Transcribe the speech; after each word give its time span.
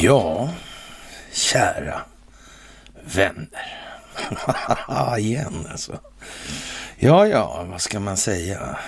Ja, 0.00 0.50
kära 1.32 2.00
vänner. 3.04 3.78
Igen 5.18 5.66
alltså. 5.70 6.00
Ja, 6.96 7.26
ja, 7.26 7.66
vad 7.70 7.80
ska 7.80 8.00
man 8.00 8.16
säga? 8.16 8.78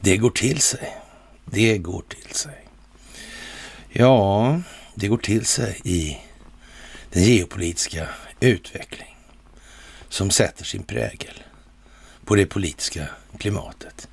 Det 0.00 0.16
går 0.16 0.30
till 0.30 0.60
sig. 0.60 0.96
Det 1.44 1.78
går 1.78 2.02
till 2.08 2.34
sig. 2.34 2.66
Ja, 3.88 4.60
det 4.94 5.08
går 5.08 5.18
till 5.18 5.46
sig 5.46 5.80
i 5.84 6.18
den 7.10 7.22
geopolitiska 7.22 8.08
utveckling 8.40 9.16
som 10.08 10.30
sätter 10.30 10.64
sin 10.64 10.82
prägel 10.82 11.42
på 12.24 12.34
det 12.34 12.46
politiska 12.46 13.08
klimatet 13.38 14.08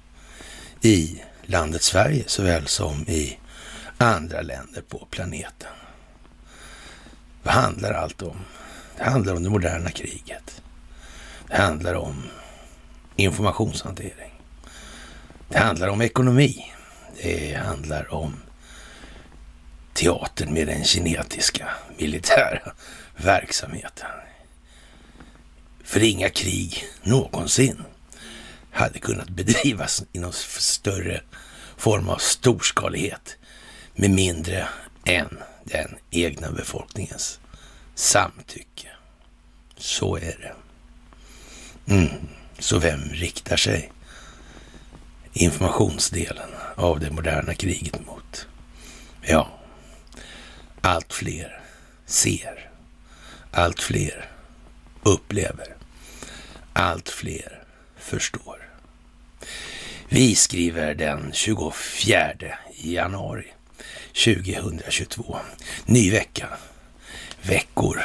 i 0.86 1.24
landet 1.42 1.82
Sverige 1.84 2.24
såväl 2.28 2.68
som 2.68 3.08
i 3.08 3.40
andra 3.98 4.42
länder 4.42 4.82
på 4.82 5.08
planeten. 5.12 5.70
Vad 7.44 7.54
handlar 7.54 7.94
allt 7.94 8.22
om? 8.22 8.38
Det 8.98 9.04
handlar 9.04 9.34
om 9.34 9.44
det 9.44 9.50
moderna 9.50 9.92
kriget. 9.92 10.62
Det 11.48 11.56
handlar 11.58 11.94
om 11.94 12.24
informationshantering. 13.16 14.42
Det 15.50 15.58
handlar 15.58 15.88
om 15.88 16.02
ekonomi. 16.02 16.74
Det 17.24 17.54
handlar 17.54 18.14
om 18.14 18.36
teatern 19.94 20.54
med 20.54 20.68
den 20.68 20.84
kinetiska 20.84 21.70
militära 21.98 22.74
verksamheten. 23.16 24.08
För 25.84 26.04
inga 26.04 26.30
krig 26.30 26.86
någonsin 27.04 27.84
hade 28.74 29.00
kunnat 29.00 29.30
bedrivas 29.30 30.04
i 30.14 30.20
någon 30.20 30.34
större 30.34 31.22
form 31.78 32.10
av 32.10 32.18
storskalighet 32.18 33.38
med 33.96 34.10
mindre 34.10 34.68
än 35.06 35.38
den 35.64 35.96
egna 36.12 36.52
befolkningens 36.52 37.40
samtycke. 37.96 38.88
Så 39.78 40.18
är 40.18 40.38
det. 40.42 40.56
Mm. 41.94 42.10
Så 42.60 42.80
vem 42.80 43.00
riktar 43.00 43.58
sig 43.58 43.92
informationsdelen 45.34 46.50
av 46.76 47.00
det 47.00 47.12
moderna 47.12 47.54
kriget 47.54 48.06
mot? 48.06 48.48
Ja, 49.22 49.60
allt 50.82 51.14
fler 51.14 51.62
ser, 52.06 52.70
allt 53.52 53.82
fler 53.82 54.30
upplever, 55.04 55.76
allt 56.74 57.10
fler 57.10 57.64
förstår. 57.98 58.63
Vi 60.14 60.36
skriver 60.36 60.94
den 60.94 61.30
24 61.34 62.34
januari 62.76 63.46
2022. 64.26 65.38
Ny 65.86 66.12
vecka. 66.12 66.48
Veckor. 67.42 68.02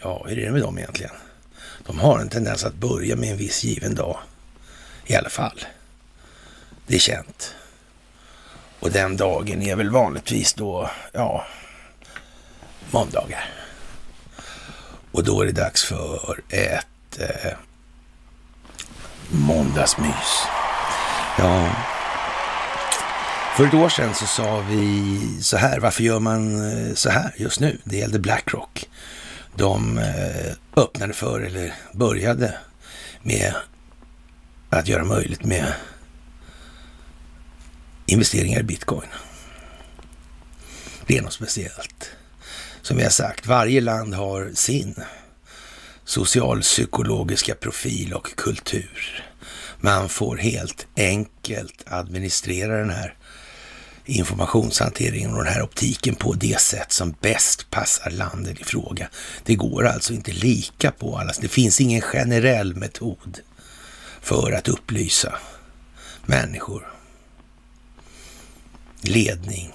Ja, 0.00 0.24
hur 0.28 0.38
är 0.38 0.46
det 0.46 0.52
med 0.52 0.60
dem 0.60 0.78
egentligen? 0.78 1.12
De 1.86 1.98
har 1.98 2.18
en 2.18 2.28
tendens 2.28 2.64
att 2.64 2.74
börja 2.74 3.16
med 3.16 3.30
en 3.30 3.36
viss 3.36 3.64
given 3.64 3.94
dag. 3.94 4.18
I 5.06 5.14
alla 5.14 5.28
fall. 5.28 5.64
Det 6.86 6.94
är 6.94 6.98
känt. 6.98 7.54
Och 8.80 8.90
den 8.90 9.16
dagen 9.16 9.62
är 9.62 9.76
väl 9.76 9.90
vanligtvis 9.90 10.54
då, 10.54 10.90
ja, 11.12 11.46
måndagar. 12.90 13.50
Och 15.12 15.24
då 15.24 15.42
är 15.42 15.46
det 15.46 15.52
dags 15.52 15.84
för 15.84 16.40
ett 16.48 17.18
eh, 17.18 17.52
måndagsmys. 19.30 20.48
Ja, 21.38 21.70
för 23.56 23.66
ett 23.66 23.74
år 23.74 23.88
sedan 23.88 24.14
så 24.14 24.26
sa 24.26 24.60
vi 24.60 25.20
så 25.42 25.56
här, 25.56 25.80
varför 25.80 26.02
gör 26.02 26.20
man 26.20 26.70
eh, 26.72 26.94
så 26.94 27.10
här 27.10 27.34
just 27.36 27.60
nu? 27.60 27.78
Det 27.84 27.96
gällde 27.96 28.18
Blackrock. 28.18 28.88
De 29.56 29.98
eh, 29.98 30.52
öppnade 30.76 31.12
för, 31.12 31.40
eller 31.40 31.74
började 31.92 32.54
med 33.22 33.54
att 34.70 34.88
göra 34.88 35.04
möjligt 35.04 35.44
med 35.44 35.72
investeringar 38.06 38.60
i 38.60 38.62
bitcoin. 38.62 39.08
Det 41.06 41.18
är 41.18 41.22
något 41.22 41.32
speciellt. 41.32 42.10
Som 42.82 42.96
vi 42.96 43.02
har 43.02 43.10
sagt, 43.10 43.46
varje 43.46 43.80
land 43.80 44.14
har 44.14 44.50
sin 44.54 44.94
socialpsykologiska 46.04 47.54
profil 47.54 48.14
och 48.14 48.36
kultur. 48.36 49.24
Man 49.80 50.08
får 50.08 50.36
helt 50.36 50.86
enkelt 50.96 51.84
administrera 51.86 52.78
den 52.78 52.90
här 52.90 53.14
informationshanteringen 54.04 55.34
och 55.34 55.44
den 55.44 55.52
här 55.52 55.62
optiken 55.62 56.14
på 56.14 56.32
det 56.32 56.60
sätt 56.60 56.92
som 56.92 57.14
bäst 57.20 57.70
passar 57.70 58.10
landet 58.10 58.60
i 58.60 58.64
fråga. 58.64 59.08
Det 59.44 59.54
går 59.54 59.86
alltså 59.86 60.12
inte 60.12 60.32
lika 60.32 60.90
på 60.90 61.18
alla. 61.18 61.32
Det 61.40 61.48
finns 61.48 61.80
ingen 61.80 62.00
generell 62.00 62.76
metod 62.76 63.40
för 64.20 64.52
att 64.52 64.68
upplysa 64.68 65.38
människor. 66.26 66.92
Ledning 69.00 69.72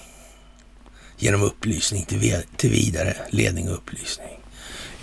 genom 1.17 1.41
upplysning 1.41 2.05
till, 2.57 2.69
vidare 2.69 3.15
ledning 3.29 3.69
och 3.69 3.75
upplysning. 3.75 4.42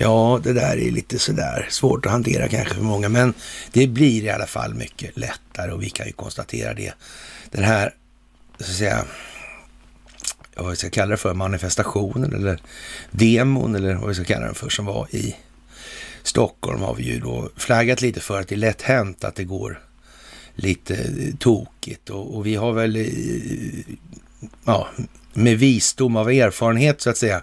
Ja, 0.02 0.40
det 0.42 0.52
där 0.52 0.76
är 0.76 0.90
lite 0.90 1.18
sådär 1.18 1.66
svårt 1.70 2.06
att 2.06 2.12
hantera 2.12 2.48
kanske 2.48 2.74
för 2.74 2.82
många, 2.82 3.08
men 3.08 3.34
det 3.72 3.86
blir 3.86 4.24
i 4.24 4.30
alla 4.30 4.46
fall 4.46 4.74
mycket 4.74 5.16
lättare 5.18 5.72
och 5.72 5.82
vi 5.82 5.90
kan 5.90 6.06
ju 6.06 6.12
konstatera 6.12 6.74
det. 6.74 6.92
Den 7.50 7.64
här 7.64 7.94
så 8.58 8.64
att 8.64 8.76
säga, 8.76 9.04
vad 10.56 10.70
vi 10.70 10.76
ska 10.76 10.90
kalla 10.90 11.10
det 11.10 11.16
för, 11.16 11.34
manifestationen 11.34 12.34
eller 12.34 12.60
demon 13.10 13.74
eller 13.74 13.94
vad 13.94 14.08
vi 14.08 14.14
ska 14.14 14.24
kalla 14.24 14.46
den 14.46 14.54
för 14.54 14.68
som 14.68 14.86
var 14.86 15.14
i 15.14 15.36
Stockholm 16.22 16.82
har 16.82 16.94
vi 16.94 17.02
ju 17.02 17.20
då 17.20 17.50
flaggat 17.56 18.00
lite 18.00 18.20
för 18.20 18.40
att 18.40 18.48
det 18.48 18.54
är 18.54 18.56
lätt 18.56 18.82
hänt 18.82 19.24
att 19.24 19.34
det 19.34 19.44
går 19.44 19.80
lite 20.54 20.94
eh, 20.94 21.34
tokigt 21.38 22.10
och, 22.10 22.36
och 22.36 22.46
vi 22.46 22.54
har 22.54 22.72
väl 22.72 22.96
eh, 22.96 23.06
ja, 24.64 24.88
med 25.32 25.58
visdom 25.58 26.16
av 26.16 26.30
erfarenhet 26.30 27.00
så 27.00 27.10
att 27.10 27.16
säga 27.16 27.42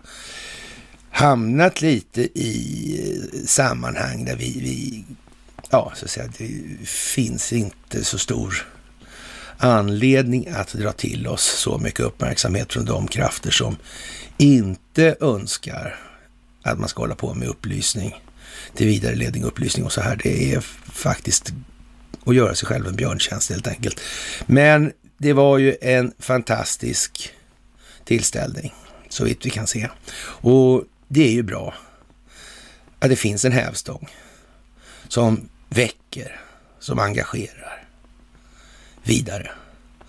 hamnat 1.17 1.81
lite 1.81 2.22
i 2.39 3.00
eh, 3.33 3.45
sammanhang 3.45 4.25
där 4.25 4.35
vi, 4.35 4.59
vi 4.59 5.05
ja, 5.69 5.94
så 5.95 6.05
att 6.05 6.11
säga, 6.11 6.29
det 6.38 6.88
finns 6.88 7.53
inte 7.53 8.03
så 8.03 8.17
stor 8.17 8.67
anledning 9.57 10.47
att 10.47 10.73
dra 10.73 10.91
till 10.91 11.27
oss 11.27 11.44
så 11.44 11.77
mycket 11.77 12.00
uppmärksamhet 12.00 12.73
från 12.73 12.85
de 12.85 13.07
krafter 13.07 13.51
som 13.51 13.77
inte 14.38 15.16
önskar 15.19 16.00
att 16.63 16.79
man 16.79 16.89
ska 16.89 17.01
hålla 17.01 17.16
på 17.16 17.33
med 17.33 17.47
upplysning 17.47 18.16
till 18.75 18.88
vidareledning, 18.88 19.44
upplysning 19.44 19.85
och 19.85 19.91
så 19.91 20.01
här. 20.01 20.19
Det 20.23 20.53
är 20.53 20.59
faktiskt 20.91 21.53
att 22.25 22.35
göra 22.35 22.56
sig 22.56 22.67
själv 22.67 22.88
en 22.88 22.95
björntjänst 22.95 23.50
helt 23.50 23.67
enkelt. 23.67 24.00
Men 24.45 24.91
det 25.17 25.33
var 25.33 25.57
ju 25.57 25.75
en 25.81 26.13
fantastisk 26.19 27.33
tillställning, 28.06 28.73
så 29.09 29.23
vitt 29.23 29.45
vi 29.45 29.50
kan 29.50 29.67
se. 29.67 29.89
Och 30.41 30.83
det 31.07 31.23
är 31.23 31.31
ju 31.31 31.44
bra 31.44 31.73
att 33.00 33.09
det 33.09 33.16
finns 33.16 33.45
en 33.45 33.51
hävstång 33.51 34.09
som 35.07 35.50
väcker, 35.69 36.40
som 36.79 37.00
engagerar 37.00 37.84
vidare. 39.03 39.51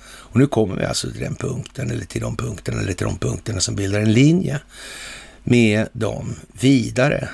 Och 0.01 0.37
nu 0.37 0.47
kommer 0.47 0.77
vi 0.77 0.85
alltså 0.85 1.11
till 1.11 1.21
den 1.21 1.35
punkten, 1.35 1.91
eller 1.91 2.05
till 2.05 2.21
de 2.21 2.37
punkterna, 2.37 2.81
eller 2.81 2.93
till 2.93 3.07
de 3.07 3.19
punkterna 3.19 3.61
som 3.61 3.77
bildar 3.77 4.01
en 4.01 4.13
linje 4.13 4.61
med 5.45 5.89
de 5.93 6.35
vidare 6.53 7.29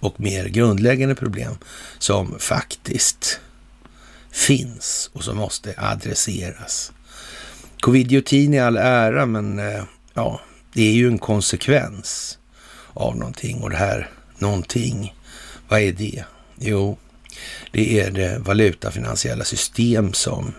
och 0.00 0.20
mer 0.20 0.44
grundläggande 0.44 1.14
problem 1.14 1.54
som 1.98 2.38
faktiskt 2.38 3.40
finns 4.30 5.10
och 5.12 5.24
som 5.24 5.36
måste 5.36 5.74
adresseras. 5.76 6.92
Covidiotin 7.80 8.54
i 8.54 8.58
all 8.58 8.76
ära, 8.76 9.26
men 9.26 9.58
eh, 9.58 9.84
ja, 10.14 10.40
det 10.72 10.82
är 10.82 10.92
ju 10.92 11.08
en 11.08 11.18
konsekvens 11.18 12.38
av 12.94 13.16
någonting 13.16 13.62
och 13.62 13.70
det 13.70 13.76
här 13.76 14.10
någonting, 14.38 15.14
vad 15.68 15.80
är 15.80 15.92
det? 15.92 16.24
Jo, 16.58 16.98
det 17.70 18.00
är 18.00 18.10
det 18.10 18.38
valutafinansiella 18.38 19.44
system 19.44 20.12
som 20.12 20.52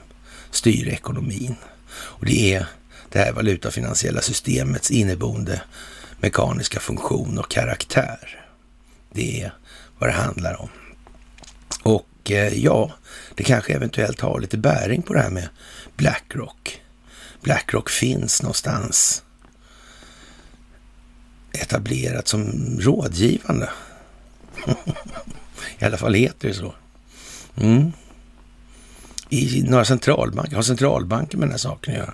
styr 0.51 0.87
ekonomin. 0.87 1.55
Och 1.93 2.25
det 2.25 2.53
är 2.53 2.65
det 3.09 3.19
här 3.19 3.31
valutafinansiella 3.31 4.21
systemets 4.21 4.91
inneboende 4.91 5.61
mekaniska 6.19 6.79
funktion 6.79 7.37
och 7.37 7.51
karaktär. 7.51 8.45
Det 9.13 9.41
är 9.41 9.53
vad 9.99 10.09
det 10.09 10.13
handlar 10.13 10.61
om. 10.61 10.69
Och 11.83 12.31
eh, 12.31 12.53
ja, 12.53 12.91
det 13.35 13.43
kanske 13.43 13.73
eventuellt 13.73 14.21
har 14.21 14.39
lite 14.39 14.57
bäring 14.57 15.01
på 15.01 15.13
det 15.13 15.21
här 15.21 15.29
med 15.29 15.49
Blackrock. 15.97 16.81
Blackrock 17.41 17.89
finns 17.89 18.41
någonstans 18.41 19.23
etablerat 21.53 22.27
som 22.27 22.51
rådgivande. 22.79 23.69
I 25.79 25.85
alla 25.85 25.97
fall 25.97 26.13
heter 26.13 26.47
det 26.47 26.53
så. 26.53 26.73
Mm. 27.57 27.91
i 29.29 29.63
några 29.67 29.85
centralbanker? 29.85 30.55
Har 30.55 30.63
centralbanker 30.63 31.37
med 31.37 31.47
den 31.47 31.51
här 31.51 31.57
saken 31.57 31.93
att 31.93 31.99
göra? 31.99 32.13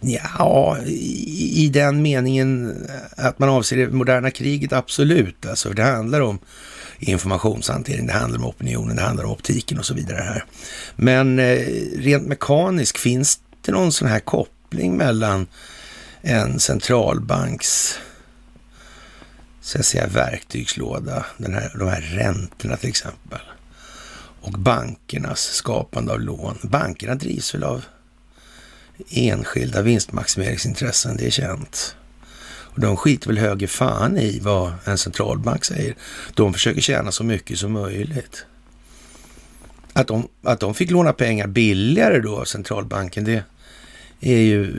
Ja, 0.00 0.78
i, 0.86 1.64
i 1.64 1.68
den 1.68 2.02
meningen 2.02 2.76
att 3.16 3.38
man 3.38 3.48
avser 3.48 3.76
det 3.76 3.88
moderna 3.88 4.30
kriget, 4.30 4.72
absolut. 4.72 5.46
Alltså, 5.46 5.70
det 5.70 5.82
handlar 5.82 6.20
om 6.20 6.38
informationshantering, 6.98 8.06
det 8.06 8.12
handlar 8.12 8.38
om 8.38 8.46
opinionen, 8.46 8.96
det 8.96 9.02
handlar 9.02 9.24
om 9.24 9.30
optiken 9.30 9.78
och 9.78 9.86
så 9.86 9.94
vidare 9.94 10.22
här. 10.22 10.44
Men 10.96 11.38
eh, 11.38 11.66
rent 11.96 12.26
mekaniskt, 12.26 12.98
finns 12.98 13.40
det 13.60 13.72
någon 13.72 13.92
sån 13.92 14.08
här 14.08 14.20
koppling 14.20 14.96
mellan 14.96 15.46
en 16.22 16.60
centralbanks 16.60 17.98
så 19.62 19.78
att 19.78 19.86
säga, 19.86 20.06
verktygslåda, 20.06 21.26
den 21.36 21.54
här, 21.54 21.72
de 21.78 21.88
här 21.88 22.00
räntorna 22.00 22.76
till 22.76 22.88
exempel, 22.88 23.40
och 24.40 24.52
bankernas 24.52 25.40
skapande 25.40 26.12
av 26.12 26.20
lån. 26.20 26.58
Bankerna 26.62 27.14
drivs 27.14 27.54
väl 27.54 27.64
av 27.64 27.84
enskilda 29.10 29.82
vinstmaximeringsintressen, 29.82 31.16
det 31.16 31.26
är 31.26 31.30
känt. 31.30 31.96
Och 32.44 32.80
de 32.80 32.96
skiter 32.96 33.26
väl 33.28 33.38
höger 33.38 33.66
fan 33.66 34.18
i 34.18 34.40
vad 34.40 34.72
en 34.84 34.98
centralbank 34.98 35.64
säger. 35.64 35.96
De 36.34 36.52
försöker 36.52 36.80
tjäna 36.80 37.12
så 37.12 37.24
mycket 37.24 37.58
som 37.58 37.72
möjligt. 37.72 38.46
Att 39.92 40.06
de, 40.06 40.28
att 40.42 40.60
de 40.60 40.74
fick 40.74 40.90
låna 40.90 41.12
pengar 41.12 41.46
billigare 41.46 42.20
då 42.20 42.40
av 42.40 42.44
centralbanken, 42.44 43.24
det 43.24 43.44
är 44.20 44.38
ju, 44.38 44.72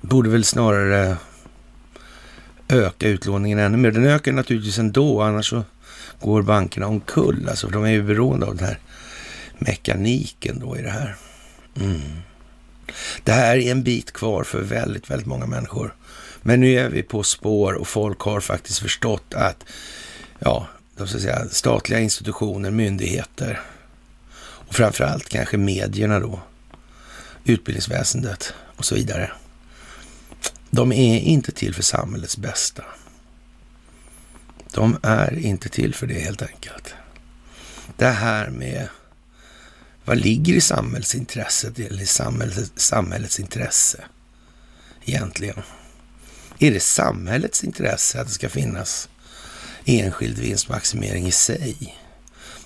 borde 0.00 0.30
väl 0.30 0.44
snarare 0.44 1.16
öka 2.70 3.08
utlåningen 3.08 3.58
ännu 3.58 3.76
mer. 3.76 3.90
Den 3.90 4.06
ökar 4.06 4.32
naturligtvis 4.32 4.78
ändå, 4.78 5.22
annars 5.22 5.50
så 5.50 5.64
går 6.20 6.42
bankerna 6.42 6.86
omkull. 6.86 7.48
Alltså, 7.48 7.68
de 7.68 7.84
är 7.84 7.90
ju 7.90 8.02
beroende 8.02 8.46
av 8.46 8.56
den 8.56 8.66
här 8.66 8.78
mekaniken 9.58 10.58
då 10.60 10.78
i 10.78 10.82
det 10.82 10.90
här. 10.90 11.16
Mm. 11.76 12.00
Det 13.24 13.32
här 13.32 13.56
är 13.56 13.70
en 13.70 13.82
bit 13.82 14.12
kvar 14.12 14.44
för 14.44 14.60
väldigt, 14.60 15.10
väldigt 15.10 15.26
många 15.26 15.46
människor. 15.46 15.94
Men 16.42 16.60
nu 16.60 16.74
är 16.74 16.88
vi 16.88 17.02
på 17.02 17.22
spår 17.22 17.72
och 17.72 17.88
folk 17.88 18.20
har 18.20 18.40
faktiskt 18.40 18.78
förstått 18.78 19.34
att 19.34 19.64
ja, 20.38 20.66
de 20.96 21.06
ska 21.06 21.18
säga, 21.18 21.48
statliga 21.48 22.00
institutioner, 22.00 22.70
myndigheter 22.70 23.60
och 24.40 24.74
framförallt 24.74 25.28
kanske 25.28 25.56
medierna 25.56 26.20
då, 26.20 26.40
utbildningsväsendet 27.44 28.54
och 28.76 28.84
så 28.84 28.94
vidare. 28.94 29.30
De 30.70 30.92
är 30.92 31.18
inte 31.18 31.52
till 31.52 31.74
för 31.74 31.82
samhällets 31.82 32.36
bästa. 32.36 32.84
De 34.72 34.98
är 35.02 35.38
inte 35.38 35.68
till 35.68 35.94
för 35.94 36.06
det 36.06 36.20
helt 36.20 36.42
enkelt. 36.42 36.94
Det 37.96 38.08
här 38.08 38.50
med 38.50 38.88
vad 40.04 40.18
ligger 40.18 40.54
i 40.54 40.60
samhällsintresset 40.60 41.78
eller 41.78 42.02
i 42.02 42.06
samhällets, 42.06 42.70
samhällets 42.76 43.40
intresse 43.40 44.04
egentligen? 45.04 45.62
Är 46.58 46.70
det 46.70 46.80
samhällets 46.80 47.64
intresse 47.64 48.20
att 48.20 48.26
det 48.26 48.32
ska 48.32 48.48
finnas 48.48 49.08
enskild 49.84 50.38
vinstmaximering 50.38 51.26
i 51.26 51.32
sig? 51.32 51.96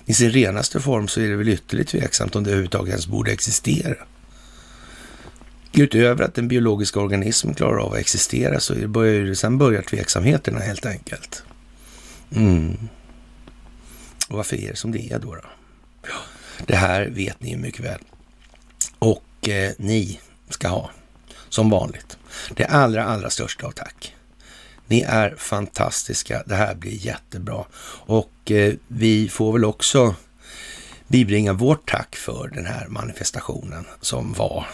I 0.05 0.13
sin 0.13 0.31
renaste 0.31 0.79
form 0.79 1.07
så 1.07 1.21
är 1.21 1.29
det 1.29 1.35
väl 1.35 1.49
ytterligt 1.49 1.89
tveksamt 1.89 2.35
om 2.35 2.43
det 2.43 2.49
överhuvudtaget 2.49 2.89
ens 2.89 3.07
borde 3.07 3.31
existera. 3.31 3.95
Utöver 5.77 6.23
att 6.23 6.33
den 6.33 6.47
biologiska 6.47 6.99
organismen 6.99 7.55
klarar 7.55 7.77
av 7.77 7.93
att 7.93 7.99
existera 7.99 8.59
så 8.59 8.87
börjar, 8.87 9.33
sen 9.33 9.57
börjar 9.57 9.81
tveksamheterna 9.81 10.59
helt 10.59 10.85
enkelt. 10.85 11.43
Mm. 12.35 12.77
Och 14.27 14.37
varför 14.37 14.55
är 14.55 14.69
det 14.69 14.77
som 14.77 14.91
det 14.91 15.11
är 15.11 15.19
då? 15.19 15.35
då? 15.35 15.41
Det 16.65 16.75
här 16.75 17.05
vet 17.05 17.41
ni 17.41 17.49
ju 17.49 17.57
mycket 17.57 17.85
väl. 17.85 17.99
Och 18.99 19.49
eh, 19.49 19.71
ni 19.77 20.19
ska 20.49 20.67
ha, 20.67 20.89
som 21.49 21.69
vanligt, 21.69 22.17
det 22.55 22.65
allra, 22.65 23.05
allra 23.05 23.29
största 23.29 23.67
av 23.67 23.71
tack. 23.71 24.15
Ni 24.87 25.01
är 25.01 25.35
fantastiska. 25.37 26.43
Det 26.45 26.55
här 26.55 26.75
blir 26.75 27.05
jättebra. 27.05 27.65
Och 28.05 28.51
eh, 28.51 28.73
vi 28.87 29.29
får 29.29 29.53
väl 29.53 29.65
också 29.65 30.15
bibringa 31.07 31.53
vårt 31.53 31.89
tack 31.89 32.15
för 32.15 32.47
den 32.47 32.65
här 32.65 32.87
manifestationen 32.87 33.85
som 34.01 34.33
var 34.33 34.67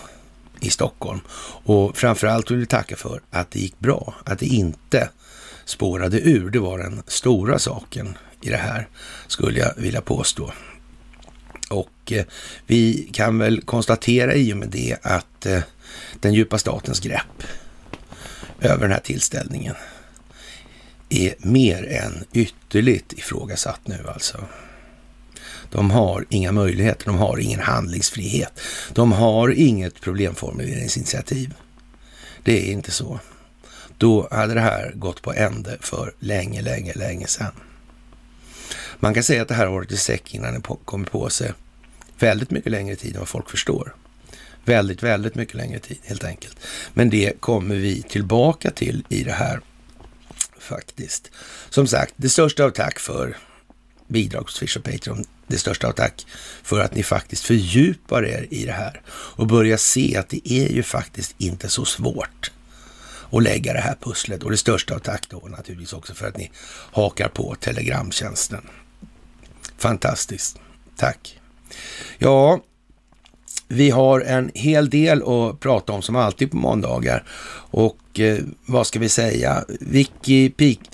i 0.61 0.69
Stockholm. 0.69 1.19
Och 1.63 1.97
framförallt 1.97 2.51
vill 2.51 2.57
vi 2.57 2.65
tacka 2.65 2.95
för 2.95 3.21
att 3.31 3.51
det 3.51 3.59
gick 3.59 3.79
bra, 3.79 4.13
att 4.25 4.39
det 4.39 4.45
inte 4.45 5.09
spårade 5.65 6.19
ur. 6.19 6.49
Det 6.49 6.59
var 6.59 6.77
den 6.79 7.03
stora 7.07 7.59
saken 7.59 8.17
i 8.41 8.49
det 8.49 8.57
här, 8.57 8.87
skulle 9.27 9.59
jag 9.59 9.73
vilja 9.77 10.01
påstå. 10.01 10.51
Och 11.69 12.11
eh, 12.11 12.25
vi 12.67 13.09
kan 13.13 13.37
väl 13.37 13.61
konstatera 13.61 14.35
i 14.35 14.53
och 14.53 14.57
med 14.57 14.69
det 14.69 14.97
att 15.01 15.45
eh, 15.45 15.61
den 16.19 16.33
djupa 16.33 16.57
statens 16.57 16.99
grepp 16.99 17.43
över 18.61 18.81
den 18.81 18.91
här 18.91 18.99
tillställningen 18.99 19.75
är 21.09 21.33
mer 21.37 21.83
än 21.83 22.25
ytterligt 22.33 23.13
ifrågasatt 23.13 23.81
nu 23.83 24.07
alltså. 24.07 24.37
De 25.71 25.91
har 25.91 26.25
inga 26.29 26.51
möjligheter, 26.51 27.05
de 27.05 27.17
har 27.17 27.37
ingen 27.37 27.59
handlingsfrihet. 27.59 28.59
De 28.93 29.11
har 29.11 29.49
inget 29.49 30.01
problemformuleringsinitiativ. 30.01 31.53
Det 32.43 32.69
är 32.69 32.71
inte 32.71 32.91
så. 32.91 33.19
Då 33.97 34.27
hade 34.31 34.53
det 34.53 34.61
här 34.61 34.91
gått 34.95 35.21
på 35.21 35.33
ände 35.33 35.77
för 35.79 36.13
länge, 36.19 36.61
länge, 36.61 36.93
länge 36.93 37.27
sedan. 37.27 37.51
Man 38.99 39.13
kan 39.13 39.23
säga 39.23 39.41
att 39.41 39.47
det 39.47 39.53
här 39.53 39.65
har 39.65 39.73
varit 39.73 39.91
i 39.91 39.97
säck 39.97 40.35
innan 40.35 40.53
det 40.53 40.61
kommer 40.85 41.05
på 41.05 41.29
sig 41.29 41.53
väldigt 42.19 42.51
mycket 42.51 42.71
längre 42.71 42.95
tid 42.95 43.13
än 43.13 43.19
vad 43.19 43.27
folk 43.27 43.49
förstår. 43.49 43.95
Väldigt, 44.65 45.03
väldigt 45.03 45.35
mycket 45.35 45.55
längre 45.55 45.79
tid 45.79 45.97
helt 46.03 46.23
enkelt. 46.23 46.57
Men 46.93 47.09
det 47.09 47.41
kommer 47.41 47.75
vi 47.75 48.01
tillbaka 48.01 48.71
till 48.71 49.05
i 49.09 49.23
det 49.23 49.31
här 49.31 49.61
faktiskt. 50.59 51.31
Som 51.69 51.87
sagt, 51.87 52.13
det 52.17 52.29
största 52.29 52.63
av 52.63 52.69
tack 52.69 52.99
för 52.99 53.37
bidrag 54.07 54.41
hos 54.41 54.55
Swish 54.55 54.77
och 54.77 54.83
Patreon. 54.83 55.25
Det 55.51 55.57
största 55.57 55.87
av 55.87 55.91
tack 55.91 56.25
för 56.63 56.79
att 56.79 56.95
ni 56.95 57.03
faktiskt 57.03 57.45
fördjupar 57.45 58.25
er 58.25 58.47
i 58.49 58.65
det 58.65 58.71
här 58.71 59.01
och 59.07 59.47
börjar 59.47 59.77
se 59.77 60.17
att 60.17 60.29
det 60.29 60.51
är 60.51 60.69
ju 60.69 60.83
faktiskt 60.83 61.35
inte 61.37 61.69
så 61.69 61.85
svårt 61.85 62.51
att 63.31 63.43
lägga 63.43 63.73
det 63.73 63.79
här 63.79 63.95
pusslet. 63.99 64.43
Och 64.43 64.51
det 64.51 64.57
största 64.57 64.95
av 64.95 64.99
tack 64.99 65.29
då 65.29 65.47
naturligtvis 65.47 65.93
också 65.93 66.13
för 66.13 66.27
att 66.27 66.37
ni 66.37 66.51
hakar 66.91 67.27
på 67.27 67.55
telegramtjänsten. 67.55 68.61
Fantastiskt. 69.77 70.59
Tack. 70.97 71.39
Ja, 72.17 72.61
vi 73.67 73.89
har 73.89 74.21
en 74.21 74.51
hel 74.53 74.89
del 74.89 75.23
att 75.23 75.59
prata 75.59 75.93
om 75.93 76.01
som 76.01 76.15
alltid 76.15 76.51
på 76.51 76.57
måndagar. 76.57 77.23
Och 77.71 78.10
Eh, 78.19 78.37
vad 78.65 78.87
ska 78.87 78.99
vi 78.99 79.09
säga? 79.09 79.63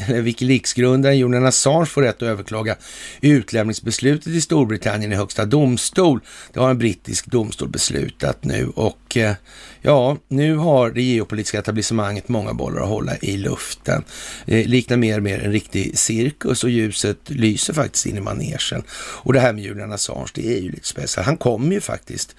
Wikileaks-grundaren 0.07 1.17
Julian 1.19 1.45
Assange 1.45 1.85
får 1.85 2.01
rätt 2.01 2.15
att 2.15 2.21
överklaga 2.21 2.75
utlämningsbeslutet 3.21 4.27
i 4.27 4.41
Storbritannien 4.41 5.11
i 5.11 5.15
högsta 5.15 5.45
domstol. 5.45 6.19
Det 6.53 6.59
har 6.59 6.69
en 6.69 6.77
brittisk 6.77 7.25
domstol 7.25 7.69
beslutat 7.69 8.43
nu 8.43 8.71
och 8.75 9.17
eh, 9.17 9.33
ja, 9.81 10.17
nu 10.27 10.55
har 10.55 10.91
det 10.91 11.01
geopolitiska 11.01 11.59
etablissemanget 11.59 12.29
många 12.29 12.53
bollar 12.53 12.81
att 12.81 12.89
hålla 12.89 13.17
i 13.17 13.37
luften. 13.37 14.03
Det 14.45 14.65
liknar 14.65 14.97
mer 14.97 15.17
och 15.17 15.23
mer 15.23 15.39
en 15.39 15.51
riktig 15.51 15.99
cirkus 15.99 16.63
och 16.63 16.69
ljuset 16.69 17.17
lyser 17.25 17.73
faktiskt 17.73 18.05
in 18.05 18.17
i 18.17 18.21
manegen. 18.21 18.83
Och 18.97 19.33
det 19.33 19.39
här 19.39 19.53
med 19.53 19.63
Julian 19.63 19.91
Assange, 19.91 20.27
det 20.33 20.57
är 20.57 20.61
ju 20.61 20.71
lite 20.71 20.87
speciellt. 20.87 21.25
Han 21.25 21.37
kommer 21.37 21.73
ju 21.73 21.81
faktiskt 21.81 22.35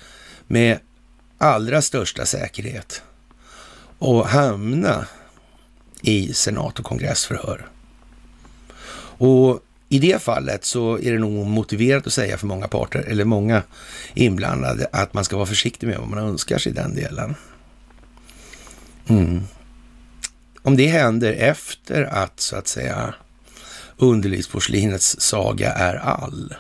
med 0.47 0.79
allra 1.39 1.83
största 1.83 2.27
säkerhet 2.27 3.03
och 3.99 4.29
hamna 4.29 5.07
i 6.03 6.35
senat 6.35 6.79
och 6.79 6.85
kongressförhör. 6.85 7.69
Och 9.21 9.61
i 9.89 9.99
det 9.99 10.23
fallet 10.23 10.65
så 10.65 10.99
är 10.99 11.13
det 11.13 11.19
nog 11.19 11.47
motiverat 11.47 12.07
att 12.07 12.13
säga 12.13 12.39
för 12.39 12.47
många 12.47 12.69
parter, 12.69 13.01
eller 13.01 13.25
många 13.25 13.63
inblandade, 14.15 14.89
att 14.93 15.15
man 15.15 15.25
ska 15.25 15.37
vara 15.37 15.47
försiktig 15.47 15.87
med 15.87 15.99
vad 15.99 16.09
man 16.09 16.19
önskar 16.19 16.59
sig 16.59 16.73
i 16.73 16.75
den 16.75 16.95
delen. 16.95 17.35
Mm. 19.09 19.43
Om 20.63 20.77
det 20.77 20.87
händer 20.87 21.33
efter 21.33 22.03
att, 22.03 22.41
så 22.41 22.57
att 22.57 22.69
säga, 22.69 23.15
underlivsporslinets 23.97 25.21
saga 25.21 25.73
är 25.73 25.95
all, 25.95 26.55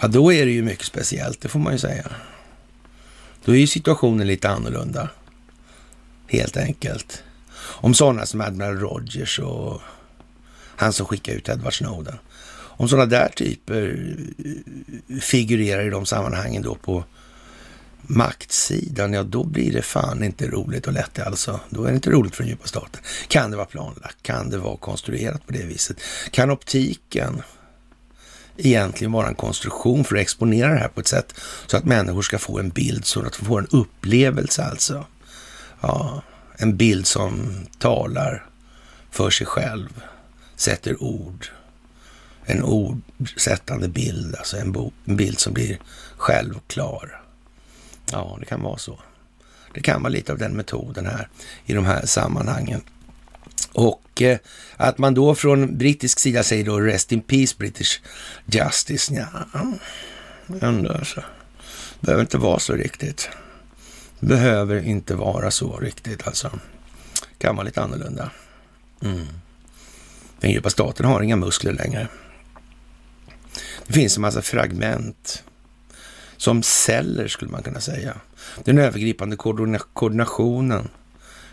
ja 0.00 0.08
då 0.08 0.32
är 0.32 0.46
det 0.46 0.52
ju 0.52 0.62
mycket 0.62 0.86
speciellt, 0.86 1.40
det 1.40 1.48
får 1.48 1.58
man 1.58 1.72
ju 1.72 1.78
säga. 1.78 2.06
Då 3.44 3.52
är 3.52 3.56
ju 3.56 3.66
situationen 3.66 4.26
lite 4.26 4.48
annorlunda, 4.48 5.08
helt 6.28 6.56
enkelt. 6.56 7.22
Om 7.58 7.94
sådana 7.94 8.26
som 8.26 8.40
Admiral 8.40 8.78
Rogers 8.78 9.38
och 9.38 9.80
han 10.76 10.92
som 10.92 11.06
skickade 11.06 11.38
ut 11.38 11.48
Edward 11.48 11.78
Snowden. 11.78 12.18
Om 12.50 12.88
sådana 12.88 13.06
där 13.06 13.28
typer 13.28 14.14
eh, 15.08 15.20
figurerar 15.20 15.86
i 15.86 15.90
de 15.90 16.06
sammanhangen 16.06 16.62
då 16.62 16.74
på 16.74 17.04
maktsidan, 18.02 19.12
ja 19.12 19.22
då 19.22 19.44
blir 19.44 19.72
det 19.72 19.82
fan 19.82 20.24
inte 20.24 20.48
roligt 20.48 20.86
och 20.86 20.92
lätt 20.92 21.18
alltså. 21.18 21.60
Då 21.70 21.84
är 21.84 21.88
det 21.88 21.94
inte 21.94 22.10
roligt 22.10 22.36
för 22.36 22.42
den 22.42 22.50
djupa 22.50 22.66
staten. 22.66 23.00
Kan 23.28 23.50
det 23.50 23.56
vara 23.56 23.66
planlagt? 23.66 24.22
Kan 24.22 24.50
det 24.50 24.58
vara 24.58 24.76
konstruerat 24.76 25.46
på 25.46 25.52
det 25.52 25.64
viset? 25.64 25.96
Kan 26.30 26.50
optiken 26.50 27.42
egentligen 28.56 29.12
vara 29.12 29.28
en 29.28 29.34
konstruktion 29.34 30.04
för 30.04 30.16
att 30.16 30.22
exponera 30.22 30.72
det 30.72 30.78
här 30.78 30.88
på 30.88 31.00
ett 31.00 31.08
sätt 31.08 31.34
så 31.66 31.76
att 31.76 31.84
människor 31.84 32.22
ska 32.22 32.38
få 32.38 32.58
en 32.58 32.68
bild, 32.68 33.04
så 33.04 33.26
att 33.26 33.38
de 33.38 33.44
får 33.44 33.58
en 33.58 33.68
upplevelse 33.70 34.64
alltså. 34.64 35.06
Ja, 35.80 36.22
en 36.56 36.76
bild 36.76 37.06
som 37.06 37.52
talar 37.78 38.46
för 39.10 39.30
sig 39.30 39.46
själv, 39.46 40.02
sätter 40.56 41.02
ord. 41.02 41.46
En 42.44 42.62
ordsättande 42.62 43.88
bild, 43.88 44.34
alltså 44.36 44.56
en, 44.56 44.92
en 45.04 45.16
bild 45.16 45.38
som 45.38 45.52
blir 45.52 45.78
självklar. 46.16 47.22
Ja, 48.12 48.36
det 48.40 48.46
kan 48.46 48.62
vara 48.62 48.78
så. 48.78 48.98
Det 49.74 49.80
kan 49.80 50.02
vara 50.02 50.12
lite 50.12 50.32
av 50.32 50.38
den 50.38 50.56
metoden 50.56 51.06
här 51.06 51.28
i 51.64 51.72
de 51.72 51.84
här 51.86 52.06
sammanhangen. 52.06 52.80
Och 53.72 54.22
eh, 54.22 54.38
att 54.76 54.98
man 54.98 55.14
då 55.14 55.34
från 55.34 55.78
brittisk 55.78 56.18
sida 56.18 56.42
säger 56.42 56.64
då 56.64 56.80
Rest 56.80 57.12
in 57.12 57.20
Peace 57.20 57.54
British 57.58 58.00
Justice, 58.46 59.14
ja, 59.14 59.26
ändå 60.60 60.92
alltså. 60.92 61.22
Behöver 62.00 62.22
inte 62.22 62.38
vara 62.38 62.58
så 62.58 62.72
riktigt. 62.72 63.28
Behöver 64.20 64.82
inte 64.82 65.14
vara 65.14 65.50
så 65.50 65.76
riktigt 65.76 66.26
alltså. 66.26 66.50
Kan 67.38 67.56
vara 67.56 67.64
lite 67.64 67.82
annorlunda. 67.82 68.30
Mm. 69.02 69.26
Den 70.40 70.50
djupa 70.50 70.70
staten 70.70 71.06
har 71.06 71.22
inga 71.22 71.36
muskler 71.36 71.72
längre. 71.72 72.08
Det 73.86 73.92
finns 73.92 74.16
en 74.16 74.22
massa 74.22 74.42
fragment. 74.42 75.44
Som 76.36 76.62
celler 76.62 77.28
skulle 77.28 77.50
man 77.50 77.62
kunna 77.62 77.80
säga. 77.80 78.16
Den 78.64 78.78
övergripande 78.78 79.36
koordinationen. 79.92 80.88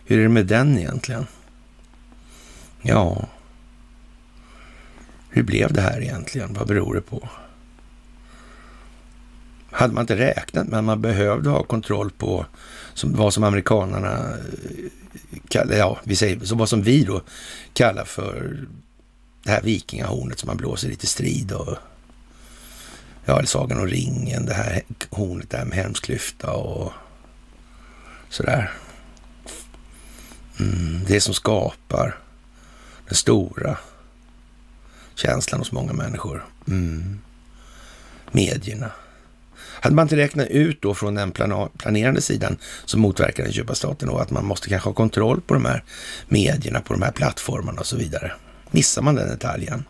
Hur 0.06 0.20
är 0.20 0.24
det 0.24 0.30
med 0.30 0.46
den 0.46 0.78
egentligen? 0.78 1.28
Ja, 2.82 3.28
hur 5.30 5.44
blev 5.44 5.74
det 5.74 5.82
här 5.82 6.02
egentligen? 6.02 6.54
Vad 6.54 6.68
beror 6.68 6.96
det 6.96 7.02
på? 7.02 7.30
Hade 9.75 9.94
man 9.94 10.01
inte 10.01 10.15
räknat 10.15 10.67
med 10.67 10.79
att 10.79 10.86
man 10.86 11.01
behövde 11.01 11.50
ha 11.50 11.63
kontroll 11.63 12.12
på 12.12 12.46
som, 12.94 13.15
vad 13.15 13.34
som 13.34 13.44
amerikanarna 13.44 14.29
eh, 14.29 15.39
kallar, 15.48 15.75
ja, 15.75 16.00
vi 16.03 16.15
säger, 16.15 16.46
så 16.46 16.55
vad 16.55 16.70
som 16.70 16.82
vi 16.82 17.03
då 17.03 17.22
kallar 17.74 18.05
för 18.05 18.65
det 19.44 19.51
här 19.51 19.62
vikingahornet 19.62 20.39
som 20.39 20.48
man 20.48 20.58
blåser 20.58 20.89
lite 20.89 21.08
strid 21.08 21.51
och 21.51 21.77
ja, 23.25 23.38
eller 23.38 23.48
Sagan 23.48 23.79
om 23.79 23.88
ringen, 23.88 24.46
det 24.46 24.53
här 24.53 24.82
hornet 25.10 25.50
där 25.50 25.65
med 25.65 25.77
Helmsklyfta 25.77 26.51
och 26.51 26.91
sådär. 28.29 28.72
Mm, 30.60 31.03
det 31.08 31.22
som 31.22 31.34
skapar 31.34 32.17
den 33.08 33.15
stora 33.15 33.77
känslan 35.15 35.62
hos 35.62 35.72
många 35.72 35.94
människor. 35.94 36.46
Mm. 36.67 37.20
Medierna. 38.32 38.91
Hade 39.86 39.96
man 39.96 40.06
inte 40.06 40.15
räknat 40.15 40.48
ut 40.48 40.82
då 40.82 40.94
från 40.94 41.15
den 41.15 41.32
planerande 41.77 42.22
sidan 42.22 42.58
som 42.86 43.01
motverkar 43.01 43.44
den 43.44 43.51
djupa 43.51 43.75
staten 43.75 44.10
och 44.10 44.22
att 44.22 44.32
man 44.32 44.46
måste 44.46 44.70
kanske 44.70 44.89
ha 44.89 44.94
kontroll 44.94 45.42
på 45.42 45.54
de 45.54 45.65
här 45.65 45.84
medierna, 46.27 46.82
på 46.82 46.94
de 46.94 47.01
här 47.01 47.12
plattformarna 47.12 47.80
och 47.80 47.86
så 47.86 47.98
vidare. 47.98 48.32
Missar 48.72 49.01
man 49.01 49.15
den 49.15 49.30
detaljen? 49.30 49.84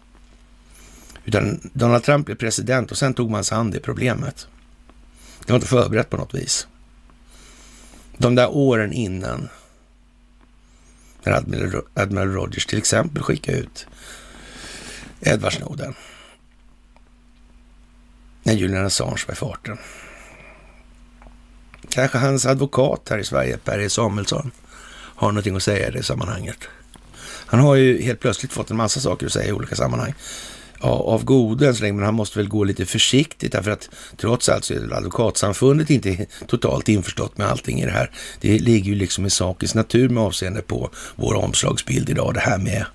Utan 1.25 1.59
Donald 1.73 2.03
Trump 2.03 2.25
blev 2.25 2.35
president 2.35 2.91
och 2.91 2.97
sen 2.97 3.13
tog 3.13 3.31
man 3.31 3.43
sig 3.43 3.57
an 3.57 3.71
det 3.71 3.79
problemet. 3.79 4.47
Det 5.45 5.51
var 5.51 5.55
inte 5.57 5.67
förberett 5.67 6.09
på 6.09 6.17
något 6.17 6.33
vis. 6.33 6.67
De 8.17 8.35
där 8.35 8.49
åren 8.49 8.93
innan 8.93 9.49
när 11.23 11.33
Admiral, 11.93 12.33
Rogers 12.33 12.65
till 12.65 12.77
exempel 12.77 13.23
skickade 13.23 13.57
ut 13.57 13.87
Edward 15.21 15.53
Snowden. 15.53 15.93
När 18.45 18.53
Julian 18.53 18.85
Assange 18.85 19.23
var 19.27 19.33
i 19.33 19.37
farten. 19.37 19.77
Kanske 21.89 22.17
hans 22.17 22.45
advokat 22.45 23.07
här 23.09 23.17
i 23.17 23.23
Sverige, 23.23 23.57
Per 23.57 23.79
E 23.79 23.89
Samuelsson, 23.89 24.51
har 24.91 25.27
någonting 25.27 25.55
att 25.55 25.63
säga 25.63 25.87
i 25.87 25.91
det 25.91 26.03
sammanhanget. 26.03 26.57
Han 27.45 27.59
har 27.59 27.75
ju 27.75 28.01
helt 28.01 28.19
plötsligt 28.19 28.53
fått 28.53 28.71
en 28.71 28.77
massa 28.77 28.99
saker 28.99 29.25
att 29.25 29.31
säga 29.31 29.49
i 29.49 29.51
olika 29.51 29.75
sammanhang 29.75 30.13
av 30.79 31.23
godo 31.23 31.65
än 31.65 31.75
så 31.75 31.81
länge, 31.81 31.93
men 31.93 32.05
han 32.05 32.13
måste 32.13 32.39
väl 32.39 32.47
gå 32.47 32.63
lite 32.63 32.85
försiktigt 32.85 33.51
därför 33.51 33.71
att 33.71 33.89
trots 34.17 34.49
allt 34.49 34.63
så 34.63 34.73
är 34.73 34.93
advokatsamfundet 34.93 35.89
inte 35.89 36.25
totalt 36.47 36.89
införstått 36.89 37.37
med 37.37 37.47
allting 37.47 37.81
i 37.81 37.85
det 37.85 37.91
här. 37.91 38.11
Det 38.41 38.59
ligger 38.59 38.91
ju 38.91 38.95
liksom 38.95 39.25
i 39.25 39.29
sakens 39.29 39.75
natur 39.75 40.09
med 40.09 40.23
avseende 40.23 40.61
på 40.61 40.89
vår 41.15 41.33
omslagsbild 41.33 42.09
idag, 42.09 42.33
det 42.33 42.39
här 42.39 42.57
med 42.57 42.85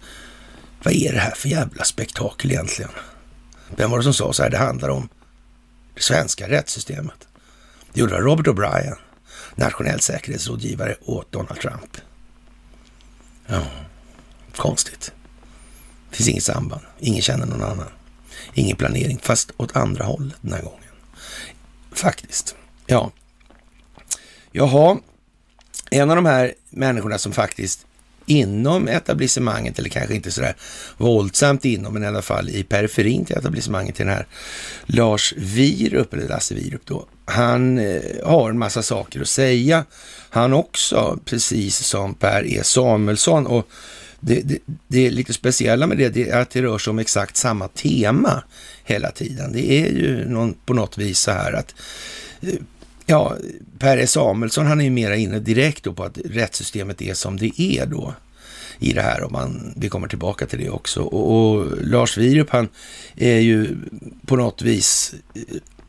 vad 0.83 0.95
är 0.95 1.13
det 1.13 1.19
här 1.19 1.35
för 1.35 1.49
jävla 1.49 1.85
spektakel 1.85 2.51
egentligen? 2.51 2.91
Vem 3.77 3.91
var 3.91 3.99
det 3.99 4.05
som 4.05 4.15
sa 4.15 4.33
så 4.33 4.43
här, 4.43 4.51
det 4.51 4.59
handlar 4.59 4.89
om 4.89 5.09
det 5.95 6.03
svenska 6.03 6.49
rättssystemet. 6.49 7.29
Det 7.93 8.01
gjorde 8.01 8.17
Robert 8.17 8.47
O'Brien, 8.47 8.97
nationell 9.55 10.01
säkerhetsrådgivare 10.01 10.97
åt 11.01 11.33
Donald 11.33 11.61
Trump. 11.61 11.97
Ja, 13.47 13.63
konstigt. 14.57 15.13
Det 16.11 16.17
finns 16.17 16.29
inget 16.29 16.45
samband. 16.45 16.83
Ingen 16.99 17.23
känner 17.23 17.47
någon 17.47 17.63
annan. 17.63 17.89
Ingen 18.55 18.77
planering, 18.77 19.19
fast 19.23 19.51
åt 19.57 19.77
andra 19.77 20.05
hållet 20.05 20.37
den 20.41 20.53
här 20.53 20.63
gången. 20.63 20.81
Faktiskt. 21.93 22.57
Ja. 22.87 23.11
Jaha, 24.53 24.99
en 25.91 26.11
av 26.11 26.17
de 26.17 26.27
här 26.27 26.55
människorna 26.71 27.19
som 27.19 27.33
faktiskt 27.33 27.87
inom 28.27 28.89
etablissemanget, 28.89 29.79
eller 29.79 29.89
kanske 29.89 30.15
inte 30.15 30.31
sådär 30.31 30.57
våldsamt 30.97 31.65
inom, 31.65 31.95
men 31.95 32.05
i 32.05 32.07
alla 32.07 32.23
fall 32.23 32.49
i 32.49 32.63
periferin 32.63 33.25
till 33.25 33.37
etablissemanget, 33.37 33.97
till 33.97 34.07
den 34.07 34.15
här 34.15 34.27
Lars 34.87 35.35
Virup, 35.37 36.15
eller 36.15 36.29
Lasse 36.29 36.55
Virup 36.55 36.87
då, 36.87 37.07
han 37.25 37.79
eh, 37.79 38.03
har 38.25 38.51
en 38.51 38.59
massa 38.59 38.83
saker 38.83 39.21
att 39.21 39.29
säga. 39.29 39.85
Han 40.31 40.53
också, 40.53 41.19
precis 41.25 41.77
som 41.77 42.15
Per 42.15 42.47
E 42.47 42.61
Samuelsson. 42.65 43.47
Och 43.47 43.69
det, 44.21 44.41
det, 44.41 44.59
det 44.89 45.07
är 45.07 45.11
lite 45.11 45.33
speciella 45.33 45.87
med 45.87 45.99
det, 45.99 46.09
det 46.09 46.29
är 46.29 46.41
att 46.41 46.51
det 46.51 46.63
rör 46.63 46.79
sig 46.79 46.91
om 46.91 46.99
exakt 46.99 47.37
samma 47.37 47.69
tema 47.69 48.43
hela 48.85 49.11
tiden. 49.11 49.53
Det 49.53 49.73
är 49.73 49.91
ju 49.93 50.29
någon, 50.29 50.55
på 50.55 50.75
något 50.75 50.99
vis 50.99 51.19
så 51.19 51.31
här 51.31 51.53
att 51.53 51.75
eh, 52.41 52.55
Ja, 53.11 53.37
Per 53.81 54.07
Samuelsson 54.07 54.67
han 54.67 54.81
är 54.81 54.85
ju 54.85 54.91
mera 54.91 55.17
inne 55.17 55.39
direkt 55.39 55.85
då 55.85 55.93
på 55.93 56.05
att 56.05 56.19
rättssystemet 56.25 57.03
är 57.03 57.15
som 57.15 57.37
det 57.37 57.61
är 57.61 57.87
då 57.87 58.15
i 58.79 58.93
det 58.93 59.03
här 59.03 59.23
och 59.23 59.33
man, 59.33 59.75
vi 59.77 59.89
kommer 59.89 60.09
tillbaka 60.09 60.47
till 60.47 60.59
det 60.59 60.71
också. 60.71 61.03
Och, 61.03 61.57
och 61.57 61.87
Lars 61.87 62.19
Wierup, 62.19 62.51
han 62.51 62.69
är 63.17 63.39
ju 63.39 63.77
på 64.27 64.37
något 64.37 64.63
vis 64.63 65.15
eh, 65.35 65.43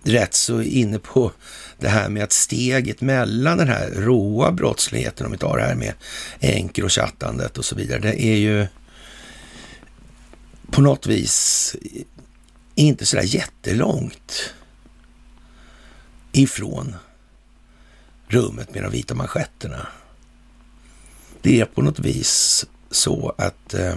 rätt 0.04 0.34
så 0.34 0.62
inne 0.62 1.00
på 1.00 1.32
det 1.80 1.88
här 1.88 2.10
med 2.10 2.24
att 2.24 2.32
steget 2.32 3.02
mellan 3.02 3.58
den 3.58 3.68
här 3.68 3.90
råa 3.90 4.52
brottsligheten, 4.52 5.26
om 5.26 5.32
vi 5.32 5.38
tar 5.38 5.58
det 5.58 5.64
här 5.64 5.76
med 5.76 5.94
enker 6.40 6.84
och 6.84 6.92
chattandet 6.92 7.58
och 7.58 7.66
så 7.66 7.76
vidare, 7.76 8.00
det 8.00 8.24
är 8.24 8.38
ju 8.38 8.68
på 10.72 10.82
något 10.82 11.08
vis 11.08 11.76
inte 12.76 13.06
sådär 13.06 13.24
jättelångt 13.24 14.54
ifrån 16.32 16.96
rummet 18.32 18.74
med 18.74 18.84
de 18.84 18.92
vita 18.92 19.16
manschetterna. 19.16 19.88
Det 21.42 21.62
är 21.62 21.66
på 21.66 21.82
något 21.82 22.00
vis 22.00 22.66
så 22.92 23.34
att 23.38 23.74
eh, 23.74 23.96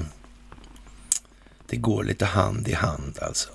det 1.67 1.77
går 1.77 2.05
lite 2.05 2.25
hand 2.25 2.69
i 2.69 2.73
hand 2.73 3.19
alltså. 3.23 3.49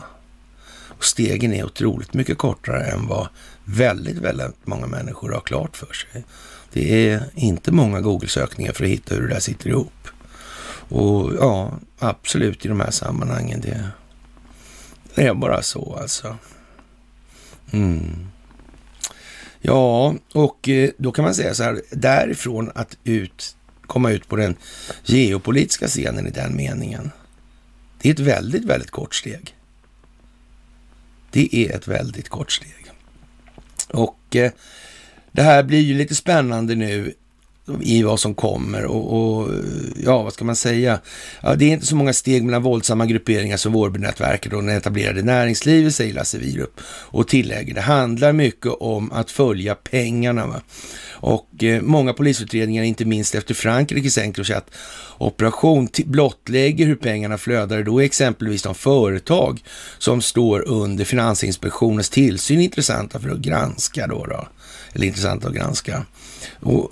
Och 0.99 1.05
stegen 1.05 1.53
är 1.53 1.65
otroligt 1.65 2.13
mycket 2.13 2.37
kortare 2.37 2.85
än 2.85 3.07
vad 3.07 3.27
väldigt, 3.63 4.17
väldigt 4.17 4.67
många 4.67 4.87
människor 4.87 5.31
har 5.31 5.41
klart 5.41 5.77
för 5.77 5.93
sig. 5.93 6.23
Det 6.73 7.09
är 7.09 7.23
inte 7.35 7.71
många 7.71 8.01
Google-sökningar 8.01 8.73
för 8.73 8.83
att 8.83 8.89
hitta 8.89 9.15
hur 9.15 9.21
det 9.21 9.33
där 9.33 9.39
sitter 9.39 9.69
ihop. 9.69 10.07
Och 10.89 11.33
ja, 11.39 11.73
absolut 11.99 12.65
i 12.65 12.67
de 12.67 12.79
här 12.79 12.91
sammanhangen. 12.91 13.61
Det, 13.61 13.89
det 15.15 15.27
är 15.27 15.33
bara 15.33 15.61
så 15.61 15.97
alltså. 16.01 16.37
Mm. 17.71 18.29
Ja, 19.61 20.15
och 20.33 20.69
eh, 20.69 20.89
då 20.97 21.11
kan 21.11 21.25
man 21.25 21.35
säga 21.35 21.53
så 21.53 21.63
här, 21.63 21.81
därifrån 21.91 22.71
att 22.75 22.97
ut, 23.03 23.55
komma 23.81 24.11
ut 24.11 24.27
på 24.27 24.35
den 24.35 24.55
geopolitiska 25.05 25.87
scenen 25.87 26.27
i 26.27 26.31
den 26.31 26.55
meningen. 26.55 27.11
Det 28.01 28.09
är 28.09 28.13
ett 28.13 28.19
väldigt, 28.19 28.65
väldigt 28.65 28.91
kort 28.91 29.15
steg. 29.15 29.55
Det 31.31 31.55
är 31.55 31.75
ett 31.75 31.87
väldigt 31.87 32.29
kort 32.29 32.51
steg. 32.51 32.91
Och 33.87 34.35
eh, 34.35 34.51
det 35.31 35.41
här 35.43 35.63
blir 35.63 35.79
ju 35.79 35.93
lite 35.93 36.15
spännande 36.15 36.75
nu 36.75 37.13
i 37.81 38.03
vad 38.03 38.19
som 38.19 38.35
kommer 38.35 38.85
och, 38.85 39.37
och, 39.37 39.49
ja, 40.03 40.23
vad 40.23 40.33
ska 40.33 40.45
man 40.45 40.55
säga? 40.55 40.99
Ja, 41.41 41.55
det 41.55 41.65
är 41.65 41.69
inte 41.69 41.85
så 41.85 41.95
många 41.95 42.13
steg 42.13 42.43
mellan 42.43 42.63
våldsamma 42.63 43.05
grupperingar 43.05 43.57
som 43.57 43.73
Vårbynätverket 43.73 44.53
och 44.53 44.63
den 44.63 44.77
etablerade 44.77 45.21
näringslivet, 45.21 45.95
säger 45.95 46.13
Lasse 46.13 46.37
Wierup 46.37 46.81
och 46.85 47.27
tillägger 47.27 47.73
det 47.73 47.81
handlar 47.81 48.33
mycket 48.33 48.71
om 48.71 49.11
att 49.11 49.31
följa 49.31 49.75
pengarna. 49.75 50.47
Va? 50.47 50.61
Och 51.21 51.63
eh, 51.63 51.81
många 51.81 52.13
polisutredningar, 52.13 52.83
inte 52.83 53.05
minst 53.05 53.35
efter 53.35 53.53
Frankrikes 53.53 54.17
Encrochat 54.17 54.71
operation, 55.17 55.87
blottlägger 56.05 56.85
hur 56.85 56.95
pengarna 56.95 57.37
flödar. 57.37 57.83
Då 57.83 58.01
är 58.01 58.05
exempelvis 58.05 58.63
de 58.63 58.75
företag 58.75 59.63
som 59.97 60.21
står 60.21 60.67
under 60.67 61.05
Finansinspektionens 61.05 62.09
tillsyn 62.09 62.61
intressanta 62.61 63.19
för 63.19 63.29
att 63.29 63.39
granska. 63.39 64.07
Då, 64.07 64.25
då. 64.25 64.47
Eller 64.93 65.07
intressanta 65.07 65.47
att 65.47 65.53
granska. 65.53 66.05
Och 66.59 66.91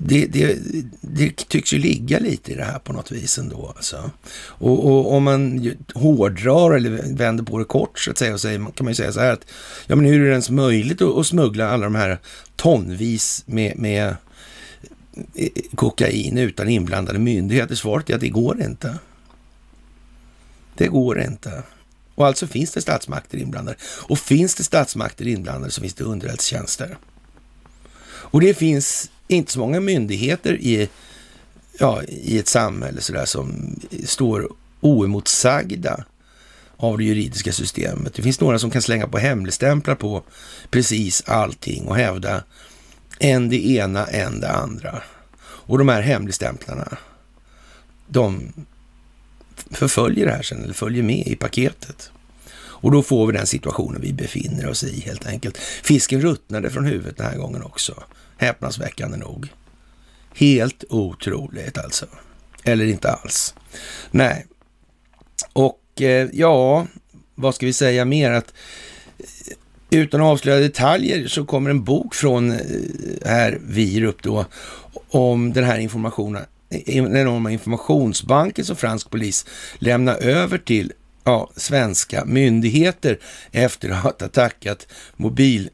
det, 0.00 0.26
det, 0.26 0.58
det, 1.00 1.48
tycks 1.48 1.72
ju 1.72 1.78
ligga 1.78 2.18
lite 2.18 2.52
i 2.52 2.54
det 2.54 2.64
här 2.64 2.78
på 2.78 2.92
något 2.92 3.10
vis 3.10 3.38
ändå. 3.38 3.72
Alltså. 3.76 4.10
Och, 4.40 4.86
och 4.86 5.12
om 5.12 5.24
man 5.24 5.72
hårdrar 5.94 6.76
eller 6.76 7.16
vänder 7.16 7.44
på 7.44 7.58
det 7.58 7.64
kort 7.64 7.98
så 7.98 8.10
att 8.10 8.18
säga, 8.18 8.34
och 8.34 8.40
säger, 8.40 8.58
kan 8.58 8.84
man 8.84 8.88
ju 8.88 8.94
säga 8.94 9.12
så 9.12 9.20
här 9.20 9.32
att 9.32 9.46
ja, 9.86 9.96
men 9.96 10.04
hur 10.04 10.20
är 10.20 10.24
det 10.24 10.30
ens 10.30 10.50
möjligt 10.50 11.02
att, 11.02 11.16
att 11.16 11.26
smuggla 11.26 11.70
alla 11.70 11.84
de 11.84 11.94
här 11.94 12.18
tonvis 12.56 13.42
med, 13.46 13.78
med 13.78 14.16
eh, 15.34 15.48
kokain 15.74 16.38
utan 16.38 16.68
inblandade 16.68 17.18
myndigheter? 17.18 17.74
Svaret 17.74 18.10
är 18.10 18.14
att 18.14 18.20
det 18.20 18.28
går 18.28 18.62
inte. 18.62 18.98
Det 20.74 20.86
går 20.86 21.20
inte. 21.20 21.62
Och 22.14 22.26
alltså 22.26 22.46
finns 22.46 22.70
det 22.70 22.80
statsmakter 22.80 23.38
inblandade. 23.38 23.76
Och 23.82 24.18
finns 24.18 24.54
det 24.54 24.64
statsmakter 24.64 25.26
inblandade 25.26 25.70
så 25.70 25.80
finns 25.80 25.94
det 25.94 26.04
underrättelsetjänster. 26.04 26.98
Och 28.06 28.40
det 28.40 28.54
finns 28.54 29.10
inte 29.28 29.52
så 29.52 29.58
många 29.58 29.80
myndigheter 29.80 30.54
i, 30.54 30.88
ja, 31.78 32.02
i 32.08 32.38
ett 32.38 32.48
samhälle 32.48 33.00
så 33.00 33.12
där, 33.12 33.24
som 33.24 33.76
står 34.04 34.48
oemotsagda 34.80 36.04
av 36.76 36.98
det 36.98 37.04
juridiska 37.04 37.52
systemet. 37.52 38.14
Det 38.14 38.22
finns 38.22 38.40
några 38.40 38.58
som 38.58 38.70
kan 38.70 38.82
slänga 38.82 39.08
på 39.08 39.18
hemligstämplar 39.18 39.94
på 39.94 40.22
precis 40.70 41.22
allting 41.26 41.86
och 41.86 41.96
hävda 41.96 42.42
än 43.20 43.48
det 43.48 43.66
ena, 43.66 44.06
än 44.06 44.40
det 44.40 44.50
andra. 44.50 45.02
Och 45.40 45.78
de 45.78 45.88
här 45.88 46.02
hemligstämplarna, 46.02 46.98
de 48.08 48.52
förföljer 49.70 50.26
det 50.26 50.32
här 50.32 50.42
sen, 50.42 50.62
eller 50.62 50.74
följer 50.74 51.02
med 51.02 51.26
i 51.26 51.36
paketet. 51.36 52.10
Och 52.80 52.90
då 52.90 53.02
får 53.02 53.26
vi 53.26 53.32
den 53.32 53.46
situationen 53.46 54.00
vi 54.00 54.12
befinner 54.12 54.68
oss 54.68 54.84
i 54.84 55.00
helt 55.00 55.26
enkelt. 55.26 55.58
Fisken 55.82 56.20
ruttnade 56.20 56.70
från 56.70 56.84
huvudet 56.84 57.16
den 57.16 57.26
här 57.26 57.36
gången 57.36 57.62
också. 57.62 58.02
Häpnadsväckande 58.36 59.16
nog. 59.16 59.48
Helt 60.34 60.84
otroligt 60.88 61.78
alltså. 61.78 62.06
Eller 62.64 62.84
inte 62.84 63.10
alls. 63.10 63.54
Nej. 64.10 64.46
Och 65.52 66.02
eh, 66.02 66.28
ja, 66.32 66.86
vad 67.34 67.54
ska 67.54 67.66
vi 67.66 67.72
säga 67.72 68.04
mer? 68.04 68.30
Att 68.30 68.54
eh, 69.18 69.98
utan 69.98 70.20
att 70.20 70.26
avslöja 70.26 70.60
detaljer 70.60 71.28
så 71.28 71.44
kommer 71.44 71.70
en 71.70 71.84
bok 71.84 72.14
från 72.14 72.50
eh, 72.50 72.58
här 73.24 73.58
Virup 73.62 74.22
då 74.22 74.46
om 75.08 75.52
den 75.52 75.64
här 75.64 75.78
informationen 75.78 76.42
den 76.68 77.16
enorma 77.16 77.50
informationsbanken 77.50 78.64
som 78.64 78.76
fransk 78.76 79.10
polis 79.10 79.46
lämnar 79.78 80.16
över 80.16 80.58
till 80.58 80.92
ja, 81.28 81.50
svenska 81.56 82.24
myndigheter 82.24 83.18
efter 83.52 83.90
att 83.90 84.02
ha 84.02 84.10
attackat 84.10 84.86
mobil 85.16 85.70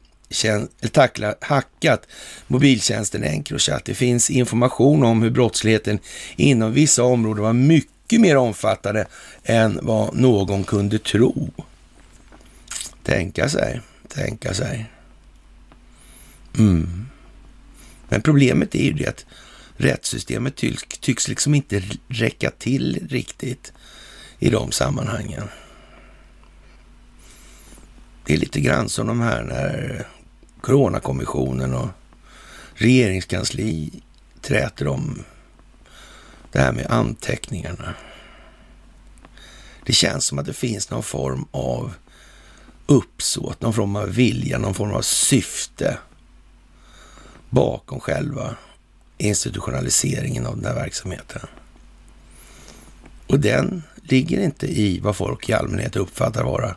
tackla, 0.91 1.35
hackat 1.41 2.07
mobiltjänsten 2.47 3.23
Encrochat. 3.23 3.85
Det 3.85 3.95
finns 3.95 4.29
information 4.29 5.03
om 5.03 5.21
hur 5.21 5.29
brottsligheten 5.29 5.99
inom 6.35 6.73
vissa 6.73 7.03
områden 7.03 7.43
var 7.43 7.53
mycket 7.53 8.21
mer 8.21 8.37
omfattande 8.37 9.05
än 9.43 9.79
vad 9.81 10.15
någon 10.15 10.63
kunde 10.63 10.99
tro. 10.99 11.51
Tänka 13.03 13.49
sig, 13.49 13.81
tänka 14.07 14.53
sig. 14.53 14.85
Mm. 16.57 17.05
Men 18.09 18.21
problemet 18.21 18.75
är 18.75 18.83
ju 18.83 18.93
det 18.93 19.07
att 19.07 19.25
rättssystemet 19.77 20.55
tycks, 20.55 20.83
tycks 20.99 21.27
liksom 21.27 21.55
inte 21.55 21.83
räcka 22.07 22.51
till 22.51 23.07
riktigt 23.09 23.73
i 24.39 24.49
de 24.49 24.71
sammanhangen. 24.71 25.49
Det 28.25 28.33
är 28.33 28.37
lite 28.37 28.59
grann 28.59 28.89
som 28.89 29.07
de 29.07 29.21
här 29.21 29.43
när 29.43 30.07
Coronakommissionen 30.61 31.73
och 31.73 31.87
regeringskansli 32.73 34.01
träter 34.41 34.87
om 34.87 35.23
det 36.51 36.59
här 36.59 36.71
med 36.71 36.85
anteckningarna. 36.89 37.93
Det 39.85 39.93
känns 39.93 40.25
som 40.25 40.39
att 40.39 40.45
det 40.45 40.53
finns 40.53 40.89
någon 40.89 41.03
form 41.03 41.45
av 41.51 41.93
uppsåt, 42.85 43.61
någon 43.61 43.73
form 43.73 43.95
av 43.95 44.09
vilja, 44.09 44.57
någon 44.57 44.73
form 44.73 44.91
av 44.91 45.01
syfte 45.01 45.97
bakom 47.49 47.99
själva 47.99 48.55
institutionaliseringen 49.17 50.45
av 50.45 50.55
den 50.55 50.65
här 50.65 50.75
verksamheten. 50.75 51.47
Och 53.27 53.39
den 53.39 53.83
ligger 54.03 54.39
inte 54.39 54.67
i 54.67 54.99
vad 54.99 55.15
folk 55.15 55.49
i 55.49 55.53
allmänhet 55.53 55.95
uppfattar 55.95 56.43
vara 56.43 56.75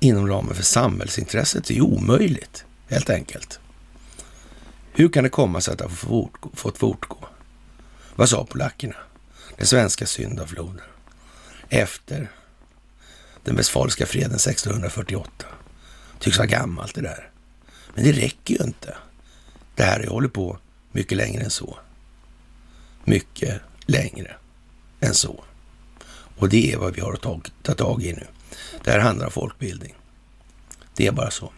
inom 0.00 0.28
ramen 0.28 0.54
för 0.54 0.62
samhällsintresset 0.62 1.64
Det 1.64 1.76
är 1.76 1.80
omöjligt, 1.80 2.64
helt 2.88 3.10
enkelt. 3.10 3.60
Hur 4.92 5.08
kan 5.08 5.24
det 5.24 5.30
komma 5.30 5.60
sig 5.60 5.72
att 5.72 5.78
det 5.78 5.84
har 5.84 6.28
fått 6.54 6.78
fortgå? 6.78 7.28
Vad 8.14 8.28
sa 8.28 8.44
polackerna? 8.44 8.96
Den 9.56 9.66
svenska 9.66 10.06
syndafloden 10.06 10.80
efter 11.68 12.30
den 13.44 13.56
westfaliska 13.56 14.06
freden 14.06 14.34
1648. 14.34 15.46
Tycks 16.18 16.38
vara 16.38 16.46
gammalt 16.46 16.94
det 16.94 17.00
där. 17.00 17.30
Men 17.94 18.04
det 18.04 18.12
räcker 18.12 18.54
ju 18.54 18.64
inte. 18.64 18.96
Det 19.74 19.82
här 19.82 20.00
har 20.00 20.06
hållit 20.06 20.32
på 20.32 20.58
mycket 20.92 21.18
längre 21.18 21.44
än 21.44 21.50
så. 21.50 21.78
Mycket 23.04 23.60
längre 23.86 24.36
än 25.04 25.14
så. 25.14 25.44
Och 26.36 26.48
det 26.48 26.72
är 26.72 26.76
vad 26.76 26.94
vi 26.94 27.00
har 27.00 27.12
att 27.12 27.22
ta, 27.22 27.40
ta 27.62 27.74
tag 27.74 28.02
i 28.02 28.12
nu. 28.12 28.26
Det 28.84 28.90
här 28.90 28.98
handlar 28.98 29.26
om 29.26 29.32
folkbildning. 29.32 29.94
Det 30.96 31.06
är 31.06 31.12
bara 31.12 31.30
så. 31.30 31.52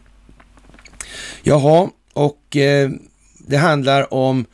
Jaha, 1.43 1.91
och 2.13 2.57
eh, 2.57 2.91
det 3.39 3.57
handlar 3.57 4.15
om 4.15 4.45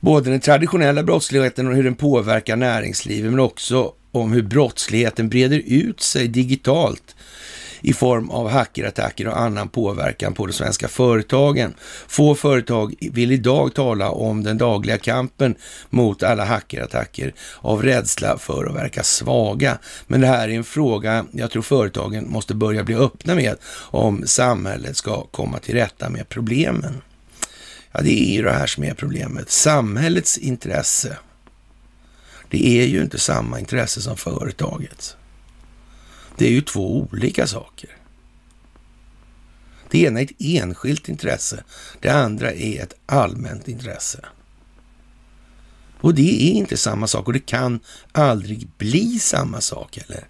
både 0.00 0.30
den 0.30 0.40
traditionella 0.40 1.02
brottsligheten 1.02 1.66
och 1.66 1.74
hur 1.74 1.84
den 1.84 1.94
påverkar 1.94 2.56
näringslivet, 2.56 3.30
men 3.30 3.40
också 3.40 3.92
om 4.10 4.32
hur 4.32 4.42
brottsligheten 4.42 5.28
breder 5.28 5.62
ut 5.66 6.00
sig 6.00 6.28
digitalt 6.28 7.16
i 7.84 7.92
form 7.92 8.30
av 8.30 8.48
hackerattacker 8.48 9.28
och 9.28 9.40
annan 9.40 9.68
påverkan 9.68 10.34
på 10.34 10.46
de 10.46 10.52
svenska 10.52 10.88
företagen. 10.88 11.74
Få 12.06 12.34
företag 12.34 12.94
vill 13.00 13.32
idag 13.32 13.74
tala 13.74 14.10
om 14.10 14.42
den 14.42 14.58
dagliga 14.58 14.98
kampen 14.98 15.54
mot 15.90 16.22
alla 16.22 16.44
hackerattacker 16.44 17.34
av 17.60 17.82
rädsla 17.82 18.38
för 18.38 18.66
att 18.66 18.74
verka 18.74 19.02
svaga. 19.02 19.78
Men 20.06 20.20
det 20.20 20.26
här 20.26 20.48
är 20.48 20.52
en 20.52 20.64
fråga 20.64 21.26
jag 21.32 21.50
tror 21.50 21.62
företagen 21.62 22.30
måste 22.30 22.54
börja 22.54 22.84
bli 22.84 22.94
öppna 22.94 23.34
med 23.34 23.56
om 23.90 24.26
samhället 24.26 24.96
ska 24.96 25.22
komma 25.22 25.58
till 25.58 25.74
rätta 25.74 26.08
med 26.08 26.28
problemen. 26.28 27.02
Ja, 27.92 28.00
det 28.00 28.30
är 28.30 28.34
ju 28.36 28.42
det 28.42 28.52
här 28.52 28.66
som 28.66 28.84
är 28.84 28.94
problemet. 28.94 29.50
Samhällets 29.50 30.38
intresse, 30.38 31.16
det 32.50 32.66
är 32.66 32.86
ju 32.86 33.02
inte 33.02 33.18
samma 33.18 33.58
intresse 33.60 34.00
som 34.00 34.16
företagets. 34.16 35.16
Det 36.36 36.46
är 36.46 36.50
ju 36.50 36.60
två 36.60 36.96
olika 36.98 37.46
saker. 37.46 37.96
Det 39.90 39.98
ena 39.98 40.20
är 40.20 40.24
ett 40.24 40.32
enskilt 40.38 41.08
intresse, 41.08 41.64
det 42.00 42.08
andra 42.08 42.52
är 42.52 42.82
ett 42.82 42.94
allmänt 43.06 43.68
intresse. 43.68 44.20
Och 46.00 46.14
det 46.14 46.50
är 46.50 46.52
inte 46.52 46.76
samma 46.76 47.06
sak 47.06 47.26
och 47.26 47.32
det 47.32 47.46
kan 47.46 47.80
aldrig 48.12 48.68
bli 48.78 49.18
samma 49.18 49.60
sak 49.60 49.98
heller. 49.98 50.28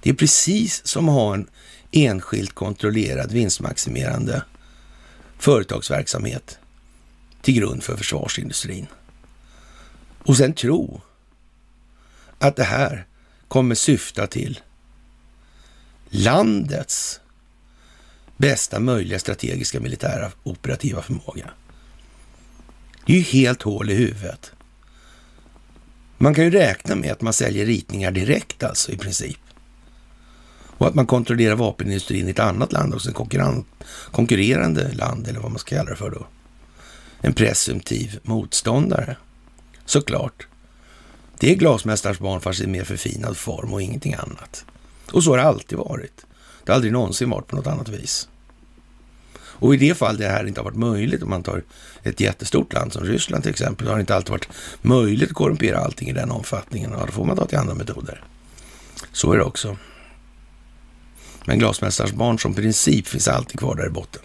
Det 0.00 0.10
är 0.10 0.14
precis 0.14 0.86
som 0.86 1.08
att 1.08 1.14
ha 1.14 1.34
en 1.34 1.48
enskilt 1.92 2.52
kontrollerad 2.54 3.32
vinstmaximerande 3.32 4.42
företagsverksamhet 5.38 6.58
till 7.42 7.54
grund 7.54 7.82
för 7.82 7.96
försvarsindustrin. 7.96 8.86
Och 10.18 10.36
sen 10.36 10.52
tro 10.52 11.00
att 12.38 12.56
det 12.56 12.64
här 12.64 13.06
kommer 13.48 13.74
syfta 13.74 14.26
till 14.26 14.60
landets 16.14 17.20
bästa 18.36 18.80
möjliga 18.80 19.18
strategiska 19.18 19.80
militära 19.80 20.30
operativa 20.42 21.02
förmåga. 21.02 21.50
Det 23.06 23.12
är 23.12 23.16
ju 23.16 23.22
helt 23.22 23.62
hål 23.62 23.90
i 23.90 23.94
huvudet. 23.94 24.52
Man 26.18 26.34
kan 26.34 26.44
ju 26.44 26.50
räkna 26.50 26.94
med 26.94 27.12
att 27.12 27.20
man 27.20 27.32
säljer 27.32 27.66
ritningar 27.66 28.10
direkt 28.10 28.62
alltså 28.62 28.92
i 28.92 28.98
princip. 28.98 29.38
Och 30.78 30.86
att 30.86 30.94
man 30.94 31.06
kontrollerar 31.06 31.54
vapenindustrin 31.54 32.28
i 32.28 32.30
ett 32.30 32.38
annat 32.38 32.72
land 32.72 32.94
också, 32.94 33.08
en 33.08 33.64
konkurrerande 34.10 34.92
land 34.92 35.28
eller 35.28 35.40
vad 35.40 35.50
man 35.50 35.58
ska 35.58 35.76
kalla 35.76 35.90
det 35.90 35.96
för 35.96 36.10
då. 36.10 36.26
en 37.20 37.32
presumtiv 37.32 38.20
motståndare. 38.22 39.16
Såklart. 39.84 40.46
Det 41.38 41.50
är 41.50 41.54
glasmästarens 41.54 42.18
barn 42.18 42.40
fast 42.40 42.60
i 42.60 42.66
mer 42.66 42.84
förfinad 42.84 43.36
form 43.36 43.72
och 43.72 43.82
ingenting 43.82 44.14
annat. 44.14 44.64
Och 45.12 45.24
så 45.24 45.30
har 45.30 45.36
det 45.36 45.44
alltid 45.44 45.78
varit. 45.78 46.26
Det 46.64 46.72
har 46.72 46.74
aldrig 46.74 46.92
någonsin 46.92 47.30
varit 47.30 47.46
på 47.46 47.56
något 47.56 47.66
annat 47.66 47.88
vis. 47.88 48.28
Och 49.62 49.74
i 49.74 49.76
det 49.76 49.94
fall 49.94 50.16
det 50.16 50.28
här 50.28 50.46
inte 50.46 50.60
har 50.60 50.64
varit 50.64 50.76
möjligt, 50.76 51.22
om 51.22 51.30
man 51.30 51.42
tar 51.42 51.62
ett 52.02 52.20
jättestort 52.20 52.72
land 52.72 52.92
som 52.92 53.04
Ryssland 53.04 53.42
till 53.42 53.50
exempel, 53.50 53.88
har 53.88 53.94
det 53.94 54.00
inte 54.00 54.14
alltid 54.14 54.30
varit 54.30 54.48
möjligt 54.82 55.30
att 55.30 55.36
korrumpera 55.36 55.78
allting 55.78 56.08
i 56.08 56.12
den 56.12 56.30
omfattningen. 56.30 56.92
Ja, 56.92 57.06
då 57.06 57.12
får 57.12 57.24
man 57.24 57.36
ta 57.36 57.46
till 57.46 57.58
andra 57.58 57.74
metoder. 57.74 58.24
Så 59.12 59.32
är 59.32 59.38
det 59.38 59.44
också. 59.44 59.76
Men 61.44 61.58
glasmästarens 61.58 62.12
barn 62.12 62.38
som 62.38 62.54
princip 62.54 63.06
finns 63.06 63.28
alltid 63.28 63.58
kvar 63.58 63.74
där 63.74 63.86
i 63.86 63.90
botten. 63.90 64.22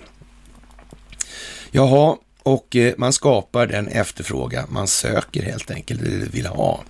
Jaha, 1.71 2.17
och 2.43 2.76
eh, 2.76 2.93
man 2.97 3.13
skapar 3.13 3.67
den 3.67 3.88
efterfrågan 3.88 4.67
man 4.71 4.88
söker 4.88 5.43
helt 5.43 5.71
enkelt, 5.71 6.02
eller 6.02 6.26
vill 6.26 6.45
ha. 6.45 6.84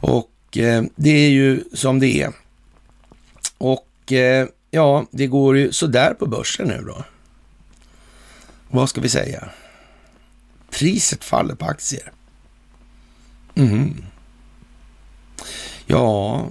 Och 0.00 0.58
eh, 0.58 0.82
det 0.96 1.10
är 1.10 1.30
ju 1.30 1.64
som 1.72 1.98
det 1.98 2.22
är. 2.22 2.32
Och 3.58 4.12
eh, 4.12 4.48
ja, 4.70 5.06
det 5.10 5.26
går 5.26 5.56
ju 5.56 5.72
sådär 5.72 6.14
på 6.14 6.26
börsen 6.26 6.68
nu 6.68 6.84
då. 6.86 7.04
Vad 8.68 8.88
ska 8.88 9.00
vi 9.00 9.08
säga? 9.08 9.48
Priset 10.70 11.24
faller 11.24 11.54
på 11.54 11.64
aktier. 11.64 12.12
Mm. 13.54 14.04
Ja, 15.86 16.48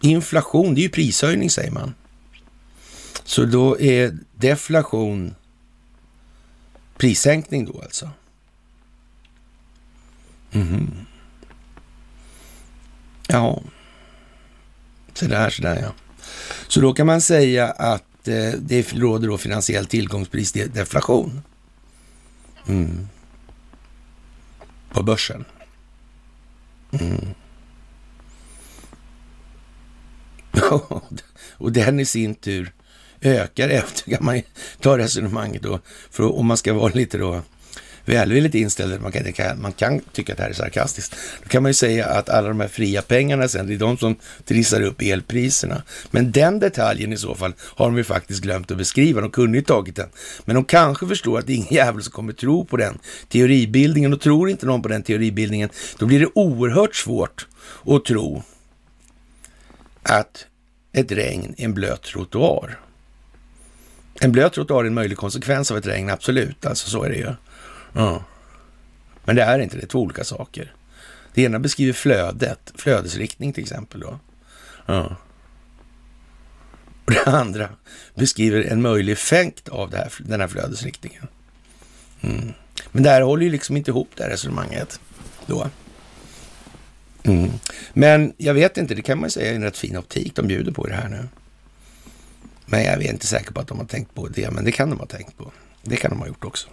inflation, 0.00 0.74
det 0.74 0.80
är 0.80 0.82
ju 0.82 0.88
prishöjning 0.88 1.50
säger 1.50 1.70
man. 1.70 1.94
Så 3.24 3.44
då 3.44 3.80
är 3.80 4.18
deflation 4.34 5.34
prissänkning 6.96 7.64
då 7.64 7.80
alltså. 7.82 8.10
Mm. 10.52 11.06
Ja, 13.26 13.62
så 15.16 15.50
sådär 15.50 15.78
ja. 15.82 15.92
Så 16.68 16.80
då 16.80 16.92
kan 16.92 17.06
man 17.06 17.20
säga 17.20 17.66
att 17.66 18.28
eh, 18.28 18.50
det 18.58 18.92
råder 18.92 19.28
då 19.28 19.38
finansiell 19.38 19.86
tillgångsprisdeflation. 19.86 21.42
Mm. 22.68 23.08
På 24.92 25.02
börsen. 25.02 25.44
Mm. 26.92 27.34
och 31.52 31.72
den 31.72 32.00
i 32.00 32.04
sin 32.04 32.34
tur 32.34 32.72
ökar 33.20 33.68
efter, 33.68 34.10
kan 34.10 34.24
man 34.24 34.42
ta 34.80 34.98
resonemanget 34.98 35.62
då, 35.62 35.80
för 36.10 36.38
om 36.38 36.46
man 36.46 36.56
ska 36.56 36.74
vara 36.74 36.92
lite 36.92 37.18
då 37.18 37.42
välvilligt 38.06 38.54
inställd, 38.54 39.02
man 39.02 39.12
kan, 39.12 39.60
man 39.62 39.72
kan 39.72 40.00
tycka 40.00 40.32
att 40.32 40.36
det 40.36 40.42
här 40.42 40.50
är 40.50 40.54
sarkastiskt, 40.54 41.16
då 41.42 41.48
kan 41.48 41.62
man 41.62 41.70
ju 41.70 41.74
säga 41.74 42.06
att 42.06 42.28
alla 42.28 42.48
de 42.48 42.60
här 42.60 42.68
fria 42.68 43.02
pengarna 43.02 43.48
sen, 43.48 43.66
det 43.66 43.74
är 43.74 43.78
de 43.78 43.98
som 43.98 44.16
trissar 44.44 44.82
upp 44.82 45.02
elpriserna. 45.02 45.82
Men 46.10 46.32
den 46.32 46.58
detaljen 46.58 47.12
i 47.12 47.16
så 47.16 47.34
fall 47.34 47.54
har 47.60 47.86
de 47.86 47.96
ju 47.96 48.04
faktiskt 48.04 48.42
glömt 48.42 48.70
att 48.70 48.78
beskriva, 48.78 49.20
de 49.20 49.30
kunde 49.30 49.58
ju 49.58 49.64
tagit 49.64 49.96
den. 49.96 50.08
Men 50.44 50.54
de 50.54 50.64
kanske 50.64 51.06
förstår 51.06 51.38
att 51.38 51.46
det 51.46 51.52
är 51.52 51.56
ingen 51.56 51.74
jävel 51.74 52.02
som 52.02 52.12
kommer 52.12 52.32
tro 52.32 52.64
på 52.64 52.76
den 52.76 52.98
teoribildningen 53.28 54.12
och 54.12 54.20
tror 54.20 54.50
inte 54.50 54.66
någon 54.66 54.82
på 54.82 54.88
den 54.88 55.02
teoribildningen, 55.02 55.68
då 55.98 56.06
blir 56.06 56.20
det 56.20 56.28
oerhört 56.34 56.96
svårt 56.96 57.46
att 57.86 58.04
tro 58.04 58.42
att 60.02 60.46
ett 60.92 61.12
regn 61.12 61.54
är 61.58 61.64
en 61.64 61.74
blöt 61.74 62.02
trottoar. 62.02 62.78
En 64.20 64.32
blöt 64.32 64.52
trottoar 64.52 64.84
är 64.84 64.88
en 64.88 64.94
möjlig 64.94 65.18
konsekvens 65.18 65.70
av 65.70 65.76
ett 65.76 65.86
regn, 65.86 66.10
absolut. 66.10 66.66
Alltså 66.66 66.90
så 66.90 67.02
är 67.02 67.10
det 67.10 67.16
ju. 67.16 67.32
Ja. 67.96 68.24
Men 69.24 69.36
det 69.36 69.42
är 69.42 69.58
inte 69.58 69.76
det, 69.76 69.82
är 69.82 69.86
två 69.86 70.00
olika 70.00 70.24
saker. 70.24 70.74
Det 71.34 71.42
ena 71.42 71.58
beskriver 71.58 71.92
flödet, 71.92 72.72
flödesriktning 72.74 73.52
till 73.52 73.62
exempel. 73.62 74.00
Då. 74.00 74.18
Ja. 74.86 75.16
Och 77.04 77.12
det 77.12 77.26
andra 77.26 77.68
beskriver 78.14 78.62
en 78.62 78.82
möjlig 78.82 79.12
effekt 79.12 79.68
av 79.68 79.94
här, 79.94 80.12
den 80.18 80.40
här 80.40 80.48
flödesriktningen. 80.48 81.26
Mm. 82.20 82.52
Men 82.92 83.02
det 83.02 83.10
här 83.10 83.20
håller 83.20 83.44
ju 83.44 83.50
liksom 83.50 83.76
inte 83.76 83.90
ihop 83.90 84.10
det 84.16 84.22
här 84.22 84.30
resonemanget 84.30 85.00
då. 85.46 85.70
Mm. 87.22 87.50
Men 87.92 88.32
jag 88.36 88.54
vet 88.54 88.78
inte, 88.78 88.94
det 88.94 89.02
kan 89.02 89.20
man 89.20 89.30
säga 89.30 89.50
är 89.50 89.54
en 89.54 89.62
rätt 89.62 89.76
fin 89.76 89.96
optik 89.96 90.36
de 90.36 90.46
bjuder 90.46 90.72
på 90.72 90.88
i 90.88 90.90
det 90.90 90.96
här 90.96 91.08
nu. 91.08 91.28
Men 92.66 92.84
jag 92.84 93.04
är 93.04 93.12
inte 93.12 93.26
säker 93.26 93.52
på 93.52 93.60
att 93.60 93.68
de 93.68 93.78
har 93.78 93.86
tänkt 93.86 94.14
på 94.14 94.28
det, 94.28 94.50
men 94.50 94.64
det 94.64 94.72
kan 94.72 94.90
de 94.90 94.98
ha 94.98 95.06
tänkt 95.06 95.38
på. 95.38 95.52
Det 95.82 95.96
kan 95.96 96.10
de 96.10 96.20
ha 96.20 96.26
gjort 96.26 96.44
också. 96.44 96.68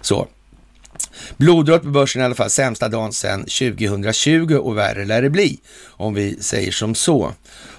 Så. 0.00 0.28
Blodrött 1.36 1.82
på 1.82 1.88
börsen 1.88 2.22
i 2.22 2.24
alla 2.24 2.34
fall, 2.34 2.50
sämsta 2.50 2.88
dagen 2.88 3.12
sedan 3.12 3.40
2020 3.40 4.54
och 4.54 4.76
värre 4.76 5.04
lär 5.04 5.22
det 5.22 5.30
bli, 5.30 5.60
om 5.84 6.14
vi 6.14 6.36
säger 6.40 6.72
som 6.72 6.94
så. 6.94 7.32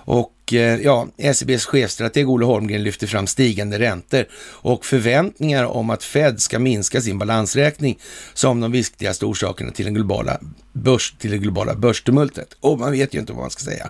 Och 0.06 0.54
eh, 0.54 0.80
ja, 0.82 1.08
SEBs 1.34 1.66
chefstrateg 1.66 2.30
Olle 2.30 2.46
Holmgren 2.46 2.84
lyfter 2.84 3.08
fram 3.08 3.28
stigande 3.28 3.80
räntor 3.80 4.26
och 4.36 4.86
förväntningar 4.86 5.64
om 5.64 5.90
att 5.90 6.04
Fed 6.04 6.42
ska 6.42 6.60
minska 6.60 7.02
sin 7.02 7.20
balansräkning 7.20 8.00
som 8.34 8.60
de 8.60 8.72
viktigaste 8.72 9.26
orsakerna 9.26 9.72
till, 9.72 9.86
den 9.86 9.94
globala 9.94 10.40
börs, 10.74 11.16
till 11.20 11.32
det 11.32 11.38
globala 11.38 11.76
börstumultet. 11.76 12.58
Och 12.60 12.80
man 12.80 12.92
vet 12.92 13.14
ju 13.14 13.20
inte 13.20 13.34
vad 13.34 13.42
man 13.42 13.50
ska 13.50 13.64
säga. 13.64 13.90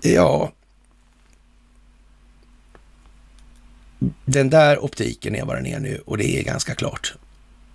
Ja, 0.00 0.52
den 4.24 4.50
där 4.50 4.84
optiken 4.84 5.34
är 5.34 5.44
vad 5.44 5.56
den 5.56 5.66
är 5.66 5.80
nu 5.80 6.02
och 6.06 6.18
det 6.18 6.38
är 6.38 6.42
ganska 6.42 6.74
klart 6.74 7.14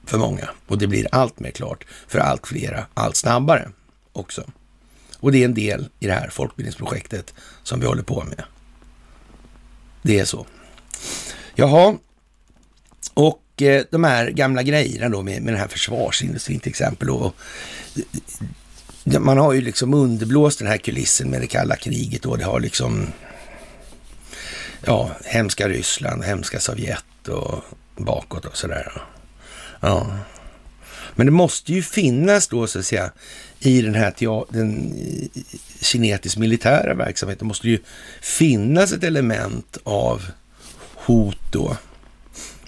för 0.08 0.18
många. 0.18 0.50
Och 0.68 0.78
det 0.78 0.88
blir 0.88 1.08
allt 1.12 1.40
mer 1.40 1.52
klart 1.52 1.86
för 2.08 2.20
allt 2.20 2.48
flera, 2.48 2.86
allt 2.94 3.16
snabbare 3.16 3.70
också. 4.14 4.44
Och 5.20 5.32
det 5.32 5.42
är 5.42 5.46
en 5.46 5.54
del 5.54 5.90
i 6.00 6.08
det 6.08 6.14
här 6.14 6.30
folkbildningsprojektet 6.30 7.34
som 7.64 7.80
vi 7.80 7.86
håller 7.86 8.04
på 8.04 8.24
med. 8.24 8.44
Det 10.02 10.20
är 10.20 10.26
så. 10.26 10.46
Jaha, 11.56 11.98
och 13.14 13.62
eh, 13.62 13.84
de 13.92 14.04
här 14.04 14.30
gamla 14.30 14.64
grejerna 14.64 15.10
då 15.10 15.22
med, 15.22 15.42
med 15.42 15.54
den 15.54 15.60
här 15.60 15.68
försvarsindustrin 15.68 16.60
till 16.60 16.70
exempel. 16.70 17.10
Och, 17.10 17.36
eh, 19.06 19.20
man 19.20 19.38
har 19.38 19.54
ju 19.54 19.62
liksom 19.62 19.94
underblåst 19.94 20.60
den 20.60 20.68
här 20.68 20.78
kulissen 20.78 21.30
med 21.30 21.42
det 21.42 21.48
kalla 21.48 21.76
kriget 21.76 22.26
och 22.26 22.38
det 22.38 22.46
har 22.46 22.60
liksom 22.60 23.08
ja, 24.86 25.12
hemska 25.26 25.70
Ryssland, 25.70 26.24
hemska 26.24 26.60
Sovjet 26.60 27.28
och 27.28 27.64
bakåt 27.96 28.46
och 28.46 28.58
sådär. 28.58 29.02
Ja. 29.80 30.18
Men 31.16 31.26
det 31.26 31.32
måste 31.32 31.74
ju 31.74 31.84
finnas 31.84 32.48
då 32.48 32.68
så 32.68 32.80
att 32.80 32.86
säga 32.86 33.12
i 33.60 33.82
den 33.82 33.96
här 33.96 34.14
den 34.54 34.94
kinetisk 35.82 36.38
militära 36.38 36.94
verksamheten 36.94 37.48
måste 37.48 37.70
ju 37.70 37.80
finnas 38.22 38.92
ett 38.92 39.04
element 39.04 39.78
av 39.84 40.26
hot 40.96 41.52
då 41.52 41.78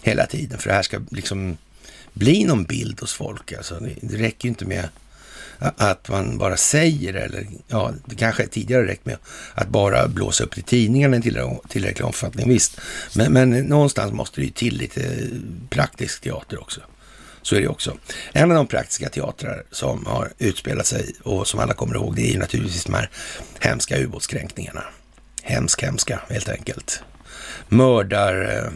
hela 0.02 0.26
tiden 0.26 0.60
för 0.60 0.70
det 0.70 0.76
här 0.76 0.84
ska 0.84 1.00
liksom 1.12 1.58
bli 2.14 2.44
någon 2.44 2.64
bild 2.64 3.00
hos 3.02 3.14
folk. 3.14 3.54
Alltså, 3.54 3.80
det 4.02 4.18
räcker 4.18 4.46
ju 4.46 4.50
inte 4.50 4.66
med 4.66 4.90
att 5.60 6.10
man 6.10 6.38
bara 6.38 6.58
säger 6.58 7.14
eller 7.14 7.48
ja, 7.68 7.94
det 8.06 8.16
kanske 8.16 8.48
tidigare 8.48 8.88
räckt 8.88 9.06
med 9.06 9.18
att 9.54 9.70
bara 9.70 10.08
blåsa 10.08 10.44
upp 10.44 10.58
i 10.58 10.62
tidningarna 10.62 11.18
i 11.18 11.22
tillräcklig 11.70 12.06
omfattning, 12.06 12.50
visst. 12.50 12.82
Men, 13.16 13.34
men 13.34 13.50
någonstans 13.50 14.14
måste 14.14 14.42
det 14.42 14.46
ju 14.46 14.52
till 14.52 14.78
lite 14.78 15.30
praktisk 15.70 16.22
teater 16.22 16.62
också. 16.62 16.82
Så 17.42 17.56
är 17.56 17.62
det 17.62 17.68
också. 17.68 17.98
En 18.34 18.52
av 18.52 18.58
de 18.58 18.68
praktiska 18.68 19.10
teatrar 19.10 19.64
som 19.72 20.06
har 20.06 20.32
utspelat 20.38 20.88
sig 20.88 21.14
och 21.24 21.48
som 21.48 21.60
alla 21.60 21.74
kommer 21.74 21.96
ihåg, 21.96 22.16
det 22.16 22.22
är 22.22 22.34
ju 22.34 22.40
naturligtvis 22.40 22.84
de 22.84 22.94
här 22.94 23.10
hemska 23.60 23.98
ubåtskränkningarna. 23.98 24.84
Hemsk, 25.42 25.84
hemska 25.84 26.22
helt 26.30 26.50
enkelt. 26.50 27.04
Mördar, 27.68 28.42
eh, 28.42 28.72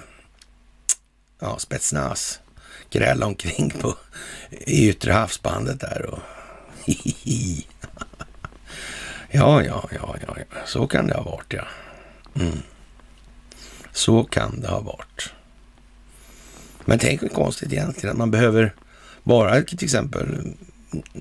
ja, 1.40 1.60
spetsnas, 1.60 2.40
gräla 2.90 3.26
omkring 3.26 3.70
på 3.70 3.96
i 4.50 4.90
yttre 4.90 5.12
havsbandet 5.12 5.80
där 5.80 6.06
och 6.06 6.20
ja, 9.32 9.64
ja, 9.64 9.90
ja, 9.92 10.16
ja, 10.28 10.36
så 10.66 10.88
kan 10.88 11.08
det 11.08 11.14
ha 11.14 11.24
varit, 11.24 11.54
ja. 11.54 11.68
Mm. 12.36 12.58
Så 13.92 14.24
kan 14.24 14.60
det 14.62 14.68
ha 14.68 14.80
varit. 14.80 15.34
Men 16.86 17.00
tänk 17.00 17.22
vad 17.22 17.34
konstigt 17.34 17.74
egentligen 17.74 18.12
att 18.12 18.18
man 18.18 18.32
behöver 18.32 18.74
bara 19.24 19.62
till 19.62 19.84
exempel 19.84 20.54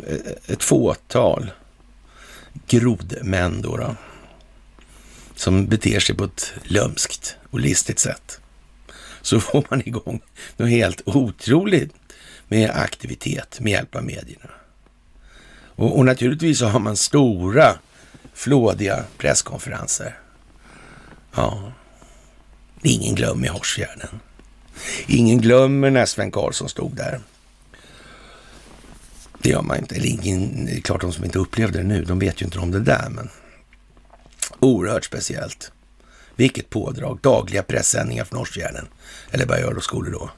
eh, 0.07 0.17
ett 0.47 0.63
fåtal 0.63 1.51
grodmän 2.67 3.63
då, 3.63 3.77
då 3.77 3.97
som 5.35 5.67
beter 5.67 6.01
sig 6.01 6.17
på 6.17 6.25
ett 6.25 6.53
lömskt 6.63 7.37
och 7.51 7.61
listigt 7.61 7.99
sätt. 7.99 8.41
Så 9.23 9.41
får 9.41 9.65
man 9.71 9.89
igång 9.89 10.21
något 10.57 10.71
helt 10.71 11.03
otroligt 11.05 11.95
med 12.49 12.71
aktivitet 12.71 13.61
med 13.61 13.73
hjälp 13.73 13.97
av 13.97 14.05
medierna. 14.05 14.51
Och, 15.75 15.99
och 15.99 16.05
naturligtvis 16.05 16.59
så 16.59 16.67
har 16.67 16.81
man 16.81 16.97
stora, 16.97 17.79
flådiga 18.35 19.05
presskonferenser. 19.19 20.19
Ja, 21.35 21.73
det 22.83 22.89
är 22.89 22.93
ingen 22.93 23.15
glöm 23.15 23.45
i 23.45 23.49
Horsfjärden. 23.49 24.21
Ingen 25.07 25.41
glömmer 25.41 25.91
när 25.91 26.07
Sven 26.07 26.31
Karlsson 26.31 26.69
stod 26.69 26.97
där. 26.97 27.21
Det 29.39 29.49
gör 29.49 29.63
man 29.63 29.79
inte. 29.79 29.95
Eller 29.95 30.07
ingen, 30.07 30.65
det 30.67 30.73
är 30.73 30.81
klart 30.81 31.01
de 31.01 31.13
som 31.13 31.25
inte 31.25 31.39
upplevde 31.39 31.79
det 31.79 31.85
nu, 31.85 32.05
de 32.05 32.19
vet 32.19 32.43
ju 32.43 32.45
inte 32.45 32.59
om 32.59 32.71
det 32.71 32.81
där, 32.81 33.09
men 33.11 33.29
oerhört 34.59 35.05
speciellt. 35.05 35.73
Vilket 36.37 36.71
pådrag. 36.71 37.19
Dagliga 37.23 37.63
pressändningar 37.63 38.25
från 38.25 38.41
Årsfjärden. 38.41 38.89
Eller 39.31 39.47
vad 39.47 39.65
och 39.65 39.75
då 39.75 39.81
skolor 39.81 40.13
då? 40.13 40.31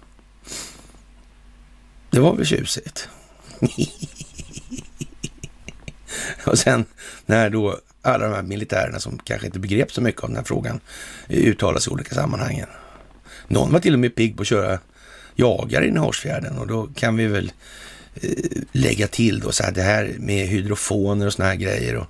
Det 2.11 2.21
var 2.21 2.37
väl 2.37 2.47
tjusigt. 2.47 3.09
och 6.47 6.59
sen 6.59 6.85
när 7.27 7.51
då 7.51 7.81
alla 8.03 8.29
de 8.29 8.35
här 8.35 8.43
militärerna 8.43 9.01
som 9.01 9.19
kanske 9.19 9.47
inte 9.47 9.59
begrep 9.59 9.93
så 9.93 10.01
mycket 10.01 10.23
av 10.23 10.29
den 10.29 10.37
här 10.37 10.45
frågan 10.45 10.81
uttalas 11.29 11.83
sig 11.83 11.91
i 11.91 11.95
olika 11.95 12.15
sammanhang. 12.15 12.65
Någon 13.49 13.73
var 13.73 13.81
till 13.81 13.93
och 13.93 13.99
med 13.99 14.15
pigg 14.15 14.37
på 14.37 14.43
att 14.43 14.49
köra 14.49 14.79
jagare 15.35 15.87
i 15.87 15.97
Hårsfjärden 15.97 16.59
och 16.59 16.67
då 16.67 16.89
kan 16.95 17.17
vi 17.17 17.27
väl 17.27 17.53
eh, 18.15 18.31
lägga 18.73 19.07
till 19.07 19.41
då 19.41 19.53
så 19.53 19.63
här, 19.65 19.73
det 19.73 19.83
här 19.83 20.15
med 20.19 20.49
hydrofoner 20.49 21.27
och 21.27 21.33
såna 21.33 21.49
här 21.49 21.57
grejer. 21.57 21.97
Och 21.97 22.07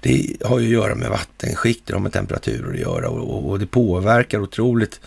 det 0.00 0.36
har 0.44 0.58
ju 0.58 0.66
att 0.66 0.72
göra 0.72 0.94
med 0.94 1.10
vattenskikt, 1.10 1.86
det 1.86 1.92
har 1.92 2.00
med 2.00 2.12
temperaturer 2.12 2.72
att 2.72 2.80
göra 2.80 3.08
och, 3.08 3.34
och, 3.34 3.50
och 3.50 3.58
det 3.58 3.66
påverkar 3.66 4.40
otroligt 4.40 5.00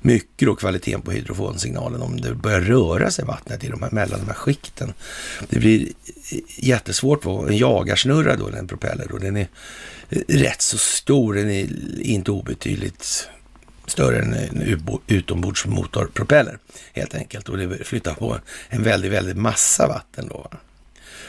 mycket 0.00 0.46
då 0.46 0.54
kvaliteten 0.54 1.02
på 1.02 1.10
hydrofonsignalen 1.10 2.02
om 2.02 2.20
det 2.20 2.34
börjar 2.34 2.60
röra 2.60 3.10
sig 3.10 3.24
vattnet 3.24 3.64
i 3.64 3.68
de 3.68 3.82
här, 3.82 3.90
mellan 3.90 4.20
de 4.20 4.26
här 4.26 4.34
skikten. 4.34 4.92
Det 5.48 5.58
blir 5.58 5.80
eh, 5.82 6.38
jättesvårt. 6.56 7.20
På, 7.20 7.48
en 7.48 7.56
jagarsnurra 7.56 8.36
då, 8.36 8.48
en 8.48 8.66
propeller, 8.66 9.06
då, 9.10 9.18
den 9.18 9.36
är 9.36 9.48
eh, 10.10 10.18
rätt 10.28 10.62
så 10.62 10.78
stor. 10.78 11.34
Den 11.34 11.50
är 11.50 11.68
inte 12.00 12.30
obetydligt 12.30 13.28
större 13.86 14.18
än 14.18 14.34
en 14.34 14.78
utombordsmotorpropeller 15.06 16.58
helt 16.92 17.14
enkelt. 17.14 17.48
Och 17.48 17.58
det 17.58 17.84
flyttar 17.84 18.14
på 18.14 18.38
en 18.68 18.82
väldigt, 18.82 19.12
väldigt 19.12 19.36
massa 19.36 19.88
vatten 19.88 20.28
då. 20.28 20.50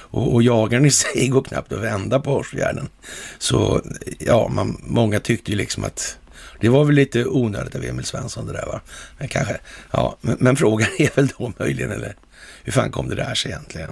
Och, 0.09 0.33
och 0.33 0.43
jagaren 0.43 0.85
i 0.85 0.91
sig 0.91 1.27
går 1.27 1.43
knappt 1.43 1.71
att 1.71 1.79
vända 1.79 2.19
på 2.19 2.31
Hårsfjärden. 2.31 2.89
Så 3.37 3.81
ja, 4.19 4.47
man, 4.47 4.81
många 4.83 5.19
tyckte 5.19 5.51
ju 5.51 5.57
liksom 5.57 5.83
att 5.83 6.17
det 6.59 6.69
var 6.69 6.85
väl 6.85 6.95
lite 6.95 7.25
onödigt 7.25 7.75
av 7.75 7.83
Emil 7.83 8.05
Svensson 8.05 8.47
det 8.47 8.53
där 8.53 8.65
va? 8.65 8.81
Men 9.17 9.27
kanske, 9.27 9.57
ja, 9.91 10.17
men, 10.21 10.37
men 10.39 10.55
frågan 10.55 10.89
är 10.97 11.15
väl 11.15 11.27
då 11.37 11.53
möjligen, 11.59 11.91
eller 11.91 12.15
hur 12.63 12.71
fan 12.71 12.91
kom 12.91 13.09
det 13.09 13.15
där 13.15 13.35
sig 13.35 13.51
egentligen? 13.51 13.89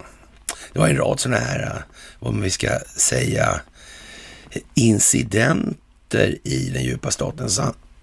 Det 0.73 0.80
var 0.80 0.88
en 0.88 0.97
rad 0.97 1.19
sådana 1.19 1.41
här, 1.41 1.62
eh, 1.62 1.82
om 2.19 2.41
vi 2.41 2.49
ska 2.49 2.80
säga, 2.95 3.62
incidenter 4.73 6.38
i 6.43 6.69
den 6.69 6.84
djupa 6.84 7.12
statens 7.12 7.54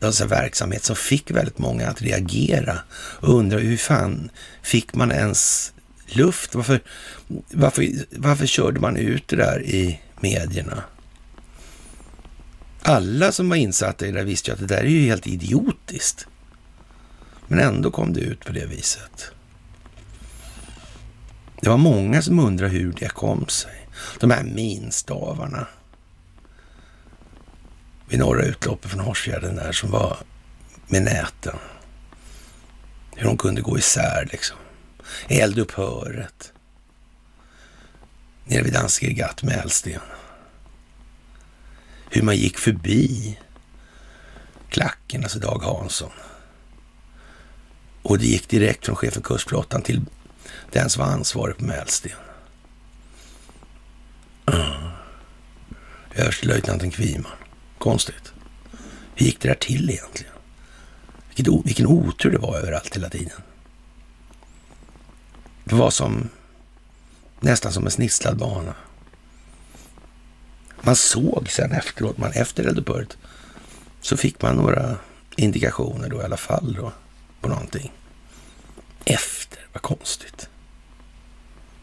alltså 0.05 0.27
verksamhet 0.27 0.85
som 0.85 0.97
fick 0.97 1.31
väldigt 1.31 1.59
många 1.59 1.89
att 1.89 2.03
reagera 2.03 2.79
och 2.95 3.35
undra 3.35 3.59
hur 3.59 3.77
fan 3.77 4.31
fick 4.63 4.95
man 4.95 5.13
ens 5.13 5.73
luft? 6.07 6.55
Varför, 6.55 6.81
varför, 7.51 7.89
varför 8.11 8.47
körde 8.47 8.81
man 8.81 8.97
ut 8.97 9.29
det 9.29 9.37
där 9.37 9.63
i 9.63 10.01
medierna? 10.21 10.83
Alla 12.83 13.33
som 13.33 13.49
var 13.49 13.57
insatta 13.57 14.07
i 14.07 14.13
det 14.13 14.19
där 14.19 14.25
visste 14.25 14.51
ju 14.51 14.55
att 14.55 14.61
det 14.61 14.67
där 14.67 14.85
är 14.85 14.89
ju 14.89 15.07
helt 15.07 15.27
idiotiskt. 15.27 16.27
Men 17.47 17.59
ändå 17.59 17.91
kom 17.91 18.13
det 18.13 18.21
ut 18.21 18.45
på 18.45 18.53
det 18.53 18.67
viset. 18.67 19.31
Det 21.61 21.69
var 21.69 21.77
många 21.77 22.23
som 22.23 22.39
undrade 22.39 22.73
hur 22.73 22.93
det 22.93 23.09
kom 23.09 23.47
sig. 23.49 23.89
De 24.21 24.31
här 24.31 24.43
minstavarna 24.43 25.67
vid 28.13 28.21
norra 28.21 28.43
utloppet 28.43 28.91
från 28.91 29.01
Horsfjärden 29.01 29.57
där 29.57 29.73
som 29.73 29.91
var 29.91 30.17
med 30.87 31.03
näten. 31.03 31.57
Hur 33.17 33.25
de 33.25 33.37
kunde 33.37 33.61
gå 33.61 33.79
isär 33.79 34.29
liksom. 34.33 34.57
Eldupphöret. 35.29 36.53
Nere 38.45 38.63
vid 38.63 38.73
danska 38.73 39.07
Gatt 39.11 39.43
med 39.43 39.57
Älvsten 39.57 40.01
hur 42.15 42.23
man 42.23 42.37
gick 42.37 42.59
förbi 42.59 43.39
klacken, 44.69 45.23
alltså 45.23 45.39
Dag 45.39 45.63
Hansson. 45.63 46.11
Och 48.03 48.19
det 48.19 48.27
gick 48.27 48.49
direkt 48.49 48.87
från 48.87 48.97
chefen 48.97 49.23
kustflottan 49.23 49.83
till 49.83 50.01
den 50.73 50.91
som 50.91 51.05
var 51.05 51.13
ansvarig 51.13 51.57
på 51.57 51.65
Mälsten. 51.65 52.13
Mm. 54.47 54.63
Överstelöjtnanten 56.15 56.91
Kviman. 56.91 57.42
Konstigt. 57.83 58.33
Hur 59.15 59.27
gick 59.27 59.41
det 59.41 59.49
där 59.49 59.55
till 59.55 59.91
egentligen? 59.91 60.33
Vilket, 61.29 61.67
vilken 61.67 61.87
otur 61.87 62.31
det 62.31 62.39
var 62.39 62.57
överallt 62.57 62.97
hela 62.97 63.09
tiden. 63.09 63.41
Det 65.65 65.75
var 65.75 65.91
som 65.91 66.29
nästan 67.41 67.73
som 67.73 67.85
en 67.85 67.91
snisslad 67.91 68.39
bana. 68.39 68.75
Man 70.81 70.97
såg 70.97 71.49
sen 71.51 71.73
efteråt, 71.73 72.19
man 72.19 72.33
efter 72.33 72.65
eldupphöret, 72.65 73.17
så 74.01 74.17
fick 74.17 74.43
man 74.43 74.57
några 74.57 74.97
indikationer 75.37 76.09
då 76.09 76.21
i 76.21 76.25
alla 76.25 76.37
fall 76.37 76.75
då 76.75 76.93
på 77.41 77.49
någonting. 77.49 77.93
Efter, 79.05 79.67
vad 79.73 79.83
konstigt. 79.83 80.49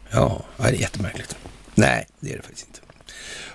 Ja, 0.10 0.46
det 0.58 0.64
är 0.64 0.72
jättemärkligt. 0.72 1.38
Nej, 1.76 2.08
det 2.20 2.34
är 2.34 2.38
det 2.38 2.44
faktiskt 2.44 2.68
inte. 2.68 2.89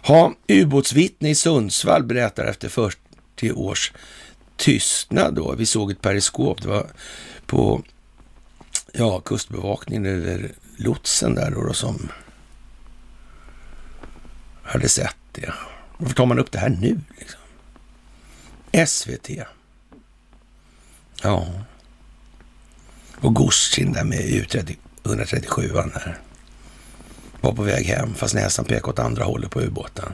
Ha, 0.03 0.35
ubåtsvittne 0.49 1.31
i 1.31 1.35
Sundsvall 1.35 2.03
berättar 2.03 2.45
efter 2.45 2.69
40 2.69 3.53
års 3.53 3.93
tystnad 4.57 5.35
då. 5.35 5.55
Vi 5.55 5.67
såg 5.67 5.91
ett 5.91 6.01
periskop. 6.01 6.63
Det 6.63 6.69
var 6.69 6.87
på 7.47 7.83
ja, 8.93 9.21
kustbevakningen 9.21 10.07
eller 10.07 10.53
lotsen 10.77 11.35
där 11.35 11.51
då, 11.51 11.63
då 11.63 11.73
som 11.73 12.09
hade 14.63 14.89
sett 14.89 15.17
det. 15.33 15.55
Varför 15.99 16.15
tar 16.15 16.27
man 16.27 16.39
upp 16.39 16.53
det 16.53 16.59
här 16.59 16.69
nu? 16.69 17.01
Liksom? 17.19 17.41
SVT. 18.87 19.31
Ja. 21.23 21.47
Och 23.17 23.35
Gossin 23.35 23.93
där 23.93 24.05
med 24.05 24.19
U137 24.19 25.91
här. 25.95 26.19
Var 27.45 27.53
på 27.53 27.63
väg 27.63 27.87
hem 27.87 28.15
fast 28.15 28.35
näsan 28.35 28.65
pekade 28.65 28.91
åt 28.91 28.99
andra 28.99 29.25
hållet 29.25 29.51
på 29.51 29.61
ubåten. 29.61 30.13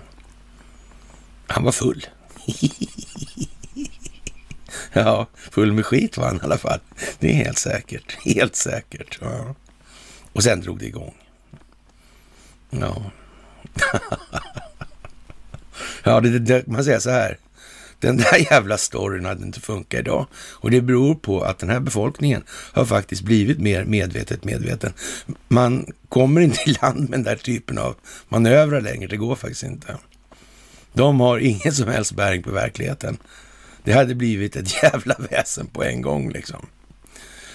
Han 1.46 1.64
var 1.64 1.72
full. 1.72 2.06
ja, 4.92 5.26
full 5.34 5.72
med 5.72 5.86
skit 5.86 6.16
var 6.16 6.26
han 6.26 6.36
i 6.36 6.40
alla 6.42 6.58
fall. 6.58 6.80
Det 7.18 7.30
är 7.30 7.34
helt 7.34 7.58
säkert. 7.58 8.18
Helt 8.24 8.56
säkert. 8.56 9.18
Ja. 9.20 9.54
Och 10.32 10.42
sen 10.42 10.60
drog 10.60 10.78
det 10.78 10.86
igång. 10.86 11.14
Ja. 12.70 13.02
Ja, 16.02 16.20
det, 16.20 16.38
det, 16.38 16.66
man 16.66 16.84
säger 16.84 16.98
så 16.98 17.10
här. 17.10 17.38
Den 18.00 18.16
där 18.16 18.36
jävla 18.50 18.78
storyn 18.78 19.24
hade 19.24 19.44
inte 19.44 19.60
funkat 19.60 20.00
idag. 20.00 20.26
Och 20.34 20.70
det 20.70 20.80
beror 20.80 21.14
på 21.14 21.42
att 21.42 21.58
den 21.58 21.70
här 21.70 21.80
befolkningen 21.80 22.42
har 22.48 22.84
faktiskt 22.84 23.22
blivit 23.22 23.58
mer 23.58 23.84
medvetet 23.84 24.44
medveten. 24.44 24.92
Man 25.48 25.86
kommer 26.08 26.40
inte 26.40 26.60
i 26.70 26.76
land 26.82 27.00
med 27.00 27.18
den 27.18 27.22
där 27.22 27.36
typen 27.36 27.78
av 27.78 27.96
manövrar 28.28 28.80
längre. 28.80 29.06
Det 29.06 29.16
går 29.16 29.36
faktiskt 29.36 29.62
inte. 29.62 29.96
De 30.92 31.20
har 31.20 31.38
ingen 31.50 31.72
som 31.72 31.88
helst 31.88 32.12
bäring 32.12 32.42
på 32.42 32.50
verkligheten. 32.50 33.18
Det 33.84 33.92
hade 33.92 34.14
blivit 34.14 34.56
ett 34.56 34.82
jävla 34.82 35.16
väsen 35.30 35.66
på 35.66 35.84
en 35.84 36.02
gång 36.02 36.30
liksom. 36.30 36.66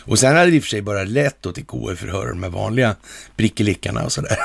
Och 0.07 0.19
sen 0.19 0.35
hade 0.35 0.49
det 0.49 0.55
i 0.55 0.59
och 0.59 0.63
för 0.63 0.69
sig 0.69 0.81
bara 0.81 1.03
lätt 1.03 1.37
då 1.41 1.51
till 1.51 1.65
KU-förhör, 1.65 2.27
de 2.27 2.43
här 2.43 2.49
vanliga 2.49 2.95
brickelickarna 3.37 4.03
och 4.03 4.11
sådär. 4.11 4.37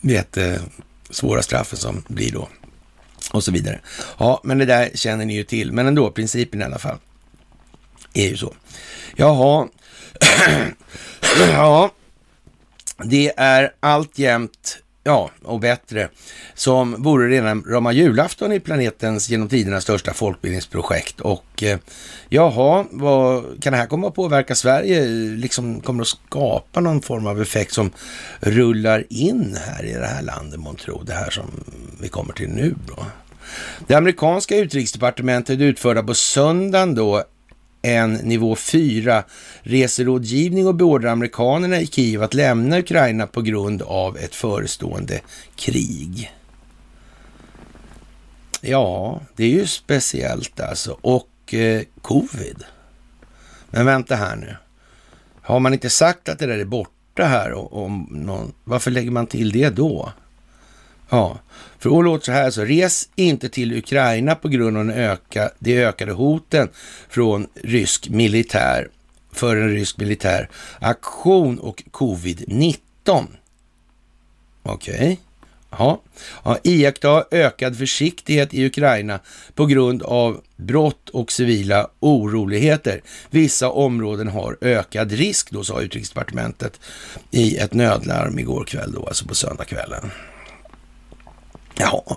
Jättesvåra 0.00 1.38
eh, 1.38 1.42
straffen 1.42 1.78
som 1.78 2.02
blir 2.08 2.32
då 2.32 2.48
och 3.30 3.44
så 3.44 3.52
vidare. 3.52 3.80
Ja, 4.18 4.40
men 4.44 4.58
det 4.58 4.64
där 4.64 4.90
känner 4.94 5.24
ni 5.24 5.34
ju 5.34 5.44
till, 5.44 5.72
men 5.72 5.86
ändå, 5.86 6.10
principen 6.10 6.60
i 6.60 6.64
alla 6.64 6.78
fall 6.78 6.98
är 8.14 8.28
ju 8.28 8.36
så. 8.36 8.54
Jaha, 9.16 9.68
ja, 11.38 11.90
det 13.04 13.32
är 13.36 13.72
alltjämt 13.80 14.81
ja, 15.04 15.30
och 15.42 15.60
bättre, 15.60 16.08
som 16.54 17.02
vore 17.02 17.28
rena 17.28 17.54
rama 17.54 17.92
julafton 17.92 18.52
i 18.52 18.60
planetens 18.60 19.28
genom 19.30 19.48
tiderna 19.48 19.80
största 19.80 20.12
folkbildningsprojekt. 20.12 21.20
Och 21.20 21.62
eh, 21.62 21.78
jaha, 22.28 22.84
vad, 22.90 23.62
kan 23.62 23.72
det 23.72 23.78
här 23.78 23.86
komma 23.86 24.08
att 24.08 24.14
påverka 24.14 24.54
Sverige? 24.54 25.06
Liksom 25.36 25.80
kommer 25.80 25.98
det 25.98 26.02
att 26.02 26.08
skapa 26.28 26.80
någon 26.80 27.02
form 27.02 27.26
av 27.26 27.42
effekt 27.42 27.72
som 27.72 27.90
rullar 28.40 29.04
in 29.08 29.58
här 29.66 29.84
i 29.84 29.92
det 29.92 30.06
här 30.06 30.22
landet, 30.22 30.60
månntro, 30.60 31.02
det 31.02 31.14
här 31.14 31.30
som 31.30 31.50
vi 32.00 32.08
kommer 32.08 32.32
till 32.32 32.48
nu 32.48 32.74
då. 32.86 33.06
Det 33.86 33.94
amerikanska 33.94 34.56
utrikesdepartementet 34.56 35.60
utförde 35.60 36.02
på 36.02 36.14
söndagen 36.14 36.94
då 36.94 37.24
en 37.82 38.12
nivå 38.12 38.56
4 38.56 39.24
reserådgivning 39.62 40.66
och 40.66 40.74
beordrar 40.74 41.10
amerikanerna 41.10 41.80
i 41.80 41.86
Kiev 41.86 42.22
att 42.22 42.34
lämna 42.34 42.78
Ukraina 42.78 43.26
på 43.26 43.42
grund 43.42 43.82
av 43.82 44.16
ett 44.16 44.34
förestående 44.34 45.20
krig. 45.56 46.32
Ja, 48.60 49.20
det 49.36 49.44
är 49.44 49.48
ju 49.48 49.66
speciellt 49.66 50.60
alltså. 50.60 50.98
Och 51.00 51.54
eh, 51.54 51.82
covid. 52.02 52.64
Men 53.70 53.86
vänta 53.86 54.16
här 54.16 54.36
nu. 54.36 54.56
Har 55.42 55.60
man 55.60 55.72
inte 55.72 55.90
sagt 55.90 56.28
att 56.28 56.38
det 56.38 56.46
där 56.46 56.58
är 56.58 56.64
borta 56.64 57.24
här? 57.24 57.74
Om 57.74 58.08
någon, 58.10 58.52
varför 58.64 58.90
lägger 58.90 59.10
man 59.10 59.26
till 59.26 59.52
det 59.52 59.68
då? 59.68 60.12
Ja, 61.12 61.38
för 61.78 61.90
då 61.90 62.02
låter 62.02 62.24
så 62.24 62.32
här 62.32 62.50
så. 62.50 62.64
Res 62.64 63.08
inte 63.16 63.48
till 63.48 63.78
Ukraina 63.78 64.34
på 64.34 64.48
grund 64.48 64.76
av 64.76 64.90
öka, 64.90 65.50
de 65.58 65.82
ökade 65.84 66.12
hoten 66.12 66.68
från 67.08 67.46
rysk 67.54 68.08
militär 68.08 68.88
för 69.32 69.56
en 69.56 69.70
rysk 69.70 69.98
militär 69.98 70.48
aktion 70.78 71.58
och 71.58 71.82
covid-19. 71.90 72.76
Okej. 74.62 74.94
Okay. 74.94 75.16
Ja. 75.70 76.02
ja, 76.44 76.58
iaktta 76.62 77.24
ökad 77.30 77.78
försiktighet 77.78 78.54
i 78.54 78.66
Ukraina 78.66 79.20
på 79.54 79.66
grund 79.66 80.02
av 80.02 80.40
brott 80.56 81.08
och 81.08 81.32
civila 81.32 81.88
oroligheter. 82.00 83.02
Vissa 83.30 83.70
områden 83.70 84.28
har 84.28 84.58
ökad 84.60 85.12
risk, 85.12 85.50
då 85.50 85.64
sa 85.64 85.80
utrikesdepartementet 85.80 86.80
i 87.30 87.56
ett 87.56 87.74
nödlarm 87.74 88.38
igår 88.38 88.64
kväll, 88.64 88.92
då, 88.92 89.06
alltså 89.06 89.26
på 89.26 89.34
söndagskvällen. 89.34 90.10
Ja, 91.74 92.16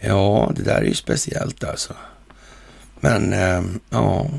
ja, 0.00 0.52
det 0.56 0.62
där 0.62 0.76
är 0.76 0.84
ju 0.84 0.94
speciellt 0.94 1.64
alltså. 1.64 1.94
Men 3.00 3.32
eh, 3.32 3.62
ja, 3.90 4.30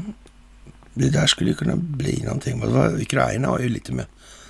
det 0.93 1.09
där 1.09 1.27
skulle 1.27 1.49
ju 1.49 1.55
kunna 1.55 1.75
bli 1.75 2.23
någonting. 2.23 2.63
Ukraina 3.01 3.47
har 3.47 3.59
ju 3.59 3.69
lite 3.69 3.91
med 3.93 4.05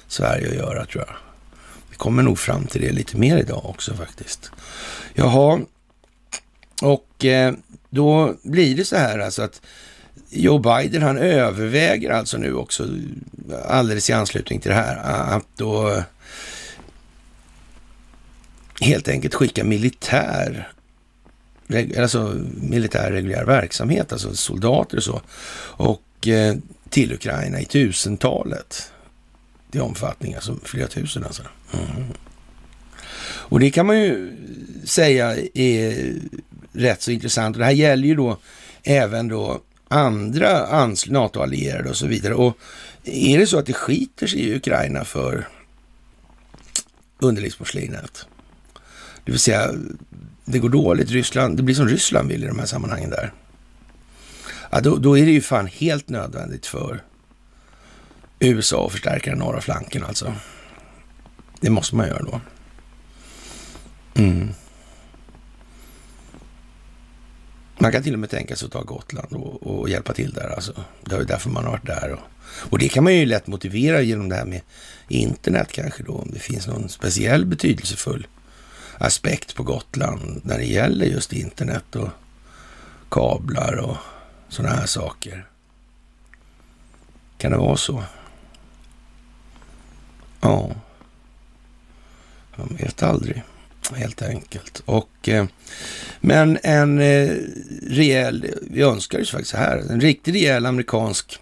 Sverige 0.07 0.49
att 0.49 0.55
göra 0.55 0.85
tror 0.85 1.03
jag. 1.07 1.15
Vi 1.89 1.95
kommer 1.95 2.23
nog 2.23 2.39
fram 2.39 2.65
till 2.65 2.81
det 2.81 2.91
lite 2.91 3.17
mer 3.17 3.37
idag 3.37 3.65
också 3.65 3.93
faktiskt. 3.93 4.51
Jaha, 5.13 5.59
och 6.81 7.25
eh, 7.25 7.53
då 7.89 8.35
blir 8.43 8.75
det 8.75 8.85
så 8.85 8.95
här 8.95 9.19
alltså 9.19 9.41
att 9.41 9.61
Joe 10.29 10.57
Biden 10.57 11.01
han 11.01 11.17
överväger 11.17 12.09
alltså 12.09 12.37
nu 12.37 12.53
också 12.53 12.87
alldeles 13.67 14.09
i 14.09 14.13
anslutning 14.13 14.59
till 14.59 14.69
det 14.71 14.77
här 14.77 14.97
att 15.35 15.47
då 15.55 16.03
helt 18.79 19.07
enkelt 19.07 19.33
skicka 19.33 19.63
militär 19.63 20.69
alltså 21.99 22.41
militär 22.53 23.11
reguljär 23.11 23.45
verksamhet, 23.45 24.13
alltså 24.13 24.35
soldater 24.35 24.97
och 24.97 25.03
så, 25.03 25.21
och 25.75 26.27
eh, 26.27 26.55
till 26.89 27.13
Ukraina 27.13 27.61
i 27.61 27.65
tusentalet. 27.65 28.91
Det 29.71 29.77
är 29.77 29.83
omfattning, 29.83 30.33
alltså 30.33 30.57
flera 30.63 30.87
tusen 30.87 31.23
alltså. 31.23 31.43
Mm. 31.73 32.07
Och 33.25 33.59
det 33.59 33.71
kan 33.71 33.85
man 33.85 33.99
ju 33.99 34.37
säga 34.85 35.35
är 35.53 36.13
rätt 36.73 37.01
så 37.01 37.11
intressant. 37.11 37.55
Och 37.55 37.59
det 37.59 37.65
här 37.65 37.71
gäller 37.71 38.07
ju 38.07 38.15
då 38.15 38.37
även 38.83 39.27
då 39.27 39.61
andra 39.87 40.87
NATO-allierade 41.07 41.89
och 41.89 41.97
så 41.97 42.07
vidare. 42.07 42.33
Och 42.33 42.57
är 43.03 43.37
det 43.37 43.47
så 43.47 43.59
att 43.59 43.65
det 43.65 43.73
skiter 43.73 44.27
sig 44.27 44.39
i 44.39 44.55
Ukraina 44.55 45.05
för 45.05 45.47
underlivsporslinet, 47.19 48.25
det 49.25 49.31
vill 49.31 49.39
säga 49.39 49.71
det 50.45 50.59
går 50.59 50.69
dåligt, 50.69 51.11
Ryssland, 51.11 51.57
det 51.57 51.63
blir 51.63 51.75
som 51.75 51.87
Ryssland 51.87 52.29
vill 52.29 52.43
i 52.43 52.47
de 52.47 52.59
här 52.59 52.65
sammanhangen 52.65 53.09
där. 53.09 53.33
Ja, 54.71 54.81
då, 54.81 54.97
då 54.97 55.17
är 55.17 55.25
det 55.25 55.31
ju 55.31 55.41
fan 55.41 55.67
helt 55.67 56.09
nödvändigt 56.09 56.65
för 56.65 57.03
USA 58.39 58.85
att 58.85 58.91
förstärka 58.91 59.29
den 59.29 59.39
norra 59.39 59.61
flanken 59.61 60.03
alltså. 60.03 60.35
Det 61.61 61.69
måste 61.69 61.95
man 61.95 62.07
göra 62.07 62.23
då. 62.23 62.41
Mm. 64.15 64.49
Man 67.79 67.91
kan 67.91 68.03
till 68.03 68.13
och 68.13 68.19
med 68.19 68.29
tänka 68.29 68.55
sig 68.55 68.65
att 68.65 68.71
ta 68.71 68.81
Gotland 68.81 69.33
och, 69.33 69.67
och 69.67 69.89
hjälpa 69.89 70.13
till 70.13 70.33
där. 70.33 70.49
Alltså. 70.55 70.83
Det 71.03 71.15
är 71.15 71.23
därför 71.23 71.49
man 71.49 71.63
har 71.63 71.71
varit 71.71 71.85
där. 71.85 72.11
Och, 72.11 72.19
och, 72.71 72.79
det 72.79 72.89
kan 72.89 73.03
man 73.03 73.15
ju 73.15 73.25
lätt 73.25 73.47
motivera 73.47 74.01
genom 74.01 74.29
det 74.29 74.35
här 74.35 74.45
med 74.45 74.61
internet 75.07 75.71
kanske 75.71 76.03
då. 76.03 76.13
Om 76.13 76.29
det 76.33 76.39
finns 76.39 76.67
någon 76.67 76.89
speciell 76.89 77.45
betydelsefull 77.45 78.27
aspekt 78.97 79.55
på 79.55 79.63
Gotland 79.63 80.41
när 80.43 80.57
det 80.57 80.65
gäller 80.65 81.05
just 81.05 81.33
internet 81.33 81.95
och 81.95 82.09
kablar 83.09 83.75
och 83.75 83.97
sådana 84.49 84.75
här 84.75 84.85
saker. 84.85 85.45
Kan 87.37 87.51
det 87.51 87.57
vara 87.57 87.77
så? 87.77 88.03
Ja. 90.41 90.71
Man 92.55 92.77
vet 92.79 93.03
aldrig, 93.03 93.43
helt 93.95 94.21
enkelt. 94.21 94.81
Och, 94.85 95.29
eh, 95.29 95.45
men 96.19 96.59
en 96.63 96.99
eh, 96.99 97.31
rejäl, 97.81 98.47
vi 98.61 98.81
önskar 98.81 99.19
ju 99.19 99.25
faktiskt 99.25 99.51
så 99.51 99.57
här, 99.57 99.77
en 99.77 100.01
riktigt 100.01 100.35
rejäl 100.35 100.65
amerikansk 100.65 101.39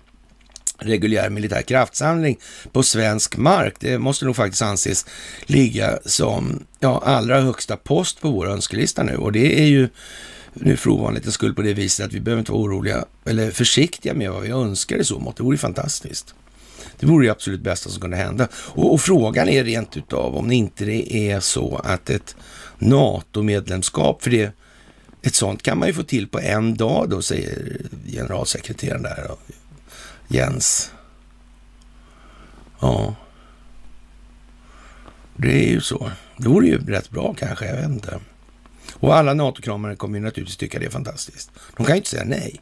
reguljär 0.82 1.30
militär 1.30 1.62
kraftsamling 1.62 2.40
på 2.72 2.84
svensk 2.84 3.38
mark. 3.38 3.76
Det 3.80 4.00
måste 4.00 4.26
nog 4.26 4.36
faktiskt 4.36 4.62
anses 4.62 5.06
ligga 5.46 6.00
som 6.06 6.64
ja, 6.80 7.02
allra 7.06 7.42
högsta 7.42 7.78
post 7.78 8.22
på 8.22 8.32
vår 8.32 8.48
önskelista 8.50 9.04
nu 9.04 9.16
och 9.16 9.32
det 9.32 9.60
är 9.62 9.68
ju 9.68 9.90
nu 10.54 10.78
för 10.78 10.90
ovanlighetens 10.90 11.36
skull 11.36 11.56
på 11.56 11.62
det 11.62 11.74
viset 11.74 12.06
att 12.06 12.14
vi 12.14 12.20
behöver 12.20 12.40
inte 12.40 12.52
vara 12.52 12.62
oroliga 12.62 13.06
eller 13.26 13.52
försiktiga 13.52 14.14
med 14.14 14.32
vad 14.32 14.42
vi 14.42 14.50
önskar 14.50 14.98
i 14.98 15.04
så 15.04 15.20
mått. 15.20 15.38
Det 15.38 15.44
vore 15.44 15.54
ju 15.54 15.58
fantastiskt. 15.58 16.36
Det 17.00 17.06
vore 17.06 17.26
det 17.26 17.32
absolut 17.32 17.62
bästa 17.62 17.90
som 17.90 18.02
kunde 18.02 18.18
hända. 18.18 18.48
Och, 18.54 18.94
och 18.94 19.02
frågan 19.02 19.50
är 19.50 19.64
rent 19.64 19.98
utav 19.98 20.36
om 20.36 20.52
inte 20.52 20.86
det 20.86 21.16
är 21.16 21.40
så 21.40 21.82
att 21.84 22.10
ett 22.10 22.36
NATO-medlemskap, 22.80 24.24
för 24.24 24.30
det, 24.30 24.52
ett 25.22 25.36
sånt 25.36 25.64
kan 25.64 25.80
man 25.80 25.88
ju 25.88 25.94
få 25.94 26.04
till 26.04 26.28
på 26.28 26.40
en 26.40 26.76
dag 26.76 27.10
då, 27.10 27.22
säger 27.22 27.82
generalsekreteraren 28.12 29.04
där, 29.04 29.32
Jens. 30.32 30.92
Ja, 32.80 33.16
det 35.36 35.68
är 35.68 35.70
ju 35.70 35.82
så. 35.82 36.12
Det 36.38 36.48
vore 36.48 36.68
ju 36.68 36.86
rätt 36.86 37.10
bra 37.10 37.34
kanske, 37.34 37.66
jag 37.66 37.76
vet 37.76 37.90
inte. 37.90 38.20
Och 38.94 39.16
alla 39.16 39.34
NATO-kramare 39.34 39.96
kommer 39.96 40.18
ju 40.18 40.26
naturligtvis 40.26 40.58
tycka 40.58 40.80
det 40.80 40.86
är 40.86 40.90
fantastiskt. 40.90 41.52
De 41.78 41.86
kan 41.86 41.96
ju 41.96 41.98
inte 41.98 42.10
säga 42.10 42.24
nej. 42.26 42.62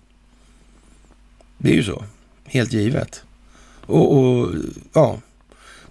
Det 1.58 1.71
är 1.71 1.75
ju 1.75 1.84
så, 1.84 2.03
helt 2.45 2.73
givet. 2.73 3.23
Och, 3.86 4.17
och, 4.17 4.55
ja, 4.93 5.19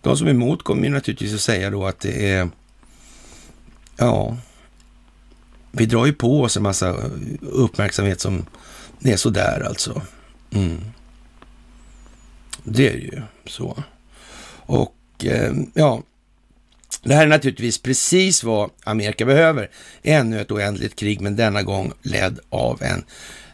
de 0.00 0.16
som 0.16 0.26
är 0.26 0.30
emot 0.30 0.62
kommer 0.62 0.84
ju 0.84 0.90
naturligtvis 0.90 1.34
att 1.34 1.40
säga 1.40 1.70
då 1.70 1.86
att 1.86 2.00
det 2.00 2.32
är, 2.32 2.48
ja, 3.96 4.36
vi 5.70 5.86
drar 5.86 6.06
ju 6.06 6.12
på 6.12 6.42
oss 6.42 6.56
en 6.56 6.62
massa 6.62 6.96
uppmärksamhet 7.40 8.20
som 8.20 8.46
är 9.00 9.16
sådär 9.16 9.66
alltså. 9.68 10.02
Mm. 10.50 10.80
Det 12.72 12.88
är 12.88 12.96
ju 12.96 13.22
så. 13.46 13.82
Och 14.66 14.94
eh, 15.24 15.52
ja, 15.74 16.02
det 17.02 17.14
här 17.14 17.22
är 17.22 17.28
naturligtvis 17.28 17.78
precis 17.78 18.44
vad 18.44 18.70
Amerika 18.84 19.24
behöver. 19.24 19.70
Ännu 20.02 20.40
ett 20.40 20.50
oändligt 20.50 20.96
krig, 20.96 21.20
men 21.20 21.36
denna 21.36 21.62
gång 21.62 21.92
ledd 22.02 22.38
av 22.50 22.82
en 22.82 23.04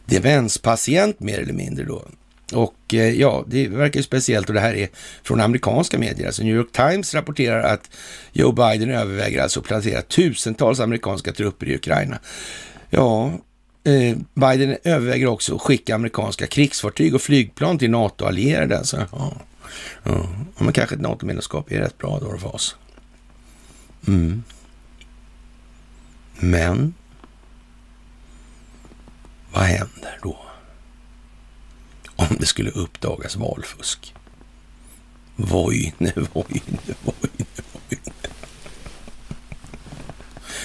demenspatient 0.04 1.20
mer 1.20 1.38
eller 1.38 1.52
mindre 1.52 1.84
då. 1.84 2.04
Och 2.52 2.94
eh, 2.94 3.20
ja, 3.20 3.44
det 3.46 3.68
verkar 3.68 4.00
ju 4.00 4.04
speciellt 4.04 4.48
och 4.48 4.54
det 4.54 4.60
här 4.60 4.74
är 4.74 4.88
från 5.22 5.40
amerikanska 5.40 5.98
medier. 5.98 6.26
Alltså 6.26 6.42
New 6.42 6.56
York 6.56 6.72
Times 6.72 7.14
rapporterar 7.14 7.62
att 7.62 7.90
Joe 8.32 8.52
Biden 8.52 8.90
överväger 8.90 9.42
alltså 9.42 9.60
att 9.60 9.66
placera 9.66 10.02
tusentals 10.02 10.80
amerikanska 10.80 11.32
trupper 11.32 11.68
i 11.68 11.74
Ukraina. 11.74 12.18
Ja, 12.90 13.32
Eh, 13.84 14.16
Biden 14.34 14.76
överväger 14.84 15.26
också 15.26 15.54
att 15.54 15.62
skicka 15.62 15.94
amerikanska 15.94 16.46
krigsfartyg 16.46 17.14
och 17.14 17.22
flygplan 17.22 17.78
till 17.78 17.90
NATO-allierade. 17.90 18.78
Alltså, 18.78 19.06
ja, 19.12 19.32
ja. 20.02 20.28
Men 20.58 20.72
kanske 20.72 20.94
ett 20.94 21.00
NATO-medlemskap 21.00 21.72
är 21.72 21.80
rätt 21.80 21.98
bra 21.98 22.18
då 22.20 22.38
för 22.38 22.54
oss. 22.54 22.76
Mm. 24.06 24.42
Men 26.38 26.94
vad 29.52 29.62
händer 29.62 30.18
då? 30.22 30.38
Om 32.16 32.36
det 32.38 32.46
skulle 32.46 32.70
uppdagas 32.70 33.36
valfusk. 33.36 34.14
Vojne, 35.36 35.92
vojne, 35.98 36.24
vojne, 36.32 36.78
vojne. 37.02 37.46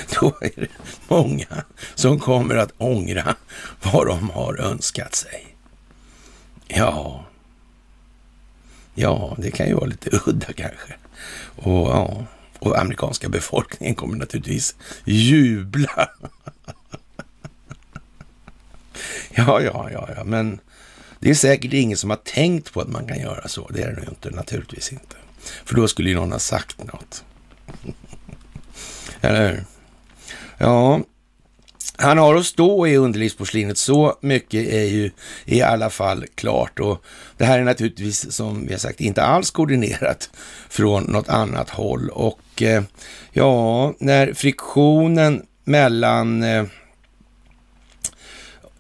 Då 0.20 0.38
är 0.42 0.52
det 0.56 0.68
många 1.08 1.64
som 1.96 2.20
kommer 2.20 2.56
att 2.56 2.74
ångra 2.78 3.36
vad 3.82 4.08
de 4.08 4.30
har 4.30 4.58
önskat 4.62 5.16
sig. 5.16 5.56
Ja, 6.68 7.26
ja, 8.96 9.36
det 9.38 9.52
kan 9.52 9.68
ju 9.68 9.74
vara 9.74 9.86
lite 9.86 10.10
udda 10.26 10.54
kanske. 10.54 10.96
Och 11.56 11.88
ja, 11.90 12.26
och 12.60 12.80
amerikanska 12.80 13.30
befolkningen 13.30 13.96
kommer 13.96 14.18
naturligtvis 14.18 14.76
jubla. 15.06 16.10
ja, 19.30 19.62
ja, 19.62 19.90
ja, 19.92 20.10
ja, 20.16 20.24
men 20.24 20.60
det 21.20 21.30
är 21.30 21.36
säkert 21.36 21.74
ingen 21.74 21.98
som 21.98 22.10
har 22.10 22.18
tänkt 22.18 22.74
på 22.74 22.82
att 22.82 22.88
man 22.88 23.08
kan 23.08 23.20
göra 23.20 23.48
så. 23.48 23.70
Det 23.74 23.82
är 23.82 23.96
det 23.96 24.10
inte, 24.10 24.30
naturligtvis 24.30 24.92
inte. 24.92 25.16
För 25.66 25.76
då 25.76 25.88
skulle 25.88 26.10
ju 26.10 26.16
någon 26.16 26.32
ha 26.32 26.40
sagt 26.40 26.84
något. 26.84 27.24
Eller 29.22 29.50
hur? 29.50 29.66
Ja, 30.60 31.02
Han 31.98 32.18
har 32.18 32.36
att 32.36 32.46
stå 32.46 32.88
i 32.88 32.98
underlivsporslinet, 32.98 33.78
så 33.78 34.18
mycket 34.22 34.68
är 34.74 34.86
ju 34.86 35.12
i 35.46 35.62
alla 35.62 35.90
fall 35.90 36.26
klart. 36.36 36.80
Och 36.80 37.04
det 37.38 37.46
här 37.46 37.60
är 37.60 37.64
naturligtvis, 37.64 38.32
som 38.32 38.66
vi 38.68 38.72
har 38.72 38.80
sagt, 38.80 39.02
inte 39.02 39.24
alls 39.24 39.52
koordinerat 39.52 40.30
från 40.70 41.04
något 41.04 41.30
annat 41.30 41.70
håll. 41.70 42.10
Och 42.10 42.62
eh, 42.62 42.84
ja, 43.32 43.94
när 44.00 44.34
friktionen 44.34 45.46
mellan 45.64 46.44
eh, 46.44 46.64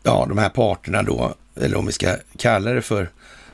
ja, 0.03 0.25
de 0.29 0.37
här 0.37 0.49
parterna 0.49 1.03
då, 1.03 1.33
eller 1.61 1.77
om 1.77 1.85
vi 1.85 1.91
ska 1.91 2.15
kalla 2.37 2.71
det 2.71 2.81
för 2.81 3.09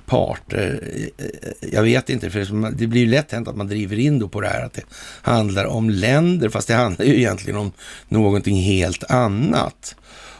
parter. 0.06 0.90
Eh, 1.18 1.26
eh, 1.26 1.72
jag 1.72 1.84
vet 1.84 2.10
inte, 2.10 2.30
för 2.30 2.72
det 2.72 2.88
blir 2.88 3.02
ju 3.02 3.08
lätt 3.08 3.32
hänt 3.32 3.48
att 3.48 3.56
man 3.56 3.68
driver 3.68 4.00
in 4.00 4.20
då 4.20 4.28
på 4.28 4.42
det 4.42 4.48
här 4.48 4.66
att 4.66 4.74
det 4.74 4.84
handlar 5.22 5.66
om 5.66 5.90
länder, 5.90 6.50
fast 6.50 6.68
det 6.68 6.74
handlar 6.74 7.06
ju 7.06 7.16
egentligen 7.16 7.60
om 7.60 7.72
någonting 8.08 8.56
helt 8.56 9.04
annat. 9.04 9.96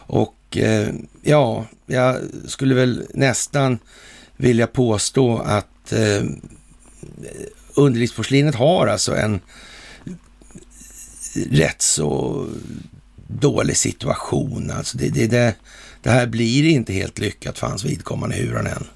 Och 0.06 0.56
eh, 0.56 0.88
ja, 1.22 1.66
jag 1.86 2.16
skulle 2.46 2.74
väl 2.74 3.06
nästan 3.14 3.78
vilja 4.36 4.66
påstå 4.66 5.38
att 5.38 5.92
eh, 5.92 6.22
underlivsporslinet 7.74 8.54
har 8.54 8.86
alltså 8.86 9.16
en 9.16 9.40
rätt 11.50 11.82
så 11.82 12.46
dålig 13.26 13.76
situation. 13.76 14.70
Alltså 14.70 14.98
det, 14.98 15.08
det, 15.08 15.26
det, 15.26 15.54
det 16.02 16.10
här 16.10 16.26
blir 16.26 16.64
inte 16.64 16.92
helt 16.92 17.18
lyckat 17.18 17.58
för 17.58 17.66
hans 17.66 17.84
vidkommande 17.84 18.36
hur 18.36 18.54
han 18.54 18.66
än 18.66 18.86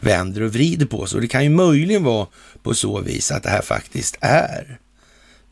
vänder 0.00 0.42
och 0.42 0.52
vrider 0.52 0.86
på 0.86 1.06
sig. 1.06 1.16
Och 1.16 1.22
det 1.22 1.28
kan 1.28 1.44
ju 1.44 1.50
möjligen 1.50 2.04
vara 2.04 2.26
på 2.62 2.74
så 2.74 3.00
vis 3.00 3.30
att 3.30 3.42
det 3.42 3.50
här 3.50 3.62
faktiskt 3.62 4.16
är 4.20 4.78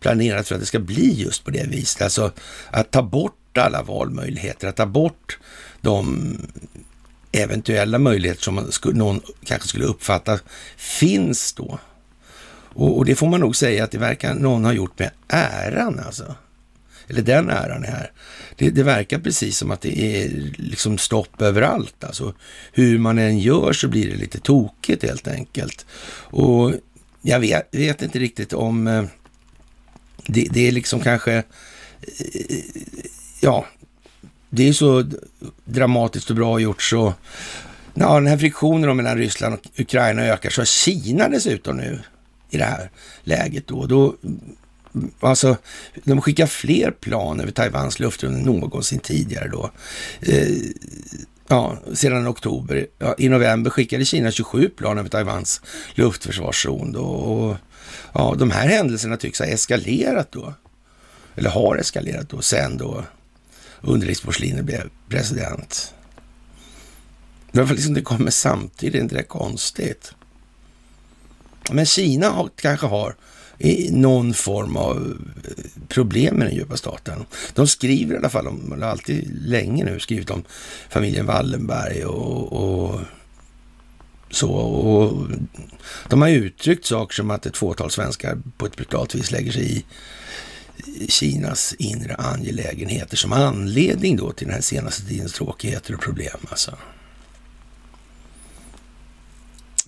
planerat 0.01 0.49
för 0.49 0.55
att 0.55 0.61
det 0.61 0.67
ska 0.67 0.79
bli 0.79 1.13
just 1.13 1.45
på 1.45 1.51
det 1.51 1.67
viset. 1.67 2.03
Alltså 2.03 2.33
att 2.71 2.91
ta 2.91 3.03
bort 3.03 3.59
alla 3.59 3.83
valmöjligheter, 3.83 4.69
att 4.69 4.77
ta 4.77 4.87
bort 4.87 5.39
de 5.81 6.37
eventuella 7.33 7.99
möjligheter 7.99 8.43
som 8.43 8.55
man 8.55 8.73
skulle, 8.73 8.99
någon 8.99 9.21
kanske 9.45 9.69
skulle 9.69 9.85
uppfatta 9.85 10.39
finns 10.77 11.53
då. 11.53 11.79
Och, 12.75 12.97
och, 12.97 13.05
det 13.05 13.15
får 13.15 13.27
man 13.27 13.41
nog 13.41 13.57
säga 13.57 13.85
att 13.85 13.91
det 13.91 13.99
verkar 13.99 14.35
någon 14.35 14.65
ha 14.65 14.73
gjort 14.73 14.99
med 14.99 15.11
äran 15.29 16.01
alltså 16.07 16.35
eller 17.09 17.23
den 17.23 17.51
äran 17.51 17.85
är 17.85 17.89
här. 17.89 18.11
Det, 18.57 18.71
det, 18.71 18.83
verkar 18.83 19.19
precis 19.19 19.59
som 19.59 19.71
att 19.71 19.81
det 19.81 20.01
är 20.01 20.29
liksom 20.57 20.99
stopp 20.99 21.43
överallt. 21.43 22.05
Alltså, 22.05 22.35
hur 22.73 22.99
man 22.99 23.19
än 23.19 23.39
gör 23.39 23.73
så 23.73 23.89
blir 23.89 24.11
det 24.11 24.17
lite 24.17 24.41
tokigt 24.41 25.03
helt 25.03 25.29
enkelt. 25.29 25.87
Och 26.15 26.73
jag 27.23 27.41
vet, 27.41 27.69
vet 27.71 28.03
inte 28.03 28.19
riktigt 28.19 28.53
om 28.53 28.87
eh, 28.87 29.05
det, 30.27 30.49
det, 30.51 30.69
är 30.69 30.73
liksom 30.73 31.01
kanske, 31.01 31.33
eh, 31.33 31.45
ja, 33.41 33.67
det 34.51 34.69
är 34.69 34.73
så 34.73 35.05
dramatiskt 35.65 36.31
och 36.31 36.37
bra 36.37 36.61
gjort 36.61 36.83
så 36.83 37.15
Ja, 37.95 38.15
den 38.15 38.27
här 38.27 38.39
friktionen 38.39 38.97
mellan 38.97 39.19
Ryssland 39.19 39.55
och 39.55 39.81
Ukraina 39.81 40.23
ökar 40.23 40.51
så 40.51 40.61
har 40.61 40.67
Kina 40.67 41.29
dessutom 41.29 41.77
nu 41.77 42.01
i 42.51 42.59
det 42.59 42.65
här 42.65 42.91
läget 43.23 43.67
då, 43.67 43.87
då 43.87 44.17
Alltså, 45.21 45.57
de 46.05 46.21
skickar 46.21 46.47
fler 46.47 46.91
plan 46.91 47.41
över 47.41 47.53
Taiwans 47.53 48.01
luftrum 48.01 48.35
än 48.35 48.41
någonsin 48.41 48.99
tidigare 48.99 49.49
då. 49.49 49.71
Eh, 50.21 50.57
ja, 51.49 51.79
sedan 51.95 52.29
oktober. 52.29 52.87
Ja, 52.99 53.15
I 53.19 53.29
november 53.29 53.71
skickade 53.71 54.05
Kina 54.05 54.31
27 54.31 54.69
plan 54.69 54.99
över 54.99 55.09
Taiwans 55.09 55.61
luftförsvarszon. 55.95 56.93
Då, 56.93 57.05
och, 57.05 57.57
ja, 58.13 58.35
de 58.39 58.51
här 58.51 58.69
händelserna 58.69 59.17
tycks 59.17 59.39
ha 59.39 59.47
eskalerat 59.47 60.33
då. 60.33 60.55
Eller 61.35 61.51
har 61.51 61.77
eskalerat 61.77 62.29
då 62.29 62.43
sen 62.43 62.77
då 62.77 63.05
underlivsporslinet 63.81 64.65
blev 64.65 64.91
president. 65.09 65.95
Varför 67.53 67.75
liksom 67.75 67.95
det 67.95 68.03
kommer 68.03 68.31
samtidigt, 68.31 68.95
är 68.95 69.01
inte 69.01 69.15
det 69.15 69.23
konstigt? 69.23 70.13
Men 71.71 71.87
Kina 71.87 72.31
har, 72.31 72.51
kanske 72.57 72.87
har 72.87 73.17
någon 73.91 74.35
form 74.35 74.77
av 74.77 75.21
eh, 75.45 75.65
problem 75.89 76.37
med 76.37 76.47
den 76.47 76.57
djupa 76.57 76.77
staten. 76.77 77.25
De 77.55 77.67
skriver 77.67 78.15
i 78.15 78.19
alla 78.19 78.29
fall, 78.29 78.45
de 78.45 78.83
har 78.83 78.89
alltid 78.89 79.49
länge 79.49 79.85
nu 79.85 80.01
skrivit 80.01 80.31
om 80.31 80.43
familjen 80.89 81.27
Wallenberg 81.27 82.05
och, 82.05 82.53
och 82.53 83.01
så. 84.31 84.51
Och 84.51 85.29
de 86.09 86.23
har 86.23 86.29
uttryckt 86.29 86.85
saker 86.85 87.15
som 87.15 87.31
att 87.31 87.47
ett 87.47 87.57
fåtal 87.57 87.91
svenskar 87.91 88.39
på 88.57 88.67
ett 88.67 88.77
brutalt 88.77 89.15
vis 89.15 89.31
lägger 89.31 89.53
sig 89.53 89.77
i 89.77 89.85
Kinas 91.09 91.75
inre 91.79 92.15
angelägenheter 92.15 93.17
som 93.17 93.33
anledning 93.33 94.17
då 94.17 94.33
till 94.33 94.47
den 94.47 94.55
här 94.55 94.63
senaste 94.63 95.09
tidens 95.09 95.33
tråkigheter 95.33 95.95
och 95.95 96.01
problem. 96.01 96.39
Alltså. 96.49 96.79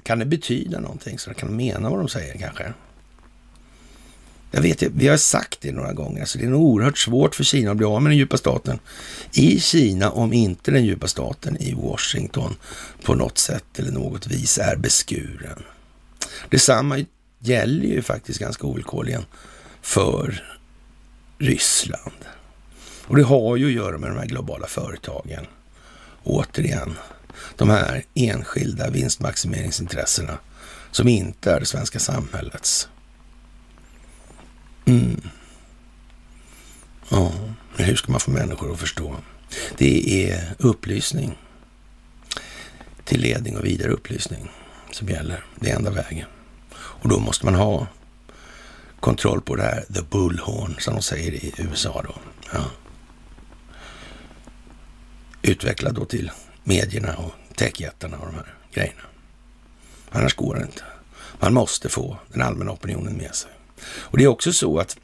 Kan 0.02 0.18
det 0.18 0.26
betyda 0.26 0.80
någonting? 0.80 1.18
Så 1.18 1.34
kan 1.34 1.48
de 1.48 1.56
mena 1.56 1.90
vad 1.90 1.98
de 1.98 2.08
säger 2.08 2.38
kanske? 2.38 2.72
Jag 4.54 4.62
vet, 4.62 4.82
vi 4.82 5.08
har 5.08 5.16
sagt 5.16 5.58
det 5.60 5.72
några 5.72 5.92
gånger, 5.92 6.20
alltså 6.20 6.38
det 6.38 6.44
är 6.44 6.48
nog 6.48 6.62
oerhört 6.62 6.98
svårt 6.98 7.34
för 7.34 7.44
Kina 7.44 7.70
att 7.70 7.76
bli 7.76 7.86
av 7.86 8.02
med 8.02 8.10
den 8.10 8.18
djupa 8.18 8.36
staten 8.36 8.78
i 9.32 9.60
Kina 9.60 10.10
om 10.10 10.32
inte 10.32 10.70
den 10.70 10.84
djupa 10.84 11.08
staten 11.08 11.56
i 11.56 11.74
Washington 11.74 12.56
på 13.02 13.14
något 13.14 13.38
sätt 13.38 13.78
eller 13.78 13.92
något 13.92 14.26
vis 14.26 14.58
är 14.58 14.76
beskuren. 14.76 15.62
Detsamma 16.50 17.04
gäller 17.38 17.86
ju 17.86 18.02
faktiskt 18.02 18.40
ganska 18.40 18.66
ovillkorligen 18.66 19.24
för 19.82 20.44
Ryssland. 21.38 22.24
Och 23.06 23.16
det 23.16 23.22
har 23.22 23.56
ju 23.56 23.66
att 23.66 23.72
göra 23.72 23.98
med 23.98 24.10
de 24.10 24.18
här 24.18 24.26
globala 24.26 24.66
företagen. 24.66 25.46
Återigen, 26.24 26.94
de 27.56 27.70
här 27.70 28.04
enskilda 28.14 28.90
vinstmaximeringsintressena 28.90 30.38
som 30.90 31.08
inte 31.08 31.52
är 31.52 31.60
det 31.60 31.66
svenska 31.66 31.98
samhällets. 31.98 32.88
Mm. 34.84 35.20
Ja, 37.08 37.32
men 37.76 37.86
hur 37.86 37.96
ska 37.96 38.12
man 38.12 38.20
få 38.20 38.30
människor 38.30 38.72
att 38.72 38.80
förstå? 38.80 39.16
Det 39.76 40.30
är 40.30 40.54
upplysning 40.58 41.38
till 43.04 43.20
ledning 43.20 43.56
och 43.56 43.64
vidare 43.64 43.92
upplysning 43.92 44.50
som 44.90 45.08
gäller. 45.08 45.44
Det 45.56 45.70
är 45.70 45.76
enda 45.76 45.90
vägen. 45.90 46.26
Och 46.74 47.08
då 47.08 47.18
måste 47.18 47.44
man 47.44 47.54
ha 47.54 47.86
kontroll 49.00 49.40
på 49.40 49.56
det 49.56 49.62
här, 49.62 49.84
the 49.94 50.02
bullhorn, 50.02 50.76
som 50.78 50.94
de 50.94 51.02
säger 51.02 51.32
i 51.32 51.54
USA 51.58 52.02
då. 52.02 52.14
Ja. 52.52 52.64
Utveckla 55.42 55.92
då 55.92 56.04
till 56.04 56.30
medierna 56.64 57.16
och 57.16 57.32
techjättarna 57.56 58.16
och 58.16 58.26
de 58.26 58.34
här 58.34 58.54
grejerna. 58.72 59.02
Annars 60.10 60.34
går 60.34 60.54
det 60.54 60.62
inte. 60.62 60.82
Man 61.40 61.54
måste 61.54 61.88
få 61.88 62.18
den 62.32 62.42
allmänna 62.42 62.72
opinionen 62.72 63.16
med 63.16 63.34
sig. 63.34 63.50
Och 63.86 64.18
det 64.18 64.24
är 64.24 64.28
också 64.28 64.52
så 64.52 64.78
att 64.78 64.96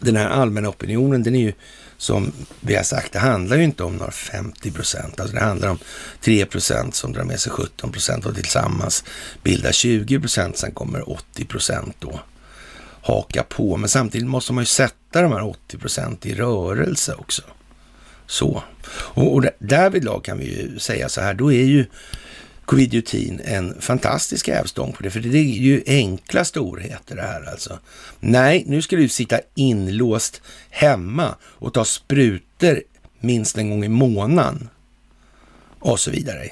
den 0.00 0.16
här 0.16 0.28
allmänna 0.28 0.68
opinionen, 0.68 1.22
den 1.22 1.34
är 1.34 1.40
ju 1.40 1.52
som 1.96 2.32
vi 2.60 2.76
har 2.76 2.82
sagt, 2.82 3.12
det 3.12 3.18
handlar 3.18 3.56
ju 3.56 3.64
inte 3.64 3.84
om 3.84 3.96
några 3.96 4.10
50 4.10 4.70
procent. 4.70 5.20
Alltså 5.20 5.36
det 5.36 5.42
handlar 5.44 5.68
om 5.68 5.78
3 6.20 6.46
procent 6.46 6.94
som 6.94 7.12
drar 7.12 7.24
med 7.24 7.40
sig 7.40 7.52
17 7.52 7.92
procent 7.92 8.26
och 8.26 8.34
tillsammans 8.34 9.04
bildar 9.42 9.72
20 9.72 10.20
procent. 10.20 10.56
Sen 10.58 10.72
kommer 10.72 11.10
80 11.10 11.44
procent 11.44 11.96
då 11.98 12.20
haka 13.02 13.42
på. 13.42 13.76
Men 13.76 13.88
samtidigt 13.88 14.28
måste 14.28 14.52
man 14.52 14.62
ju 14.62 14.66
sätta 14.66 15.22
de 15.22 15.32
här 15.32 15.42
80 15.42 15.78
procent 15.78 16.26
i 16.26 16.34
rörelse 16.34 17.14
också. 17.14 17.42
Så. 18.26 18.62
Och, 18.88 19.34
och 19.34 19.44
därvidlag 19.58 20.24
kan 20.24 20.38
vi 20.38 20.44
ju 20.44 20.78
säga 20.78 21.08
så 21.08 21.20
här, 21.20 21.34
då 21.34 21.52
är 21.52 21.64
ju 21.64 21.86
Covidiotin 22.64 23.40
en 23.44 23.80
fantastisk 23.80 24.48
hävstång 24.48 24.92
på 24.92 25.02
det, 25.02 25.10
för 25.10 25.20
det 25.20 25.38
är 25.38 25.42
ju 25.42 25.82
enkla 25.86 26.44
storheter 26.44 27.16
det 27.16 27.22
här 27.22 27.50
alltså. 27.50 27.78
Nej, 28.20 28.64
nu 28.66 28.82
ska 28.82 28.96
du 28.96 29.08
sitta 29.08 29.40
inlåst 29.54 30.42
hemma 30.70 31.34
och 31.42 31.74
ta 31.74 31.84
sprutor 31.84 32.82
minst 33.20 33.58
en 33.58 33.70
gång 33.70 33.84
i 33.84 33.88
månaden 33.88 34.68
och 35.78 36.00
så 36.00 36.10
vidare 36.10 36.48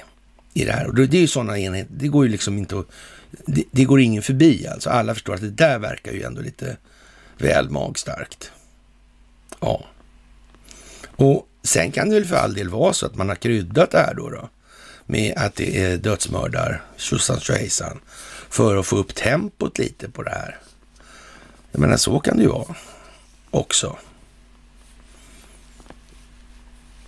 i 0.53 0.65
det 0.65 0.71
här. 0.71 0.87
Och 0.87 0.95
det 0.95 1.17
är 1.17 1.21
ju 1.21 1.27
sådana 1.27 1.59
enheter, 1.59 1.93
det 1.97 2.07
går 2.07 2.25
ju 2.25 2.31
liksom 2.31 2.57
inte 2.57 2.79
att, 2.79 2.87
det, 3.45 3.63
det, 3.71 3.83
går 3.83 4.01
ingen 4.01 4.21
förbi 4.21 4.67
alltså. 4.67 4.89
Alla 4.89 5.13
förstår 5.13 5.33
att 5.33 5.41
det 5.41 5.49
där 5.49 5.79
verkar 5.79 6.11
ju 6.11 6.23
ändå 6.23 6.41
lite 6.41 6.77
väl 7.37 7.69
magstarkt. 7.69 8.51
Ja. 9.59 9.85
Och 11.15 11.47
sen 11.63 11.91
kan 11.91 12.09
det 12.09 12.15
väl 12.15 12.25
för 12.25 12.35
all 12.35 12.53
del 12.53 12.69
vara 12.69 12.93
så 12.93 13.05
att 13.05 13.15
man 13.15 13.29
har 13.29 13.35
kryddat 13.35 13.91
det 13.91 13.97
här 13.97 14.13
då. 14.13 14.29
då 14.29 14.49
med 15.05 15.33
att 15.37 15.55
det 15.55 15.83
är 15.83 15.97
dödsmördar, 15.97 16.81
tjosan 16.97 17.39
tjohejsan, 17.39 17.99
för 18.49 18.77
att 18.77 18.85
få 18.85 18.97
upp 18.97 19.15
tempot 19.15 19.77
lite 19.77 20.09
på 20.09 20.23
det 20.23 20.31
här. 20.31 20.59
Jag 21.71 21.79
menar, 21.79 21.97
så 21.97 22.19
kan 22.19 22.37
det 22.37 22.43
ju 22.43 22.49
vara 22.49 22.75
också. 23.49 23.97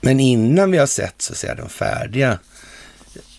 Men 0.01 0.19
innan 0.19 0.71
vi 0.71 0.77
har 0.77 0.87
sett 0.87 1.21
så 1.21 1.33
att 1.33 1.37
säga 1.37 1.55
de 1.55 1.69
färdiga, 1.69 2.39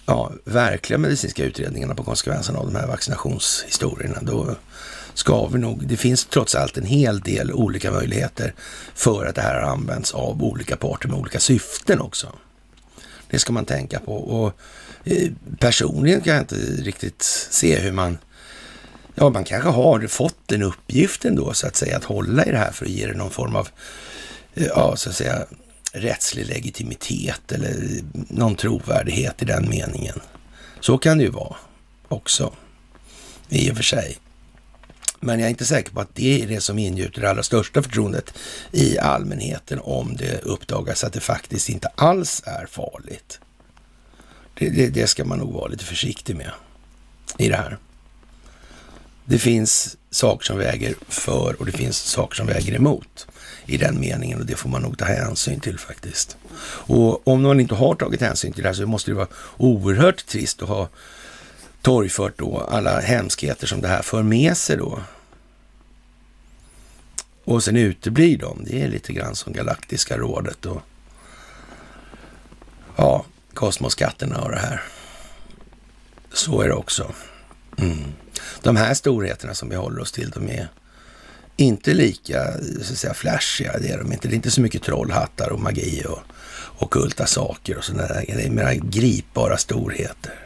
ja, 0.06 0.32
verkliga 0.44 0.98
medicinska 0.98 1.44
utredningarna 1.44 1.94
på 1.94 2.04
konsekvenserna 2.04 2.58
av 2.58 2.66
de 2.66 2.76
här 2.76 2.86
vaccinationshistorierna, 2.86 4.18
då 4.22 4.56
ska 5.14 5.46
vi 5.46 5.58
nog, 5.58 5.86
det 5.86 5.96
finns 5.96 6.24
trots 6.24 6.54
allt 6.54 6.76
en 6.76 6.86
hel 6.86 7.20
del 7.20 7.52
olika 7.52 7.90
möjligheter 7.90 8.54
för 8.94 9.26
att 9.26 9.34
det 9.34 9.42
här 9.42 9.60
används 9.60 10.14
av 10.14 10.42
olika 10.42 10.76
parter 10.76 11.08
med 11.08 11.18
olika 11.18 11.40
syften 11.40 12.00
också. 12.00 12.32
Det 13.30 13.38
ska 13.38 13.52
man 13.52 13.64
tänka 13.64 14.00
på. 14.00 14.16
Och 14.16 14.52
eh, 15.04 15.30
personligen 15.58 16.20
kan 16.20 16.34
jag 16.34 16.42
inte 16.42 16.56
riktigt 16.82 17.22
se 17.50 17.78
hur 17.78 17.92
man 17.92 18.18
Ja, 19.18 19.30
man 19.30 19.44
kanske 19.44 19.68
har 19.68 20.06
fått 20.06 20.36
den 20.46 20.62
uppgiften 20.62 21.36
då 21.36 21.52
så 21.52 21.66
att 21.66 21.76
säga 21.76 21.96
att 21.96 22.04
hålla 22.04 22.44
i 22.44 22.50
det 22.50 22.58
här 22.58 22.72
för 22.72 22.84
att 22.84 22.90
ge 22.90 23.06
det 23.06 23.14
någon 23.14 23.30
form 23.30 23.56
av, 23.56 23.68
eh, 24.54 24.66
ja, 24.66 24.96
så 24.96 25.10
att 25.10 25.16
säga 25.16 25.46
rättslig 25.92 26.46
legitimitet 26.46 27.52
eller 27.52 27.74
någon 28.12 28.56
trovärdighet 28.56 29.42
i 29.42 29.44
den 29.44 29.68
meningen. 29.68 30.20
Så 30.80 30.98
kan 30.98 31.18
det 31.18 31.24
ju 31.24 31.30
vara 31.30 31.56
också, 32.08 32.52
i 33.48 33.70
och 33.70 33.76
för 33.76 33.82
sig. 33.82 34.18
Men 35.20 35.38
jag 35.38 35.46
är 35.46 35.50
inte 35.50 35.64
säker 35.64 35.92
på 35.92 36.00
att 36.00 36.14
det 36.14 36.42
är 36.42 36.46
det 36.46 36.60
som 36.60 36.78
ingjuter 36.78 37.20
det 37.20 37.30
allra 37.30 37.42
största 37.42 37.82
förtroendet 37.82 38.34
i 38.72 38.98
allmänheten 38.98 39.80
om 39.82 40.16
det 40.16 40.38
uppdagas 40.42 41.04
att 41.04 41.12
det 41.12 41.20
faktiskt 41.20 41.68
inte 41.68 41.88
alls 41.88 42.42
är 42.46 42.66
farligt. 42.66 43.40
Det, 44.58 44.68
det, 44.68 44.88
det 44.88 45.06
ska 45.06 45.24
man 45.24 45.38
nog 45.38 45.52
vara 45.52 45.68
lite 45.68 45.84
försiktig 45.84 46.36
med 46.36 46.50
i 47.38 47.48
det 47.48 47.56
här. 47.56 47.78
Det 49.24 49.38
finns 49.38 49.96
saker 50.10 50.46
som 50.46 50.58
väger 50.58 50.94
för 51.08 51.56
och 51.58 51.66
det 51.66 51.72
finns 51.72 51.96
saker 51.96 52.36
som 52.36 52.46
väger 52.46 52.74
emot 52.74 53.26
i 53.66 53.76
den 53.76 54.00
meningen 54.00 54.40
och 54.40 54.46
det 54.46 54.56
får 54.56 54.68
man 54.68 54.82
nog 54.82 54.98
ta 54.98 55.04
hänsyn 55.04 55.60
till 55.60 55.78
faktiskt. 55.78 56.36
Och 56.86 57.28
om 57.28 57.42
man 57.42 57.60
inte 57.60 57.74
har 57.74 57.94
tagit 57.94 58.20
hänsyn 58.20 58.52
till 58.52 58.62
det 58.62 58.68
här 58.68 58.74
så 58.74 58.86
måste 58.86 59.10
det 59.10 59.14
vara 59.14 59.28
oerhört 59.56 60.26
trist 60.26 60.62
att 60.62 60.68
ha 60.68 60.88
torgfört 61.86 62.38
då 62.38 62.58
alla 62.58 63.00
hemskheter 63.00 63.66
som 63.66 63.80
det 63.80 63.88
här 63.88 64.02
för 64.02 64.22
med 64.22 64.56
sig 64.56 64.76
då. 64.76 65.00
Och 67.44 67.64
sen 67.64 67.76
uteblir 67.76 68.38
de. 68.38 68.64
Det 68.64 68.82
är 68.82 68.88
lite 68.88 69.12
grann 69.12 69.34
som 69.34 69.52
Galaktiska 69.52 70.18
rådet 70.18 70.66
och 70.66 70.82
ja, 72.96 73.24
kosmoskatterna 73.54 74.40
och 74.40 74.50
det 74.50 74.58
här. 74.58 74.82
Så 76.32 76.60
är 76.60 76.68
det 76.68 76.74
också. 76.74 77.12
Mm. 77.78 78.04
De 78.62 78.76
här 78.76 78.94
storheterna 78.94 79.54
som 79.54 79.68
vi 79.68 79.76
håller 79.76 80.00
oss 80.02 80.12
till, 80.12 80.30
de 80.30 80.48
är 80.48 80.68
inte 81.56 81.94
lika 81.94 82.52
så 82.82 82.92
att 82.92 82.98
säga, 82.98 83.14
flashiga. 83.14 83.78
Det 83.78 83.88
är 83.88 83.98
de 83.98 84.12
inte. 84.12 84.28
Det 84.28 84.34
är 84.34 84.36
inte 84.36 84.50
så 84.50 84.60
mycket 84.60 84.82
trollhattar 84.82 85.52
och 85.52 85.60
magi 85.60 86.04
och 86.08 86.18
okulta 86.78 87.26
saker 87.26 87.78
och 87.78 87.84
sådana 87.84 88.08
där. 88.08 88.24
Det 88.26 88.46
är 88.46 88.50
mera 88.50 88.74
gripbara 88.74 89.56
storheter. 89.56 90.45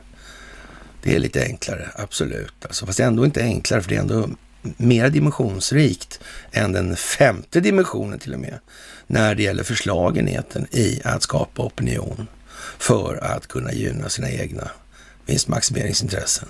Det 1.02 1.14
är 1.14 1.18
lite 1.18 1.42
enklare, 1.42 1.88
absolut. 1.94 2.54
Alltså, 2.62 2.86
fast 2.86 3.00
ändå 3.00 3.24
inte 3.24 3.42
enklare, 3.42 3.82
för 3.82 3.88
det 3.88 3.96
är 3.96 4.00
ändå 4.00 4.28
mer 4.62 5.10
dimensionsrikt 5.10 6.20
än 6.52 6.72
den 6.72 6.96
femte 6.96 7.60
dimensionen 7.60 8.18
till 8.18 8.34
och 8.34 8.40
med, 8.40 8.58
när 9.06 9.34
det 9.34 9.42
gäller 9.42 9.62
förslagenheten 9.62 10.66
i 10.70 11.00
att 11.04 11.22
skapa 11.22 11.62
opinion 11.62 12.26
för 12.78 13.24
att 13.24 13.46
kunna 13.46 13.72
gynna 13.72 14.08
sina 14.08 14.30
egna 14.30 14.70
vinstmaximeringsintressen. 15.26 16.48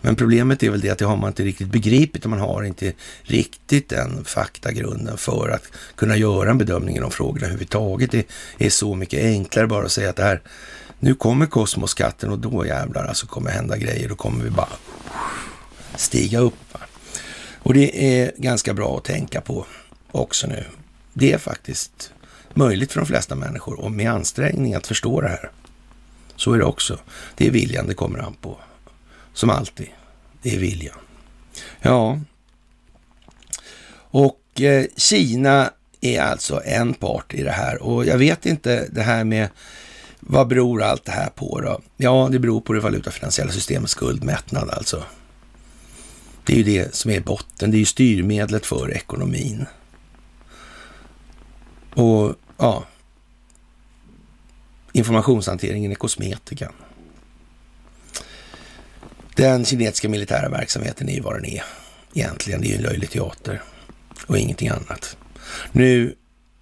Men 0.00 0.16
problemet 0.16 0.62
är 0.62 0.70
väl 0.70 0.80
det 0.80 0.90
att 0.90 0.98
det 0.98 1.04
har 1.04 1.16
man 1.16 1.28
inte 1.28 1.42
riktigt 1.42 1.68
begripit 1.68 2.24
och 2.24 2.30
man 2.30 2.40
har 2.40 2.62
inte 2.62 2.92
riktigt 3.22 3.88
den 3.88 4.24
faktagrunden 4.24 5.18
för 5.18 5.48
att 5.48 5.62
kunna 5.96 6.16
göra 6.16 6.50
en 6.50 6.58
bedömning 6.58 6.96
i 6.96 7.00
de 7.00 7.10
frågorna 7.10 7.46
överhuvudtaget. 7.46 8.10
Det 8.10 8.26
är 8.58 8.70
så 8.70 8.94
mycket 8.94 9.24
enklare 9.24 9.66
bara 9.66 9.84
att 9.84 9.92
säga 9.92 10.10
att 10.10 10.16
det 10.16 10.22
här, 10.22 10.40
nu 11.00 11.14
kommer 11.14 11.46
kosmoskatten 11.46 12.30
och 12.30 12.38
då 12.38 12.66
jävlar 12.66 13.04
alltså 13.04 13.26
kommer 13.26 13.50
hända 13.50 13.76
grejer. 13.76 14.08
Då 14.08 14.14
kommer 14.14 14.44
vi 14.44 14.50
bara 14.50 14.68
stiga 15.96 16.38
upp. 16.38 16.72
Va? 16.72 16.80
Och 17.58 17.74
det 17.74 18.20
är 18.20 18.32
ganska 18.36 18.74
bra 18.74 18.96
att 18.96 19.04
tänka 19.04 19.40
på 19.40 19.66
också 20.10 20.46
nu. 20.46 20.64
Det 21.12 21.32
är 21.32 21.38
faktiskt 21.38 22.12
möjligt 22.54 22.92
för 22.92 23.00
de 23.00 23.06
flesta 23.06 23.34
människor 23.34 23.80
och 23.80 23.92
med 23.92 24.10
ansträngning 24.10 24.74
att 24.74 24.86
förstå 24.86 25.20
det 25.20 25.28
här. 25.28 25.50
Så 26.36 26.52
är 26.52 26.58
det 26.58 26.64
också. 26.64 26.98
Det 27.34 27.46
är 27.46 27.50
viljan 27.50 27.86
det 27.86 27.94
kommer 27.94 28.18
an 28.18 28.34
på. 28.40 28.58
Som 29.32 29.50
alltid. 29.50 29.88
Det 30.42 30.54
är 30.54 30.58
viljan. 30.58 30.98
Ja. 31.80 32.20
Och 34.10 34.60
eh, 34.60 34.86
Kina 34.96 35.70
är 36.00 36.20
alltså 36.20 36.62
en 36.64 36.94
part 36.94 37.34
i 37.34 37.42
det 37.42 37.50
här 37.50 37.82
och 37.82 38.06
jag 38.06 38.18
vet 38.18 38.46
inte 38.46 38.88
det 38.90 39.02
här 39.02 39.24
med 39.24 39.48
vad 40.20 40.48
beror 40.48 40.82
allt 40.82 41.04
det 41.04 41.12
här 41.12 41.30
på 41.30 41.60
då? 41.60 41.80
Ja, 41.96 42.28
det 42.32 42.38
beror 42.38 42.60
på 42.60 42.72
det 42.72 42.80
valutafinansiella 42.80 43.52
systemets 43.52 43.92
skuldmättnad 43.92 44.70
alltså. 44.70 45.02
Det 46.44 46.52
är 46.52 46.56
ju 46.56 46.62
det 46.62 46.94
som 46.94 47.10
är 47.10 47.20
botten. 47.20 47.70
Det 47.70 47.76
är 47.76 47.78
ju 47.78 47.84
styrmedlet 47.84 48.66
för 48.66 48.90
ekonomin. 48.90 49.66
Och 51.94 52.34
ja, 52.56 52.84
informationshanteringen 54.92 55.90
är 55.90 55.94
kosmetikan. 55.94 56.72
Den 59.34 59.64
kinesiska 59.64 60.08
militära 60.08 60.48
verksamheten 60.48 61.08
är 61.08 61.14
ju 61.14 61.20
vad 61.20 61.34
den 61.34 61.44
är 61.44 61.64
egentligen. 62.14 62.60
Det 62.60 62.66
är 62.66 62.70
ju 62.70 62.76
en 62.76 62.82
löjlig 62.82 63.10
teater 63.10 63.62
och 64.26 64.38
ingenting 64.38 64.68
annat. 64.68 65.16
Nu 65.72 66.14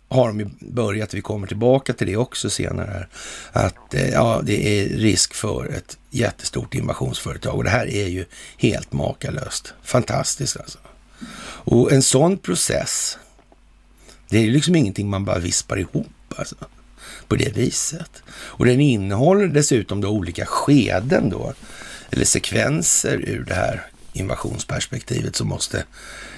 har 0.09 0.29
de 0.29 0.41
ju 0.41 0.49
börjat, 0.61 1.15
vi 1.15 1.21
kommer 1.21 1.47
tillbaka 1.47 1.93
till 1.93 2.07
det 2.07 2.17
också 2.17 2.51
senare, 2.51 3.07
att 3.53 3.95
eh, 3.95 4.09
ja, 4.09 4.41
det 4.45 4.81
är 4.81 4.89
risk 4.89 5.35
för 5.35 5.67
ett 5.67 5.99
jättestort 6.11 6.75
invasionsföretag 6.75 7.55
och 7.55 7.65
det 7.65 7.71
här 7.71 7.87
är 7.87 8.07
ju 8.07 8.25
helt 8.57 8.93
makalöst. 8.93 9.75
Fantastiskt 9.83 10.57
alltså. 10.57 10.79
Och 11.43 11.93
en 11.93 12.03
sån 12.03 12.39
process, 12.39 13.19
det 14.29 14.39
är 14.39 14.43
ju 14.43 14.51
liksom 14.51 14.77
ingenting 14.77 15.11
man 15.11 15.25
bara 15.25 15.39
vispar 15.39 15.79
ihop 15.79 16.35
alltså, 16.37 16.57
på 17.29 17.37
det 17.37 17.57
viset. 17.57 18.23
Och 18.29 18.67
den 18.67 18.81
innehåller 18.81 19.47
dessutom 19.47 20.01
då 20.01 20.09
olika 20.09 20.47
skeden 20.47 21.31
då 21.31 21.55
eller 22.11 22.25
sekvenser 22.25 23.25
ur 23.27 23.45
det 23.45 23.55
här 23.55 23.87
invasionsperspektivet 24.13 25.37
som 25.37 25.49
måste 25.49 25.85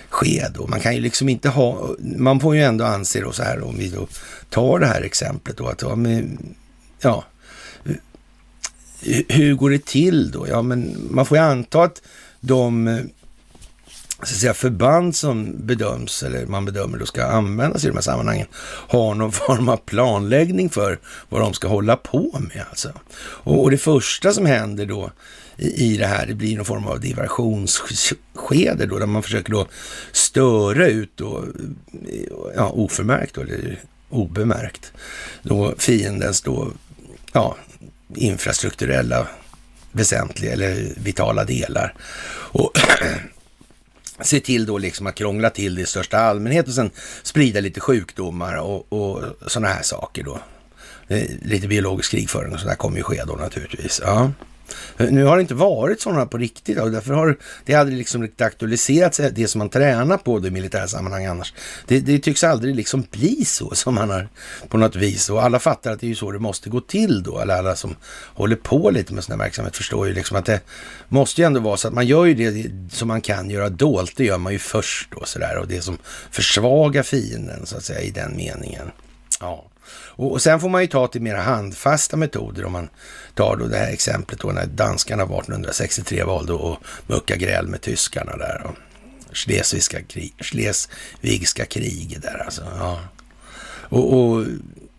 ske 0.08 0.46
då. 0.54 0.66
Man 0.66 0.80
kan 0.80 0.94
ju 0.94 1.00
liksom 1.00 1.28
inte 1.28 1.48
ha, 1.48 1.88
man 1.98 2.40
får 2.40 2.56
ju 2.56 2.62
ändå 2.62 2.84
anse 2.84 3.20
då 3.20 3.32
så 3.32 3.42
här 3.42 3.62
om 3.62 3.76
vi 3.78 3.88
då 3.88 4.08
tar 4.50 4.78
det 4.78 4.86
här 4.86 5.02
exemplet 5.02 5.56
då 5.56 5.66
att 5.66 5.82
ja, 5.82 5.94
men, 5.96 6.38
ja 7.00 7.24
hur 9.28 9.54
går 9.54 9.70
det 9.70 9.84
till 9.84 10.30
då? 10.30 10.48
Ja, 10.48 10.62
men 10.62 11.06
man 11.10 11.26
får 11.26 11.38
ju 11.38 11.44
anta 11.44 11.82
att 11.82 12.02
de 12.40 12.88
eh, 12.88 12.98
så 14.18 14.22
att 14.22 14.28
säga, 14.28 14.54
förband 14.54 15.16
som 15.16 15.66
bedöms, 15.66 16.22
eller 16.22 16.46
man 16.46 16.64
bedömer 16.64 16.98
då 16.98 17.06
ska 17.06 17.24
användas 17.24 17.84
i 17.84 17.88
de 17.88 17.94
här 17.94 18.02
sammanhangen, 18.02 18.46
har 18.88 19.14
någon 19.14 19.32
form 19.46 19.68
av 19.68 19.76
planläggning 19.76 20.70
för 20.70 20.98
vad 21.28 21.40
de 21.40 21.54
ska 21.54 21.68
hålla 21.68 21.96
på 21.96 22.40
med. 22.54 22.64
Alltså. 22.70 22.92
Och, 23.18 23.62
och 23.62 23.70
det 23.70 23.78
första 23.78 24.32
som 24.32 24.46
händer 24.46 24.86
då 24.86 25.10
i, 25.58 25.96
det 25.96 26.06
här. 26.06 26.26
Det 26.26 26.34
blir 26.34 26.56
någon 26.56 26.64
form 26.64 26.86
av 26.86 27.00
diversionsskede 27.00 28.86
då, 28.86 28.98
där 28.98 29.06
man 29.06 29.22
försöker 29.22 29.52
då 29.52 29.66
störa 30.12 30.86
ut 30.86 31.12
då, 31.14 31.44
ja, 32.56 32.70
oförmärkt 32.70 33.34
då, 33.34 33.40
eller 33.40 33.80
obemärkt, 34.08 34.92
då 35.42 35.74
fiendens 35.78 36.42
då, 36.42 36.72
ja, 37.32 37.56
infrastrukturella 38.14 39.28
väsentliga 39.92 40.52
eller 40.52 40.92
vitala 40.96 41.44
delar. 41.44 41.94
Och 42.30 42.72
se 44.20 44.40
till 44.40 44.66
då 44.66 44.78
liksom 44.78 45.06
att 45.06 45.14
krångla 45.14 45.50
till 45.50 45.74
det 45.74 45.82
i 45.82 45.86
största 45.86 46.18
allmänhet 46.18 46.68
och 46.68 46.74
sen 46.74 46.90
sprida 47.22 47.60
lite 47.60 47.80
sjukdomar 47.80 48.56
och, 48.56 48.92
och 48.92 49.22
sådana 49.46 49.68
här 49.68 49.82
saker 49.82 50.24
då. 50.24 50.40
Lite 51.42 51.68
biologisk 51.68 52.10
krigföring 52.10 52.52
och 52.52 52.60
sådär 52.60 52.74
kommer 52.74 52.96
ju 52.96 53.02
ske 53.02 53.24
då 53.26 53.34
naturligtvis. 53.34 54.00
Ja. 54.04 54.32
Nu 54.96 55.24
har 55.24 55.36
det 55.36 55.40
inte 55.40 55.54
varit 55.54 56.00
sådana 56.00 56.26
på 56.26 56.38
riktigt 56.38 56.78
och 56.78 56.90
därför 56.90 57.14
har 57.14 57.36
det 57.64 57.74
aldrig 57.74 57.98
liksom 57.98 58.22
riktigt 58.22 58.40
aktualiserats 58.40 59.20
eh, 59.20 59.32
det 59.32 59.48
som 59.48 59.58
man 59.58 59.68
tränar 59.68 60.16
på 60.16 60.46
i 60.46 60.50
militära 60.50 60.88
sammanhang 60.88 61.24
annars. 61.24 61.54
Det, 61.86 62.00
det 62.00 62.18
tycks 62.18 62.44
aldrig 62.44 62.76
liksom 62.76 63.04
bli 63.10 63.44
så 63.44 63.70
som 63.74 63.94
man 63.94 64.10
har 64.10 64.28
på 64.68 64.78
något 64.78 64.96
vis 64.96 65.30
och 65.30 65.42
alla 65.42 65.58
fattar 65.58 65.92
att 65.92 66.00
det 66.00 66.06
är 66.06 66.08
ju 66.08 66.14
så 66.14 66.30
det 66.30 66.38
måste 66.38 66.70
gå 66.70 66.80
till 66.80 67.22
då. 67.22 67.40
Eller 67.40 67.54
alla 67.54 67.76
som 67.76 67.96
håller 68.34 68.56
på 68.56 68.90
lite 68.90 69.14
med 69.14 69.24
sån 69.24 69.32
här 69.32 69.44
verksamhet 69.44 69.76
förstår 69.76 70.06
ju 70.06 70.14
liksom 70.14 70.36
att 70.36 70.44
det 70.44 70.60
måste 71.08 71.40
ju 71.40 71.46
ändå 71.46 71.60
vara 71.60 71.76
så 71.76 71.88
att 71.88 71.94
man 71.94 72.06
gör 72.06 72.24
ju 72.24 72.34
det 72.34 72.70
som 72.94 73.08
man 73.08 73.20
kan 73.20 73.50
göra 73.50 73.68
dolt, 73.68 74.12
det 74.16 74.24
gör 74.24 74.38
man 74.38 74.52
ju 74.52 74.58
först 74.58 75.08
då 75.10 75.24
sådär 75.24 75.58
och 75.58 75.68
det 75.68 75.82
som 75.82 75.98
försvagar 76.30 77.02
fienden 77.02 77.66
så 77.66 77.76
att 77.76 77.84
säga 77.84 78.00
i 78.00 78.10
den 78.10 78.36
meningen. 78.36 78.90
Ja. 79.40 79.67
Och, 80.18 80.32
och 80.32 80.42
sen 80.42 80.60
får 80.60 80.68
man 80.68 80.82
ju 80.82 80.86
ta 80.86 81.06
till 81.06 81.22
mera 81.22 81.40
handfasta 81.40 82.16
metoder 82.16 82.64
om 82.64 82.72
man 82.72 82.88
tar 83.34 83.56
då 83.56 83.66
det 83.66 83.76
här 83.76 83.92
exemplet 83.92 84.40
då 84.40 84.48
när 84.48 84.66
danskarna 84.66 85.22
1863 85.22 86.24
valde 86.24 86.54
att 86.54 86.78
mucka 87.06 87.36
gräl 87.36 87.66
med 87.66 87.80
tyskarna 87.80 88.36
där. 88.36 88.66
Och 88.66 88.76
Schleswigska, 89.36 90.02
krig, 90.02 90.34
Schleswigska 90.38 91.64
kriget 91.64 92.22
där 92.22 92.42
alltså. 92.44 92.62
Ja. 92.78 93.00
Och, 93.68 94.18
och, 94.18 94.44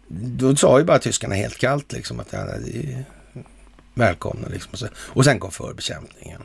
då 0.07 0.55
sa 0.55 0.79
ju 0.79 0.85
bara 0.85 0.99
tyskarna 0.99 1.35
helt 1.35 1.57
kallt 1.57 1.91
liksom 1.91 2.19
att 2.19 2.27
ja, 2.33 2.45
det 2.45 2.77
är 2.77 3.05
välkomna 3.93 4.47
liksom. 4.47 4.87
Och 4.95 5.25
sen 5.25 5.39
kom 5.39 5.51
förbekämpningen. 5.51 6.41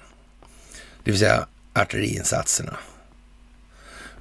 Det 1.04 1.10
vill 1.10 1.20
säga 1.20 1.46
artilleriinsatserna. 1.74 2.76